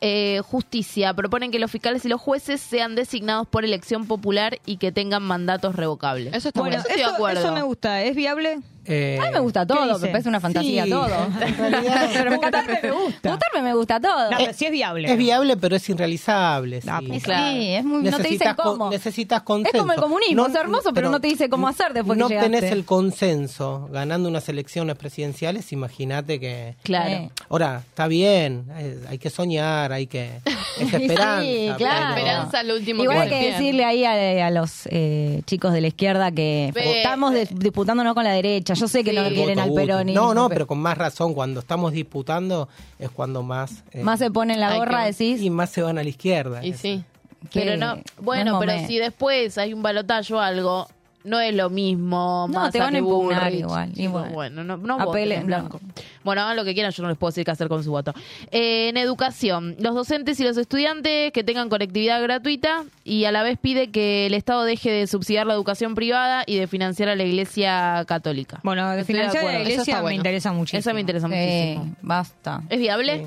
Eh, 0.04 0.40
justicia. 0.44 1.14
Proponen 1.14 1.52
que 1.52 1.60
los 1.60 1.70
fiscales 1.70 2.04
y 2.04 2.08
los 2.08 2.20
jueces 2.20 2.60
sean 2.60 2.96
designados 2.96 3.46
por 3.46 3.64
elección 3.64 4.06
popular 4.08 4.58
y 4.66 4.78
que 4.78 4.90
tengan 4.90 5.22
mandatos 5.22 5.76
revocables. 5.76 6.34
eso 6.34 6.48
está 6.48 6.60
bueno, 6.60 6.76
bueno. 6.78 6.88
estoy 6.88 7.04
de 7.06 7.14
acuerdo. 7.14 7.40
eso 7.40 7.52
me 7.52 7.62
gusta. 7.62 8.02
¿Es 8.02 8.16
viable? 8.16 8.58
Eh, 8.84 9.18
A 9.20 9.26
mí 9.26 9.30
me 9.32 9.40
gusta 9.40 9.66
todo, 9.66 9.98
me 9.98 10.08
parece 10.08 10.28
una 10.28 10.40
fantasía 10.40 10.84
sí, 10.84 10.90
todo. 10.90 11.06
En 11.40 11.56
realidad, 11.56 12.10
Pero 12.12 12.30
me 12.30 12.36
encanta. 12.36 12.64
me 12.82 12.90
gusta. 12.90 13.30
Votarme 13.30 13.62
me 13.62 13.74
gusta 13.74 14.00
todo. 14.00 14.30
No, 14.30 14.36
pero 14.38 14.52
sí 14.52 14.64
es 14.66 14.72
viable. 14.72 15.10
es 15.12 15.16
viable, 15.18 15.56
pero 15.56 15.76
es 15.76 15.88
irrealizable. 15.88 16.80
Ah, 16.88 16.98
sí. 17.00 17.06
pues 17.08 17.22
claro. 17.22 17.52
Sí, 17.52 17.68
es 17.74 17.84
muy, 17.84 18.02
no 18.02 18.16
te 18.18 18.28
dicen 18.28 18.54
con- 18.54 18.64
cómo. 18.78 18.90
necesitas 18.90 19.42
consenso. 19.42 19.76
Es 19.76 19.80
como 19.82 19.92
el 19.92 20.00
comunismo, 20.00 20.46
es 20.46 20.54
hermoso, 20.54 20.92
pero 20.92 21.10
no 21.10 21.20
te 21.20 21.28
dice 21.28 21.48
cómo 21.48 21.68
hacer 21.68 21.92
después 21.92 22.16
que 22.16 22.22
No 22.22 22.28
tenés 22.28 22.64
el 22.64 22.84
consenso 22.84 23.88
ganando 23.92 24.28
unas 24.28 24.48
elecciones 24.48 24.96
presidenciales, 24.96 25.72
imagínate 25.72 26.40
que... 26.40 26.76
Claro. 26.82 27.10
Eh. 27.10 27.30
Ahora, 27.48 27.82
está 27.88 28.06
bien, 28.08 28.64
hay 29.08 29.18
que 29.18 29.30
soñar, 29.30 29.92
hay 29.92 30.06
que... 30.06 30.40
Es 30.80 30.92
esperanza. 30.94 31.42
Sí, 31.42 31.70
claro. 31.76 32.00
La 32.00 32.08
esperanza 32.18 32.60
es 32.62 32.66
lo 32.66 32.74
último 32.76 33.02
Igual 33.04 33.28
que 33.28 33.34
hay 33.34 33.40
que 33.44 33.50
decirle 33.52 33.84
ahí 33.84 34.04
a, 34.06 34.46
a 34.46 34.50
los 34.50 34.86
eh, 34.86 35.42
chicos 35.44 35.72
de 35.74 35.82
la 35.82 35.88
izquierda 35.88 36.32
que 36.32 36.70
Ve- 36.74 36.96
estamos 36.98 37.34
dis- 37.34 37.50
disputándonos 37.50 38.14
con 38.14 38.24
la 38.24 38.32
derecha. 38.32 38.71
Yo 38.74 38.88
sé 38.88 39.04
que 39.04 39.10
Sí. 39.10 39.16
no 39.16 39.28
quieren 39.28 39.58
al 39.58 39.70
Voto 39.70 39.80
peronismo. 39.80 40.20
No, 40.20 40.34
no, 40.34 40.48
pero 40.48 40.66
con 40.66 40.78
más 40.78 40.96
razón, 40.98 41.34
cuando 41.34 41.60
estamos 41.60 41.92
disputando 41.92 42.68
es 42.98 43.10
cuando 43.10 43.42
más... 43.42 43.84
eh, 43.92 44.02
Más 44.02 44.18
se 44.18 44.30
ponen 44.30 44.60
la 44.60 44.76
gorra, 44.76 45.02
que- 45.04 45.12
decís. 45.12 45.40
Y 45.42 45.50
más 45.50 45.70
se 45.70 45.82
van 45.82 45.98
a 45.98 46.02
la 46.02 46.08
izquierda. 46.08 46.64
Y 46.64 46.70
eso. 46.70 46.78
sí. 46.82 47.04
Pero 47.52 47.72
que 47.72 47.76
no, 47.76 47.96
no 47.96 48.02
bueno, 48.20 48.58
pero 48.60 48.86
si 48.86 48.98
después 48.98 49.58
hay 49.58 49.72
un 49.74 49.82
balotaje 49.82 50.32
o 50.32 50.38
algo, 50.38 50.86
no 51.24 51.40
es 51.40 51.54
lo 51.54 51.70
mismo. 51.70 52.46
No, 52.48 52.60
Massa 52.60 52.70
te 52.72 52.78
van 52.80 52.94
a 52.94 52.98
impugnar 52.98 53.52
igual, 53.52 53.92
igual. 53.96 54.30
Bueno, 54.30 54.64
no, 54.64 54.76
no 54.76 54.94
Apele 54.94 55.06
voten 55.06 55.32
en 55.32 55.40
en 55.40 55.46
blanco. 55.46 55.78
blanco. 55.78 56.02
Bueno, 56.24 56.42
hagan 56.42 56.56
lo 56.56 56.64
que 56.64 56.74
quieran, 56.74 56.92
yo 56.92 57.02
no 57.02 57.08
les 57.08 57.18
puedo 57.18 57.30
decir 57.30 57.44
qué 57.44 57.50
hacer 57.50 57.68
con 57.68 57.82
su 57.82 57.90
voto. 57.90 58.14
Eh, 58.50 58.88
en 58.88 58.96
educación, 58.96 59.76
los 59.80 59.94
docentes 59.94 60.38
y 60.40 60.44
los 60.44 60.56
estudiantes 60.56 61.32
que 61.32 61.42
tengan 61.44 61.68
conectividad 61.68 62.22
gratuita 62.22 62.84
y 63.04 63.24
a 63.24 63.32
la 63.32 63.42
vez 63.42 63.58
pide 63.58 63.90
que 63.90 64.26
el 64.26 64.34
Estado 64.34 64.64
deje 64.64 64.90
de 64.90 65.06
subsidiar 65.06 65.46
la 65.46 65.54
educación 65.54 65.94
privada 65.94 66.44
y 66.46 66.56
de 66.56 66.66
financiar 66.66 67.08
a 67.08 67.16
la 67.16 67.24
Iglesia 67.24 68.04
Católica. 68.06 68.60
Bueno, 68.62 68.88
de 68.90 69.00
Estoy 69.00 69.14
de 69.14 69.20
financiar 69.22 69.44
a 69.46 69.52
la 69.52 69.60
iglesia 69.60 69.96
me 69.96 70.02
bueno. 70.02 70.16
interesa 70.16 70.52
muchísimo. 70.52 70.78
Eso 70.80 70.94
me 70.94 71.00
interesa 71.00 71.28
Sí, 71.28 71.34
muchísimo. 71.34 71.96
basta. 72.02 72.62
¿Es 72.68 72.78
viable? 72.78 73.26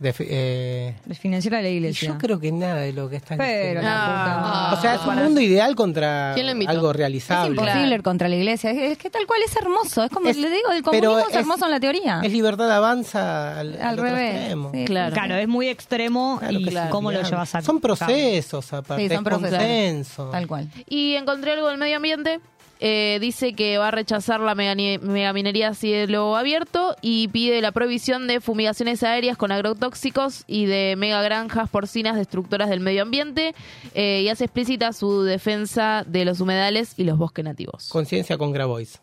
De 0.00 0.14
eh, 0.18 0.94
De 1.04 1.14
financiar 1.14 1.56
a 1.56 1.60
la 1.60 1.68
y 1.68 1.74
iglesia. 1.74 2.08
yo 2.08 2.16
creo 2.18 2.40
que 2.40 2.50
nada 2.50 2.76
de 2.80 2.94
lo 2.94 3.10
que 3.10 3.16
está 3.16 3.36
Pero 3.36 3.82
la 3.82 4.70
puta 4.70 4.78
O 4.78 4.80
sea, 4.80 4.94
es 4.94 5.00
un 5.04 5.14
mundo 5.24 5.42
ideal 5.42 5.76
contra 5.76 6.32
algo 6.32 6.90
Es 6.90 6.96
realizable. 6.96 7.50
imposible 7.50 8.02
contra 8.02 8.26
la 8.28 8.36
iglesia. 8.36 8.70
Es, 8.70 8.92
es 8.92 8.96
que 8.98 9.10
tal 9.10 9.26
cual 9.26 9.40
es 9.44 9.54
hermoso. 9.54 10.02
Es 10.02 10.10
como 10.10 10.26
Es- 10.30 10.38
le 10.38 10.48
digo, 10.48 10.70
el 10.72 10.82
comunismo 10.82 11.18
es, 11.18 11.28
es- 11.28 11.36
hermoso 11.36 11.66
en 11.66 11.70
la 11.70 11.80
teoría. 11.80 12.20
Es 12.24 12.32
libertad 12.32 12.70
avanza 12.74 13.60
al, 13.60 13.74
Al 13.74 13.82
al 13.82 13.94
otro 13.98 14.04
revés, 14.06 14.34
extremo. 14.36 14.70
sí, 14.72 14.84
Claro. 14.86 15.12
Claro, 15.12 15.34
es 15.36 15.48
muy 15.48 15.68
extremo 15.68 16.38
Claro 16.40 16.58
y 16.58 16.88
cómo 16.88 17.12
lo 17.12 17.20
llevas 17.22 17.54
a 17.54 17.60
Son 17.60 17.78
procesos, 17.78 18.72
aparte, 18.72 19.02
Sí, 19.02 19.08
son 19.08 19.18
es 19.18 19.22
procesos. 19.22 19.58
consenso. 19.58 20.30
Tal 20.30 20.46
cual. 20.46 20.66
Y 20.88 21.14
encontré 21.16 21.52
algo 21.52 21.68
del 21.68 21.76
medio 21.76 21.96
ambiente. 21.96 22.40
Eh, 22.80 23.18
dice 23.20 23.52
que 23.52 23.76
va 23.76 23.88
a 23.88 23.90
rechazar 23.90 24.40
la 24.40 24.54
megaminería 24.54 25.68
a 25.68 25.74
cielo 25.74 26.36
abierto 26.36 26.96
y 27.02 27.28
pide 27.28 27.60
la 27.60 27.72
prohibición 27.72 28.26
de 28.26 28.40
fumigaciones 28.40 29.02
aéreas 29.02 29.36
con 29.36 29.52
agrotóxicos 29.52 30.44
y 30.46 30.64
de 30.64 30.94
megagranjas 30.96 31.68
porcinas 31.68 32.16
destructoras 32.16 32.70
del 32.70 32.80
medio 32.80 33.02
ambiente 33.02 33.54
eh, 33.94 34.22
y 34.24 34.28
hace 34.28 34.44
explícita 34.44 34.94
su 34.94 35.22
defensa 35.22 36.04
de 36.06 36.24
los 36.24 36.40
humedales 36.40 36.94
y 36.96 37.04
los 37.04 37.18
bosques 37.18 37.44
nativos. 37.44 37.88
Conciencia 37.90 38.38
con 38.38 38.52
Grabois. 38.52 39.00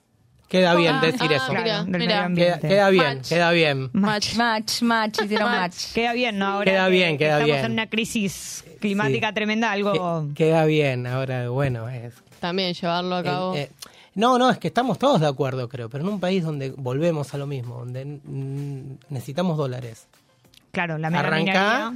Queda 0.47 0.75
bien 0.75 0.95
Ah, 0.95 1.01
decir 1.01 1.29
ah, 1.31 1.35
eso. 1.35 1.47
Claro, 1.47 1.63
Mira, 1.63 1.83
del 1.83 1.85
mira. 1.85 1.99
medio 1.99 2.07
Queda, 2.07 2.25
ambiente. 2.25 2.67
queda 2.69 2.89
bien, 2.89 3.03
Match. 3.17 3.29
queda 3.29 3.51
bien. 3.51 3.89
Match. 3.93 4.35
Match, 4.35 4.81
match, 4.81 5.21
hicieron 5.23 5.51
match. 5.51 5.93
Queda 5.93 6.13
bien, 6.13 6.39
¿no? 6.39 6.45
Ahora 6.47 6.71
Queda 6.71 6.85
que 6.85 6.91
bien, 6.91 7.17
queda 7.17 7.29
estamos 7.39 7.45
bien. 7.47 7.65
en 7.65 7.71
una 7.73 7.87
crisis 7.89 8.63
climática 8.79 9.27
Sí. 9.29 9.33
tremenda, 9.33 9.71
algo... 9.71 10.27
Que- 10.29 10.33
queda 10.35 10.63
bien. 10.65 11.05
Ahora, 11.05 11.49
bueno, 11.49 11.89
es. 11.89 12.13
También 12.39 12.73
llevarlo 12.73 13.15
a 13.17 13.23
cabo. 13.23 13.55
eh, 13.55 13.63
eh, 13.63 13.69
no, 14.15 14.37
no, 14.37 14.49
es 14.49 14.57
que 14.57 14.67
estamos 14.69 14.97
todos 14.97 15.19
de 15.19 15.27
acuerdo, 15.27 15.67
creo, 15.67 15.89
pero 15.89 16.03
en 16.05 16.09
un 16.11 16.19
país 16.19 16.43
donde 16.43 16.69
volvemos 16.71 17.33
a 17.33 17.37
lo 17.37 17.45
mismo, 17.45 17.79
donde 17.79 18.19
necesitamos 19.09 19.57
dólares. 19.57 20.07
Claro, 20.71 20.97
la 20.97 21.07
Arranca 21.09 21.91
megaminería... 21.91 21.93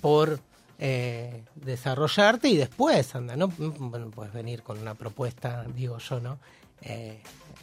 por 0.00 0.38
eh, 0.78 1.42
desarrollarte 1.56 2.48
y 2.48 2.56
después 2.56 3.14
anda, 3.14 3.36
¿no? 3.36 3.48
Bueno, 3.48 4.10
puedes 4.10 4.32
venir 4.32 4.62
con 4.62 4.78
una 4.78 4.94
propuesta, 4.94 5.64
digo 5.74 5.98
yo, 5.98 6.20
¿no? 6.20 6.38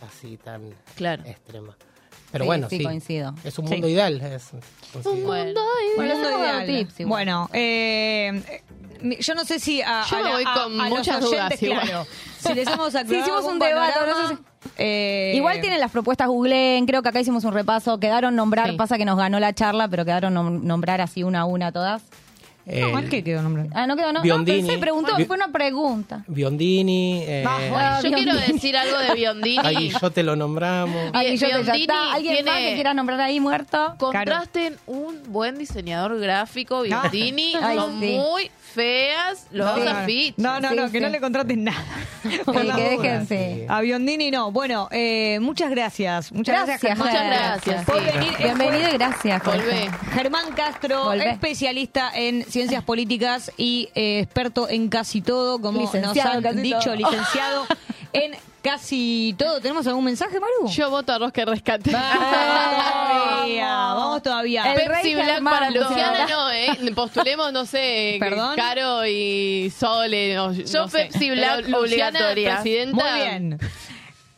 Así 0.05 0.37
tan 0.37 0.69
Claro. 0.95 1.23
extrema. 1.25 1.75
Pero 2.31 2.43
Sí, 2.43 2.47
bueno, 2.47 2.69
sí, 2.69 2.77
sí, 2.79 2.83
coincido. 2.83 3.33
Es 3.43 3.57
un 3.57 3.67
Sí. 3.67 3.73
mundo 3.73 3.87
ideal. 3.87 4.19
Es. 4.21 4.51
Bueno, 4.93 5.61
Bueno, 5.95 6.15
mundo 6.15 6.39
ideal. 6.39 6.87
Bueno, 7.05 7.49
eh, 7.53 8.61
yo 9.19 9.33
no 9.35 9.45
sé 9.45 9.59
si 9.59 9.81
a, 9.81 10.03
Yo 10.09 10.17
a 10.17 10.23
me 10.23 10.31
voy 10.33 10.43
a- 10.45 10.53
con 10.53 10.81
a 10.81 10.89
los 10.89 10.99
muchas 10.99 11.23
oyentes, 11.23 11.59
dudas 11.59 11.63
igual. 11.63 11.81
claro, 11.87 12.05
si 12.39 12.53
les 12.53 12.67
hemos 12.67 12.95
aclarado 12.95 13.21
hicimos 13.21 13.43
un 13.45 13.59
debate, 13.59 13.93
panorama, 13.93 14.21
no 14.23 14.27
sé 14.29 14.35
si- 14.35 14.41
eh, 14.77 15.33
Igual 15.35 15.61
tienen 15.61 15.79
las 15.79 15.91
propuestas 15.91 16.27
googleen, 16.27 16.85
creo 16.85 17.01
que 17.01 17.09
acá 17.09 17.21
hicimos 17.21 17.43
un 17.45 17.53
repaso, 17.53 17.97
quedaron 17.99 18.35
nombrar, 18.35 18.71
Sí. 18.71 18.75
pasa 18.75 18.97
que 18.97 19.05
nos 19.05 19.17
ganó 19.17 19.39
la 19.39 19.53
charla, 19.53 19.87
pero 19.87 20.03
quedaron 20.03 20.33
nom- 20.35 20.61
nombrar 20.61 20.99
así 20.99 21.23
una 21.23 21.41
a 21.41 21.45
una 21.45 21.71
todas. 21.71 22.03
Eh, 22.69 22.81
No, 22.81 22.89
mal 22.89 23.07
que 23.07 23.23
quedó 23.23 23.41
nombre. 23.41 23.67
Ah, 23.73 23.87
no 23.87 23.95
quedó, 23.95 24.07
no, 24.07 24.19
no 24.19 24.21
Biondini. 24.23 24.61
pensé, 24.61 24.77
preguntó, 24.77 25.13
fue 25.25 25.35
una 25.37 25.47
pregunta. 25.53 26.23
Biondini, 26.27 27.23
eh, 27.25 27.45
Ah, 27.47 28.01
Yo 28.03 28.11
quiero 28.11 28.35
decir 28.35 28.75
algo 28.75 28.97
de 28.97 29.13
Biondini. 29.15 29.57
ahí 29.63 29.89
yo 30.01 30.11
te 30.11 30.21
lo 30.23 30.35
nombramos. 30.35 31.11
Ay, 31.13 31.37
yo 31.37 31.47
te- 31.47 31.53
Biondini 31.53 31.81
está. 31.83 32.13
¿Alguien 32.13 32.33
tiene- 32.35 32.51
más 32.51 32.59
que 32.59 32.73
quiera 32.75 32.93
nombrar 32.93 33.21
ahí 33.21 33.39
muerto? 33.39 33.95
Contrasten 33.97 34.75
un 34.85 35.21
buen 35.27 35.57
diseñador 35.57 36.19
gráfico, 36.19 36.81
Biondini, 36.81 37.53
Ay, 37.61 37.77
son 37.77 37.99
sí. 38.01 38.17
muy 38.17 38.51
feas, 38.77 39.47
los 39.51 39.65
No, 39.65 39.75
dos 39.75 39.85
no. 39.85 39.91
No, 40.37 40.59
no, 40.59 40.75
no, 40.75 40.91
que 40.91 41.01
no 41.01 41.09
le 41.09 41.19
contraten 41.19 41.63
nada. 41.63 41.83
Por 42.45 42.61
que 42.75 42.83
déjense. 42.83 43.65
A 43.67 43.81
Biondini 43.81 44.29
no. 44.31 44.51
Bueno, 44.51 44.87
eh, 44.91 45.39
muchas 45.41 45.71
gracias. 45.71 46.31
Muchas 46.31 46.55
gracias, 46.67 46.81
Gracias, 46.81 46.97
Germán. 46.97 47.07
Muchas 47.09 47.27
gracias, 47.27 47.85
Por 47.85 47.99
sí. 47.99 48.05
venir. 48.05 48.33
Bienvenido 48.37 48.89
y 48.89 48.93
gracias, 48.93 49.41
Jorge. 49.43 49.61
Volvé. 49.61 49.91
Germán 50.13 50.51
Castro, 50.55 51.03
Volvé. 51.05 51.29
especialista 51.31 52.11
en 52.13 52.43
ciencias 52.45 52.83
políticas 52.83 53.51
y 53.57 53.89
eh, 53.95 54.19
experto 54.19 54.69
en 54.69 54.89
casi 54.89 55.21
todo, 55.21 55.59
como 55.59 55.81
Licenciado 55.81 56.13
nos 56.13 56.35
han 56.35 56.43
casi 56.43 56.61
dicho, 56.61 56.79
todo. 56.79 56.95
licenciado 56.95 57.65
en 58.13 58.31
casi 58.67 59.33
todo. 59.37 59.61
¿Tenemos 59.61 59.87
algún 59.87 60.03
mensaje, 60.03 60.39
Maru? 60.39 60.69
Yo 60.69 60.89
voto 60.89 61.13
a 61.13 61.19
y 61.33 61.45
Rescate. 61.45 61.91
Vamos 61.91 62.19
todavía, 63.23 63.67
vamos 63.69 64.21
todavía. 64.21 64.73
El 64.73 64.75
Pepsi 64.89 65.15
rey 65.15 65.15
Black 65.15 65.43
para 65.43 65.69
Luciana. 65.69 66.27
No, 66.27 66.51
¿eh? 66.51 66.77
Postulemos, 66.93 67.53
no 67.53 67.65
sé, 67.65 68.17
¿Perdón? 68.19 68.55
Caro 68.57 69.05
y 69.05 69.71
Sole. 69.77 70.35
no, 70.35 70.51
Yo 70.51 70.81
no 70.81 70.87
sé. 70.89 71.05
Pepsi 71.05 71.29
Black 71.31 71.63
Pero 71.65 71.81
Luciana, 71.81 72.19
obligatoria. 72.19 72.55
presidenta. 72.55 73.03
Muy 73.03 73.21
bien. 73.21 73.59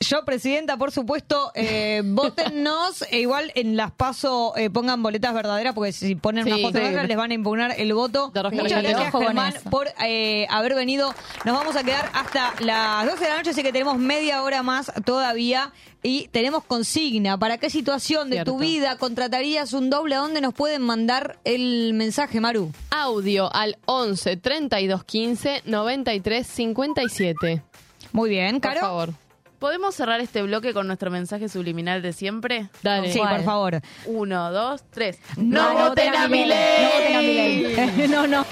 Yo, 0.02 0.24
presidenta, 0.24 0.78
por 0.78 0.92
supuesto, 0.92 1.52
eh, 1.56 2.02
votennos. 2.06 3.04
E 3.12 3.20
igual 3.20 3.52
en 3.56 3.76
las 3.76 3.92
paso 3.92 4.54
eh, 4.56 4.70
pongan 4.70 5.04
boletas 5.04 5.34
verdaderas, 5.34 5.74
porque 5.76 5.92
si 5.92 6.16
ponen 6.16 6.46
Sí. 6.46 6.52
una 6.52 6.58
foto 6.60 6.70
Sí. 6.70 6.76
verdaderas 6.84 7.08
les 7.10 7.18
van 7.18 7.32
a 7.32 7.34
impugnar 7.34 7.74
el 7.78 7.94
voto. 7.94 8.32
Muchas 8.54 8.82
gracias, 8.84 9.12
Germán, 9.14 9.54
por 9.70 9.90
eh, 10.02 10.48
haber 10.50 10.76
venido. 10.76 11.14
Nos 11.44 11.58
vamos 11.58 11.76
a 11.76 11.84
quedar 11.84 12.10
hasta 12.14 12.54
las 12.62 13.06
12 13.08 13.24
de 13.26 13.30
la 13.30 13.38
noche, 13.38 13.50
así 13.50 13.62
que 13.62 13.74
tenemos 13.74 13.98
media 13.98 14.42
hora 14.44 14.64
más 14.64 14.92
todavía. 15.06 15.74
Y 16.02 16.30
tenemos 16.30 16.64
consigna. 16.64 17.38
¿Para 17.38 17.58
qué 17.58 17.70
situación 17.70 18.30
de 18.30 18.46
tu 18.46 18.58
vida 18.58 18.98
contratarías 18.98 19.74
un 19.74 19.90
doble? 19.90 20.16
¿A 20.16 20.20
dónde 20.20 20.40
nos 20.40 20.54
pueden 20.54 20.82
mandar 20.82 21.40
el 21.44 21.94
mensaje, 21.94 22.40
Maru? 22.40 22.72
Audio 22.90 23.54
al 23.54 23.78
11 23.86 24.38
32 24.38 25.04
15 25.04 25.62
93 25.66 26.48
57. 26.48 27.62
Muy 28.14 28.30
bien, 28.30 28.62
Por 28.62 28.70
Caro. 28.72 28.80
favor. 28.80 29.10
¿Podemos 29.60 29.94
cerrar 29.94 30.22
este 30.22 30.42
bloque 30.42 30.74
con 30.74 30.88
nuestro 30.88 31.12
mensaje 31.12 31.50
subliminal 31.50 32.02
de 32.02 32.14
siempre? 32.14 32.70
Dale. 32.82 33.12
Sí, 33.12 33.20
por 33.20 33.44
favor. 33.44 33.82
Uno, 34.06 34.52
dos, 34.54 34.84
tres. 34.90 35.20
No 35.36 35.74
voten 35.74 36.16
a 36.16 36.28
mi 36.30 36.46
ley. 36.46 36.82
No 36.82 36.90
voten 36.90 37.16
a 37.16 37.20
mi 37.20 37.34
ley. 37.34 38.08
No, 38.10 38.26
no. 38.26 38.46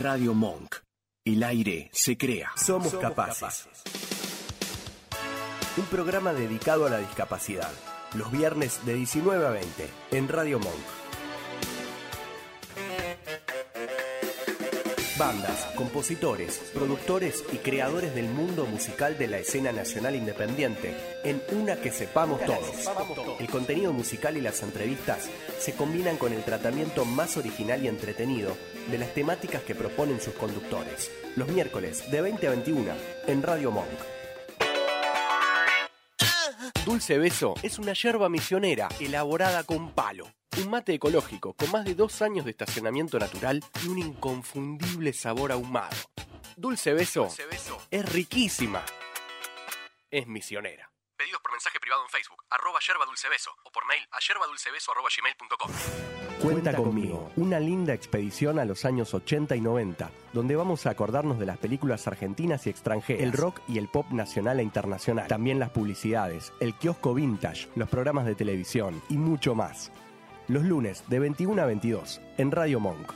Radio 0.00 0.32
Monk. 0.32 0.76
El 1.26 1.42
aire 1.42 1.90
se 1.92 2.16
crea. 2.16 2.52
Somos 2.56 2.94
capaces. 2.94 3.68
un 5.76 5.84
programa 5.84 6.32
dedicado 6.32 6.86
a 6.86 6.90
la 6.90 7.00
discapacidad. 7.00 7.70
Los 8.14 8.32
viernes 8.32 8.80
de 8.86 8.94
19 8.94 9.46
a 9.46 9.50
20 9.50 9.90
en 10.12 10.28
Radio 10.28 10.58
Monk. 10.58 10.74
Bandas, 15.18 15.66
compositores, 15.76 16.70
productores 16.72 17.44
y 17.52 17.58
creadores 17.58 18.14
del 18.14 18.30
mundo 18.30 18.64
musical 18.64 19.18
de 19.18 19.26
la 19.26 19.36
escena 19.36 19.70
nacional 19.70 20.16
independiente, 20.16 20.96
en 21.24 21.42
una 21.52 21.76
que 21.76 21.90
sepamos 21.90 22.40
todos. 22.44 22.90
El 23.38 23.48
contenido 23.48 23.92
musical 23.92 24.36
y 24.36 24.40
las 24.40 24.62
entrevistas 24.62 25.28
se 25.58 25.74
combinan 25.74 26.16
con 26.16 26.32
el 26.32 26.42
tratamiento 26.42 27.04
más 27.04 27.36
original 27.36 27.84
y 27.84 27.88
entretenido 27.88 28.56
de 28.90 28.98
las 28.98 29.12
temáticas 29.14 29.62
que 29.62 29.74
proponen 29.74 30.20
sus 30.20 30.34
conductores. 30.34 31.10
Los 31.36 31.48
miércoles 31.48 32.10
de 32.10 32.20
20 32.20 32.46
a 32.46 32.50
21 32.50 32.92
en 33.26 33.42
Radio 33.42 33.70
Monk. 33.70 33.88
Dulce 36.84 37.18
Beso 37.18 37.54
es 37.62 37.78
una 37.78 37.92
yerba 37.92 38.28
misionera 38.28 38.88
elaborada 38.98 39.64
con 39.64 39.92
palo. 39.92 40.26
Un 40.58 40.70
mate 40.70 40.94
ecológico 40.94 41.52
con 41.52 41.70
más 41.70 41.84
de 41.84 41.94
dos 41.94 42.22
años 42.22 42.44
de 42.44 42.50
estacionamiento 42.50 43.18
natural 43.18 43.62
y 43.84 43.88
un 43.88 43.98
inconfundible 43.98 45.12
sabor 45.12 45.52
ahumado. 45.52 45.96
Dulce 46.56 46.92
Beso, 46.92 47.28
es 47.90 48.12
riquísima. 48.12 48.82
Es 50.10 50.26
misionera. 50.26 50.89
Pedidos 51.20 51.42
por 51.42 51.52
mensaje 51.52 51.78
privado 51.78 52.02
en 52.02 52.08
Facebook, 52.08 52.42
arroba 52.48 52.78
yerba 52.80 53.04
dulce 53.04 53.28
beso, 53.28 53.50
o 53.64 53.70
por 53.70 53.84
mail 53.84 54.00
a 54.10 54.20
yerbadulcebeso. 54.20 54.90
Cuenta 56.40 56.74
conmigo, 56.74 57.30
una 57.36 57.60
linda 57.60 57.92
expedición 57.92 58.58
a 58.58 58.64
los 58.64 58.86
años 58.86 59.12
80 59.12 59.54
y 59.54 59.60
90, 59.60 60.10
donde 60.32 60.56
vamos 60.56 60.86
a 60.86 60.90
acordarnos 60.90 61.38
de 61.38 61.44
las 61.44 61.58
películas 61.58 62.06
argentinas 62.06 62.66
y 62.66 62.70
extranjeras, 62.70 63.22
el 63.22 63.32
rock 63.34 63.60
y 63.68 63.76
el 63.76 63.88
pop 63.88 64.06
nacional 64.12 64.60
e 64.60 64.62
internacional, 64.62 65.28
también 65.28 65.58
las 65.58 65.68
publicidades, 65.68 66.54
el 66.58 66.72
kiosco 66.72 67.12
vintage, 67.12 67.68
los 67.76 67.90
programas 67.90 68.24
de 68.24 68.34
televisión 68.34 69.02
y 69.10 69.18
mucho 69.18 69.54
más. 69.54 69.92
Los 70.48 70.62
lunes 70.62 71.04
de 71.08 71.18
21 71.18 71.60
a 71.60 71.66
22 71.66 72.18
en 72.38 72.50
Radio 72.50 72.80
Monk. 72.80 73.12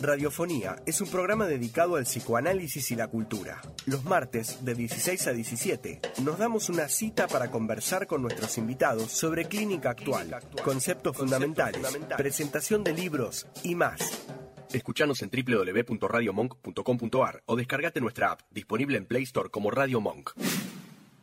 Radiofonía 0.00 0.76
es 0.84 1.00
un 1.00 1.08
programa 1.08 1.46
dedicado 1.46 1.96
al 1.96 2.04
psicoanálisis 2.04 2.90
y 2.90 2.96
la 2.96 3.08
cultura. 3.08 3.62
Los 3.86 4.04
martes, 4.04 4.62
de 4.64 4.74
16 4.74 5.26
a 5.26 5.32
17, 5.32 6.00
nos 6.22 6.36
damos 6.38 6.68
una 6.68 6.86
cita 6.88 7.26
para 7.26 7.50
conversar 7.50 8.06
con 8.06 8.20
nuestros 8.20 8.58
invitados 8.58 9.10
sobre 9.10 9.46
clínica 9.46 9.88
actual, 9.90 10.36
conceptos 10.62 11.16
fundamentales, 11.16 11.98
presentación 12.16 12.84
de 12.84 12.92
libros 12.92 13.46
y 13.62 13.74
más. 13.74 14.26
Escuchanos 14.72 15.22
en 15.22 15.30
www.radiomonk.com.ar 15.30 17.42
o 17.46 17.56
descargate 17.56 17.98
nuestra 18.00 18.32
app, 18.32 18.42
disponible 18.50 18.98
en 18.98 19.06
Play 19.06 19.22
Store 19.22 19.48
como 19.48 19.70
Radio 19.70 20.02
Monk. 20.02 20.32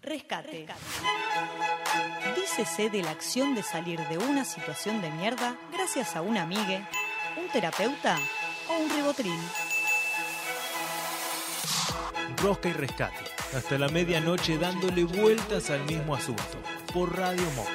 Rescate. 0.01 0.65
Dícese 2.35 2.89
de 2.89 3.03
la 3.03 3.11
acción 3.11 3.53
de 3.53 3.61
salir 3.61 3.99
de 4.07 4.17
una 4.17 4.45
situación 4.45 4.99
de 5.01 5.11
mierda 5.11 5.59
gracias 5.71 6.15
a 6.15 6.23
un 6.23 6.37
amigue, 6.37 6.81
un 7.37 7.47
terapeuta 7.51 8.17
o 8.69 8.83
un 8.83 8.89
ribotril. 8.89 9.39
Rosca 12.37 12.69
y 12.69 12.73
rescate. 12.73 13.23
Hasta 13.55 13.77
la 13.77 13.87
medianoche 13.87 14.57
dándole 14.57 15.03
vueltas 15.03 15.69
al 15.69 15.83
mismo 15.85 16.15
asunto. 16.15 16.43
Por 16.93 17.15
Radio 17.17 17.45
Monk. 17.55 17.69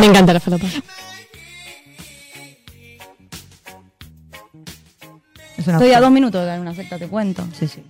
Me 0.00 0.06
encanta 0.06 0.32
la 0.32 0.40
falopa. 0.40 0.66
Estoy 5.56 5.92
a 5.92 6.00
dos 6.00 6.10
minutos 6.10 6.40
de 6.40 6.46
dar 6.46 6.60
una 6.60 6.74
secta, 6.74 6.98
te 6.98 7.08
cuento. 7.08 7.46
Sí, 7.52 7.68
sí. 7.68 7.84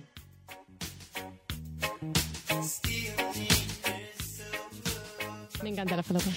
Me 5.69 5.73
encanta 5.73 5.95
la 5.95 6.01
falopa. 6.01 6.25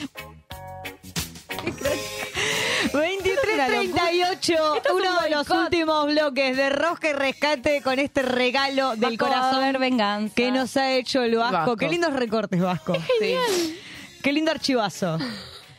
2338, 2.92 4.82
uno 4.92 5.20
de 5.22 5.30
los 5.30 5.48
últimos 5.48 6.04
bloques 6.06 6.54
de 6.54 6.68
Rosca 6.68 7.08
y 7.08 7.12
Rescate 7.14 7.80
con 7.80 7.98
este 7.98 8.20
regalo 8.20 8.90
del 8.90 9.16
Vasco, 9.16 9.24
corazón 9.24 9.64
a 9.64 9.72
venganza. 9.78 10.34
que 10.34 10.50
nos 10.50 10.76
ha 10.76 10.92
hecho 10.92 11.22
el 11.22 11.36
Vasco. 11.36 11.52
Vasco. 11.56 11.76
Qué 11.76 11.88
lindos 11.88 12.12
recortes, 12.12 12.60
Vasco. 12.60 12.92
Sí. 13.20 13.78
Qué 14.22 14.32
lindo 14.34 14.50
archivazo. 14.50 15.16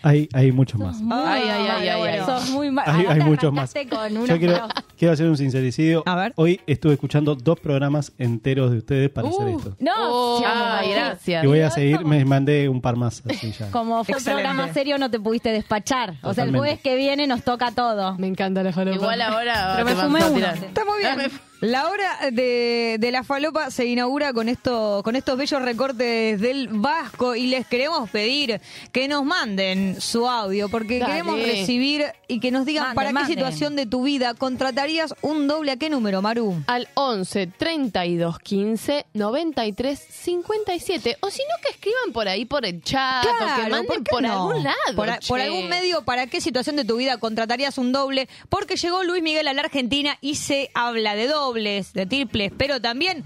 Hay, 0.06 0.28
hay 0.34 0.52
muchos 0.52 0.80
más. 0.80 0.98
Ay, 1.12 1.44
ay, 1.50 1.68
ay, 1.72 1.88
ay, 1.88 2.02
ay. 2.20 2.26
Sos 2.26 2.50
muy 2.50 2.70
mal. 2.70 2.84
Hay, 3.10 3.22
muchos 3.22 3.54
más. 3.54 3.74
Yo 3.74 4.38
quiero, 4.38 4.68
quiero 4.98 5.14
hacer 5.14 5.30
un 5.30 5.38
sincericidio. 5.38 6.04
A 6.06 6.16
ver. 6.16 6.34
Hoy 6.36 6.60
estuve 6.68 6.94
escuchando 6.94 7.36
dos 7.36 7.58
programas 7.60 8.12
enteros 8.18 8.72
de 8.72 8.80
ustedes 8.80 9.10
para 9.10 9.30
hacer 9.30 9.46
Uh, 9.48 9.58
esto. 9.58 9.76
No, 9.80 9.92
Oh, 9.98 10.38
sí, 10.40 10.44
ay, 10.46 10.88
sí. 10.88 10.94
gracias. 10.94 11.44
Y 11.46 11.48
voy 11.48 11.60
a 11.62 11.70
seguir, 11.70 12.04
me 12.06 12.26
mandé 12.26 12.68
un 12.68 12.82
par 12.82 12.98
más 12.98 13.24
así 13.30 13.54
ya. 13.54 13.72
Como 13.72 14.04
fue 14.04 14.14
un 14.16 14.18
Excelente. 14.20 14.44
programa 14.44 14.74
serio, 14.74 14.98
no 14.98 15.10
te 15.10 15.20
pudiste 15.22 15.50
despachar. 15.52 16.10
O 16.10 16.34
sea, 16.34 16.44
el 16.44 16.52
Totalmente. 16.52 16.58
jueves 16.60 16.80
que 16.82 16.96
viene 16.98 17.26
nos 17.26 17.44
toca 17.44 17.72
todo. 17.72 18.18
Me 18.18 18.28
encanta 18.28 18.62
la. 18.62 18.72
Igual 18.94 19.22
ahora 19.22 19.74
Pero 19.78 19.86
me 19.86 19.96
fumé 19.96 20.20
a 20.22 20.26
uno. 20.26 20.36
tirar. 20.36 20.58
Está 20.58 20.84
muy 20.86 21.00
bien. 21.00 21.32
La 21.64 21.88
hora 21.90 22.18
de, 22.32 22.98
de 23.00 23.12
la 23.12 23.24
falopa 23.24 23.72
se 23.72 23.86
inaugura 23.86 24.34
con 24.34 24.50
esto, 24.50 25.00
con 25.02 25.16
estos 25.16 25.38
bellos 25.38 25.62
recortes 25.62 26.42
del 26.42 26.68
Vasco 26.70 27.36
y 27.36 27.48
les 27.48 27.66
queremos 27.68 28.10
pedir 28.10 28.60
que 28.92 29.08
nos 29.08 29.24
manden 29.24 30.02
su 30.02 30.28
audio 30.28 30.68
porque 30.68 31.00
Dale. 31.00 31.12
queremos 31.14 31.40
recibir 31.42 32.04
y 32.28 32.42
que 32.42 32.52
nos 32.52 32.66
digan 32.66 32.84
Manden, 32.84 32.96
para 32.96 33.12
manden. 33.14 33.28
qué 33.30 33.34
situación 33.40 33.78
de 33.78 33.86
tu 33.86 34.04
vida 34.04 34.34
contratarías 34.34 35.16
un 35.22 35.48
doble 35.48 35.72
a 35.72 35.78
qué 35.78 35.90
número, 35.90 36.22
Maru. 36.22 36.62
Al 36.68 36.90
11 36.96 37.48
32 37.48 38.40
15 38.40 39.06
93 39.14 40.00
57. 40.10 41.18
O 41.22 41.30
si 41.30 41.40
no, 41.44 41.56
que 41.62 41.70
escriban 41.70 42.12
por 42.12 42.28
ahí 42.28 42.44
por 42.44 42.66
el 42.66 42.82
chat 42.84 43.26
o 43.26 43.30
que 43.30 43.38
Claro, 43.38 43.70
manden 43.70 44.04
¿por 44.04 44.22
no? 44.22 44.34
algún 44.50 44.64
lado. 44.64 44.76
Por, 44.98 45.10
por 45.30 45.40
algún 45.40 45.70
medio, 45.70 46.04
¿para 46.04 46.28
qué 46.28 46.42
situación 46.42 46.76
de 46.76 46.84
tu 46.84 46.98
vida 46.98 47.18
contratarías 47.20 47.78
un 47.78 47.94
doble? 47.94 48.28
Porque 48.50 48.76
llegó 48.76 49.04
Luis 49.04 49.24
Miguel 49.24 49.48
a 49.48 49.54
la 49.54 49.62
Argentina 49.62 50.18
y 50.20 50.36
se 50.36 50.70
habla 50.74 51.16
de 51.16 51.28
dobles, 51.54 51.94
de 51.94 52.06
triples, 52.06 52.52
pero 52.58 52.82
también 52.82 53.24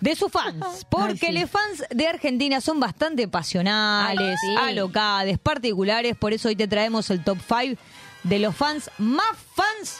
de 0.00 0.16
sus 0.16 0.32
fans. 0.32 0.86
Porque 0.88 1.30
los 1.32 1.50
fans 1.50 1.84
de 1.90 2.06
Argentina 2.08 2.60
son 2.60 2.80
bastante 2.80 3.28
pasionales, 3.28 4.18
Ay, 4.30 4.36
sí. 4.40 4.56
alocadas, 4.62 5.38
particulares. 5.38 6.16
Por 6.16 6.32
eso 6.32 6.48
hoy 6.48 6.56
te 6.56 6.66
traemos 6.66 7.10
el 7.10 7.22
top 7.22 7.38
5 7.46 7.80
de 8.22 8.38
los 8.38 8.56
fans 8.56 8.90
más 8.98 9.26
fans 9.54 9.98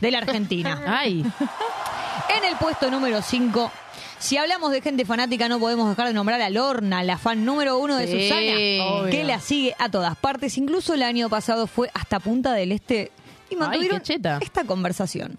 de 0.00 0.10
la 0.10 0.18
Argentina. 0.18 0.82
Ay, 0.86 1.24
En 2.36 2.44
el 2.44 2.56
puesto 2.56 2.90
número 2.90 3.20
5, 3.20 3.70
si 4.18 4.38
hablamos 4.38 4.72
de 4.72 4.80
gente 4.80 5.04
fanática, 5.04 5.46
no 5.48 5.58
podemos 5.60 5.90
dejar 5.90 6.06
de 6.08 6.14
nombrar 6.14 6.40
a 6.40 6.48
Lorna, 6.48 7.02
la 7.02 7.18
fan 7.18 7.44
número 7.44 7.78
uno 7.78 7.96
de 7.96 8.06
Sí, 8.06 8.28
Susana, 8.28 8.84
obvio. 9.00 9.10
que 9.10 9.24
la 9.24 9.40
sigue 9.40 9.74
a 9.78 9.90
todas 9.90 10.16
partes. 10.16 10.56
Incluso 10.56 10.94
el 10.94 11.02
año 11.02 11.28
pasado 11.28 11.66
fue 11.66 11.90
hasta 11.92 12.18
Punta 12.18 12.54
del 12.54 12.72
Este 12.72 13.12
y 13.50 13.56
mantuvieron 13.56 14.00
esta 14.40 14.64
conversación. 14.64 15.36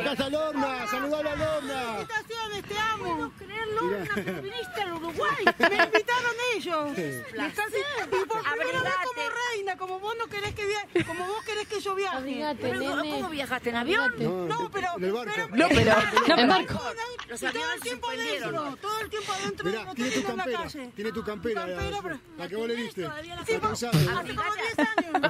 Acá 0.00 0.12
está 0.12 0.28
Lorna, 0.28 0.86
saludalo 0.88 1.30
a 1.30 1.36
Lorna. 1.36 1.82
Felicitaciones, 1.96 2.62
te 2.64 2.78
amo. 2.78 3.04
No 3.04 3.16
puedo 3.16 3.30
creerlo, 3.38 3.80
Lorna, 3.82 4.10
pero 4.14 4.42
viniste 4.42 4.82
al 4.82 4.92
Uruguay. 4.94 5.44
Me 5.58 5.84
invitaron 5.84 6.34
ellos. 6.54 6.90
Me 6.98 7.46
estás- 7.46 7.66
Y 7.68 8.26
por 8.26 8.42
primera 8.42 8.82
vez 8.82 8.94
como 9.04 9.22
reina, 9.52 9.76
como 9.76 10.00
vos 10.00 10.14
no 10.18 10.26
querés 10.26 10.54
que 10.54 10.66
via- 10.66 11.04
como 11.06 11.26
vos 11.26 11.44
querés 11.44 11.68
que 11.68 11.80
yo 11.80 11.94
viaje. 11.94 12.16
Abrigate, 12.16 12.58
Pero, 12.60 12.78
nene. 12.80 13.10
¿Cómo 13.10 13.28
viajaste 13.30 13.70
en 13.70 13.76
avión? 13.76 14.04
Abrigate. 14.12 14.24
No, 14.48 14.70
pero 14.70 14.88
En 14.96 15.04
el 15.04 15.12
barco. 15.12 15.32
pero- 15.34 15.48
No, 15.56 15.68
pero- 15.68 15.94
pero- 16.26 16.38
En 16.38 16.48
barco. 16.48 16.80
Los 17.28 17.40
todo 17.40 17.48
el 17.74 17.80
tiempo 17.80 18.08
adentro, 18.08 18.76
todo 18.80 19.00
el 19.00 19.10
tiempo 19.10 19.32
adentro 19.32 19.66
Mirá, 19.68 19.84
no 19.84 19.94
tiene 19.94 20.10
tu 20.10 20.18
en 20.18 20.24
la 20.24 20.28
campera, 20.44 20.58
calle. 20.62 20.92
tiene 20.96 21.12
tu 21.12 21.24
campera, 21.24 21.60
Campera, 21.60 21.90
la- 21.90 22.02
pero- 22.02 22.20
la 22.38 22.48
que 22.48 22.56
vos 22.56 22.68
le 22.68 22.76
diste. 22.76 23.06
Hace 23.06 23.60
como 23.60 23.74
10 23.76 24.78
años. 24.78 25.22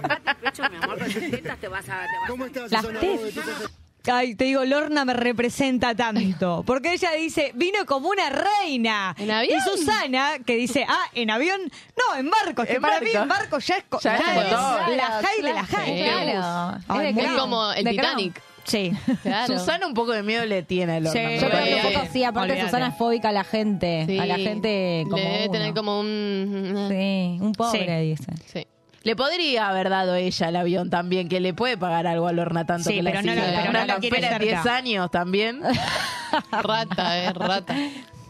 ¿Cómo 2.29 2.45
estás, 2.47 2.71
Las 2.71 2.81
Susana? 2.83 3.01
tes. 3.01 3.17
vos 3.17 3.25
de 3.25 3.33
tu 3.33 3.41
casa? 3.41 3.71
Ay, 4.13 4.35
te 4.35 4.45
digo, 4.45 4.65
Lorna 4.65 5.05
me 5.05 5.15
representa 5.15 5.95
tanto. 5.95 6.63
Porque 6.67 6.93
ella 6.95 7.13
dice, 7.13 7.53
vino 7.55 7.85
como 7.87 8.09
una 8.09 8.31
reina. 8.31 9.15
¿En 9.19 9.31
avión? 9.31 9.59
Y 9.59 9.61
Susana, 9.63 10.39
que 10.45 10.57
dice, 10.57 10.85
ah, 10.89 11.05
¿en 11.15 11.31
avión? 11.31 11.61
No, 11.97 12.19
en 12.19 12.31
barco. 12.31 12.63
Es 12.63 12.69
que 12.69 12.75
En 12.77 12.83
para 12.83 13.01
mí 13.01 13.07
barco. 13.13 13.23
en 13.23 13.29
barco 13.29 13.59
ya 13.59 13.77
es, 13.77 13.85
co- 13.89 14.01
Ya 14.01 14.17
es 14.17 14.35
montón. 14.35 14.97
la 14.97 15.23
high 15.23 15.43
de 15.43 15.53
la 15.53 15.65
high. 15.65 16.03
Claro. 16.03 16.79
Ay, 16.89 17.07
Es 17.09 17.15
muy 17.15 17.27
como 17.37 17.73
el 17.73 17.85
De 17.85 17.97
Crown. 17.97 18.17
Titanic. 18.17 18.43
Sí. 18.65 18.93
Claro. 19.23 19.59
Susana 19.59 19.87
un 19.87 19.95
poco 19.95 20.13
de 20.13 20.23
miedo 20.23 20.45
le 20.45 20.63
tiene 20.63 20.97
a 20.97 21.01
Lorna. 21.01 21.13
Sí. 21.13 21.39
Yo 21.41 21.49
creo 21.49 21.65
que 21.65 21.75
un 21.87 21.93
poco 21.95 22.07
sí, 22.13 22.23
aparte 22.23 22.53
Olvídate. 22.53 22.71
Susana 22.71 22.89
es 22.89 22.99
fóbica 22.99 23.29
a 23.31 23.33
la 23.33 23.45
gente. 23.45 24.05
Sí. 24.07 24.19
A 24.19 24.27
la 24.27 24.37
gente 24.37 25.05
como 25.05 25.17
Le 25.17 25.23
debe 25.25 25.43
uno. 25.45 25.53
tener 25.53 25.75
como 25.75 26.01
un... 26.01 26.87
Sí, 26.91 27.39
un 27.43 27.53
pobre, 27.55 28.01
Sí. 28.03 28.09
dice. 28.11 28.33
Sí. 28.53 28.67
Le 29.03 29.15
podría 29.17 29.69
haber 29.69 29.89
dado 29.91 30.15
ella 30.17 30.49
el 30.49 30.57
avión 30.57 30.91
también, 30.91 31.29
que 31.29 31.41
le 31.41 31.55
puede 31.55 31.77
pagar 31.79 32.07
algo 32.07 32.27
a 32.29 32.33
Lorna 32.33 32.67
tanto 32.67 32.91
Sí, 32.91 32.97
que 32.97 33.03
la 33.03 33.11
pero 33.13 33.23
no 33.23 33.35
la- 33.35 33.43
pero 33.43 33.73
no 33.73 33.87
la 33.87 33.97
quiere 33.99 34.17
campera 34.21 34.27
en 34.37 34.43
cerca. 34.43 34.63
10 34.63 34.67
años 34.67 35.11
también. 35.11 35.61
Rata, 36.51 37.19
eh, 37.25 37.33
rata. 37.33 37.75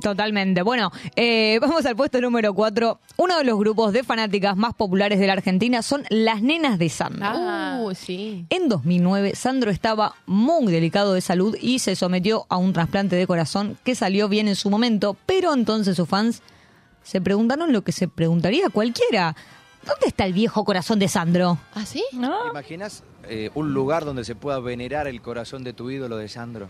Totalmente. 0.01 0.63
Bueno, 0.63 0.93
eh, 1.17 1.59
vamos 1.61 1.85
al 1.85 1.97
puesto 1.97 2.21
número 2.21 2.55
4. 2.55 3.01
Uno 3.17 3.39
de 3.39 3.43
los 3.45 3.59
grupos 3.59 3.93
de 3.93 4.05
fanáticas 4.05 4.57
más 4.57 4.73
populares 4.75 5.19
de 5.19 5.27
la 5.27 5.33
Argentina 5.33 5.83
son 5.83 6.05
las 6.09 6.41
nenas 6.41 6.79
de 6.79 6.89
Sandro. 6.89 7.27
Ah. 7.29 7.79
Uh, 7.81 7.95
sí. 7.95 8.47
En 8.51 8.69
2009, 8.69 9.35
Sandro 9.35 9.73
estaba 9.73 10.15
muy 10.27 10.73
delicado 10.73 11.15
de 11.15 11.21
salud 11.21 11.57
y 11.61 11.81
se 11.81 11.97
sometió 11.97 12.47
a 12.49 12.59
un 12.59 12.73
trasplante 12.73 13.17
de 13.17 13.27
corazón 13.27 13.77
que 13.83 13.97
salió 13.97 14.29
bien 14.29 14.47
en 14.47 14.55
su 14.55 14.71
momento, 14.71 15.17
pero 15.27 15.53
entonces 15.53 15.97
sus 15.97 16.09
fans 16.09 16.43
se 17.03 17.21
preguntaron 17.21 17.73
lo 17.73 17.83
que 17.83 17.91
se 17.93 18.07
preguntaría 18.07 18.69
cualquiera. 18.71 19.35
¿Dónde 19.89 20.07
está 20.07 20.27
el 20.27 20.33
viejo 20.33 20.65
corazón 20.65 20.99
de 20.99 21.09
Sandro? 21.09 21.59
¿Ah, 21.75 21.85
sí? 21.87 22.05
¿Te 22.11 22.17
imaginas 22.51 23.03
eh, 23.25 23.51
un 23.55 23.73
lugar 23.75 24.05
donde 24.05 24.25
se 24.25 24.35
pueda 24.35 24.61
venerar 24.61 25.07
el 25.07 25.21
corazón 25.23 25.65
de 25.65 25.73
tu 25.73 25.91
ídolo 25.91 26.17
de 26.17 26.29
Sandro? 26.29 26.69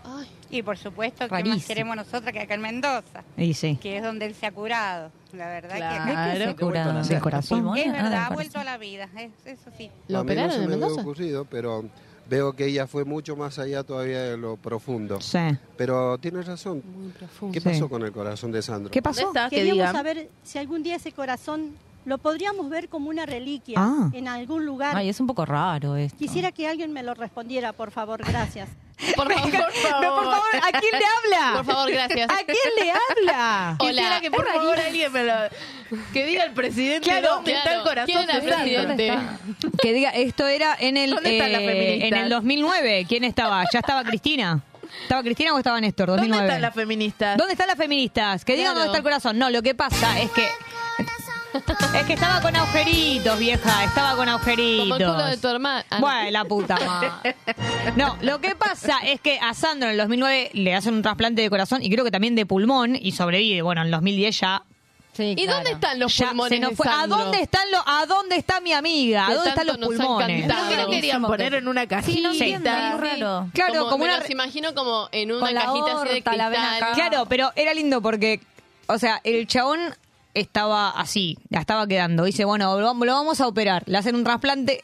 Y 0.49 0.63
por 0.63 0.77
supuesto, 0.77 1.25
que 1.25 1.29
Rarísimo. 1.29 1.55
más 1.57 1.65
queremos 1.65 1.95
nosotras 1.95 2.33
que 2.33 2.39
acá 2.39 2.53
en 2.55 2.61
Mendoza? 2.61 3.23
Y 3.37 3.53
sí. 3.53 3.77
Que 3.81 3.97
es 3.97 4.03
donde 4.03 4.25
él 4.25 4.35
se 4.35 4.45
ha 4.45 4.51
curado. 4.51 5.11
La 5.33 5.47
verdad 5.47 5.75
Claro. 5.75 6.03
que 6.05 6.09
¿De 6.09 6.15
qué 6.15 6.21
se 6.49 6.55
¿Qué 6.55 6.65
vuelto 6.65 6.79
a 6.89 7.03
¿Del 7.03 7.19
corazón? 7.21 7.77
Es 7.77 7.87
Ah, 7.87 7.91
verdad, 7.91 8.25
ha 8.25 8.29
vuelto 8.33 8.59
a 8.59 8.63
la 8.63 8.77
vida. 8.77 9.09
es- 9.17 9.31
eso 9.45 9.69
sí. 9.77 9.91
¿Lo 10.07 10.19
a 10.19 10.23
mí 10.23 10.27
no 10.27 10.31
operaron 10.33 10.51
se 10.51 10.55
en 10.55 10.61
me 10.61 10.73
había 10.73 10.85
Mendoza? 10.87 11.01
ocurrido, 11.01 11.45
pero 11.45 11.85
veo 12.29 12.53
que 12.53 12.65
ella 12.65 12.87
fue 12.87 13.05
mucho 13.05 13.35
más 13.35 13.59
allá 13.59 13.83
todavía 13.83 14.21
de 14.23 14.37
lo 14.37 14.55
profundo. 14.57 15.19
Sí. 15.21 15.39
Pero 15.77 16.17
tienes 16.19 16.47
razón. 16.47 16.81
¿Qué 17.51 17.59
Sí. 17.59 17.69
pasó 17.69 17.89
con 17.89 18.01
el 18.03 18.11
corazón 18.11 18.51
de 18.51 18.61
Sandro? 18.61 18.91
¿Qué 18.91 19.01
pasó? 19.01 19.25
¿Dónde 19.25 19.39
está? 19.39 19.49
Que 19.49 19.57
Queríamos 19.57 19.91
saber 19.91 20.29
si 20.43 20.57
algún 20.57 20.81
día 20.83 20.95
ese 20.95 21.11
corazón 21.11 21.71
lo 22.09 22.17
podríamos 22.17 22.69
ver 22.69 22.89
como 22.89 23.09
una 23.09 23.25
reliquia 23.25 23.75
Ah. 23.77 24.09
en 24.13 24.27
algún 24.27 24.65
lugar. 24.65 24.95
Ay, 24.97 25.07
es 25.09 25.19
un 25.19 25.27
poco 25.27 25.45
raro 25.45 25.95
esto. 25.95 26.17
Quisiera 26.17 26.51
que 26.51 26.67
alguien 26.67 26.91
me 26.91 27.03
lo 27.03 27.13
respondiera, 27.13 27.71
por 27.73 27.91
favor, 27.91 28.21
gracias. 28.25 28.67
Por 29.15 29.31
favor, 29.33 29.49
por 29.49 29.71
favor. 29.71 30.01
No, 30.03 30.15
por 30.15 30.23
favor, 30.25 30.45
¿a 30.61 30.77
quién 30.77 30.91
le 30.91 31.05
habla? 31.39 31.53
Por 31.55 31.65
favor, 31.73 31.89
gracias. 31.89 32.29
¿A 32.29 32.35
quién 32.43 32.57
le 32.81 32.91
habla? 32.91 33.77
Quisiera 33.79 34.07
Hola. 34.09 34.21
que 34.21 34.29
por 34.29 34.45
favor 34.45 34.77
alguien 34.77 35.13
me 35.13 35.23
lo... 35.23 35.33
Que 36.11 36.25
diga 36.25 36.43
el 36.43 36.51
presidente 36.51 37.09
Claro, 37.09 37.35
dónde 37.35 37.53
está 37.53 37.75
el 37.75 37.83
corazón 37.83 38.05
¿Quién 38.13 38.29
era 38.29 38.57
presidente? 38.57 39.17
Que 39.81 39.93
diga, 39.93 40.09
esto 40.09 40.45
era 40.47 40.75
en 40.77 40.97
el, 40.97 41.11
¿Dónde 41.11 41.37
están 41.37 41.51
las 41.53 41.61
eh, 41.61 41.65
feministas? 41.67 42.07
en 42.11 42.17
el 42.17 42.29
2009. 42.29 43.05
¿Quién 43.07 43.23
estaba? 43.23 43.63
¿Ya 43.71 43.79
estaba 43.79 44.03
Cristina? 44.03 44.61
¿Estaba 45.03 45.23
Cristina 45.23 45.53
o 45.53 45.57
estaba 45.57 45.79
Néstor? 45.79 46.07
¿Dónde 46.07 46.23
2009. 46.23 46.47
están 46.47 46.61
las 46.61 46.73
feministas? 46.75 47.37
¿Dónde 47.37 47.53
están 47.53 47.67
las 47.67 47.77
feministas? 47.77 48.43
Que 48.43 48.55
digan 48.57 48.73
Claro. 48.73 48.79
dónde 48.79 48.87
está 48.89 48.97
el 48.97 49.03
corazón. 49.03 49.39
No, 49.39 49.49
lo 49.49 49.61
que 49.61 49.75
pasa 49.75 50.19
es 50.19 50.29
que. 50.31 50.45
Es 51.53 52.05
que 52.05 52.13
estaba 52.13 52.41
con 52.41 52.55
agujeritos, 52.55 53.39
vieja. 53.39 53.83
Estaba 53.83 54.15
con 54.15 54.29
agujeritos. 54.29 54.83
Como 54.83 54.95
el 54.95 55.05
culo 55.05 55.25
de 55.25 55.37
tu 55.37 55.47
hermana. 55.47 55.85
No. 55.91 55.99
Bueno, 55.99 56.31
la 56.31 56.45
puta 56.45 56.77
madre. 56.77 57.35
No, 57.95 58.17
lo 58.21 58.39
que 58.39 58.55
pasa 58.55 58.99
es 59.03 59.19
que 59.21 59.39
a 59.39 59.53
Sandro 59.53 59.89
en 59.89 59.93
el 59.93 59.97
2009 59.97 60.51
le 60.53 60.75
hacen 60.75 60.93
un 60.93 61.01
trasplante 61.01 61.41
de 61.41 61.49
corazón 61.49 61.81
y 61.81 61.89
creo 61.89 62.05
que 62.05 62.11
también 62.11 62.35
de 62.35 62.45
pulmón 62.45 62.95
y 62.95 63.11
sobrevive. 63.13 63.61
Bueno, 63.61 63.81
en 63.81 63.87
el 63.87 63.91
2010 63.91 64.39
ya. 64.39 64.63
¿Y 65.17 65.45
dónde 65.47 65.71
están 65.71 65.99
los 65.99 66.15
ya 66.15 66.29
pulmones 66.29 66.57
se 66.57 66.59
nos 66.61 66.69
de 66.69 66.75
fue. 66.77 66.87
¿A 66.87 67.07
dónde 67.07 67.41
están 67.41 67.69
los, 67.71 67.81
a 67.85 68.05
dónde 68.05 68.37
está 68.37 68.61
mi 68.61 68.71
amiga? 68.71 69.27
¿A 69.27 69.33
dónde 69.33 69.49
están 69.49 69.67
los 69.67 69.77
pulmones? 69.77 70.45
¿Por 70.45 70.69
qué 70.69 70.77
lo 70.77 70.89
querían 70.89 71.21
poner 71.23 71.55
en 71.55 71.67
una 71.67 71.87
cajita? 71.87 72.13
Sí, 72.13 72.21
no 72.21 72.31
entiendo, 72.31 72.69
es 72.69 72.99
raro. 72.99 73.49
Claro, 73.53 73.85
como, 73.89 73.97
me 73.97 74.05
una 74.05 74.19
los 74.19 74.29
imagino 74.29 74.73
como 74.73 75.09
en 75.11 75.31
una 75.31 75.51
cajita 75.51 75.67
así 75.67 75.77
de 75.77 75.95
horta, 75.95 76.31
cristal. 76.31 76.93
Claro, 76.93 77.25
pero 77.27 77.51
era 77.55 77.73
lindo 77.73 78.01
porque, 78.01 78.39
o 78.87 78.97
sea, 78.97 79.19
el 79.23 79.45
chabón 79.47 79.79
estaba 80.33 80.89
así, 80.91 81.37
la 81.49 81.59
estaba 81.61 81.87
quedando. 81.87 82.23
Dice, 82.23 82.45
bueno, 82.45 82.79
lo, 82.79 82.85
vamos- 82.85 83.05
lo 83.07 83.13
vamos 83.13 83.41
a 83.41 83.47
operar. 83.47 83.83
Le 83.87 83.97
hacen 83.97 84.15
un 84.15 84.23
trasplante, 84.23 84.83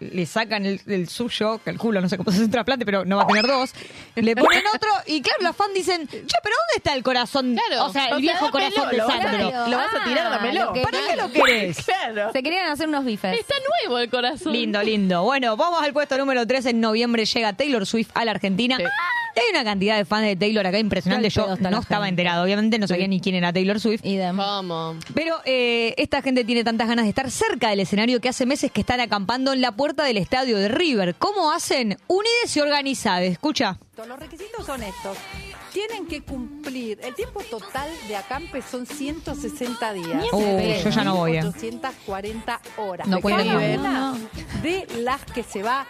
le 0.00 0.26
sacan 0.26 0.66
el, 0.66 0.80
el 0.88 1.08
suyo, 1.08 1.60
que 1.62 1.70
el 1.70 1.78
culo, 1.78 2.00
no 2.00 2.08
sé 2.08 2.16
cómo 2.16 2.30
se 2.32 2.36
hace 2.38 2.44
un 2.46 2.50
trasplante, 2.50 2.84
pero 2.84 3.04
no 3.04 3.18
va 3.18 3.22
a 3.22 3.26
tener 3.26 3.46
dos. 3.46 3.72
Le 4.16 4.34
ponen 4.34 4.62
otro 4.74 4.88
y 5.06 5.22
claro, 5.22 5.42
los 5.42 5.54
fans 5.56 5.74
dicen, 5.74 6.08
che, 6.08 6.16
pero 6.42 6.56
¿dónde 6.56 6.74
está 6.76 6.94
el 6.94 7.02
corazón? 7.04 7.54
Claro. 7.54 7.84
o 7.86 7.92
sea, 7.92 8.06
el 8.06 8.08
O 8.08 8.16
sea, 8.16 8.18
viejo 8.18 8.46
dámelo, 8.46 8.52
corazón 8.52 8.90
de 8.90 8.96
lo 8.96 9.06
vas 9.06 9.18
a- 9.18 9.22
Sandro. 9.22 9.68
Lo 9.68 9.76
vas 9.76 9.94
a 9.94 10.04
tirar, 10.04 10.26
Ah, 10.26 10.30
dámelo. 10.30 10.64
lo 10.64 10.72
que- 10.72 10.82
¿Para 10.82 10.98
qué 11.06 11.16
lo 11.16 11.30
querés? 11.32 11.84
Claro. 11.86 12.32
Se 12.32 12.42
querían 12.42 12.66
hacer 12.70 12.88
unos 12.88 13.04
bifes. 13.04 13.38
Está 13.38 13.54
nuevo 13.84 13.98
el 14.00 14.10
corazón. 14.10 14.52
Lindo, 14.52 14.82
lindo. 14.82 15.22
Bueno, 15.22 15.56
vamos 15.56 15.80
al 15.82 15.92
puesto 15.92 16.18
número 16.18 16.44
3. 16.46 16.66
En 16.66 16.80
noviembre 16.80 17.24
llega 17.24 17.52
Taylor 17.52 17.86
Swift 17.86 18.10
a 18.14 18.24
la 18.24 18.32
Argentina. 18.32 18.76
Sí. 18.78 18.84
Y 19.34 19.40
hay 19.40 19.46
una 19.50 19.64
cantidad 19.64 19.96
de 19.96 20.04
fans 20.04 20.26
de 20.26 20.36
Taylor 20.36 20.66
acá 20.66 20.78
impresionante. 20.78 21.30
Yo 21.30 21.46
no 21.46 21.80
estaba 21.80 22.04
gente. 22.04 22.08
enterado, 22.08 22.44
obviamente, 22.44 22.78
no 22.78 22.86
sabía 22.86 23.08
ni 23.08 23.20
quién 23.20 23.34
era 23.34 23.52
Taylor 23.52 23.80
Swift. 23.80 24.02
¿Cómo? 24.36 24.96
Pero 25.14 25.36
eh, 25.44 25.94
esta 25.96 26.22
gente 26.22 26.44
tiene 26.44 26.64
tantas 26.64 26.88
ganas 26.88 27.04
de 27.04 27.08
estar 27.08 27.30
cerca 27.30 27.70
del 27.70 27.80
escenario 27.80 28.20
que 28.20 28.28
hace 28.28 28.46
meses 28.46 28.70
que 28.70 28.80
están 28.82 29.00
acampando 29.00 29.52
en 29.52 29.60
la 29.60 29.72
puerta 29.72 30.04
del 30.04 30.18
estadio 30.18 30.58
de 30.58 30.68
River. 30.68 31.14
¿Cómo 31.18 31.50
hacen? 31.52 31.96
Unides 32.08 32.56
y 32.56 32.60
organizadas. 32.60 33.22
Escucha. 33.22 33.78
Los 33.96 34.18
requisitos 34.18 34.66
son 34.66 34.82
estos. 34.82 35.16
Tienen 35.72 36.06
que 36.06 36.22
cumplir. 36.22 36.98
El 37.02 37.14
tiempo 37.14 37.40
total 37.48 37.88
de 38.08 38.16
acampe 38.16 38.60
son 38.60 38.84
160 38.84 39.92
días. 39.94 40.24
Yo 40.32 40.90
ya 40.90 41.04
no 41.04 41.16
voy, 41.16 41.36
eh. 41.36 41.44
840 41.44 42.60
horas. 42.78 43.06
No 43.06 43.16
De 43.16 43.22
cada 43.22 43.42
una 43.58 44.14
de 44.62 44.86
las 44.98 45.24
que 45.24 45.42
se 45.42 45.62
va 45.62 45.86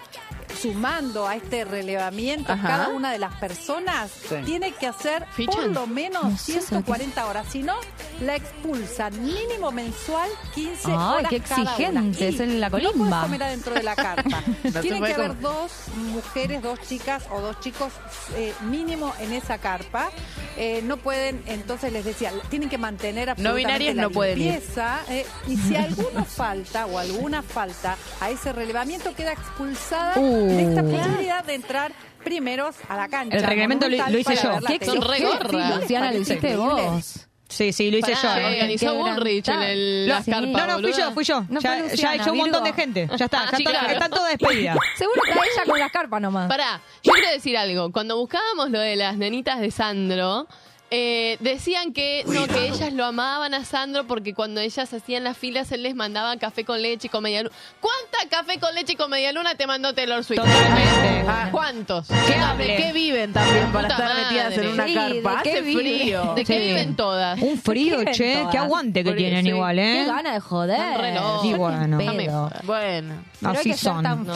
sumando 0.61 1.27
a 1.27 1.37
este 1.37 1.65
relevamiento, 1.65 2.53
Ajá. 2.53 2.69
cada 2.69 2.89
una 2.89 3.13
de 3.13 3.19
las 3.19 3.35
personas 3.37 4.11
Sí. 4.29 4.37
tiene 4.45 4.73
que 4.73 4.87
hacer 4.87 5.27
por 5.47 5.67
lo 5.67 5.87
menos 5.87 6.25
No 6.25 6.37
sé, 6.39 6.61
140 6.61 7.27
horas. 7.27 7.47
Si 7.51 7.63
no, 7.63 7.75
la 8.21 8.37
expulsan 8.37 9.13
mínimo 9.25 9.73
mensual 9.73 10.29
15 10.55 10.89
Ay, 10.91 10.93
horas 10.97 11.27
qué 11.31 11.41
cada 11.41 11.63
una. 11.63 11.71
exigente, 11.73 12.29
es 12.29 12.41
en 12.41 12.61
la 12.61 12.69
No 12.69 12.71
puedes 12.79 12.93
colimba. 12.93 13.23
comer 13.23 13.43
adentro 13.43 13.75
de 13.75 13.83
la 13.83 13.97
carpa. 13.97 14.43
No 14.65 14.71
se 14.73 14.81
Tienen 14.81 15.05
que 15.05 15.13
haber 15.15 15.41
dos 15.41 15.73
mujeres, 15.97 16.63
dos 16.63 16.81
chicas 16.83 17.25
o 17.31 17.41
dos 17.41 17.59
chicos 17.61 17.93
eh, 18.37 18.53
mínimo 18.63 19.13
en 19.21 19.33
esa 19.33 19.59
carpa. 19.59 20.11
Eh, 20.57 20.83
no 20.85 20.97
pueden, 20.99 21.43
entonces 21.47 21.93
les 21.93 22.05
decía, 22.05 22.33
tienen 22.51 22.69
que 22.69 22.79
mantener 22.79 23.31
absolutamente 23.31 23.95
la 23.95 24.03
no 24.03 24.11
pueden 24.11 24.39
ir. 24.41 24.53
limpieza. 24.53 25.01
eh, 25.09 25.27
y 25.49 25.57
si 25.57 25.77
alguno 25.77 26.25
falta 26.27 26.87
o 26.87 26.99
alguna 26.99 27.43
falta 27.43 27.97
a 28.21 28.31
ese 28.31 28.53
relevamiento, 28.53 29.15
queda 29.15 29.33
expulsada 29.33 30.13
Uh. 30.17 30.32
De 30.37 30.63
esta 30.69 30.83
posibilidad 30.83 31.45
de 31.45 31.55
entrar 31.55 31.93
primeros 32.25 32.77
a 32.89 32.97
la 32.97 33.09
cancha. 33.09 33.37
El 33.37 33.43
reglamento 33.45 33.89
lo- 33.89 33.97
hice 34.19 34.37
yo. 34.37 34.51
Qué. 34.67 34.85
Son 34.85 35.01
re 35.03 35.19
¿Qué? 35.19 35.25
gorras. 35.27 35.51
Sí, 35.51 35.57
¿no 35.57 35.69
les 35.69 35.81
Luciana, 35.81 36.13
lo 36.13 36.19
hiciste 36.19 36.57
vos. 36.57 37.27
Sí, 37.49 37.71
sí, 37.75 37.91
lo 37.91 37.99
hice 37.99 38.15
Pará, 38.15 38.41
yo. 38.41 38.47
organizó 38.49 38.95
Bullrich 38.95 39.49
en 39.49 39.61
el, 39.63 40.09
las 40.09 40.25
Sí. 40.25 40.31
carpas, 40.31 40.51
No, 40.53 40.59
no, 40.67 40.73
fui 40.75 40.83
boluda. 40.85 40.99
yo, 40.99 41.13
fui 41.13 41.25
yo. 41.25 41.45
No 41.51 41.61
ya, 41.61 41.79
Luciana, 41.81 42.15
echó 42.17 42.33
un 42.33 42.39
montón 42.39 42.65
de 42.65 42.73
gente. 42.73 43.09
Ya 43.15 43.25
está, 43.27 43.43
Ah, 43.43 43.49
ya 43.53 43.57
sí, 43.59 43.65
claro. 43.65 43.89
están 43.91 44.11
todas 44.11 44.31
despedidas. 44.31 44.79
Seguro 44.97 45.21
que 45.23 45.33
ella 45.33 45.65
con 45.67 45.79
las 45.79 45.93
carpas 45.93 46.21
nomás. 46.23 46.49
Pará, 46.49 46.81
yo 47.03 47.13
quiero 47.13 47.29
decir 47.31 47.59
algo. 47.59 47.93
Cuando 47.93 48.17
buscábamos 48.17 48.71
lo 48.71 48.79
de 48.81 48.97
las 48.97 49.19
nenitas 49.19 49.61
de 49.61 49.71
Sandro, 49.71 50.47
eh, 50.95 51.39
decían 51.41 51.95
que 51.95 52.23
no, 52.27 52.47
que 52.47 52.69
ellas 52.69 52.93
lo 52.93 53.07
amaban 53.07 53.55
a 53.55 53.65
Sandro 53.65 54.07
porque 54.07 54.35
cuando 54.35 54.61
ellas 54.61 54.93
hacían 54.93 55.25
las 55.25 55.39
filas 55.39 55.73
él 55.73 55.83
les 55.83 55.95
mandaba 55.95 56.37
café 56.37 56.65
con 56.67 56.83
leche 56.83 57.07
y 57.07 57.11
con 57.11 57.23
media 57.23 57.43
luna. 57.43 57.55
¿Cuánta 57.81 58.29
café 58.29 58.61
con 58.61 58.75
leche 58.75 58.93
y 58.93 58.97
con 58.97 59.11
media 59.11 59.33
luna 59.33 59.55
te 59.55 59.67
mandó 59.67 59.95
Taylor 59.95 60.23
Swift? 60.23 60.41
Totalmente. 60.41 61.25
Ah, 61.27 61.49
¿Cuántos? 61.51 62.09
¿Qué 62.09 62.63
¿De 62.63 62.77
qué 62.77 62.93
viven 62.93 63.33
también 63.33 63.73
para 63.73 63.89
estar 63.89 64.15
metidas 64.15 64.59
en 64.59 64.69
una 64.69 64.85
Sí, 64.87 64.95
carpa? 64.95 65.37
¿de 65.37 65.43
qué 65.43 65.53
Hace 65.53 65.63
frío. 65.63 66.33
¿De 66.35 66.45
qué 66.45 66.59
Sí. 66.59 66.65
viven 66.67 66.95
todas? 66.97 67.41
Un 67.41 67.59
frío, 67.59 67.99
¿Qué 68.05 68.11
che. 68.13 68.35
todas? 68.37 68.51
Qué 68.53 68.59
aguante 68.59 69.03
que 69.03 69.11
Por- 69.11 69.17
tienen 69.17 69.45
sí. 69.45 69.49
igual, 69.49 69.77
Qué 69.77 70.03
¿eh? 70.03 70.05
gana 70.05 70.35
de 70.35 70.41
joder. 70.41 71.15
Y 71.45 71.55
bueno. 71.55 71.97
Pedo. 71.99 72.51
Bueno. 72.65 73.15
Pero 73.41 73.53
Así 73.53 73.73
son. 73.75 74.03
No. 74.03 74.35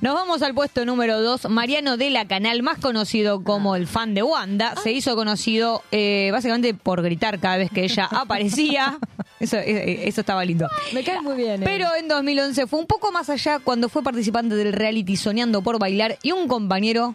Nos 0.00 0.14
vamos 0.14 0.42
al 0.42 0.54
puesto 0.54 0.84
número 0.84 1.20
2. 1.20 1.48
Mariano 1.50 1.96
de 1.96 2.10
la 2.10 2.24
Canal, 2.26 2.62
más 2.62 2.78
conocido 2.78 3.44
como 3.44 3.76
el 3.76 3.86
fan 3.86 4.14
de 4.14 4.22
Wanda, 4.22 4.74
se 4.82 4.90
hizo 4.92 5.14
conocido 5.14 5.82
eh, 5.92 5.97
básicamente 6.32 6.74
por 6.74 7.02
gritar 7.02 7.38
cada 7.38 7.56
vez 7.56 7.70
que 7.70 7.84
ella 7.84 8.04
aparecía. 8.10 8.98
Eso, 9.40 9.56
eh, 9.56 10.08
eso 10.08 10.20
estaba 10.22 10.44
lindo. 10.44 10.68
Me 10.92 11.04
cae 11.04 11.20
muy 11.20 11.36
bien. 11.36 11.62
eh. 11.62 11.64
Pero 11.64 11.86
en 11.94 12.08
2011 12.08 12.66
fue 12.66 12.80
un 12.80 12.86
poco 12.86 13.12
más 13.12 13.30
allá 13.30 13.58
cuando 13.60 13.88
fue 13.88 14.02
participante 14.02 14.54
del 14.56 14.72
reality 14.72 15.16
Soñando 15.16 15.62
por 15.62 15.78
Bailar 15.78 16.18
y 16.22 16.32
un 16.32 16.48
compañero 16.48 17.14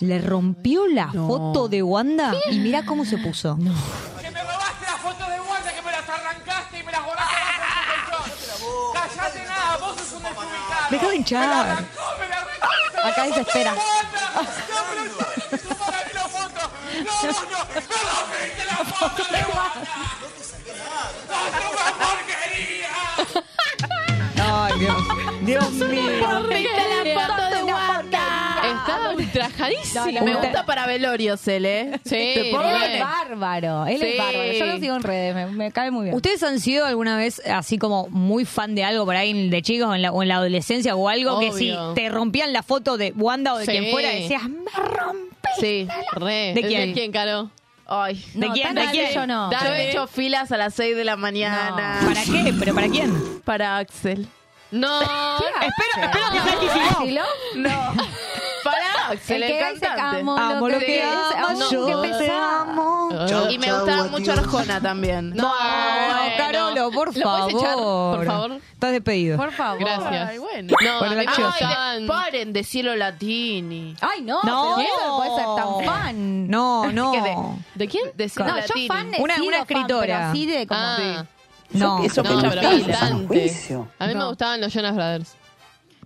le 0.00 0.18
rompió 0.18 0.86
la 0.88 1.08
foto 1.12 1.68
de 1.68 1.82
Wanda 1.82 2.32
y 2.50 2.58
mira 2.58 2.84
cómo 2.86 3.04
se 3.04 3.18
puso. 3.18 3.56
Que 3.56 3.62
me 3.62 3.70
robaste 3.70 4.86
las 4.86 5.00
fotos 5.02 5.28
de 5.28 5.40
Wanda, 5.40 5.72
que 5.74 5.82
me 5.82 5.90
las 5.92 6.08
arrancaste 6.08 6.78
y 6.80 6.82
me 6.82 6.92
las 6.92 7.00
volaste 7.04 7.36
abajo 7.56 8.24
del 8.24 8.34
colchón. 8.34 8.94
Cállate 8.94 9.44
nada, 9.48 9.76
vos 9.78 9.96
sos 9.98 10.12
un 10.12 10.22
desubicado. 10.22 10.90
Deja 10.90 11.08
de 11.08 11.16
hinchar. 11.16 11.40
Me 11.40 11.46
la 11.54 11.60
arrancó, 11.60 12.00
me 12.18 12.28
la 12.28 12.36
arrancó. 12.36 13.08
Acá 13.08 13.24
desespera. 13.26 13.74
No, 17.22 17.28
no, 17.28 17.32
no. 17.32 17.58
La 18.66 18.76
foto 18.84 19.22
de. 19.24 19.40
¡No, 21.28 21.38
no, 21.50 21.70
una 21.70 21.88
porquería! 22.00 22.94
Ay, 24.42 24.72
Dios. 24.78 25.02
Dios 25.42 25.70
mío. 25.72 26.99
Ultrajadísimo. 29.34 30.24
Me 30.24 30.34
gusta 30.34 30.64
para 30.66 30.86
velorios 30.86 31.46
él, 31.48 31.64
¿eh? 31.66 32.00
Sí, 32.04 32.10
Te 32.34 32.50
pongo- 32.52 32.62
re. 32.62 32.86
Él 32.86 32.92
es 32.94 33.00
bárbaro. 33.00 33.86
Él 33.86 33.98
Sí. 34.00 34.06
es 34.06 34.18
bárbaro. 34.18 34.52
Yo 34.52 34.66
lo 34.66 34.78
sigo 34.78 34.96
en 34.96 35.02
redes. 35.02 35.34
Me, 35.34 35.46
me 35.46 35.72
cae 35.72 35.90
muy 35.90 36.04
bien. 36.04 36.16
¿Ustedes 36.16 36.42
han 36.42 36.60
sido 36.60 36.86
alguna 36.86 37.16
vez 37.16 37.40
así 37.46 37.78
como 37.78 38.08
muy 38.08 38.44
fan 38.44 38.74
de 38.74 38.84
algo 38.84 39.04
por 39.04 39.16
ahí 39.16 39.48
de 39.48 39.62
chicos 39.62 39.88
o 39.88 39.94
en 39.94 40.02
la, 40.02 40.12
o 40.12 40.22
en 40.22 40.28
la 40.28 40.36
adolescencia 40.36 40.94
o 40.96 41.08
algo 41.08 41.38
que 41.40 41.52
si 41.52 41.74
te 41.94 42.08
rompían 42.08 42.52
la 42.52 42.62
foto 42.62 42.96
de 42.96 43.12
Wanda 43.16 43.54
o 43.54 43.58
de 43.58 43.64
Sí. 43.66 43.70
quien 43.72 43.90
fuera 43.90 44.10
decías, 44.10 44.42
me 44.48 44.70
rompí? 44.82 45.28
Sí, 45.58 45.88
re. 46.12 46.52
¿De 46.54 46.60
¿El 46.60 46.66
quién? 46.66 46.88
¿De 46.88 46.92
quién, 46.92 47.12
Caro? 47.12 47.50
Ay, 47.86 48.24
¿De 48.34 48.46
No, 48.46 48.52
quién? 48.52 48.74
¿De 48.74 48.86
quién? 48.92 49.12
yo 49.12 49.26
no. 49.26 49.50
Yo 49.50 49.72
he 49.74 49.90
hecho 49.90 50.06
filas 50.06 50.52
a 50.52 50.56
las 50.56 50.74
6 50.74 50.94
de 50.96 51.04
la 51.04 51.16
mañana. 51.16 51.98
¿Para 52.06 52.22
qué? 52.22 52.54
¿Pero 52.58 52.74
para 52.74 52.88
quién? 52.88 53.40
Para 53.44 53.78
Axel. 53.78 54.28
No, 54.70 55.00
Espero, 55.02 56.06
espero 56.06 56.32
que 56.32 56.38
sea 56.70 56.94
Kicillof. 57.00 57.26
No. 57.56 57.70
El 59.10 59.18
que 59.46 59.70
dice 59.74 59.86
amo 59.86 60.36
Amo 60.38 60.68
lo 60.68 60.78
que 60.78 61.02
amo, 61.02 61.48
amo, 61.48 61.70
yo 61.70 61.88
yo 61.88 62.00
te 62.02 62.08
te 62.10 62.30
amo. 62.30 63.08
Y 63.50 63.58
me 63.58 63.72
gustaba 63.72 64.04
mucho 64.08 64.32
Arjona 64.32 64.80
también. 64.80 65.30
No, 65.34 65.44
bueno. 65.52 66.36
Carolo, 66.36 66.90
por 66.90 67.16
¿Lo 67.16 67.22
favor. 67.22 67.52
por 68.16 68.26
favor? 68.26 68.52
Estás 68.72 68.92
despedido. 68.92 69.36
Por 69.36 69.52
favor. 69.52 69.78
Gracias. 69.80 70.28
Ay, 70.30 70.38
bueno. 70.38 70.74
No, 70.82 70.98
Por 70.98 71.08
a 71.08 71.10
la 71.10 71.16
mí 71.20 71.26
me 71.26 71.32
chica. 71.32 71.48
gustaban- 71.48 71.76
Ay, 72.00 72.06
paren 72.06 72.52
de 72.52 72.64
cielo 72.64 72.96
latini. 72.96 73.94
Ay, 74.00 74.22
no, 74.22 74.40
No. 74.42 74.74
pero 74.76 74.88
¿cómo 75.00 75.16
puede 75.18 75.36
ser 75.36 75.44
tan 75.56 75.84
fan? 75.84 76.48
No, 76.48 76.90
no. 76.92 77.12
¿Qué 77.12 77.20
de- 77.20 77.36
¿De 77.74 77.88
quién? 77.88 78.04
De 78.14 78.28
cielo 78.28 78.50
No, 78.50 78.58
yo 78.60 78.66
fan 78.88 79.14
he 79.14 79.22
Una- 79.22 79.34
una 79.36 79.42
fan, 79.44 79.54
escritora. 79.60 80.00
pero 80.06 80.16
así 80.30 80.46
de 80.46 80.66
como... 80.66 80.80
Ah, 80.80 81.24
No. 81.72 81.98
no, 81.98 82.04
pero 82.08 82.60
cantante. 82.62 83.52
A 83.98 84.06
mí 84.06 84.14
me 84.14 84.18
No. 84.20 84.28
gustaban 84.28 84.60
los 84.60 84.72
Jonas 84.72 84.94
Brothers. 84.94 85.36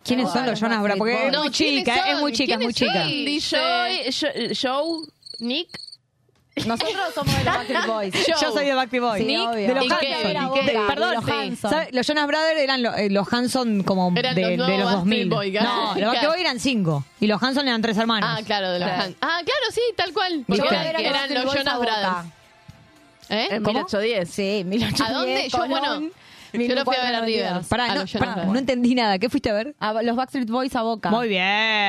¿Quiénes 0.04 0.30
son 0.30 0.46
los 0.46 0.60
Jonas 0.60 0.78
Brothers? 0.80 0.98
Porque 0.98 1.26
es 1.26 1.32
No, 1.32 1.40
muy 1.44 1.50
¿quiénes 1.50 1.80
chica, 1.84 2.10
es 2.10 2.20
muy 2.20 2.32
chica, 2.32 2.54
es 2.54 2.60
muy 2.60 2.72
¿Quiénes 2.74 3.44
chica. 3.44 3.58
Joy, 3.58 4.12
Jo- 4.12 4.54
Joe, 4.62 5.06
Nick. 5.40 5.80
Nosotros 6.66 6.94
somos 7.16 7.36
de 7.36 7.42
los 7.44 7.52
Backstreet 7.54 7.86
Boys. 7.88 8.14
Yo 8.40 8.52
soy 8.52 8.64
de 8.66 8.74
Backstreet 8.74 9.02
Boys. 9.02 9.18
Sí, 9.22 9.26
Nick, 9.26 9.50
de 9.50 9.74
los 9.74 9.84
¿Y 9.84 9.88
Hanson. 9.90 10.86
Perdón, 10.86 11.14
los. 11.14 11.28
Hanson. 11.28 11.86
Los 11.90 12.06
Jonas 12.06 12.26
Brothers 12.28 12.60
eran 12.60 12.82
lo- 12.82 12.94
eh, 12.94 13.10
los 13.10 13.32
Hanson 13.32 13.82
como 13.82 14.12
Eran 14.14 14.34
de, 14.36 14.56
los 14.56 14.68
de 14.68 14.78
los 14.78 14.92
2000. 14.92 15.28
Backstreet 15.28 15.28
Boys, 15.30 15.52
no, 15.54 15.60
claro. 15.60 15.86
los 15.86 16.06
Backstreet 16.06 16.28
Boys 16.30 16.40
eran 16.40 16.60
cinco 16.60 17.04
y 17.18 17.26
los 17.26 17.42
Hanson 17.42 17.66
eran 17.66 17.82
tres 17.82 17.96
hermanos. 17.98 18.30
Ah, 18.32 18.40
claro, 18.46 18.70
de 18.70 18.78
los 18.78 18.88
Claro. 18.88 19.02
Han- 19.02 19.16
Ah, 19.20 19.40
claro, 19.44 19.66
sí, 19.72 19.80
tal 19.96 20.12
cual. 20.12 20.44
Porque 20.46 20.62
Yo 20.62 20.68
eran, 20.70 20.86
era 20.86 21.00
eran 21.00 21.34
los 21.44 21.54
Jonas. 21.54 21.78
Brothers. 21.80 22.26
¿Eh? 23.30 23.48
En 23.52 23.62
¿Cómo? 23.64 23.78
1810. 23.80 24.30
Sí, 24.30 24.62
1810. 24.64 25.00
¿A 25.00 25.12
dónde? 25.12 25.48
Yo, 25.48 25.58
bueno, 25.66 26.10
yo 26.54 26.74
lo 26.74 26.84
fui 26.84 26.96
a 26.96 27.02
ver 27.04 27.14
a 27.14 27.22
1492. 27.22 27.26
River. 27.26 27.68
Pará, 27.68 27.84
a 27.84 27.94
no, 27.94 28.04
pará, 28.18 28.32
Brothers. 28.34 28.52
no 28.52 28.58
entendí 28.58 28.94
nada. 28.94 29.18
¿Qué 29.18 29.28
fuiste 29.28 29.50
a 29.50 29.52
ver? 29.54 29.74
A 29.78 30.02
los 30.02 30.16
Backstreet 30.16 30.48
Boys 30.48 30.74
a 30.76 30.82
Boca. 30.82 31.10
Muy 31.10 31.28
bien. 31.28 31.42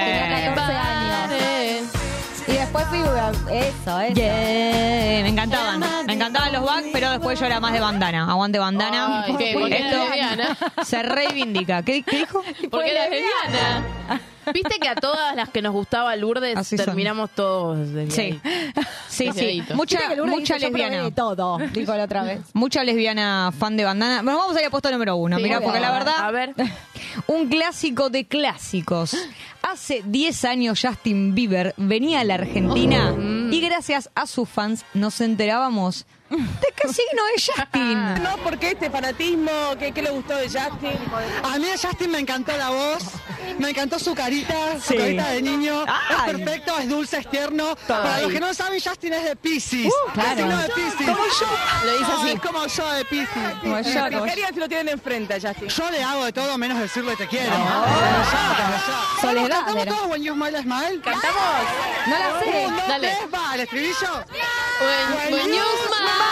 Tenía 0.06 0.54
14 0.56 0.74
años. 0.74 2.15
Y 2.48 2.52
después 2.52 2.86
fui 2.88 3.00
a... 3.00 3.30
Eso, 3.52 4.00
eso. 4.00 4.14
Yeah, 4.14 5.24
me 5.24 5.30
encantaban. 5.30 5.84
Me 6.06 6.14
encantaban 6.14 6.54
los 6.54 6.64
back, 6.64 6.86
pero 6.94 7.10
después 7.12 7.40
yo 7.40 7.46
era 7.46 7.60
más 7.60 7.74
de 7.74 7.80
bandana. 7.80 8.30
Aguante 8.30 8.60
bandana. 8.60 9.24
Ay, 9.24 9.36
¿qué? 9.38 9.52
Esto 9.52 9.68
lesbiana. 9.68 10.58
se 10.84 11.02
reivindica. 11.04 11.82
¿Qué, 11.84 12.04
qué 12.04 12.20
dijo? 12.20 12.44
Porque 12.72 12.92
eras 12.92 13.10
lesbiana. 13.10 14.22
Viste 14.54 14.78
que 14.80 14.88
a 14.88 14.94
todas 14.94 15.36
las 15.36 15.50
que 15.50 15.64
nos 15.64 15.74
gustaba 15.74 16.16
Lourdes 16.16 16.56
Así 16.56 16.78
son. 16.78 16.86
terminamos 16.86 17.32
todos 17.32 17.80
Sí. 18.10 18.12
Sí, 18.14 18.40
sí. 19.10 19.26
Desviadito. 19.26 19.76
Mucha, 19.76 19.98
Viste 19.98 20.10
que 20.14 20.16
Lourdes 20.18 20.36
mucha 20.40 20.54
dice, 20.54 20.66
"Yo 20.68 20.72
probé 20.72 20.84
lesbiana. 20.84 21.04
de 21.06 21.12
todo, 21.12 21.58
dijo 21.74 21.96
la 21.96 22.04
otra 22.04 22.24
vez. 22.24 22.42
Mucha 22.54 22.84
lesbiana 22.84 23.52
fan 23.58 23.76
de 23.76 23.86
bandana. 23.86 24.22
Bueno, 24.22 24.38
vamos 24.38 24.56
a 24.56 24.62
ir 24.62 24.68
a 24.68 24.70
puesto 24.70 24.92
número 24.92 25.16
uno. 25.16 25.38
Sí, 25.38 25.44
Mirá, 25.44 25.56
por 25.56 25.64
porque 25.66 25.80
la 25.80 25.92
verdad, 25.92 26.14
A 26.20 26.30
ver. 26.30 26.54
Un 27.28 27.48
clásico 27.50 28.10
de 28.10 28.26
clásicos. 28.26 29.16
Hace 29.62 30.02
10 30.06 30.46
años 30.46 30.80
Justin 30.82 31.34
Bieber 31.36 31.74
venía 31.78 32.20
a 32.20 32.24
la 32.24 32.36
Argentina 32.36 33.12
Mm. 33.12 33.52
y 33.54 33.62
gracias 33.62 34.10
a 34.16 34.28
sus 34.28 34.48
fans 34.48 34.86
nos 34.94 35.22
enterábamos 35.22 36.06
de 36.30 36.74
qué 36.76 36.88
signo 36.88 37.22
es 37.36 37.46
Justin. 37.56 38.14
No, 38.26 38.38
porque 38.44 38.72
este 38.72 38.90
fanatismo, 38.90 39.52
¿qué, 39.80 39.92
qué 39.92 40.02
le 40.02 40.10
gustó 40.10 40.36
de 40.36 40.46
Justin? 40.46 40.98
A 41.44 41.58
mí 41.60 41.66
de 41.68 41.78
Justin 41.78 42.10
me 42.12 42.20
encantó 42.20 42.56
la 42.58 42.70
voz, 42.70 43.04
me 43.60 43.70
encantó 43.70 44.00
su 44.00 44.16
carita, 44.16 44.56
su 44.82 44.94
Sí. 44.94 44.98
carita 44.98 45.30
de 45.30 45.42
niño. 45.42 45.86
Ay. 45.88 46.16
Es 46.18 46.34
perfecto, 46.34 46.78
es 46.80 46.90
dulce, 46.90 47.18
es 47.20 47.30
tierno. 47.30 47.76
Para 47.88 48.22
los 48.22 48.32
que 48.32 48.40
no 48.40 48.54
saben, 48.54 48.80
Justin 48.82 49.14
es 49.14 49.24
de 49.26 49.36
Pisces. 49.36 49.92
claro. 50.14 50.30
Es 50.32 50.38
signo 50.38 50.58
de 50.58 50.70
Pisces. 50.70 51.08
Como 51.08 51.26
yo. 51.26 51.86
Lo 51.86 51.98
dice 52.00 52.12
así. 52.12 52.30
Es 52.32 52.42
como 52.42 52.66
yo 52.68 52.92
de 52.94 53.06
Pisces. 53.06 53.28
Como 53.62 53.80
yo, 53.80 53.84
como 53.84 53.84
yo. 53.84 54.06
Explicaría 54.06 54.48
si 54.50 54.60
lo 54.60 54.68
tienen 54.68 54.90
enfrente 54.90 55.34
a 55.36 55.40
Justin. 55.42 55.68
Yo 55.70 55.92
le 55.92 56.04
hago 56.04 56.26
de 56.26 56.34
todo 56.34 56.58
menos 56.58 56.80
decirle 56.80 57.16
te 57.16 57.28
quiero. 57.28 57.52
Yo. 57.56 59.22
Soledad, 59.22 59.66
¿Cantamos 59.66 59.86
todos 59.86 60.08
When 60.08 60.24
You 60.24 60.34
Smile, 60.34 60.62
Smile? 60.62 61.02
¿Cantamos? 61.02 61.44
No 62.08 62.18
la 62.20 62.40
sé. 62.40 62.68
Dale. 62.88 63.08
tres, 63.08 63.34
va, 63.34 63.56
el 63.56 63.62
estribillo. 63.62 64.26
When, 64.82 65.34
when 65.34 65.48
you 65.54 65.64
smile. 65.88 66.25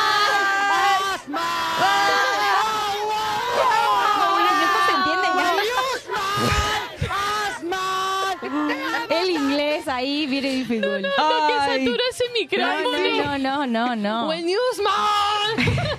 El 9.09 9.29
inglés 9.29 9.87
ahí, 9.87 10.25
very 10.27 10.63
difficult. 10.63 11.01
No, 11.17 11.47
que 11.47 11.53
Ay. 11.53 11.85
satura 11.85 12.03
ese 12.11 12.23
micrófono. 12.33 12.97
No, 13.23 13.37
no, 13.37 13.65
no, 13.65 13.65
no, 13.65 13.95
no. 13.95 14.27
When 14.27 14.47
you 14.47 14.59
smile. 14.75 15.92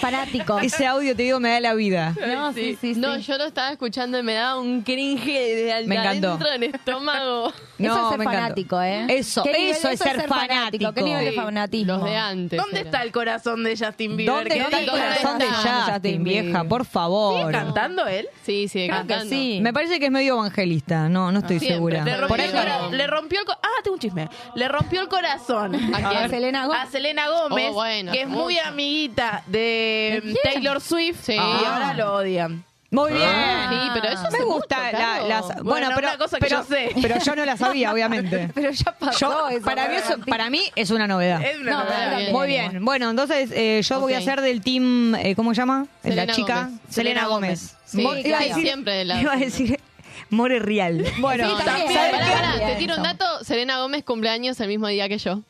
Fanático. 0.00 0.58
Ese 0.60 0.86
audio, 0.86 1.14
te 1.16 1.22
digo, 1.24 1.40
me 1.40 1.50
da 1.50 1.60
la 1.60 1.74
vida. 1.74 2.14
No, 2.26 2.52
sí, 2.52 2.76
sí, 2.80 2.94
sí. 2.94 3.00
No, 3.00 3.16
yo 3.18 3.38
lo 3.38 3.44
estaba 3.44 3.70
escuchando 3.70 4.18
y 4.18 4.22
me 4.22 4.34
daba 4.34 4.60
un 4.60 4.82
cringe 4.82 5.24
de 5.26 5.84
Me 5.86 5.96
encantó. 5.96 6.28
adentro 6.28 6.50
del 6.50 6.62
estómago. 6.64 7.52
No, 7.76 7.92
eso 7.92 8.02
es 8.04 8.08
ser 8.10 8.18
me 8.20 8.24
fanático, 8.24 8.80
¿eh? 8.80 9.06
Eso, 9.08 9.42
¿Qué 9.42 9.52
nivel 9.52 9.70
eso 9.72 9.88
es 9.88 9.98
ser 9.98 10.28
fanático. 10.28 10.92
¿Qué 10.92 11.02
nivel 11.02 11.24
de 11.24 11.30
Sí, 11.32 11.36
fanatismo? 11.36 11.92
Los 11.94 12.04
de 12.04 12.16
antes. 12.16 12.56
¿Dónde 12.60 12.78
era. 12.80 12.84
está 12.88 13.02
el 13.02 13.10
corazón 13.10 13.64
de 13.64 13.76
Justin 13.76 14.16
Bieber? 14.16 14.32
¿Dónde 14.34 14.50
¿Qué 14.50 14.60
está 14.60 14.78
el 14.80 14.86
corazón 14.90 15.38
de 15.40 15.46
Justin, 15.46 16.22
vieja? 16.24 16.64
Por 16.64 16.84
favor. 16.84 17.40
¿Sigue 17.40 17.50
cantando 17.52 18.06
él? 18.06 18.28
Sí, 18.44 18.68
que 18.72 18.86
cantando. 18.86 19.28
sí. 19.28 19.58
Me 19.60 19.72
parece 19.72 19.98
que 19.98 20.06
es 20.06 20.12
medio 20.12 20.34
evangelista. 20.34 21.08
No, 21.08 21.32
no 21.32 21.40
estoy 21.40 21.58
Siempre. 21.58 21.96
segura. 21.98 22.04
Le 22.04 22.16
rompió, 22.16 22.44
el 22.44 22.52
cora- 22.52 22.78
no. 22.82 22.90
le 22.92 23.06
rompió 23.08 23.40
el 23.40 23.44
co- 23.46 23.58
Ah, 23.60 23.68
tengo 23.82 23.94
un 23.94 24.00
chisme. 24.00 24.28
Le 24.54 24.68
rompió 24.68 25.00
el 25.00 25.08
corazón. 25.08 25.74
¿A 25.94 26.28
Selena 26.28 26.66
Gómez. 26.66 26.80
A 26.80 26.86
Selena 26.86 27.28
Gómez, 27.28 27.66
Oh, 27.70 27.72
bueno, 27.74 28.12
que 28.12 28.20
es 28.22 28.28
muy 28.28 28.56
amiguita 28.60 29.42
de 29.48 29.83
quién? 30.22 30.36
Taylor 30.42 30.80
Swift 30.80 31.20
Sí. 31.24 31.32
y 31.34 31.38
Ah. 31.38 31.72
ahora 31.74 31.94
lo 31.94 32.14
odian. 32.14 32.64
Muy 32.90 33.12
bien. 33.12 33.28
Sí, 33.28 33.76
pero 33.92 34.08
eso 34.08 34.30
me 34.30 34.44
gusta 34.44 34.76
mucho, 34.84 34.96
la- 34.98 35.22
las 35.26 35.46
bueno, 35.46 35.64
Bueno, 35.64 35.88
pero 35.96 36.08
una 36.10 36.16
cosa 36.16 36.36
que 36.38 36.44
pero, 36.46 36.58
yo 36.58 36.64
sé. 36.64 36.90
pero 37.02 37.18
yo 37.18 37.34
no 37.34 37.44
la 37.44 37.56
sabía, 37.56 37.92
obviamente. 37.92 38.50
Pero 38.54 38.70
ya 38.70 38.92
pasó 38.92 39.18
Yo, 39.18 39.48
eso. 39.48 39.64
para 39.64 39.88
mí 39.88 39.96
eso, 39.96 40.18
para 40.28 40.48
mí 40.50 40.62
es 40.76 40.90
una 40.92 41.08
novedad. 41.08 41.42
Es 41.42 41.58
una 41.58 41.72
No, 41.72 41.78
novedad. 41.78 41.96
para 41.98 42.10
mí 42.16 42.22
bien. 42.22 42.32
Muy 42.32 42.46
bien. 42.46 42.84
Bueno, 42.84 43.10
entonces 43.10 43.50
eh, 43.52 43.80
yo 43.82 43.98
voy 43.98 44.14
a 44.14 44.18
Ok. 44.18 44.24
ser 44.24 44.40
del 44.42 44.60
team, 44.62 45.16
eh, 45.16 45.34
¿cómo 45.34 45.52
se 45.54 45.60
llama? 45.62 45.86
Selena 46.04 46.24
la 46.26 46.32
chica 46.34 46.54
Gómez. 46.66 46.80
Selena 46.88 47.26
Gómez. 47.26 47.76
Sí, 47.84 48.00
Mo- 48.02 48.14
sí, 48.14 48.22
iba 48.26 48.38
a 48.38 48.42
decir- 48.42 48.62
siempre 48.62 48.92
de 48.92 49.04
la- 49.06 49.20
Iba 49.20 49.32
a 49.32 49.36
decir 49.38 49.80
More 50.30 50.58
Real. 50.58 51.04
Bueno, 51.18 51.48
Sí, 51.58 51.64
también. 51.64 51.86
también. 51.88 51.92
¿sabes 51.94 52.12
Pará, 52.12 52.26
qué? 52.26 52.32
pará, 52.58 52.66
te 52.66 52.74
tiro 52.76 52.96
un 52.96 53.02
dato. 53.02 53.24
Selena 53.44 53.78
Gómez 53.78 54.04
cumpleaños 54.04 54.58
el 54.60 54.68
mismo 54.68 54.88
día 54.88 55.08
que 55.08 55.18
yo. 55.18 55.40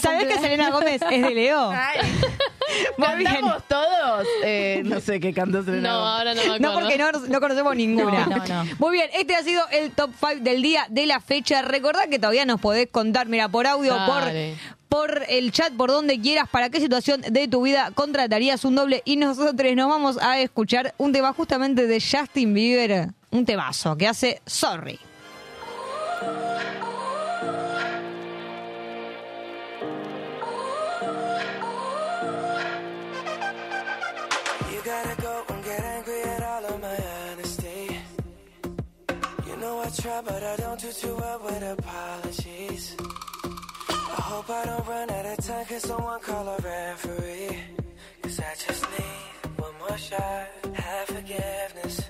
¿Sabés 0.00 0.26
que 0.26 0.38
Selena 0.38 0.70
Gómez 0.70 1.00
es 1.10 1.22
de 1.22 1.30
Leo? 1.34 1.72
Muy 2.96 3.08
bien. 3.18 3.32
¿Cantamos 3.32 3.62
todos? 3.68 4.26
Eh, 4.44 4.82
no 4.84 5.00
sé 5.00 5.20
qué 5.20 5.32
cantó 5.34 5.62
Selena 5.62 5.88
No, 5.90 5.98
Gómez. 6.00 6.10
ahora 6.12 6.34
no 6.34 6.42
me 6.42 6.46
acuerdo. 6.54 6.68
No, 6.68 6.80
porque 6.80 6.98
no, 6.98 7.10
no 7.28 7.40
conocemos 7.40 7.76
ninguna. 7.76 8.26
No, 8.26 8.36
no, 8.36 8.46
no. 8.64 8.70
Muy 8.78 8.92
bien, 8.92 9.10
este 9.14 9.34
ha 9.34 9.42
sido 9.42 9.62
el 9.72 9.90
top 9.92 10.10
5 10.18 10.42
del 10.42 10.62
día 10.62 10.86
de 10.88 11.06
la 11.06 11.20
fecha. 11.20 11.62
Recordad 11.62 12.08
que 12.08 12.18
todavía 12.18 12.44
nos 12.44 12.60
podés 12.60 12.88
contar, 12.90 13.26
mira, 13.28 13.48
por 13.48 13.66
audio, 13.66 13.94
por, 14.06 14.22
por 14.88 15.22
el 15.28 15.52
chat, 15.52 15.72
por 15.74 15.90
donde 15.90 16.20
quieras, 16.20 16.48
para 16.50 16.70
qué 16.70 16.80
situación 16.80 17.20
de 17.22 17.48
tu 17.48 17.62
vida 17.62 17.90
contratarías 17.94 18.64
un 18.64 18.74
doble. 18.74 19.02
Y 19.04 19.16
nosotros 19.16 19.54
nos 19.76 19.88
vamos 19.88 20.18
a 20.22 20.40
escuchar 20.40 20.94
un 20.98 21.12
tema 21.12 21.32
justamente 21.32 21.86
de 21.86 22.00
Justin 22.00 22.54
Bieber, 22.54 23.08
un 23.32 23.44
temazo 23.44 23.96
que 23.96 24.08
hace 24.08 24.42
Sorry. 24.46 24.98
Try, 40.00 40.22
but 40.22 40.42
I 40.42 40.56
don't 40.56 40.80
do 40.80 40.92
too 40.92 41.14
well 41.16 41.40
with 41.44 41.62
apologies. 41.62 42.96
I 43.90 44.20
hope 44.22 44.48
I 44.48 44.64
don't 44.64 44.86
run 44.86 45.10
out 45.10 45.26
of 45.26 45.44
time, 45.44 45.66
cause 45.66 45.82
someone 45.82 46.20
call 46.20 46.48
a 46.48 46.56
referee. 46.58 47.58
Cause 48.22 48.40
I 48.40 48.54
just 48.66 48.86
need 48.92 49.58
one 49.58 49.72
more 49.80 49.98
shot, 49.98 50.48
have 50.74 51.06
forgiveness. 51.08 52.09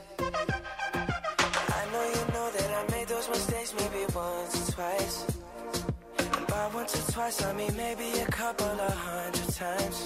Twice, 7.21 7.45
I 7.45 7.53
mean 7.53 7.75
maybe 7.77 8.09
a 8.27 8.31
couple 8.43 8.75
of 8.89 8.95
hundred 9.09 9.49
times. 9.63 9.99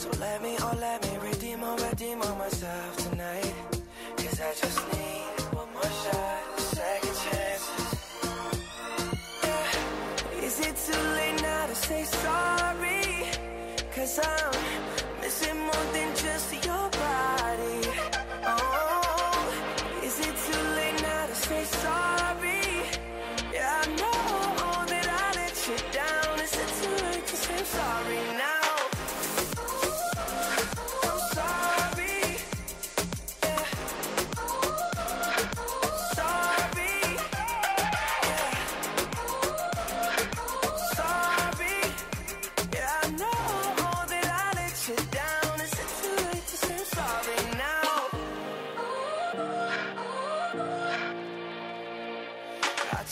So 0.00 0.08
let 0.24 0.42
me, 0.42 0.52
oh 0.60 0.76
let 0.86 0.98
me 1.06 1.12
redeem 1.28 1.60
or 1.68 1.76
redeem 1.88 2.20
on 2.28 2.36
myself 2.44 2.90
tonight. 3.04 3.54
Cause 4.20 4.38
I 4.48 4.50
just 4.62 4.80
need 4.92 5.36
one 5.58 5.70
more 5.76 5.92
shot, 6.02 6.42
second 6.76 7.16
chances. 7.24 7.90
Yeah. 9.44 10.46
Is 10.48 10.56
it 10.68 10.74
too 10.86 11.02
late 11.18 11.38
now 11.50 11.62
to 11.70 11.76
say 11.86 12.02
sorry? 12.24 13.04
Cause 13.94 14.14
I'm 14.30 14.52
missing 15.22 15.58
more 15.68 15.86
than 15.94 16.03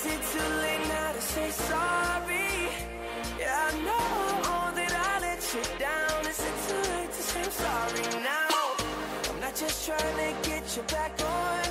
is 0.00 0.06
it 0.06 0.22
too 0.32 0.48
late 0.62 0.88
now 0.88 1.12
to 1.12 1.20
say 1.20 1.50
sorry? 1.50 2.70
Yeah, 3.38 3.68
I 3.68 3.76
know 3.86 4.74
that 4.74 4.92
I 4.92 5.20
let 5.20 5.40
you 5.54 5.62
down. 5.78 6.26
Is 6.26 6.40
it 6.40 6.56
too 6.68 6.92
late 6.92 7.12
to 7.12 7.22
say 7.22 7.44
sorry 7.64 8.22
now? 8.22 8.48
I'm 9.28 9.40
not 9.40 9.54
just 9.54 9.86
trying 9.86 10.16
to 10.16 10.48
get 10.48 10.76
you 10.76 10.82
back 10.84 11.20
on 11.20 11.69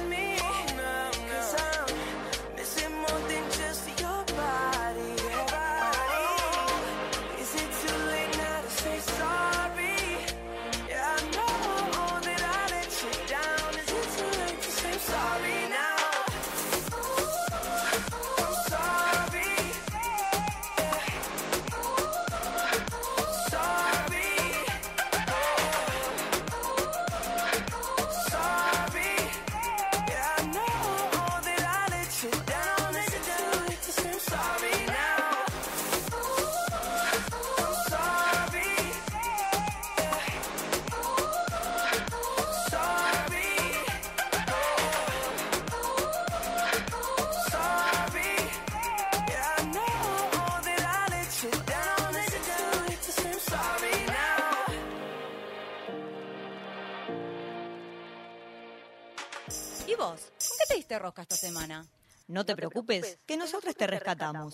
No 62.30 62.46
te 62.46 62.56
preocupes, 62.56 63.18
que 63.26 63.38
nosotros 63.38 63.76
te 63.76 63.88
rescatamos. 63.88 64.54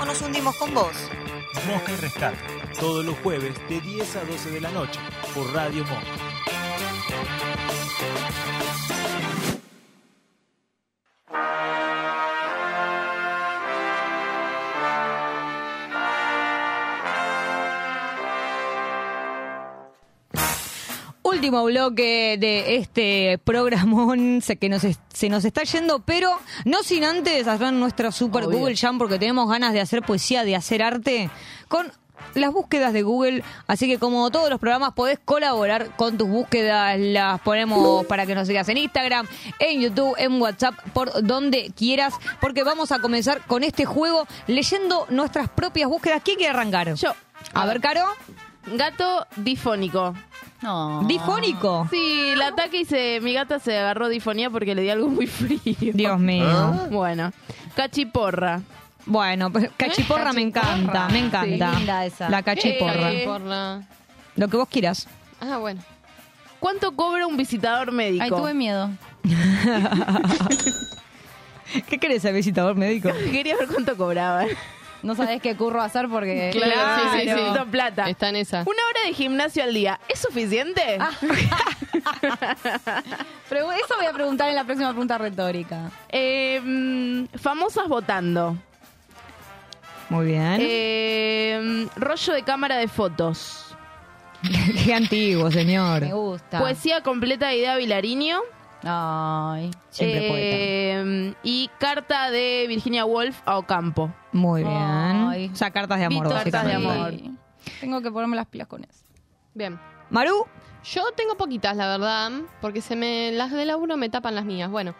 O 0.00 0.04
nos 0.04 0.22
hundimos 0.22 0.54
con 0.56 0.72
vos. 0.72 0.92
Mosca 1.66 1.92
y 1.92 1.96
Rescate, 1.96 2.38
todos 2.78 3.04
los 3.04 3.18
jueves 3.18 3.56
de 3.68 3.80
10 3.80 4.16
a 4.16 4.24
12 4.24 4.50
de 4.50 4.60
la 4.60 4.70
noche 4.70 5.00
por 5.34 5.52
Radio 5.52 5.82
Mosca. 5.82 6.35
Último 21.46 21.62
bloque 21.64 22.36
de 22.40 22.74
este 22.74 23.38
programón 23.44 24.42
que 24.58 24.68
nos 24.68 24.82
es- 24.82 24.98
se 25.14 25.28
nos 25.28 25.44
está 25.44 25.62
yendo, 25.62 26.00
pero 26.00 26.32
no 26.64 26.82
sin 26.82 27.04
antes 27.04 27.46
hacer 27.46 27.72
nuestra 27.72 28.10
super 28.10 28.46
Obvio. 28.46 28.58
Google 28.58 28.74
Jam 28.76 28.98
porque 28.98 29.16
tenemos 29.20 29.48
ganas 29.48 29.72
de 29.72 29.80
hacer 29.80 30.02
poesía, 30.02 30.42
de 30.42 30.56
hacer 30.56 30.82
arte 30.82 31.30
con 31.68 31.92
las 32.34 32.52
búsquedas 32.52 32.92
de 32.92 33.02
Google. 33.04 33.44
Así 33.68 33.86
que 33.86 34.00
como 34.00 34.28
todos 34.32 34.50
los 34.50 34.58
programas 34.58 34.94
podés 34.94 35.20
colaborar 35.24 35.94
con 35.94 36.18
tus 36.18 36.26
búsquedas, 36.28 36.98
las 36.98 37.40
ponemos 37.42 38.04
para 38.06 38.26
que 38.26 38.34
nos 38.34 38.48
sigas 38.48 38.68
en 38.68 38.78
Instagram, 38.78 39.28
en 39.60 39.80
YouTube, 39.82 40.16
en 40.18 40.42
WhatsApp, 40.42 40.74
por 40.92 41.24
donde 41.24 41.70
quieras, 41.76 42.12
porque 42.40 42.64
vamos 42.64 42.90
a 42.90 42.98
comenzar 42.98 43.42
con 43.46 43.62
este 43.62 43.84
juego 43.84 44.26
leyendo 44.48 45.06
nuestras 45.10 45.48
propias 45.48 45.88
búsquedas. 45.88 46.22
¿Quién 46.24 46.38
quiere 46.38 46.50
arrancar? 46.50 46.92
Yo. 46.94 47.12
A 47.54 47.66
ver, 47.66 47.80
Caro. 47.80 48.02
Gato 48.74 49.24
difónico. 49.36 50.12
¿Difónico? 51.06 51.86
Sí, 51.90 52.30
el 52.32 52.42
ataque 52.42 52.80
y 52.80 52.84
se, 52.84 53.20
mi 53.20 53.32
gata 53.32 53.58
se 53.58 53.78
agarró 53.78 54.08
difonía 54.08 54.50
porque 54.50 54.74
le 54.74 54.82
di 54.82 54.90
algo 54.90 55.08
muy 55.08 55.26
frío. 55.26 55.92
Dios 55.94 56.18
mío. 56.18 56.88
Bueno, 56.90 57.32
cachiporra. 57.74 58.62
Bueno, 59.06 59.52
pues 59.52 59.70
cachiporra 59.76 60.32
me 60.32 60.42
encanta, 60.42 61.08
me 61.08 61.20
encanta. 61.20 61.70
Sí, 61.72 61.76
linda 61.76 62.04
esa. 62.04 62.28
La 62.28 62.42
cachiporra. 62.42 63.12
Eh, 63.12 63.84
Lo 64.34 64.48
que 64.48 64.56
vos 64.56 64.68
quieras. 64.68 65.06
Ah, 65.40 65.58
bueno. 65.58 65.80
¿Cuánto 66.58 66.96
cobra 66.96 67.26
un 67.26 67.36
visitador 67.36 67.92
médico? 67.92 68.24
Ay, 68.24 68.30
tuve 68.30 68.54
miedo. 68.54 68.90
¿Qué 71.88 71.98
querés 71.98 72.22
ser 72.22 72.34
visitador 72.34 72.74
médico? 72.74 73.10
Quería 73.30 73.56
ver 73.56 73.68
cuánto 73.68 73.96
cobraba. 73.96 74.46
No 75.02 75.14
sabés 75.14 75.40
qué 75.40 75.56
curro 75.56 75.80
hacer 75.82 76.08
porque... 76.08 76.50
Claro, 76.52 77.02
sí, 77.02 77.08
sí, 77.12 77.20
sí. 77.20 77.26
Necesito 77.26 77.66
plata. 77.66 78.08
Está 78.08 78.28
en 78.28 78.36
esa. 78.36 78.62
Una 78.62 78.82
hora 78.90 79.06
de 79.06 79.14
gimnasio 79.14 79.62
al 79.62 79.74
día, 79.74 80.00
¿es 80.08 80.20
suficiente? 80.20 80.98
Ah. 80.98 81.10
Pero 83.48 83.72
eso 83.72 83.96
voy 83.96 84.06
a 84.06 84.12
preguntar 84.12 84.48
en 84.48 84.54
la 84.54 84.64
próxima 84.64 84.90
pregunta 84.90 85.18
retórica. 85.18 85.90
Eh, 86.08 86.60
mm, 86.62 87.38
famosas 87.38 87.88
votando. 87.88 88.56
Muy 90.08 90.26
bien. 90.26 90.58
Eh, 90.60 91.88
rollo 91.96 92.32
de 92.32 92.42
cámara 92.42 92.76
de 92.76 92.88
fotos. 92.88 93.76
Qué 94.84 94.94
antiguo, 94.94 95.50
señor. 95.50 96.02
Me 96.02 96.12
gusta. 96.12 96.58
Poesía 96.58 97.02
completa 97.02 97.48
de 97.48 97.58
Idea 97.58 97.76
Vilariño. 97.76 98.40
Ay, 98.84 99.70
Siempre 99.90 100.28
Eh, 100.32 101.34
Y 101.42 101.70
carta 101.78 102.30
de 102.30 102.66
Virginia 102.68 103.04
Woolf 103.04 103.40
a 103.46 103.58
Ocampo. 103.58 104.12
Muy 104.32 104.62
bien. 104.62 104.76
Ay. 104.76 105.50
O 105.52 105.56
sea, 105.56 105.70
cartas 105.70 105.98
de 105.98 106.04
amor, 106.04 106.24
Vito, 106.24 106.34
cartas 106.34 106.64
de 106.66 106.74
amor. 106.74 107.14
Tengo 107.80 108.00
que 108.00 108.10
ponerme 108.10 108.36
las 108.36 108.46
pilas 108.46 108.68
con 108.68 108.84
eso. 108.84 109.04
Bien. 109.54 109.78
Maru. 110.10 110.46
Yo 110.84 111.02
tengo 111.16 111.36
poquitas, 111.36 111.76
la 111.76 111.88
verdad, 111.88 112.30
porque 112.60 112.80
se 112.80 112.94
me 112.94 113.32
las 113.32 113.50
de 113.50 113.64
laburo 113.64 113.96
me 113.96 114.08
tapan 114.08 114.36
las 114.36 114.44
mías. 114.44 114.70
Bueno, 114.70 114.94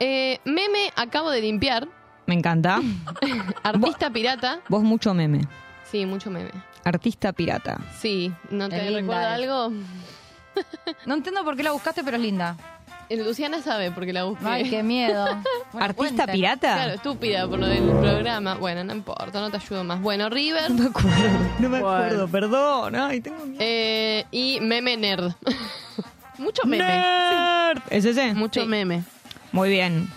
eh, 0.00 0.40
meme 0.44 0.92
acabo 0.96 1.30
de 1.30 1.40
limpiar. 1.42 1.86
Me 2.26 2.34
encanta. 2.34 2.80
Artista 3.62 4.10
pirata. 4.10 4.60
Vos 4.68 4.82
mucho 4.82 5.14
meme. 5.14 5.42
Sí, 5.84 6.04
mucho 6.06 6.30
meme. 6.30 6.50
Artista 6.84 7.32
pirata. 7.32 7.78
Sí, 7.98 8.32
¿no 8.50 8.68
te 8.68 8.90
recuerda 8.90 9.34
algo? 9.34 9.72
No 11.06 11.14
entiendo 11.14 11.44
por 11.44 11.56
qué 11.56 11.62
la 11.62 11.70
buscaste, 11.70 12.02
pero 12.02 12.16
es 12.16 12.22
linda. 12.22 12.56
Eh, 13.10 13.16
Luciana 13.16 13.62
sabe 13.62 13.90
porque 13.90 14.12
la 14.12 14.24
busqué. 14.24 14.44
Ay, 14.46 14.68
qué 14.70 14.82
miedo. 14.82 15.24
Bueno, 15.72 15.84
¿Artista 15.84 16.24
cuenten. 16.24 16.32
pirata? 16.32 16.74
Claro, 16.74 16.92
estúpida 16.94 17.46
por 17.46 17.58
lo 17.58 17.66
del 17.66 17.82
programa. 17.82 18.54
Bueno, 18.54 18.84
no 18.84 18.94
importa, 18.94 19.40
no 19.40 19.50
te 19.50 19.58
ayudo 19.58 19.84
más. 19.84 20.00
Bueno, 20.00 20.30
River. 20.30 20.70
No 20.70 20.78
me 20.78 20.88
acuerdo, 20.88 21.38
no 21.58 21.68
me 21.68 21.78
acuerdo, 21.78 22.28
perdón. 22.28 22.96
Ay, 22.96 23.20
tengo 23.20 23.44
miedo. 23.44 23.58
Eh, 23.60 24.24
y 24.30 24.58
meme 24.60 24.96
nerd. 24.96 25.32
Mucho 26.38 26.62
meme. 26.64 26.84
Nerd. 26.84 27.82
¿Es 27.90 28.04
ese? 28.06 28.32
Mucho 28.34 28.62
Sí. 28.62 28.66
meme. 28.66 29.04
Muy 29.52 29.68
bien. 29.68 30.10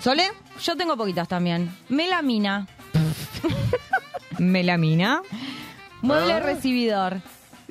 ¿Sole? 0.00 0.30
Yo 0.62 0.76
tengo 0.76 0.96
poquitas 0.98 1.28
también. 1.28 1.74
Melamina. 1.88 2.66
Melamina. 4.38 5.22
Mueble 6.02 6.32
Ah. 6.34 6.40
recibidor. 6.40 7.20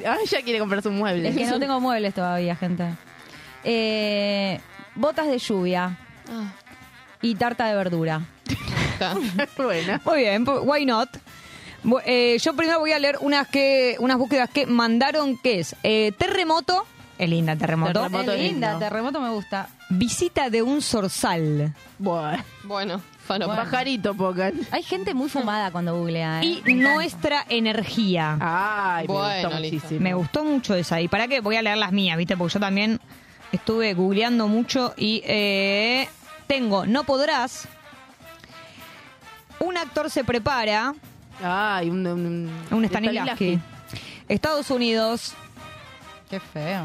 Ah, 0.05 0.17
ella 0.23 0.41
quiere 0.43 0.59
comprarse 0.59 0.87
un 0.89 0.97
mueble. 0.97 1.29
Es 1.29 1.35
que 1.35 1.45
no 1.45 1.59
tengo 1.59 1.79
muebles 1.79 2.13
todavía, 2.13 2.55
gente. 2.55 2.95
Eh, 3.63 4.59
botas 4.95 5.27
de 5.27 5.37
lluvia. 5.37 5.97
Ah, 6.29 6.51
Y 7.21 7.35
tarta 7.35 7.65
de 7.67 7.75
verdura. 7.75 8.21
está. 8.93 9.15
Buena. 9.57 10.01
Muy 10.05 10.19
bien, 10.19 10.45
pues, 10.45 10.59
why 10.63 10.85
not? 10.85 11.09
Eh, 12.05 12.37
yo 12.41 12.53
primero 12.55 12.79
voy 12.79 12.91
a 12.91 12.99
leer 12.99 13.17
unas 13.21 13.47
que 13.47 13.95
unas 13.99 14.17
búsquedas 14.17 14.49
que 14.49 14.65
mandaron, 14.65 15.37
que 15.37 15.59
es 15.59 15.75
eh, 15.83 16.11
terremoto, 16.17 16.85
es 17.17 17.29
linda 17.29 17.55
terremoto, 17.55 17.93
Terremoto. 17.93 18.31
es 18.33 18.41
linda, 18.41 18.71
lindo. 18.71 18.85
terremoto 18.85 19.21
me 19.21 19.29
gusta. 19.29 19.69
visita 19.89 20.49
de 20.49 20.61
un 20.61 20.81
zorzal 20.81 21.73
Bueno. 21.97 22.43
Bueno. 22.63 23.01
Pajarito, 23.27 24.15
pocan. 24.15 24.53
Hay 24.71 24.81
gente 24.83 25.13
muy 25.13 25.29
fumada 25.29 25.69
cuando 25.71 25.95
googlea, 25.97 26.41
¿eh? 26.41 26.61
y 26.65 26.73
nuestra 26.73 27.45
energía. 27.47 28.37
Ay, 28.41 29.07
me 29.07 29.13
Bueno, 29.13 29.49
gustó 29.49 29.59
listo. 29.61 29.75
muchísimo. 29.77 29.99
Me 30.01 30.13
gustó 30.15 30.43
mucho 30.43 30.73
esa. 30.75 30.99
¿Y 30.99 31.07
para 31.07 31.27
qué? 31.27 31.39
Voy 31.39 31.55
a 31.55 31.61
leer 31.61 31.77
las 31.77 31.91
mías, 31.91 32.17
¿viste? 32.17 32.35
Porque 32.35 32.55
yo 32.55 32.59
también 32.59 32.99
estuve 33.51 33.93
googleando 33.93 34.47
mucho 34.47 34.93
y 34.97 35.21
eh, 35.25 36.07
tengo 36.47 36.85
No 36.85 37.03
Podrás, 37.03 37.67
un 39.59 39.77
actor 39.77 40.09
se 40.09 40.23
prepara. 40.23 40.93
Ay, 41.43 41.89
un, 41.89 42.05
un, 42.05 42.51
Un 42.71 42.85
Stanislavski. 42.85 43.59
Estados 44.27 44.69
Unidos. 44.69 45.33
Qué 46.29 46.39
feo. 46.39 46.83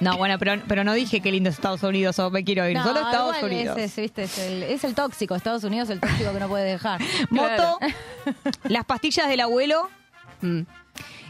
No, 0.00 0.16
bueno, 0.16 0.38
pero, 0.38 0.60
pero 0.66 0.84
no 0.84 0.92
dije 0.92 1.20
qué 1.20 1.30
lindo 1.30 1.50
es 1.50 1.56
Estados 1.56 1.82
Unidos 1.82 2.18
o 2.18 2.30
me 2.30 2.44
quiero 2.44 2.68
ir. 2.68 2.76
No, 2.76 2.84
Solo 2.84 3.00
Estados 3.00 3.36
igual 3.36 3.52
Unidos. 3.52 3.78
Es, 3.78 3.92
es, 3.92 3.96
¿viste? 3.96 4.22
Es, 4.24 4.38
el, 4.38 4.62
es 4.64 4.84
el 4.84 4.94
tóxico. 4.94 5.34
Estados 5.34 5.64
Unidos 5.64 5.88
es 5.88 5.94
el 5.94 6.00
tóxico 6.00 6.32
que 6.32 6.40
no 6.40 6.48
puede 6.48 6.64
dejar. 6.64 7.00
Moto, 7.30 7.78
las 8.64 8.84
pastillas 8.84 9.28
del 9.28 9.40
abuelo 9.40 9.88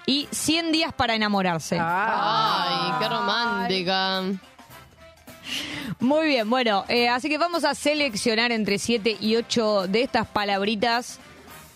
y 0.06 0.28
100 0.30 0.72
días 0.72 0.92
para 0.92 1.14
enamorarse. 1.14 1.78
Ay, 1.80 2.92
qué 3.00 3.08
romántica. 3.08 4.22
Muy 6.00 6.26
bien, 6.26 6.48
bueno, 6.50 6.84
eh, 6.88 7.08
así 7.08 7.28
que 7.28 7.38
vamos 7.38 7.64
a 7.64 7.74
seleccionar 7.74 8.52
entre 8.52 8.78
7 8.78 9.16
y 9.20 9.36
8 9.36 9.86
de 9.88 10.02
estas 10.02 10.26
palabritas, 10.26 11.18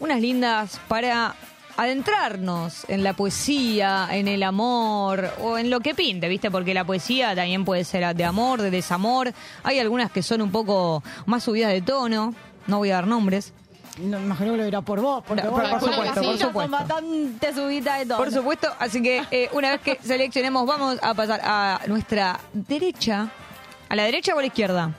unas 0.00 0.20
lindas 0.20 0.80
para 0.88 1.34
adentrarnos 1.76 2.84
en 2.88 3.04
la 3.04 3.12
poesía, 3.14 4.08
en 4.10 4.26
el 4.28 4.42
amor 4.42 5.30
o 5.40 5.58
en 5.58 5.70
lo 5.70 5.80
que 5.80 5.94
pinte, 5.94 6.28
¿viste? 6.28 6.50
Porque 6.50 6.74
la 6.74 6.84
poesía 6.84 7.34
también 7.34 7.64
puede 7.64 7.84
ser 7.84 8.14
de 8.16 8.24
amor, 8.24 8.60
de 8.60 8.70
desamor. 8.70 9.32
Hay 9.62 9.78
algunas 9.78 10.10
que 10.10 10.22
son 10.22 10.42
un 10.42 10.50
poco 10.50 11.02
más 11.26 11.44
subidas 11.44 11.72
de 11.72 11.80
tono, 11.82 12.34
no 12.66 12.78
voy 12.78 12.90
a 12.90 12.94
dar 12.96 13.06
nombres. 13.06 13.52
No, 14.00 14.18
imagino 14.18 14.52
que 14.52 14.58
lo 14.58 14.64
dirá 14.64 14.80
por 14.80 15.00
vos, 15.00 15.24
porque 15.26 15.42
No, 15.42 15.50
vos 15.52 15.60
por- 15.62 15.80
supuesto, 15.80 16.22
por 16.22 16.38
supuesto. 16.38 16.70
bastante 16.70 17.52
de. 17.52 18.16
Por 18.16 18.32
supuesto, 18.32 18.68
así 18.78 19.02
que 19.02 19.22
eh, 19.30 19.48
una 19.52 19.70
vez 19.72 19.80
que 19.80 19.98
seleccionemos, 20.02 20.66
vamos 20.66 20.98
a 21.02 21.14
pasar 21.14 21.40
a 21.42 21.80
nuestra 21.88 22.38
derecha. 22.52 23.28
¿A 23.88 23.96
la 23.96 24.04
derecha 24.04 24.34
o 24.34 24.38
a 24.38 24.42
la 24.42 24.46
izquierda? 24.46 24.92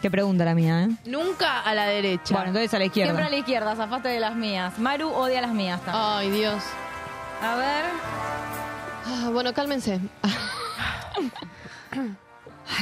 Te 0.00 0.10
pregunta 0.10 0.44
la 0.44 0.54
mía, 0.54 0.84
¿eh? 0.84 0.88
Nunca 1.06 1.60
a 1.60 1.74
la 1.74 1.86
derecha. 1.86 2.34
Bueno, 2.34 2.48
entonces 2.48 2.72
a 2.74 2.78
la 2.78 2.84
izquierda. 2.84 3.12
Siempre 3.12 3.26
a 3.26 3.30
la 3.30 3.36
izquierda, 3.36 3.76
zafaste 3.76 4.08
de 4.08 4.20
las 4.20 4.34
mías. 4.36 4.78
Maru 4.78 5.08
odia 5.08 5.40
las 5.40 5.52
mías 5.52 5.80
también. 5.82 6.04
Ay, 6.06 6.30
Dios. 6.30 6.62
A 7.42 7.56
ver. 7.56 7.84
Ah, 9.06 9.30
bueno, 9.32 9.52
cálmense. 9.52 10.00
Ah, 10.22 10.28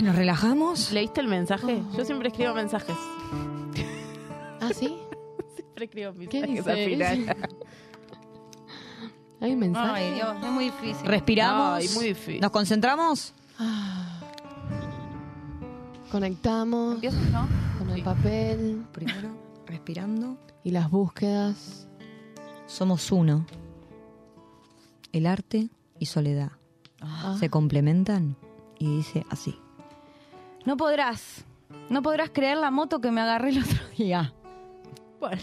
¿Nos 0.03 0.17
relajamos? 0.17 0.91
¿Leíste 0.93 1.21
el 1.21 1.29
mensaje? 1.29 1.83
Yo 1.97 2.05
siempre 2.05 2.29
escribo 2.29 2.55
mensajes. 2.55 2.97
¿Ah, 4.61 4.71
sí? 4.75 4.99
Siempre 5.55 5.85
escribo 5.87 6.13
¿Qué 6.31 6.41
mensajes 6.41 6.67
al 6.69 6.85
final. 6.85 7.37
Hay 9.41 9.53
un 9.53 9.59
mensaje. 9.59 9.91
Ay, 9.95 10.15
Dios, 10.15 10.37
es 10.43 10.51
muy 10.51 10.65
difícil. 10.65 11.07
Respiramos. 11.07 11.79
Ay, 11.79 11.89
muy 11.95 12.07
difícil. 12.07 12.41
¿Nos 12.41 12.51
concentramos? 12.51 13.35
Conectamos 16.15 16.95
¿Empiezo 16.95 17.19
yo? 17.33 17.41
con 17.77 17.91
el 17.91 18.05
papel 18.05 18.87
Primero, 18.93 19.31
respirando. 19.67 20.39
y 20.63 20.71
las 20.71 20.89
búsquedas. 20.89 21.89
Somos 22.67 23.11
uno. 23.11 23.45
El 25.11 25.27
arte 25.27 25.71
y 25.99 26.07
soledad. 26.07 26.53
Ah. 27.01 27.37
Se 27.41 27.51
complementan 27.51 28.37
y 28.79 28.99
dice 28.99 29.27
así. 29.29 29.59
No 30.65 30.77
podrás. 30.77 31.45
No 31.91 32.01
podrás 32.01 32.31
creer 32.31 32.59
la 32.59 32.71
moto 32.71 33.01
que 33.01 33.11
me 33.11 33.21
agarré 33.21 33.49
el 33.49 33.65
otro 33.65 33.83
día. 33.99 34.33
Bueno. 35.19 35.43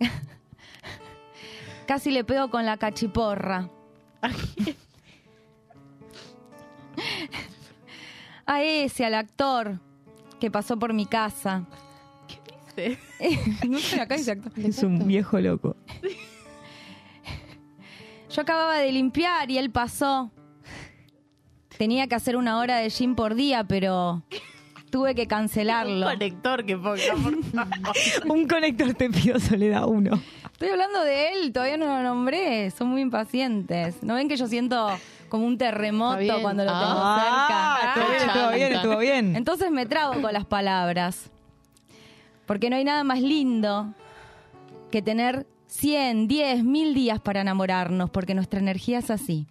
Casi 1.86 2.10
le 2.10 2.24
pego 2.24 2.50
con 2.50 2.66
la 2.66 2.76
cachiporra. 2.76 3.70
A 8.46 8.62
ese, 8.62 9.04
al 9.04 9.14
actor 9.14 9.80
que 10.38 10.50
pasó 10.50 10.78
por 10.78 10.92
mi 10.92 11.06
casa. 11.06 11.66
¿Qué 12.74 12.98
no 13.68 13.78
sé, 13.78 14.00
acá 14.00 14.16
dice 14.16 14.32
actor. 14.32 14.52
Es 14.56 14.82
un 14.82 15.06
viejo 15.06 15.40
loco. 15.40 15.76
Yo 18.30 18.42
acababa 18.42 18.76
de 18.78 18.92
limpiar 18.92 19.50
y 19.50 19.58
él 19.58 19.70
pasó. 19.70 20.30
Tenía 21.78 22.06
que 22.06 22.14
hacer 22.14 22.36
una 22.36 22.58
hora 22.58 22.76
de 22.78 22.90
gym 22.90 23.14
por 23.14 23.34
día, 23.34 23.64
pero 23.64 24.22
tuve 24.90 25.14
que 25.14 25.26
cancelarlo. 25.26 26.06
Un 26.06 26.12
conector 26.12 26.64
que 26.64 26.76
ponga, 26.76 27.14
por 27.22 27.44
favor. 27.44 27.94
un 28.28 28.46
conector 28.48 28.94
te 28.94 29.10
pido 29.10 29.40
soledad 29.40 29.86
uno. 29.86 30.20
Estoy 30.52 30.68
hablando 30.68 31.02
de 31.02 31.32
él, 31.32 31.52
todavía 31.52 31.76
no 31.76 31.86
lo 31.86 32.02
nombré. 32.02 32.70
Son 32.70 32.88
muy 32.88 33.02
impacientes. 33.02 34.02
¿No 34.02 34.14
ven 34.14 34.28
que 34.28 34.36
yo 34.36 34.48
siento 34.48 34.88
como 35.28 35.46
un 35.46 35.58
terremoto 35.58 36.40
cuando 36.42 36.64
lo 36.64 36.70
tengo 36.70 36.84
Ah, 36.84 37.80
cerca? 37.84 37.88
estuvo 37.88 38.08
bien, 38.08 38.22
estuvo 38.30 38.50
bien, 38.52 38.72
estuvo 38.72 38.98
bien. 38.98 39.36
Entonces 39.36 39.70
me 39.70 39.86
trabo 39.86 40.20
con 40.20 40.32
las 40.32 40.44
palabras. 40.44 41.30
Porque 42.46 42.70
no 42.70 42.76
hay 42.76 42.84
nada 42.84 43.02
más 43.04 43.20
lindo 43.20 43.92
que 44.90 45.02
tener 45.02 45.46
100, 45.66 46.28
10, 46.28 46.64
mil 46.64 46.94
días 46.94 47.20
para 47.20 47.40
enamorarnos, 47.40 48.08
porque 48.10 48.34
nuestra 48.34 48.60
energía 48.60 48.98
es 49.00 49.10
así. 49.10 49.46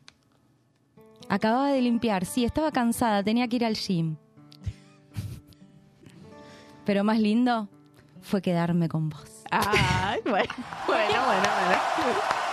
Acababa 1.28 1.70
de 1.70 1.82
limpiar, 1.82 2.24
sí, 2.26 2.46
estaba 2.46 2.72
cansada, 2.72 3.24
tenía 3.24 3.48
que 3.48 3.58
ir 3.58 3.66
al 3.66 3.76
gym. 3.76 4.16
Pero 6.86 7.04
más 7.04 7.20
lindo 7.20 7.68
fue 8.22 8.42
quedarme 8.42 8.88
con 8.88 9.10
vos. 9.10 9.44
Ay, 9.52 10.20
bueno, 10.24 10.54
bueno, 10.88 11.26
bueno, 11.26 11.50
bueno. 11.68 12.45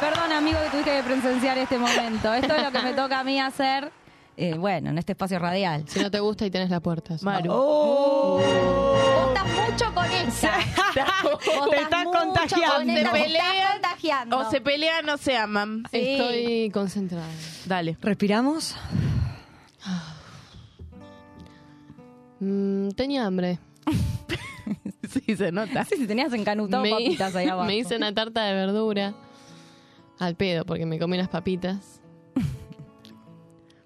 Perdón, 0.00 0.32
amigo, 0.32 0.58
que 0.64 0.70
tuviste 0.70 0.96
que 0.96 1.02
presenciar 1.02 1.58
este 1.58 1.78
momento. 1.78 2.32
Esto 2.34 2.54
es 2.54 2.62
lo 2.62 2.72
que 2.72 2.82
me 2.82 2.92
toca 2.94 3.20
a 3.20 3.24
mí 3.24 3.40
hacer, 3.40 3.92
eh, 4.36 4.54
bueno, 4.54 4.90
en 4.90 4.98
este 4.98 5.12
espacio 5.12 5.38
radial. 5.38 5.84
Si 5.86 6.00
no 6.00 6.10
te 6.10 6.18
gusta 6.20 6.46
y 6.46 6.50
tenés 6.50 6.70
la 6.70 6.80
puerta. 6.80 7.16
Maru. 7.20 7.50
Oh. 7.52 8.40
Estás 9.28 9.46
mucho 9.46 9.94
con 9.94 10.08
Te 10.08 11.76
estás 11.76 12.04
contagiando. 12.04 12.92
Se 12.94 13.02
te 13.02 13.10
pelean, 13.10 13.26
estás 13.26 13.72
contagiando. 13.72 14.38
O 14.38 14.50
se 14.50 14.60
pelean 14.60 15.08
o 15.08 15.16
se 15.18 15.36
aman. 15.36 15.84
Sí. 15.90 15.98
Estoy 15.98 16.70
concentrada. 16.72 17.28
Dale. 17.66 17.96
¿Respiramos? 18.00 18.76
Mm, 22.44 22.88
tenía 22.96 23.24
hambre. 23.24 23.60
Sí, 25.08 25.36
se 25.36 25.52
nota. 25.52 25.84
Sí, 25.84 25.96
si 25.96 26.06
tenías 26.06 26.32
encanutado 26.32 26.82
me, 26.82 26.90
papitas 26.90 27.34
ahí 27.36 27.46
abajo. 27.48 27.66
me 27.66 27.76
hice 27.76 27.96
una 27.96 28.12
tarta 28.14 28.44
de 28.44 28.54
verdura. 28.54 29.14
Al 30.22 30.36
pedo, 30.36 30.64
porque 30.64 30.86
me 30.86 31.00
comí 31.00 31.16
unas 31.16 31.28
papitas. 31.28 32.00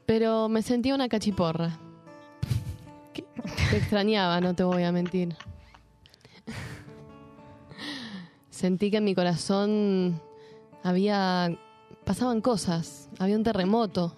Pero 0.05 0.51
me 0.51 0.61
sentía 0.61 0.95
una 0.95 1.09
cachiporra. 1.09 1.79
Te 3.71 3.79
extrañaba, 3.79 4.39
no 4.43 4.53
te 4.53 4.63
voy 4.63 4.83
a 4.83 4.93
mentir. 4.93 5.35
Sentí 8.51 8.91
que 8.91 8.99
en 8.99 9.05
mi 9.05 9.15
corazón 9.15 10.21
había. 10.83 11.59
pasaban 12.05 12.43
cosas. 12.43 13.09
Había 13.19 13.37
un 13.37 13.43
terremoto. 13.43 14.15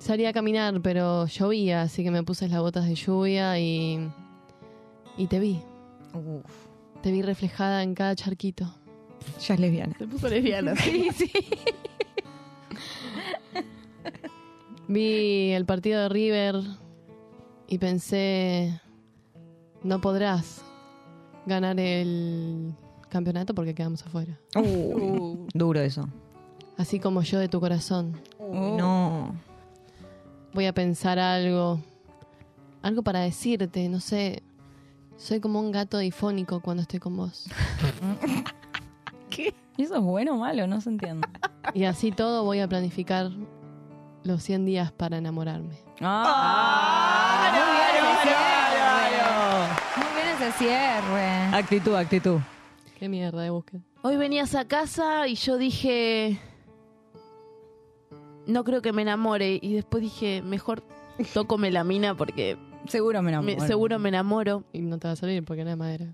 Salí 0.00 0.26
a 0.26 0.32
caminar, 0.32 0.82
pero 0.82 1.26
llovía, 1.26 1.82
así 1.82 2.02
que 2.02 2.10
me 2.10 2.24
puse 2.24 2.48
las 2.48 2.60
botas 2.60 2.84
de 2.86 2.96
lluvia 2.96 3.60
y. 3.60 4.10
y 5.16 5.28
te 5.28 5.38
vi. 5.38 5.60
Te 7.00 7.12
vi 7.12 7.22
reflejada 7.22 7.84
en 7.84 7.94
cada 7.94 8.16
charquito. 8.16 8.74
Ya 9.46 9.54
es 9.54 9.60
lesbiana. 9.60 9.94
Se 9.98 10.06
puso 10.06 10.28
lesbiana. 10.28 10.74
Sí, 10.82 11.08
sí. 11.14 11.32
Vi 14.88 15.52
el 15.52 15.66
partido 15.66 16.00
de 16.00 16.08
River 16.08 16.56
y 17.66 17.76
pensé, 17.76 18.80
no 19.82 20.00
podrás 20.00 20.62
ganar 21.44 21.78
el 21.78 22.74
campeonato 23.10 23.54
porque 23.54 23.74
quedamos 23.74 24.02
afuera. 24.06 24.38
Uh, 24.56 25.46
duro 25.52 25.80
eso. 25.80 26.08
Así 26.78 27.00
como 27.00 27.22
yo 27.22 27.38
de 27.38 27.48
tu 27.48 27.60
corazón. 27.60 28.18
No. 28.38 29.34
Voy 30.54 30.64
a 30.64 30.72
pensar 30.72 31.18
algo, 31.18 31.80
algo 32.80 33.02
para 33.02 33.20
decirte, 33.20 33.88
no 33.88 34.00
sé. 34.00 34.42
Soy 35.18 35.40
como 35.40 35.60
un 35.60 35.72
gato 35.72 35.98
difónico 35.98 36.60
cuando 36.60 36.82
estoy 36.82 37.00
con 37.00 37.16
vos. 37.16 37.46
¿Qué? 39.38 39.54
¿Y 39.76 39.82
eso 39.84 39.94
es 39.94 40.02
bueno 40.02 40.34
o 40.34 40.38
malo? 40.38 40.66
No 40.66 40.80
se 40.80 40.88
entiende. 40.90 41.28
Y 41.72 41.84
así 41.84 42.10
todo 42.10 42.42
voy 42.42 42.58
a 42.58 42.66
planificar 42.68 43.30
los 44.24 44.42
100 44.42 44.64
días 44.64 44.90
para 44.90 45.18
enamorarme. 45.18 45.78
Ah, 46.00 47.52
muy 47.54 47.76
bien 47.76 48.04
ese 48.04 48.28
cierre. 48.28 49.96
Muy 49.96 50.14
bien 50.16 50.28
ese 50.36 50.52
cierre. 50.58 51.56
Actitud, 51.56 51.94
actitud. 51.94 52.40
Qué 52.98 53.08
mierda 53.08 53.42
de 53.42 53.50
búsqueda. 53.50 53.80
Hoy 54.02 54.16
venías 54.16 54.54
a 54.56 54.64
casa 54.66 55.28
y 55.28 55.36
yo 55.36 55.56
dije, 55.56 56.40
no 58.46 58.64
creo 58.64 58.82
que 58.82 58.92
me 58.92 59.02
enamore. 59.02 59.58
Y 59.62 59.74
después 59.74 60.02
dije, 60.02 60.42
mejor 60.42 60.82
toco 61.32 61.58
melamina 61.58 62.16
porque 62.16 62.56
Seguro 62.88 63.22
me 63.22 63.30
enamoro. 63.30 63.56
me- 63.60 63.66
seguro 63.66 63.98
me 63.98 64.08
enamoro. 64.08 64.64
Y 64.72 64.80
no 64.80 64.98
te 64.98 65.06
va 65.08 65.12
a 65.12 65.16
salir 65.16 65.44
porque 65.44 65.64
no 65.64 65.70
es 65.70 65.76
madera. 65.76 66.06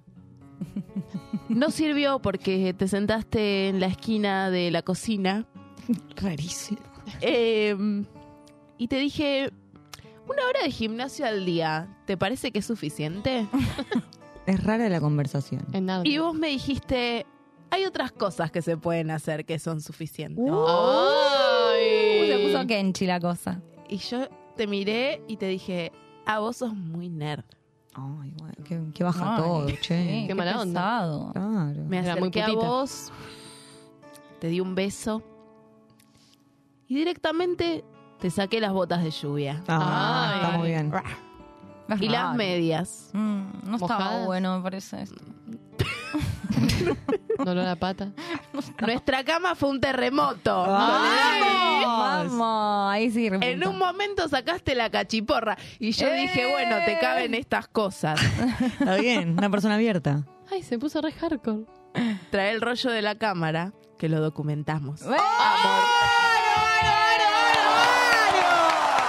No 1.49 1.71
sirvió 1.71 2.21
porque 2.21 2.75
te 2.75 2.89
sentaste 2.89 3.69
en 3.69 3.81
la 3.81 3.87
esquina 3.87 4.51
de 4.51 4.71
la 4.71 4.83
cocina. 4.83 5.47
Rarísimo. 6.17 6.81
Eh, 7.21 7.77
y 8.79 8.89
te 8.89 8.99
dije, 8.99 9.51
una 10.27 10.47
hora 10.47 10.63
de 10.63 10.71
gimnasio 10.71 11.27
al 11.27 11.45
día, 11.45 11.89
¿te 12.07 12.17
parece 12.17 12.51
que 12.51 12.61
es 12.61 12.67
suficiente? 12.67 13.47
Es 14.47 14.63
rara 14.63 14.91
la 14.91 15.01
conversación. 15.01 15.65
En 15.73 15.87
nada. 15.87 16.03
Y 16.05 16.19
vos 16.19 16.35
me 16.35 16.49
dijiste, 16.49 17.25
hay 17.71 17.87
otras 17.87 18.13
cosas 18.13 18.51
que 18.51 18.61
se 18.61 18.77
pueden 18.77 19.11
hacer 19.11 19.47
que 19.47 19.59
son 19.59 19.81
suficientes. 19.81 20.45
Ay. 20.47 22.29
Se 22.29 22.39
puso 22.47 22.67
Kenchi 22.67 23.07
la 23.07 23.21
cosa. 23.21 23.63
Y 23.89 23.97
yo 23.97 24.29
te 24.55 24.67
miré 24.67 25.23
y 25.29 25.39
te 25.39 25.47
dije, 25.47 25.93
a 26.27 26.41
vos 26.41 26.59
sos 26.59 26.75
muy 26.75 27.09
nerd. 27.09 27.45
Ay, 27.95 28.33
bueno, 28.39 28.55
que, 28.65 28.83
que 28.93 29.05
baja 29.05 29.37
Ay, 29.37 29.43
todo, 29.43 29.67
che. 29.81 30.21
sí, 30.23 30.25
Qué 30.27 30.35
mala 30.35 30.61
onda. 30.61 30.81
Claro. 31.33 31.33
Me 31.87 31.99
Era 31.99 32.17
muy 32.17 32.29
acerqué 32.29 32.43
a 32.43 32.53
vos, 32.53 33.13
te 34.41 34.49
di 34.49 34.61
un 34.61 34.75
beso 34.75 35.23
y 36.89 36.95
directamente 36.97 37.85
te 38.21 38.31
saqué 38.31 38.61
las 38.61 38.73
botas 38.73 39.03
de 39.03 39.11
lluvia. 39.11 39.63
Ah, 39.69 40.31
Ay. 40.33 40.41
está 40.45 40.59
muy 40.59 40.69
bien. 40.69 40.93
Y 42.01 42.09
las 42.09 42.35
medias. 42.35 43.11
Mm, 43.13 43.43
no 43.65 43.77
estaba 43.77 43.99
Mojadas. 44.05 44.27
bueno, 44.27 44.57
me 44.57 44.63
parece 44.63 45.03
esto. 45.03 45.23
Dolor 47.45 47.67
a 47.67 47.77
pata. 47.77 48.13
Nuestra 48.81 49.25
cama 49.25 49.55
fue 49.55 49.71
un 49.71 49.81
terremoto. 49.81 50.67
Vamos, 51.87 52.93
ahí 52.93 53.11
sí. 53.11 53.29
repunta. 53.29 53.47
En 53.49 53.67
un 53.67 53.79
momento 53.79 54.29
sacaste 54.29 54.75
la 54.75 54.91
cachiporra 54.91 55.57
y 55.79 55.93
yo 55.93 56.13
dije, 56.13 56.47
bueno, 56.51 56.77
te 56.85 56.99
caben 56.99 57.35
estas 57.35 57.69
cosas. 57.69 58.21
Está 58.81 58.97
bien, 58.97 59.31
una 59.31 59.51
persona 59.51 59.75
abierta. 59.75 60.25
Ay, 60.51 60.63
se 60.63 60.79
puso 60.79 61.01
re 61.01 61.13
hardcore. 61.13 61.65
Trae 62.31 62.51
el 62.51 62.61
rollo 62.61 62.91
de 62.91 63.03
la 63.03 63.17
cámara 63.17 63.73
que 63.99 64.09
lo 64.09 64.21
documentamos. 64.21 65.03
¡Eh! 65.03 65.05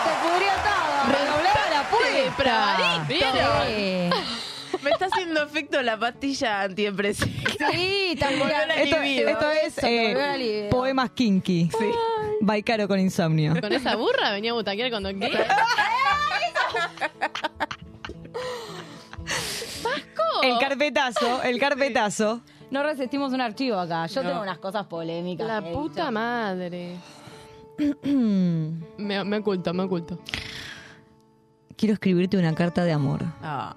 Se 0.04 0.12
pudrió 0.22 0.52
todo. 0.64 1.06
Redoblaba 1.12 1.70
la 1.72 1.84
puerta. 1.90 3.06
¿Vieron? 3.08 3.68
Sí. 3.68 4.10
Me 4.86 4.92
está 4.92 5.08
haciendo 5.08 5.42
efecto 5.44 5.82
la 5.82 5.98
pastilla 6.00 6.62
antidepresiva. 6.62 7.50
Sí, 7.72 8.16
la 8.20 8.30
Esto, 8.76 8.98
esto 8.98 9.52
es 9.52 9.78
eh, 9.84 10.68
poemas 10.72 11.10
kinky. 11.12 11.70
Sí. 11.78 11.86
Baicaro 12.42 12.88
con 12.88 13.00
insomnio. 13.00 13.60
Con 13.60 13.74
esa 13.74 13.96
burra 13.96 14.32
venía 14.32 14.52
a 14.52 14.54
butaquear 14.54 14.90
cuando 14.92 15.10
quiera. 15.20 15.58
El 20.44 20.60
carpetazo, 20.60 21.42
el 21.44 21.60
carpetazo. 21.60 22.42
No 22.72 22.84
resistimos 22.84 23.34
un 23.34 23.42
archivo 23.42 23.78
acá. 23.80 24.06
Yo 24.08 24.22
No. 24.24 24.30
tengo 24.30 24.42
unas 24.44 24.58
cosas 24.60 24.86
polémicas. 24.86 25.48
La 25.48 25.60
he 25.60 25.74
puta 25.74 26.12
madre. 26.12 26.98
Me, 28.04 29.24
me 29.24 29.38
oculto, 29.38 29.74
me 29.74 29.84
oculto. 29.84 30.20
Quiero 31.76 31.94
escribirte 31.94 32.38
una 32.38 32.56
carta 32.56 32.86
de 32.86 32.94
amor 32.94 33.22
Ah, 33.42 33.76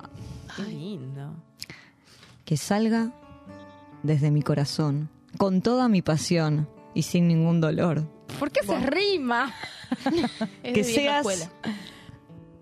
qué 0.64 0.72
lindo. 0.72 1.34
que 2.44 2.56
salga 2.56 3.12
desde 4.02 4.30
mi 4.30 4.42
corazón, 4.42 5.08
con 5.38 5.60
toda 5.62 5.88
mi 5.88 6.02
pasión 6.02 6.68
y 6.94 7.02
sin 7.02 7.28
ningún 7.28 7.60
dolor. 7.60 8.04
¿Por 8.38 8.50
qué 8.50 8.62
se 8.64 8.78
rima? 8.78 9.52
Que 10.62 10.84
seas 10.84 11.18
escuela. 11.26 11.50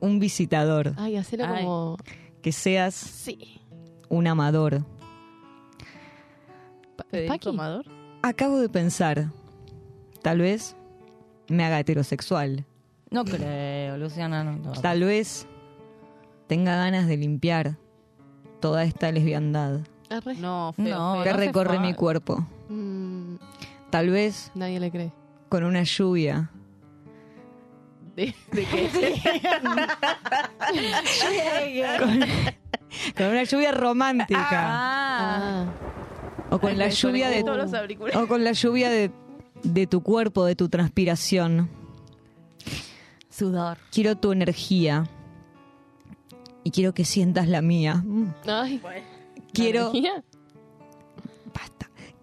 un 0.01 0.19
visitador, 0.21 0.95
Ay, 0.97 1.17
hacelo 1.17 1.45
Ay. 1.47 1.65
como. 1.65 1.97
que 2.43 2.53
seas 2.53 2.95
Sí. 2.95 3.61
un 4.09 4.27
amador. 4.29 4.85
¿Federico 7.11 7.33
Paqui. 7.35 7.49
Amador? 7.49 7.85
Acabo 8.23 8.59
de 8.59 8.69
pensar, 8.69 9.31
tal 10.23 10.39
vez 10.41 10.77
me 11.49 11.65
haga 11.65 11.79
heterosexual, 11.81 12.65
No 13.11 13.25
creo, 13.25 13.97
Luciana. 13.99 14.43
No, 14.45 14.53
no. 14.57 14.73
tal 14.73 15.03
vez 15.05 15.47
tenga 16.49 16.77
ganas 16.77 17.07
de 17.07 17.17
limpiar 17.17 17.77
toda 18.61 18.85
esta 18.85 19.11
lesbiandad 19.13 19.81
Arre. 20.11 20.35
No, 20.37 20.73
feo, 20.77 20.97
No, 20.97 21.15
feo. 21.15 21.25
que 21.25 21.33
recorre 21.33 21.79
mi 21.81 21.95
cuerpo. 21.95 22.47
Mm, 22.69 23.37
Tal 23.91 24.11
vez 24.11 24.51
nadie 24.55 24.79
le 24.81 24.91
cree. 24.91 25.13
con 25.49 25.65
una 25.65 25.83
lluvia 25.83 26.51
¿De, 28.15 28.35
de 28.53 28.65
qué? 28.65 28.91
con 33.17 33.27
una 33.27 33.43
lluvia 33.45 33.73
romántica 33.73 34.47
Ah. 34.51 35.65
o 36.51 36.59
con 36.59 36.71
Ay, 36.71 36.77
la 36.77 36.89
lluvia 36.89 37.29
de 37.29 37.43
todos 37.45 37.71
los 37.71 38.15
o 38.17 38.27
con 38.27 38.43
la 38.45 38.53
lluvia 38.53 38.89
de, 38.91 39.11
de 39.63 39.87
tu 39.87 40.03
cuerpo, 40.03 40.45
de 40.45 40.57
tu 40.57 40.69
transpiración. 40.69 41.69
Sudor. 43.29 43.77
Quiero 43.93 44.17
tu 44.17 44.33
energía 44.33 45.05
y 46.67 46.73
quiero 46.73 46.93
que 46.95 47.05
sientas 47.05 47.47
la 47.47 47.63
mía. 47.63 48.05
Ay, 48.49 48.81
Quiero 49.53 49.91
¿energía? 49.91 50.25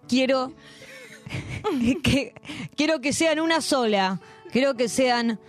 quiero 0.06 0.52
que 2.02 2.34
quiero 2.76 3.00
que 3.00 3.12
sean 3.14 3.40
una 3.40 3.60
sola. 3.62 4.20
Quiero 4.52 4.74
que 4.74 4.88
sean 4.90 5.40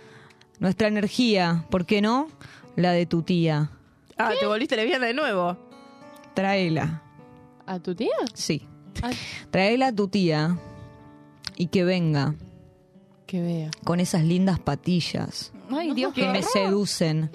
nuestra 0.58 0.88
energía, 0.88 1.66
¿por 1.70 1.84
qué 1.84 2.00
no? 2.00 2.28
La 2.74 2.92
de 2.92 3.04
tu 3.06 3.22
tía. 3.22 3.70
Ah, 4.16 4.32
te 4.40 4.46
volviste 4.46 4.76
lesbiana 4.76 5.06
de 5.06 5.14
nuevo. 5.14 5.56
Tráela. 6.34 7.02
¿A 7.66 7.78
tu 7.78 7.94
tía? 7.94 8.16
Sí. 8.32 8.66
Ay, 9.02 9.14
Tráela 9.50 9.88
a 9.88 9.92
tu 9.92 10.08
tía 10.08 10.56
y 11.56 11.66
que 11.66 11.84
venga 11.84 12.34
que 13.26 13.42
vea. 13.42 13.70
con 13.84 14.00
esas 14.00 14.24
lindas 14.24 14.58
patillas 14.58 15.52
Ay, 15.70 15.92
Dios, 15.92 16.14
que 16.14 16.28
me 16.28 16.42
seducen. 16.42 17.30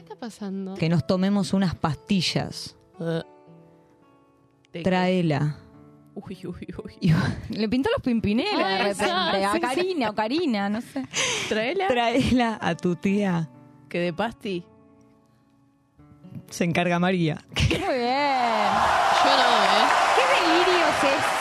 Que 0.77 0.88
nos 0.89 1.06
tomemos 1.07 1.53
unas 1.53 1.76
pastillas. 1.76 2.76
¿De 2.99 3.23
qué? 4.72 4.81
Tráela. 4.84 5.57
Uy, 6.14 6.38
uy, 6.45 6.68
uy. 6.84 7.15
Le 7.49 7.69
pintó 7.69 7.89
los 7.91 8.02
pimpinelos 8.03 8.57
de 8.57 8.64
Ay, 8.64 8.77
repente. 8.93 9.06
sí, 9.06 9.10
A 9.11 9.53
sí, 9.53 9.60
Karina 9.61 10.10
o 10.10 10.15
Karina, 10.15 10.69
no 10.69 10.81
sé. 10.81 11.06
Traela. 11.49 11.88
Tráela 11.88 12.57
a 12.61 12.76
tu 12.76 12.95
tía. 12.95 13.49
que 13.89 13.99
de 13.99 14.14
pasti. 14.14 14.64
Se 16.49 16.64
encarga 16.65 16.99
María. 16.99 17.43
Muy 17.56 17.77
bien. 17.77 17.80
Yo 17.80 19.31
no, 19.38 19.48
¿eh? 19.64 19.88
¿Qué 20.15 20.23
delirio 20.35 20.85
es 20.88 21.41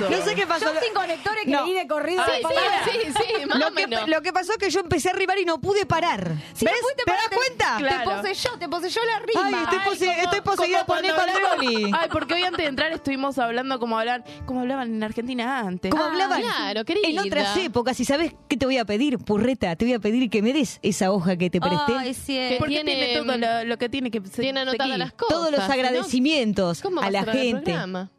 No 0.00 0.22
sé 0.24 0.34
qué 0.34 0.46
pasó. 0.46 0.66
Yo 0.74 0.80
sin 0.80 0.92
conectores 0.94 1.44
que 1.44 1.50
No. 1.50 1.64
leí 1.64 1.74
de 1.74 1.86
corrido. 1.86 2.22
Sí, 2.24 2.42
la 2.42 2.48
sí, 2.84 2.98
sí, 3.06 3.12
sí, 3.40 3.46
más 3.46 3.58
Lo 3.58 3.72
que, 3.72 3.86
menos. 3.86 4.08
lo 4.08 4.22
que 4.22 4.32
pasó 4.32 4.52
es 4.52 4.58
que 4.58 4.70
yo 4.70 4.80
empecé 4.80 5.10
a 5.10 5.12
rimar 5.14 5.38
y 5.38 5.44
no 5.44 5.58
pude 5.60 5.86
parar. 5.86 6.34
Si 6.52 6.64
¿Ves? 6.64 6.74
fuiste 6.80 7.02
¿Te 7.04 7.10
para- 7.10 7.22
das 7.22 7.30
cuenta? 7.34 7.74
Claro. 7.78 8.10
Te 8.10 8.16
poseyó, 8.16 8.58
te 8.58 8.68
poseyó 8.68 9.00
la 9.04 9.18
rima. 9.20 9.58
Ay, 9.58 9.64
estoy, 9.64 9.78
pose- 9.90 10.20
estoy 10.22 10.40
poseída 10.42 10.84
por 10.84 11.00
cuando 11.00 11.56
Nico. 11.60 11.96
Ay, 11.98 12.08
porque 12.12 12.34
hoy 12.34 12.42
antes 12.42 12.58
de 12.58 12.66
entrar 12.66 12.92
estuvimos 12.92 13.38
hablando 13.38 13.78
como 13.78 13.98
hablan, 13.98 14.24
como 14.44 14.60
hablaban 14.60 14.94
en 14.94 15.02
Argentina 15.02 15.60
antes. 15.60 15.90
Como 15.90 16.02
Ah, 16.04 16.08
hablaban 16.08 16.42
claro, 16.42 16.84
querida. 16.84 17.08
en 17.08 17.18
otras 17.18 17.56
épocas. 17.56 17.98
¿Y 18.00 18.04
sabes 18.04 18.34
qué 18.48 18.56
te 18.56 18.66
voy 18.66 18.78
a 18.78 18.84
pedir, 18.84 19.18
purreta? 19.18 19.76
Te 19.76 19.84
voy 19.86 19.94
a 19.94 19.98
pedir 19.98 20.28
que 20.30 20.42
me 20.42 20.52
des 20.52 20.78
esa 20.82 21.10
hoja 21.12 21.36
que 21.36 21.48
te 21.50 21.60
presté. 21.60 21.94
Ay, 21.96 22.14
sí. 22.14 22.34
Que 22.34 22.56
Porque 22.58 22.74
tiene, 22.82 22.94
tiene, 22.94 23.22
todo 23.22 23.36
lo, 23.38 23.64
lo 23.64 23.78
que 23.78 23.88
tiene 23.88 24.10
que 24.10 24.20
se- 24.20 24.42
Tiene 24.42 24.60
anotadas 24.60 24.86
seguir. 24.86 24.98
las 24.98 25.12
cosas. 25.12 25.34
Todos 25.34 25.50
los 25.52 25.66
¿no? 25.66 25.72
agradecimientos 25.74 26.82
¿Cómo 26.82 27.00
va 27.00 27.06
a 27.06 27.10
la 27.10 27.20
el 27.20 27.30
gente. 27.30 27.62
programa? 27.62 28.10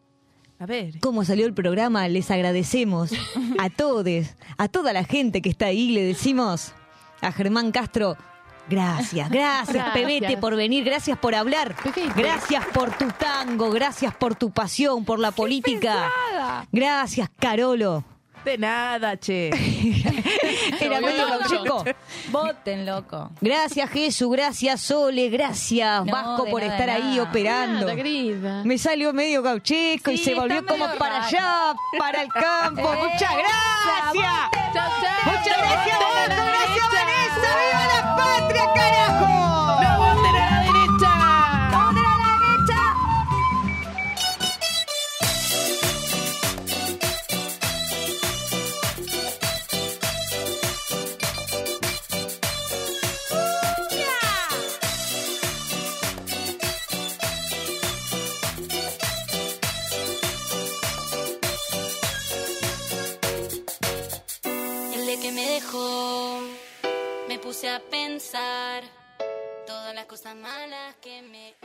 A 0.59 0.65
ver. 0.65 0.99
¿Cómo 0.99 1.23
salió 1.23 1.45
el 1.45 1.53
programa? 1.53 2.07
Les 2.07 2.31
agradecemos 2.31 3.11
a 3.59 3.69
todos, 3.75 4.05
a 4.57 4.67
toda 4.67 4.93
la 4.93 5.03
gente 5.03 5.41
que 5.41 5.49
está 5.49 5.67
ahí. 5.67 5.91
Le 5.91 6.03
decimos 6.03 6.73
a 7.21 7.31
Germán 7.31 7.71
Castro, 7.71 8.17
gracias, 8.69 9.29
gracias, 9.29 9.75
Gracias. 9.75 9.93
Pebete, 9.93 10.37
por 10.37 10.55
venir, 10.55 10.83
gracias 10.83 11.17
por 11.17 11.35
hablar, 11.35 11.75
gracias 12.15 12.65
por 12.73 12.95
tu 12.97 13.07
tango, 13.11 13.69
gracias 13.71 14.15
por 14.15 14.35
tu 14.35 14.51
pasión, 14.51 15.05
por 15.05 15.19
la 15.19 15.31
política. 15.31 16.11
Gracias, 16.71 17.29
Carolo. 17.39 18.03
De 18.47 18.57
nada, 18.57 19.17
che. 19.17 19.49
Era 20.79 21.01
medio 21.01 21.27
gaucheco. 21.27 21.83
Voten, 22.31 22.85
loco. 22.85 23.29
Gracias, 23.41 23.89
Jesús, 23.89 24.31
gracias, 24.31 24.79
Sole, 24.79 25.27
gracias, 25.27 26.05
No, 26.05 26.11
Vasco, 26.13 26.45
de 26.45 26.51
por 26.51 26.61
nada, 26.61 26.73
estar 26.73 26.85
de 26.87 26.93
ahí 26.93 27.15
nada. 27.17 27.23
operando. 27.29 27.79
Nada, 27.81 27.95
querida. 27.95 28.63
Me 28.63 28.77
salió 28.77 29.11
medio 29.11 29.41
gaucheco 29.41 30.11
y 30.11 30.17
Sí, 30.17 30.23
se 30.23 30.33
volvió 30.35 30.65
como 30.65 30.85
medio 30.85 30.97
para 30.97 31.15
raro. 31.19 31.25
allá, 31.27 31.73
para 31.99 32.21
el 32.21 32.29
campo. 32.29 32.89
Eh, 32.93 32.97
Muchas 33.03 33.31
gracias. 33.35 34.33
Muchas 35.25 35.57
gracias, 35.57 35.99
Vasco. 35.99 36.45
Gracias. 36.45 36.87
Vanessa. 36.93 37.49
¡Viva 37.59 37.85
la 37.95 38.15
patria, 38.15 38.63
carajo! 38.73 39.36
Puse 67.57 67.69
a 67.69 67.79
pensar 67.79 68.83
todas 69.65 69.95
las 69.95 70.05
cosas 70.05 70.35
malas 70.35 70.95
que 71.01 71.23
me 71.23 71.56